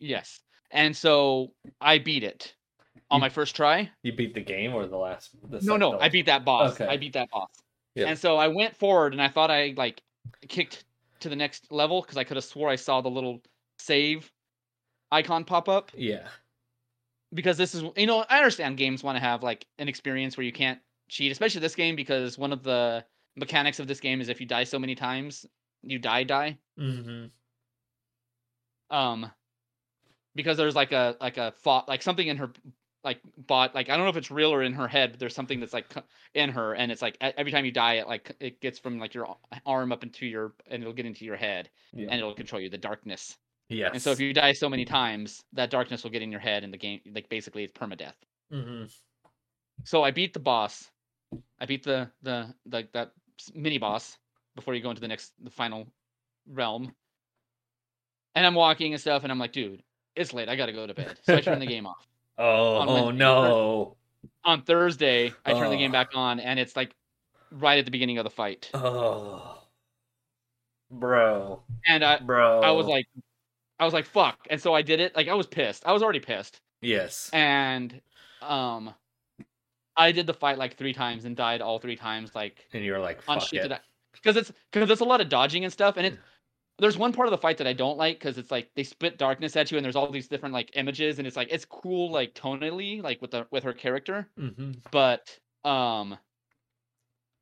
Yes, 0.00 0.40
and 0.72 0.96
so 0.96 1.52
I 1.80 1.98
beat 1.98 2.24
it 2.24 2.54
on 3.08 3.18
You- 3.18 3.20
my 3.20 3.28
first 3.28 3.54
try. 3.54 3.88
You 4.02 4.12
beat 4.12 4.34
the 4.34 4.40
game 4.40 4.74
or 4.74 4.86
the 4.88 4.96
last? 4.96 5.30
The 5.48 5.60
No, 5.62 5.76
no, 5.76 6.00
I 6.00 6.08
beat 6.08 6.26
that 6.26 6.44
boss. 6.44 6.72
Okay. 6.72 6.86
I 6.92 6.96
beat 6.96 7.12
that 7.12 7.30
boss. 7.30 7.50
Yeah. 7.94 8.06
And 8.06 8.18
so 8.18 8.36
I 8.36 8.48
went 8.48 8.76
forward, 8.76 9.12
and 9.12 9.22
I 9.22 9.28
thought 9.28 9.52
I 9.52 9.74
like 9.76 10.02
kicked 10.48 10.84
to 11.20 11.28
the 11.28 11.36
next 11.36 11.70
level 11.70 12.02
because 12.02 12.16
I 12.16 12.24
could 12.24 12.36
have 12.36 12.44
swore 12.44 12.68
I 12.68 12.76
saw 12.76 13.00
the 13.00 13.10
little 13.10 13.40
save 13.78 14.30
icon 15.12 15.44
pop 15.44 15.68
up. 15.68 15.90
Yeah. 15.94 16.28
Because 17.32 17.56
this 17.56 17.74
is, 17.74 17.84
you 17.96 18.06
know, 18.06 18.24
I 18.28 18.38
understand 18.38 18.76
games 18.76 19.04
want 19.04 19.16
to 19.16 19.20
have 19.20 19.42
like 19.42 19.66
an 19.78 19.88
experience 19.88 20.36
where 20.36 20.44
you 20.44 20.52
can't 20.52 20.80
cheat, 21.08 21.30
especially 21.30 21.60
this 21.60 21.74
game 21.74 21.94
because 21.96 22.38
one 22.38 22.52
of 22.52 22.62
the 22.62 23.04
mechanics 23.36 23.78
of 23.78 23.86
this 23.86 24.00
game 24.00 24.20
is 24.20 24.28
if 24.28 24.40
you 24.40 24.46
die 24.46 24.64
so 24.64 24.78
many 24.78 24.94
times, 24.94 25.46
you 25.82 25.98
die 25.98 26.24
die. 26.24 26.58
Mm-hmm. 26.78 27.26
Um, 28.96 29.30
because 30.34 30.56
there's 30.56 30.74
like 30.74 30.92
a 30.92 31.16
like 31.20 31.36
a 31.38 31.52
thought 31.62 31.88
like 31.88 32.02
something 32.02 32.26
in 32.26 32.36
her 32.36 32.50
like 33.02 33.20
bot 33.46 33.74
like 33.74 33.88
I 33.88 33.96
don't 33.96 34.04
know 34.04 34.10
if 34.10 34.16
it's 34.16 34.30
real 34.30 34.52
or 34.52 34.62
in 34.62 34.72
her 34.74 34.86
head, 34.88 35.12
but 35.12 35.20
there's 35.20 35.34
something 35.34 35.58
that's 35.60 35.72
like 35.72 35.86
in 36.34 36.50
her, 36.50 36.74
and 36.74 36.92
it's 36.92 37.02
like 37.02 37.16
every 37.20 37.50
time 37.52 37.64
you 37.64 37.72
die, 37.72 37.94
it 37.94 38.06
like 38.06 38.34
it 38.40 38.60
gets 38.60 38.78
from 38.78 38.98
like 38.98 39.14
your 39.14 39.36
arm 39.66 39.92
up 39.92 40.02
into 40.02 40.26
your 40.26 40.52
and 40.68 40.82
it'll 40.82 40.92
get 40.92 41.06
into 41.06 41.24
your 41.24 41.36
head 41.36 41.70
Yeah. 41.92 42.08
and 42.10 42.20
it'll 42.20 42.34
control 42.34 42.60
you. 42.60 42.68
The 42.68 42.78
darkness, 42.78 43.36
yes. 43.68 43.90
and 43.94 44.02
so 44.02 44.10
if 44.10 44.20
you 44.20 44.32
die 44.34 44.52
so 44.52 44.68
many 44.68 44.84
times, 44.84 45.42
that 45.54 45.70
darkness 45.70 46.04
will 46.04 46.10
get 46.10 46.22
in 46.22 46.30
your 46.30 46.40
head, 46.40 46.62
and 46.64 46.72
the 46.72 46.78
game 46.78 47.00
like 47.14 47.28
basically 47.28 47.64
it's 47.64 47.72
permadeath. 47.72 48.14
Mm-hmm. 48.52 48.84
So 49.84 50.02
I 50.02 50.10
beat 50.10 50.34
the 50.34 50.40
boss. 50.40 50.90
I 51.58 51.66
beat 51.66 51.82
the 51.84 52.10
the 52.22 52.54
the 52.66 52.86
that 52.92 53.12
mini 53.54 53.78
boss 53.78 54.18
before 54.56 54.74
you 54.74 54.82
go 54.82 54.90
into 54.90 55.00
the 55.00 55.08
next 55.08 55.32
the 55.42 55.50
final 55.50 55.86
realm. 56.46 56.92
And 58.34 58.46
I'm 58.46 58.54
walking 58.54 58.92
and 58.92 59.00
stuff, 59.00 59.22
and 59.24 59.32
I'm 59.32 59.38
like, 59.38 59.52
dude, 59.52 59.82
it's 60.14 60.32
late. 60.32 60.48
I 60.48 60.56
gotta 60.56 60.72
go 60.72 60.86
to 60.86 60.94
bed. 60.94 61.18
So 61.22 61.34
I 61.34 61.40
turn 61.40 61.58
the 61.58 61.66
game 61.74 61.86
off. 61.86 62.06
Oh, 62.40 62.76
oh 62.88 63.10
no. 63.10 63.96
On 64.44 64.62
Thursday, 64.62 65.32
I 65.44 65.52
turn 65.52 65.70
the 65.70 65.76
game 65.76 65.90
Oh. 65.90 65.92
back 65.92 66.08
on, 66.14 66.40
and 66.40 66.58
it's 66.58 66.74
like 66.74 66.94
right 67.52 67.78
at 67.78 67.84
the 67.84 67.90
beginning 67.90 68.18
of 68.18 68.24
the 68.24 68.30
fight. 68.30 68.70
Oh. 68.74 69.58
Bro. 70.90 71.62
And 71.86 72.04
I 72.04 72.18
Bro. 72.18 72.60
I 72.62 72.70
was 72.72 72.86
like, 72.86 73.06
I 73.78 73.84
was 73.84 73.94
like, 73.94 74.06
fuck. 74.06 74.38
And 74.50 74.60
so 74.60 74.74
I 74.74 74.82
did 74.82 75.00
it. 75.00 75.14
Like 75.14 75.28
I 75.28 75.34
was 75.34 75.46
pissed. 75.46 75.84
I 75.86 75.92
was 75.92 76.02
already 76.02 76.20
pissed. 76.20 76.60
Yes. 76.82 77.30
And 77.32 78.00
um, 78.42 78.94
I 79.96 80.12
did 80.12 80.26
the 80.26 80.34
fight 80.34 80.58
like 80.58 80.76
three 80.76 80.92
times 80.92 81.24
and 81.26 81.36
died 81.36 81.60
all 81.60 81.78
three 81.78 81.96
times. 81.96 82.34
Like 82.34 82.66
And 82.72 82.84
you 82.84 82.92
were 82.92 82.98
like, 82.98 83.22
fuck 83.22 83.52
it. 83.52 83.72
because 84.12 84.36
it's 84.36 84.52
because 84.72 84.90
it's 84.90 85.00
a 85.00 85.04
lot 85.04 85.20
of 85.20 85.28
dodging 85.28 85.64
and 85.64 85.72
stuff 85.72 85.96
and 85.96 86.06
it 86.06 86.18
there's 86.80 86.98
one 86.98 87.12
part 87.12 87.28
of 87.28 87.32
the 87.32 87.38
fight 87.38 87.58
that 87.58 87.66
I 87.66 87.72
don't 87.72 87.98
like 87.98 88.18
because 88.18 88.38
it's 88.38 88.50
like 88.50 88.70
they 88.74 88.84
spit 88.84 89.18
darkness 89.18 89.56
at 89.56 89.70
you 89.70 89.78
and 89.78 89.84
there's 89.84 89.96
all 89.96 90.10
these 90.10 90.28
different 90.28 90.54
like 90.54 90.70
images 90.74 91.18
and 91.18 91.26
it's 91.26 91.36
like 91.36 91.48
it's 91.50 91.64
cool 91.64 92.10
like 92.10 92.34
tonally 92.34 93.02
like 93.02 93.20
with 93.22 93.32
the 93.32 93.46
with 93.50 93.64
her 93.64 93.72
character 93.74 94.30
Mm-hmm. 94.38 94.80
but 94.90 95.38
um 95.64 96.18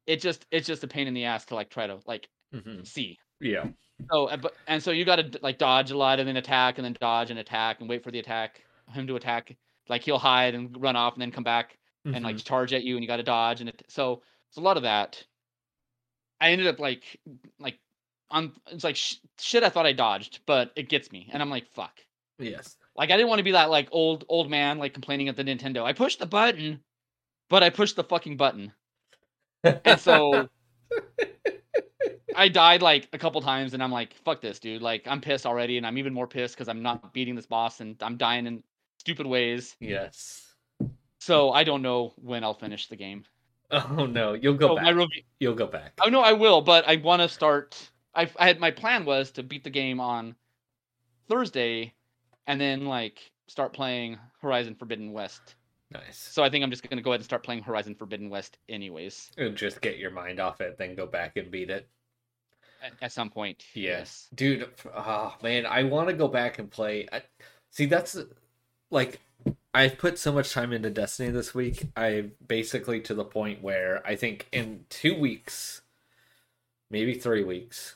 it 0.07 0.21
just 0.21 0.47
it's 0.51 0.67
just 0.67 0.85
a 0.85 0.89
pain 0.89 1.07
in 1.07 1.15
the 1.15 1.25
ass 1.25 1.45
to 1.47 1.55
like 1.55 1.71
try 1.71 1.87
to 1.87 2.01
like 2.07 2.29
Mm-hmm. 2.53 2.85
see 2.85 3.19
Yeah. 3.41 3.71
so 4.13 4.27
uh, 4.27 4.37
but 4.37 4.59
and 4.67 4.83
so 4.83 4.91
you 4.93 5.05
got 5.05 5.17
to 5.17 5.39
like 5.43 5.59
dodge 5.59 5.91
a 5.91 5.99
lot 5.99 6.21
and 6.21 6.29
then 6.29 6.37
attack 6.37 6.79
and 6.79 6.85
then 6.85 6.97
dodge 7.01 7.31
and 7.31 7.39
attack 7.39 7.81
and 7.81 7.89
wait 7.89 8.05
for 8.05 8.11
the 8.11 8.19
attack 8.21 8.67
him 8.93 9.07
to 9.07 9.17
attack 9.17 9.57
like 9.89 10.03
he'll 10.03 10.19
hide 10.19 10.55
and 10.55 10.81
run 10.83 10.97
off 10.97 11.15
and 11.15 11.23
then 11.23 11.33
come 11.33 11.45
back 11.45 11.79
and 12.13 12.25
Mm-hmm. 12.25 12.25
like 12.25 12.39
charge 12.39 12.73
at 12.73 12.85
you 12.85 12.97
and 12.97 13.05
you 13.05 13.09
got 13.09 13.19
to 13.19 13.23
dodge 13.23 13.61
and 13.61 13.71
it, 13.71 13.83
so 13.89 14.23
it's 14.51 14.59
a 14.59 14.61
lot 14.63 14.77
of 14.79 14.85
that 14.85 15.27
i 16.41 16.51
ended 16.51 16.67
up 16.67 16.79
like 16.79 17.21
like 17.59 17.81
on 18.31 18.53
it's 18.69 18.85
like 18.85 18.97
sh- 18.97 19.17
shit 19.39 19.63
i 19.63 19.69
thought 19.69 19.87
i 19.87 19.93
dodged 19.93 20.41
but 20.47 20.73
it 20.77 20.89
gets 20.89 21.11
me 21.13 21.29
and 21.33 21.43
i'm 21.43 21.51
like 21.51 21.67
fuck 21.73 22.01
yes. 22.39 22.77
like 22.97 23.11
i 23.11 23.17
didn't 23.17 23.29
want 23.29 23.39
to 23.39 23.45
be 23.45 23.53
that 23.53 23.71
like 23.71 23.89
old 23.93 24.25
old 24.29 24.51
man 24.51 24.79
like 24.79 24.93
complaining 24.93 25.29
at 25.29 25.37
the 25.37 25.45
nintendo 25.45 25.85
i 25.85 25.93
pushed 25.93 26.19
the 26.19 26.27
button 26.27 26.81
but 27.49 27.63
i 27.63 27.71
pushed 27.71 27.97
the 27.97 28.05
fucking 28.05 28.37
button 28.37 28.73
and 29.65 30.01
so 30.01 30.49
i 32.37 32.49
died 32.49 32.83
like 32.83 33.09
a 33.13 33.19
couple 33.19 33.41
times 33.41 33.75
and 33.75 33.83
i'm 33.83 33.93
like 33.93 34.15
fuck 34.25 34.41
this 34.41 34.59
dude 34.59 34.83
like 34.83 35.07
i'm 35.07 35.21
pissed 35.21 35.47
already 35.47 35.79
and 35.79 35.87
i'm 35.87 35.99
even 35.99 36.13
more 36.13 36.27
pissed 36.27 36.55
because 36.55 36.69
i'm 36.69 36.83
not 36.83 37.13
beating 37.13 37.35
this 37.35 37.47
boss 37.47 37.81
and 37.81 37.97
i'm 38.03 38.17
dying 38.17 38.47
in 38.47 38.63
stupid 38.99 39.27
ways 39.27 39.77
yes. 39.81 40.55
so 41.19 41.51
i 41.53 41.65
don't 41.65 41.83
know 41.83 42.13
when 42.17 42.45
i'll 42.45 42.55
finish 42.55 42.89
the 42.89 42.97
game 42.97 43.25
Oh 43.71 44.07
no, 44.07 44.33
you'll 44.33 44.55
go 44.55 44.69
so 44.69 44.77
back. 44.77 44.95
review 44.95 45.23
You'll 45.41 45.55
go 45.55 45.67
back. 45.67 45.93
Oh 46.03 46.09
no, 46.09 46.21
I 46.21 46.33
will, 46.33 46.63
but 46.63 46.89
I 46.89 46.97
want 46.97 47.23
to 47.23 47.29
start. 47.29 47.91
I, 48.19 48.29
I 48.37 48.49
had 48.49 48.59
my 48.59 48.73
plan 48.73 49.05
was 49.05 49.31
to 49.33 49.45
beat 49.45 49.63
the 49.63 49.71
game 49.71 50.01
on 50.01 50.35
Thursday, 51.29 51.95
and 52.49 52.61
then 52.61 52.87
like 52.87 53.31
start 53.47 53.73
playing 53.73 54.19
Horizon 54.43 54.75
Forbidden 54.75 55.13
West. 55.13 55.55
Nice. 55.93 56.19
So 56.19 56.43
I 56.43 56.51
think 56.51 56.65
I'm 56.65 56.71
just 56.71 56.89
gonna 56.89 57.01
go 57.01 57.13
ahead 57.13 57.21
and 57.21 57.25
start 57.25 57.45
playing 57.45 57.63
Horizon 57.63 57.95
Forbidden 57.95 58.29
West 58.29 58.59
anyways 58.69 59.31
And 59.39 59.57
just 59.57 59.81
get 59.81 59.99
your 59.99 60.11
mind 60.11 60.41
off 60.41 60.61
it, 60.61 60.77
then 60.77 60.97
go 60.97 61.07
back 61.07 61.37
and 61.37 61.51
beat 61.51 61.71
it. 61.71 61.89
at, 62.83 62.93
at 63.01 63.13
some 63.13 63.31
point. 63.31 63.65
Yes, 63.73 64.29
dude. 64.35 64.69
Oh 64.95 65.35
man, 65.43 65.65
I 65.65 65.85
want 65.85 66.09
to 66.09 66.15
go 66.15 66.27
back 66.29 66.59
and 66.59 66.69
play. 66.71 67.09
I, 67.13 67.23
see, 67.71 67.87
that's 67.87 68.19
like 68.91 69.21
I've 69.73 69.97
put 69.97 70.19
so 70.19 70.33
much 70.33 70.53
time 70.53 70.73
into 70.73 70.91
Destiny 70.91 71.31
this 71.31 71.55
week. 71.55 71.87
I 71.97 72.31
basically 72.47 73.01
to 73.03 73.15
the 73.15 73.25
point 73.25 73.63
where 73.63 74.05
I 74.05 74.17
think 74.17 74.49
in 74.53 74.87
two 74.91 75.19
weeks, 75.19 75.83
maybe 76.91 77.15
three 77.15 77.45
weeks, 77.45 77.95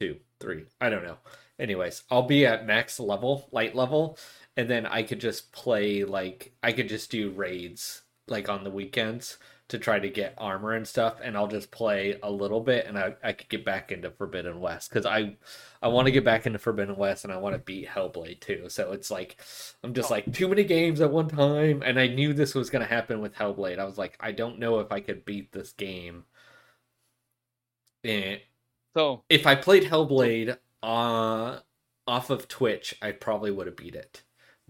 two, 0.00 0.16
three, 0.40 0.64
I 0.80 0.90
don't 0.90 1.04
know. 1.04 1.18
Anyways, 1.58 2.02
I'll 2.10 2.22
be 2.22 2.44
at 2.46 2.66
max 2.66 3.00
level, 3.00 3.48
light 3.50 3.74
level, 3.74 4.18
and 4.56 4.68
then 4.68 4.86
I 4.86 5.02
could 5.02 5.20
just 5.20 5.52
play 5.52 6.04
like 6.04 6.52
I 6.62 6.72
could 6.72 6.88
just 6.88 7.10
do 7.10 7.30
raids 7.30 8.02
like 8.28 8.48
on 8.48 8.64
the 8.64 8.70
weekends 8.70 9.38
to 9.68 9.78
try 9.78 9.98
to 9.98 10.08
get 10.08 10.34
armor 10.38 10.72
and 10.72 10.86
stuff 10.86 11.18
and 11.22 11.36
I'll 11.36 11.48
just 11.48 11.70
play 11.72 12.18
a 12.22 12.30
little 12.30 12.60
bit 12.60 12.86
and 12.86 12.96
I, 12.96 13.16
I 13.22 13.32
could 13.32 13.48
get 13.48 13.64
back 13.64 13.90
into 13.90 14.10
Forbidden 14.10 14.60
West 14.60 14.90
because 14.90 15.06
I 15.06 15.36
I 15.82 15.88
want 15.88 16.06
to 16.06 16.12
get 16.12 16.24
back 16.24 16.46
into 16.46 16.58
Forbidden 16.58 16.96
West 16.96 17.24
and 17.24 17.32
I 17.32 17.36
want 17.38 17.54
to 17.54 17.58
beat 17.58 17.88
Hellblade 17.88 18.40
too. 18.40 18.68
So 18.68 18.92
it's 18.92 19.10
like 19.10 19.36
I'm 19.82 19.92
just 19.94 20.10
like 20.10 20.32
too 20.32 20.48
many 20.48 20.64
games 20.64 21.00
at 21.00 21.10
one 21.10 21.28
time 21.28 21.82
and 21.84 21.98
I 21.98 22.06
knew 22.06 22.32
this 22.32 22.54
was 22.54 22.70
gonna 22.70 22.84
happen 22.86 23.20
with 23.20 23.34
Hellblade. 23.34 23.78
I 23.78 23.84
was 23.84 23.98
like, 23.98 24.16
I 24.20 24.32
don't 24.32 24.58
know 24.58 24.78
if 24.80 24.92
I 24.92 25.00
could 25.00 25.24
beat 25.24 25.52
this 25.52 25.72
game. 25.72 26.24
So 28.96 29.24
if 29.28 29.46
I 29.46 29.54
played 29.54 29.84
Hellblade 29.84 30.56
uh 30.82 31.58
off 32.06 32.30
of 32.30 32.48
Twitch, 32.48 32.94
I 33.02 33.12
probably 33.12 33.50
would 33.50 33.66
have 33.66 33.76
beat 33.76 33.94
it. 33.94 34.22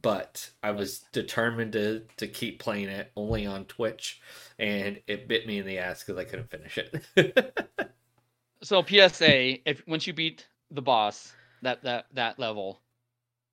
But 0.03 0.51
I 0.65 0.73
was 0.73 1.05
determined 1.13 1.75
to 1.75 2.03
to 2.17 2.27
keep 2.27 2.59
playing 2.59 2.89
it 2.89 3.13
only 3.15 3.47
on 3.47 3.67
Twitch, 3.67 4.21
and 4.59 5.01
it 5.07 5.29
bit 5.29 5.47
me 5.47 5.59
in 5.59 5.67
the 5.67 5.79
ass 5.79 6.03
because 6.03 6.19
I 6.19 6.25
couldn't 6.25 6.51
finish 6.51 6.77
it. 6.77 7.71
so 8.63 8.85
PSA, 8.85 9.69
if 9.69 9.87
once 9.87 10.09
you 10.09 10.13
beat 10.13 10.49
the 10.73 10.83
boss 10.83 11.33
that 11.63 11.85
that 11.85 12.07
that 12.15 12.37
level, 12.41 12.81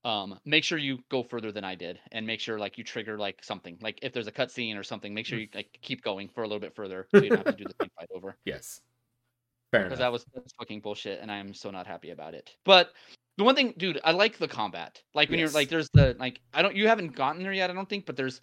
um, 0.04 0.40
make 0.44 0.64
sure 0.64 0.80
you 0.80 1.04
go 1.10 1.22
further 1.22 1.52
than 1.52 1.64
I 1.64 1.76
did, 1.76 2.00
and 2.12 2.26
make 2.26 2.40
sure 2.40 2.58
like 2.58 2.80
you 2.80 2.84
trigger 2.84 3.20
like 3.20 3.44
something, 3.44 3.78
like 3.80 4.00
if 4.02 4.12
there's 4.12 4.28
a 4.28 4.32
cutscene 4.32 4.76
or 4.80 4.84
something, 4.84 5.14
make 5.14 5.28
sure 5.28 5.38
you 5.38 5.50
like 5.54 5.78
keep 5.84 6.04
going 6.04 6.30
for 6.30 6.42
a 6.42 6.48
little 6.48 6.60
bit 6.60 6.76
further, 6.76 7.08
so 7.12 7.22
you 7.22 7.30
don't 7.30 7.46
have 7.46 7.56
to 7.56 7.64
do 7.64 7.70
the 7.70 7.76
same 7.80 7.92
fight 7.96 8.10
over. 8.16 8.36
yes, 8.44 8.82
fair 9.74 9.90
because 9.90 10.00
that 10.00 10.12
was 10.12 10.26
that's 10.34 10.54
fucking 10.60 10.82
bullshit, 10.82 11.20
and 11.22 11.32
I 11.32 11.38
am 11.38 11.54
so 11.54 11.72
not 11.72 11.88
happy 11.88 12.12
about 12.12 12.34
it. 12.36 12.56
But 12.66 12.94
the 13.38 13.44
one 13.44 13.56
thing, 13.56 13.74
dude, 13.78 14.00
I 14.04 14.12
like 14.12 14.38
the 14.38 14.48
combat. 14.48 15.04
Like 15.14 15.32
when 15.32 15.40
Yes. 15.40 15.40
you're 15.40 15.52
like, 15.52 15.70
there's 15.70 15.90
the 15.94 16.16
like, 16.20 16.42
I 16.54 16.62
don't, 16.62 16.76
you 16.76 16.88
haven't 16.88 17.16
gotten 17.16 17.44
there 17.44 17.54
yet, 17.54 17.70
I 17.70 17.74
don't 17.74 17.90
think, 17.90 18.06
but 18.06 18.16
there's 18.16 18.42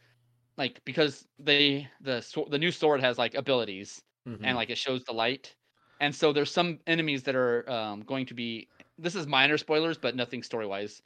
like 0.59 0.83
because 0.85 1.27
they 1.39 1.89
the 2.01 2.25
the 2.51 2.59
new 2.59 2.73
sword 2.73 3.01
has 3.03 3.19
like 3.19 3.35
abilities, 3.35 4.03
Mhm. 4.27 4.45
and 4.45 4.57
like 4.57 4.71
it 4.71 4.79
shows 4.79 5.05
the 5.05 5.15
light, 5.15 5.57
and 6.01 6.15
so 6.15 6.33
there's 6.33 6.53
some 6.53 6.81
enemies 6.87 7.25
that 7.25 7.37
are 7.37 7.69
um, 7.71 8.03
going 8.03 8.27
to 8.27 8.35
be. 8.35 8.71
This 8.99 9.15
is 9.17 9.27
minor 9.27 9.59
spoilers, 9.59 9.99
but 9.99 10.17
nothing 10.17 10.43
story 10.43 10.67
wise. 10.67 11.03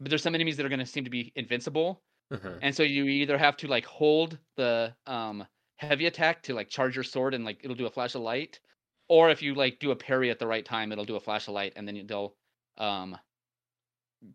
But 0.00 0.10
there's 0.10 0.22
some 0.22 0.34
enemies 0.34 0.56
that 0.56 0.66
are 0.66 0.68
going 0.68 0.78
to 0.80 0.86
seem 0.86 1.04
to 1.04 1.10
be 1.10 1.32
invincible, 1.36 2.02
Mhm. 2.30 2.62
and 2.62 2.74
so 2.76 2.82
you 2.84 3.06
either 3.06 3.38
have 3.38 3.56
to 3.58 3.68
like 3.68 3.86
hold 3.86 4.38
the 4.56 4.96
um 5.06 5.46
heavy 5.78 6.06
attack 6.06 6.42
to 6.44 6.54
like 6.54 6.68
charge 6.70 6.96
your 6.96 7.04
sword 7.04 7.34
and 7.34 7.44
like 7.44 7.60
it'll 7.64 7.76
do 7.76 7.86
a 7.86 7.90
flash 7.90 8.14
of 8.16 8.22
light, 8.22 8.60
or 9.08 9.30
if 9.30 9.42
you 9.42 9.54
like 9.54 9.80
do 9.80 9.90
a 9.90 9.96
parry 9.96 10.30
at 10.30 10.38
the 10.38 10.46
right 10.46 10.64
time, 10.64 10.92
it'll 10.92 11.04
do 11.04 11.16
a 11.16 11.20
flash 11.20 11.48
of 11.48 11.54
light 11.54 11.72
and 11.76 11.86
then 11.86 12.06
they'll 12.06 12.34
um 12.76 13.18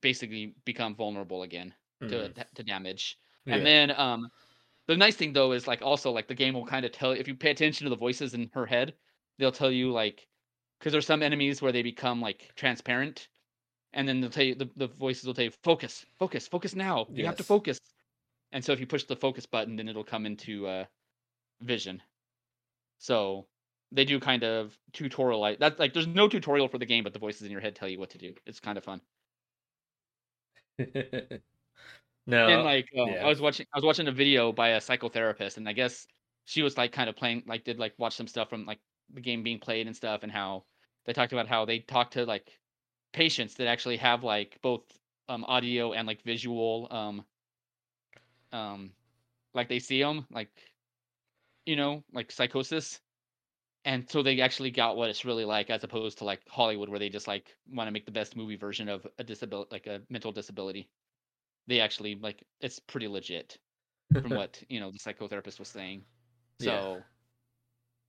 basically 0.01 0.55
become 0.65 0.95
vulnerable 0.95 1.43
again 1.43 1.73
to 2.01 2.29
Mhm. 2.29 2.45
to 2.55 2.63
damage. 2.63 3.17
Yeah. 3.45 3.55
And 3.55 3.65
then 3.65 3.91
um 3.91 4.31
the 4.87 4.97
nice 4.97 5.15
thing 5.15 5.33
though 5.33 5.51
is 5.53 5.67
like 5.67 5.81
also 5.81 6.11
like 6.11 6.27
the 6.27 6.35
game 6.35 6.53
will 6.53 6.65
kind 6.65 6.85
of 6.85 6.91
tell 6.91 7.13
you 7.13 7.19
if 7.19 7.27
you 7.27 7.35
pay 7.35 7.51
attention 7.51 7.85
to 7.85 7.89
the 7.89 7.95
voices 7.95 8.33
in 8.33 8.49
her 8.53 8.65
head, 8.65 8.93
they'll 9.37 9.51
tell 9.51 9.71
you 9.71 9.91
like 9.91 10.27
because 10.79 10.91
there's 10.91 11.05
some 11.05 11.23
enemies 11.23 11.61
where 11.61 11.71
they 11.71 11.83
become 11.83 12.21
like 12.21 12.51
transparent 12.55 13.29
and 13.93 14.07
then 14.07 14.19
they'll 14.19 14.29
tell 14.29 14.43
you 14.43 14.55
the, 14.55 14.69
the 14.75 14.87
voices 14.87 15.25
will 15.25 15.33
tell 15.33 15.45
you 15.45 15.51
focus, 15.51 16.05
focus, 16.19 16.47
focus 16.47 16.75
now. 16.75 17.07
You 17.11 17.25
have 17.25 17.37
to 17.37 17.43
focus. 17.43 17.79
And 18.51 18.63
so 18.63 18.71
if 18.73 18.79
you 18.79 18.87
push 18.87 19.03
the 19.05 19.15
focus 19.15 19.45
button, 19.45 19.75
then 19.75 19.87
it'll 19.87 20.03
come 20.03 20.25
into 20.25 20.67
uh, 20.67 20.85
vision. 21.61 22.01
So 22.97 23.47
they 23.93 24.05
do 24.05 24.19
kind 24.19 24.43
of 24.43 24.77
tutorial 24.91 25.39
like 25.39 25.59
that's 25.59 25.79
like 25.79 25.93
there's 25.93 26.07
no 26.07 26.27
tutorial 26.27 26.67
for 26.67 26.79
the 26.79 26.85
game, 26.85 27.03
but 27.03 27.13
the 27.13 27.19
voices 27.19 27.43
in 27.43 27.51
your 27.51 27.61
head 27.61 27.75
tell 27.75 27.87
you 27.87 27.99
what 27.99 28.09
to 28.09 28.17
do. 28.17 28.33
It's 28.45 28.59
kind 28.59 28.77
of 28.77 28.83
fun. 28.83 29.01
no, 32.27 32.47
and 32.47 32.63
like 32.63 32.89
uh, 32.97 33.05
yeah. 33.05 33.23
I 33.23 33.27
was 33.27 33.39
watching 33.39 33.67
I 33.73 33.77
was 33.77 33.85
watching 33.85 34.07
a 34.07 34.11
video 34.11 34.51
by 34.51 34.69
a 34.69 34.79
psychotherapist 34.79 35.57
and 35.57 35.69
I 35.69 35.73
guess 35.73 36.07
she 36.45 36.63
was 36.63 36.77
like 36.77 36.91
kind 36.91 37.07
of 37.07 37.15
playing 37.15 37.43
like 37.45 37.63
did 37.63 37.77
like 37.79 37.93
watch 37.99 38.15
some 38.15 38.27
stuff 38.27 38.49
from 38.49 38.65
like 38.65 38.79
the 39.13 39.21
game 39.21 39.43
being 39.43 39.59
played 39.59 39.85
and 39.85 39.95
stuff 39.95 40.23
and 40.23 40.31
how 40.31 40.65
they 41.05 41.13
talked 41.13 41.31
about 41.31 41.47
how 41.47 41.65
they 41.65 41.79
talk 41.79 42.11
to 42.11 42.25
like 42.25 42.59
patients 43.13 43.53
that 43.55 43.67
actually 43.67 43.97
have 43.97 44.23
like 44.23 44.57
both 44.63 44.81
um 45.29 45.45
audio 45.45 45.93
and 45.93 46.07
like 46.07 46.23
visual 46.23 46.87
um 46.89 47.23
um 48.51 48.91
like 49.53 49.69
they 49.69 49.79
see 49.79 50.01
them 50.01 50.25
like 50.31 50.49
you 51.67 51.75
know 51.75 52.03
like 52.11 52.31
psychosis 52.31 52.99
and 53.85 54.09
so 54.09 54.23
they 54.23 54.39
actually 54.39 54.71
got 54.71 54.95
what 54.95 55.09
it's 55.09 55.25
really 55.25 55.45
like 55.45 55.69
as 55.69 55.83
opposed 55.83 56.17
to 56.19 56.23
like 56.23 56.41
Hollywood 56.47 56.89
where 56.89 56.99
they 56.99 57.09
just 57.09 57.27
like 57.27 57.53
want 57.71 57.87
to 57.87 57.91
make 57.91 58.05
the 58.05 58.11
best 58.11 58.35
movie 58.35 58.55
version 58.55 58.87
of 58.87 59.05
a 59.19 59.23
disability 59.23 59.69
like 59.71 59.87
a 59.87 60.01
mental 60.09 60.31
disability. 60.31 60.89
They 61.67 61.79
actually 61.79 62.15
like 62.15 62.43
it's 62.61 62.79
pretty 62.79 63.07
legit 63.07 63.57
from 64.13 64.29
what 64.37 64.61
you 64.69 64.79
know 64.79 64.91
the 64.91 64.99
psychotherapist 64.99 65.59
was 65.59 65.67
saying. 65.67 66.03
So 66.61 66.71
Yeah. 66.71 66.99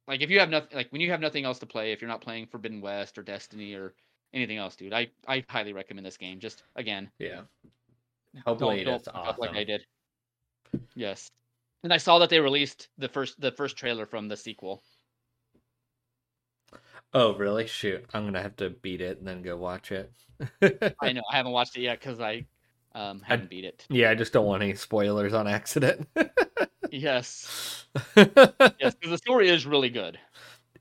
like 0.06 0.20
if 0.22 0.30
you 0.30 0.38
have 0.40 0.50
nothing 0.50 0.76
like 0.76 0.90
when 0.92 1.00
you 1.00 1.10
have 1.10 1.20
nothing 1.20 1.44
else 1.44 1.58
to 1.60 1.66
play 1.66 1.92
if 1.92 2.00
you're 2.00 2.10
not 2.10 2.20
playing 2.20 2.46
forbidden 2.46 2.80
west 2.80 3.18
or 3.18 3.22
destiny 3.22 3.74
or 3.74 3.94
anything 4.32 4.58
else 4.58 4.74
dude 4.76 4.92
i 4.92 5.08
i 5.26 5.44
highly 5.48 5.72
recommend 5.72 6.06
this 6.06 6.16
game. 6.16 6.38
Just 6.40 6.62
again 6.76 7.10
yeah. 7.18 7.42
don't, 8.46 8.58
Hellblade 8.58 8.84
don't 8.84 9.00
is 9.00 9.06
fuck 9.06 9.26
up 9.28 9.38
like 9.38 9.56
i 9.56 9.64
did. 9.64 9.84
Yes. 10.94 11.30
And 11.82 11.92
i 11.92 11.96
saw 11.96 12.18
that 12.20 12.30
they 12.30 12.38
released 12.40 12.88
the 12.98 13.08
first 13.08 13.40
the 13.40 13.52
first 13.52 13.76
trailer 13.76 14.06
from 14.06 14.28
the 14.28 14.36
sequel 14.36 14.82
Oh, 17.14 17.34
really? 17.34 17.66
Shoot, 17.66 18.04
I'm 18.12 18.24
gonna 18.24 18.42
have 18.42 18.56
to 18.56 18.70
beat 18.70 19.00
it 19.00 19.18
and 19.18 19.26
then 19.26 19.42
go 19.42 19.56
watch 19.56 19.92
it. 19.92 20.12
i 21.00 21.12
know 21.12 21.22
i 21.32 21.36
haven't 21.36 21.52
watched 21.52 21.76
it 21.76 21.82
yet 21.82 22.00
because 22.00 22.20
i 22.20 22.44
um 22.96 23.20
haven't 23.20 23.48
beat 23.48 23.64
it 23.64 23.86
yeah, 23.88 24.10
I 24.10 24.16
just 24.16 24.32
don't 24.32 24.46
want 24.46 24.64
any 24.64 24.74
spoilers 24.74 25.32
on 25.32 25.46
accident. 25.46 26.08
yes 26.90 27.86
yes 28.04 28.94
because 28.94 29.10
the 29.10 29.16
story 29.18 29.48
is 29.48 29.64
really 29.64 29.90
good 29.90 30.18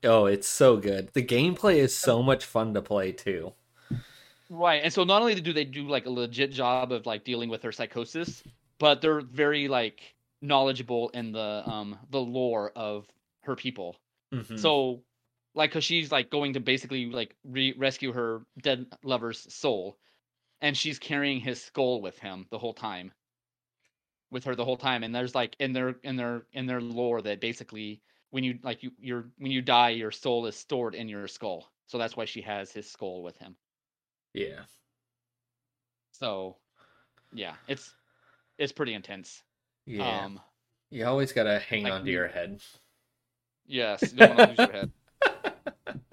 Oh, 0.04 0.26
it's 0.26 0.46
so 0.46 0.76
good. 0.76 1.10
The 1.14 1.22
gameplay 1.24 1.76
is 1.76 1.96
so 1.96 2.22
much 2.22 2.44
fun 2.44 2.74
to 2.74 2.82
play 2.82 3.12
too. 3.12 3.54
Right. 4.50 4.82
And 4.84 4.92
so 4.92 5.04
not 5.04 5.22
only 5.22 5.34
do 5.40 5.52
they 5.52 5.64
do 5.64 5.88
like 5.88 6.06
a 6.06 6.10
legit 6.10 6.52
job 6.52 6.92
of 6.92 7.06
like 7.06 7.24
dealing 7.24 7.48
with 7.48 7.62
her 7.62 7.72
psychosis, 7.72 8.42
but 8.78 9.00
they're 9.00 9.22
very 9.22 9.66
like 9.68 10.14
knowledgeable 10.42 11.08
in 11.10 11.32
the 11.32 11.62
um 11.66 11.98
the 12.10 12.20
lore 12.20 12.70
of 12.76 13.06
her 13.44 13.56
people. 13.56 13.96
Mhm. 14.32 14.58
So 14.58 15.02
like 15.54 15.72
cuz 15.72 15.84
she's 15.84 16.12
like 16.12 16.30
going 16.30 16.52
to 16.54 16.60
basically 16.60 17.06
like 17.06 17.36
re- 17.44 17.74
rescue 17.76 18.12
her 18.12 18.46
dead 18.62 18.86
lover's 19.02 19.52
soul 19.54 19.98
and 20.60 20.76
she's 20.76 20.98
carrying 20.98 21.40
his 21.40 21.62
skull 21.62 22.00
with 22.02 22.18
him 22.18 22.46
the 22.50 22.58
whole 22.58 22.74
time. 22.74 23.12
With 24.30 24.44
her 24.44 24.54
the 24.54 24.64
whole 24.66 24.76
time 24.76 25.02
and 25.02 25.14
there's 25.14 25.34
like 25.34 25.56
in 25.58 25.72
their 25.72 25.90
in 26.02 26.16
their 26.16 26.46
in 26.52 26.66
their 26.66 26.80
lore 26.82 27.22
that 27.22 27.40
basically 27.40 28.02
when 28.30 28.44
you 28.44 28.58
like 28.62 28.82
you 28.82 28.92
you're 28.98 29.30
when 29.38 29.50
you 29.52 29.62
die 29.62 29.90
your 29.90 30.10
soul 30.12 30.44
is 30.46 30.56
stored 30.56 30.94
in 30.94 31.08
your 31.08 31.26
skull. 31.28 31.72
So 31.86 31.96
that's 31.98 32.16
why 32.16 32.26
she 32.26 32.42
has 32.42 32.70
his 32.72 32.90
skull 32.90 33.22
with 33.22 33.38
him. 33.38 33.56
yeah, 34.34 34.64
So, 36.12 36.56
yeah, 37.32 37.56
it's 37.66 37.94
it's 38.58 38.72
pretty 38.72 38.94
intense. 38.94 39.42
yeah. 39.86 40.26
Um, 40.26 40.40
you 40.90 41.06
always 41.06 41.32
gotta 41.32 41.58
hang 41.58 41.88
like 41.88 41.90
on 41.90 42.04
to 42.04 42.10
your 42.10 42.28
head. 42.28 42.60
yes, 43.66 44.12
you 44.12 44.22
don't 44.22 44.30
want 44.30 44.44
to 44.44 44.50
lose 44.50 44.62
your 44.62 44.72
head. 44.72 44.90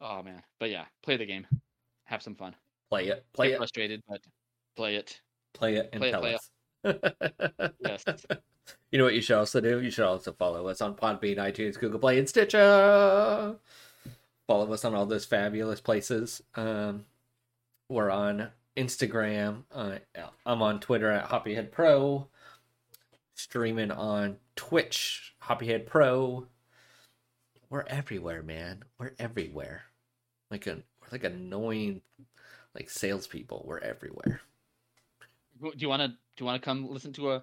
Oh 0.00 0.22
man, 0.22 0.42
but 0.60 0.70
yeah, 0.70 0.84
play 1.02 1.16
the 1.16 1.26
game, 1.26 1.46
have 2.04 2.22
some 2.22 2.34
fun. 2.34 2.54
Play 2.90 3.08
it, 3.08 3.24
play 3.32 3.48
Get 3.48 3.54
it, 3.54 3.58
frustrated, 3.58 4.02
but 4.08 4.20
play 4.76 4.96
it. 4.96 5.20
play 5.54 5.76
it, 5.76 5.88
and 5.92 6.00
play 6.00 6.08
it, 6.08 6.12
tell 6.12 6.20
play 6.20 6.34
us. 6.34 6.50
Yes, 7.80 8.04
You 8.90 8.98
know 8.98 9.04
what 9.04 9.14
you 9.14 9.20
should 9.22 9.36
also 9.38 9.60
do? 9.60 9.80
You 9.80 9.90
should 9.90 10.04
also 10.04 10.32
follow 10.32 10.68
us 10.68 10.80
on 10.80 10.94
Podbean, 10.94 11.38
iTunes, 11.38 11.78
Google 11.78 11.98
Play, 11.98 12.18
and 12.18 12.28
Stitcher. 12.28 13.56
Follow 14.46 14.72
us 14.72 14.84
on 14.84 14.94
all 14.94 15.06
those 15.06 15.24
fabulous 15.24 15.80
places. 15.80 16.42
Um, 16.54 17.06
we're 17.88 18.10
on 18.10 18.50
Instagram. 18.76 19.64
Uh, 19.72 19.96
I'm 20.44 20.62
on 20.62 20.78
Twitter 20.78 21.10
at 21.10 21.28
Hoppyhead 21.30 21.72
Pro. 21.72 22.28
Streaming 23.34 23.90
on 23.90 24.36
Twitch, 24.56 25.34
Hoppyhead 25.42 25.86
Pro. 25.86 26.46
We're 27.70 27.84
everywhere, 27.86 28.42
man. 28.42 28.84
We're 28.98 29.12
everywhere. 29.18 29.82
Like 30.50 30.66
a 30.66 30.74
we're 30.74 31.08
like 31.12 31.24
annoying, 31.24 32.02
like 32.74 32.90
salespeople. 32.90 33.64
We're 33.66 33.78
everywhere. 33.78 34.40
do 35.60 35.72
you 35.76 35.88
want 35.88 36.02
to 36.02 36.08
do 36.08 36.16
you 36.38 36.46
want 36.46 36.60
to 36.60 36.64
come 36.64 36.90
listen 36.90 37.12
to 37.14 37.32
a? 37.32 37.36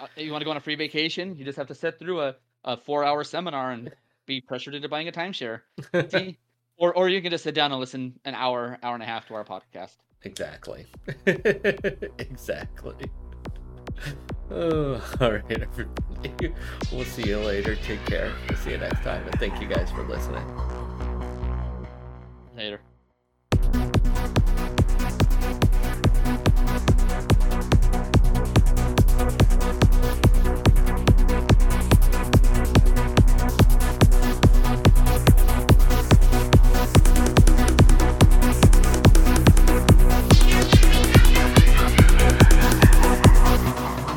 Uh, 0.00 0.06
you 0.16 0.32
want 0.32 0.40
to 0.40 0.44
go 0.44 0.50
on 0.50 0.56
a 0.56 0.60
free 0.60 0.74
vacation? 0.74 1.36
You 1.36 1.44
just 1.44 1.58
have 1.58 1.68
to 1.68 1.74
sit 1.74 1.98
through 1.98 2.20
a, 2.20 2.34
a 2.64 2.76
four 2.76 3.04
hour 3.04 3.24
seminar 3.24 3.70
and 3.70 3.92
be 4.26 4.40
pressured 4.40 4.74
into 4.74 4.88
buying 4.88 5.08
a 5.08 5.12
timeshare. 5.12 5.60
Or 6.76 6.92
or 6.92 7.08
you 7.08 7.22
can 7.22 7.30
just 7.30 7.44
sit 7.44 7.54
down 7.54 7.70
and 7.70 7.80
listen 7.80 8.18
an 8.24 8.34
hour 8.34 8.78
hour 8.82 8.94
and 8.94 9.02
a 9.02 9.06
half 9.06 9.28
to 9.28 9.34
our 9.34 9.44
podcast. 9.44 9.96
Exactly. 10.22 10.86
exactly. 12.18 13.10
Oh, 14.50 14.94
all 15.20 15.32
right, 15.32 15.44
everybody. 15.50 16.54
We'll 16.92 17.04
see 17.04 17.28
you 17.28 17.38
later. 17.38 17.76
Take 17.76 18.04
care. 18.06 18.32
We'll 18.48 18.58
see 18.58 18.70
you 18.72 18.78
next 18.78 19.02
time. 19.02 19.24
And 19.26 19.40
thank 19.40 19.60
you 19.60 19.68
guys 19.68 19.90
for 19.90 20.02
listening. 20.06 20.44
Later. 22.56 22.83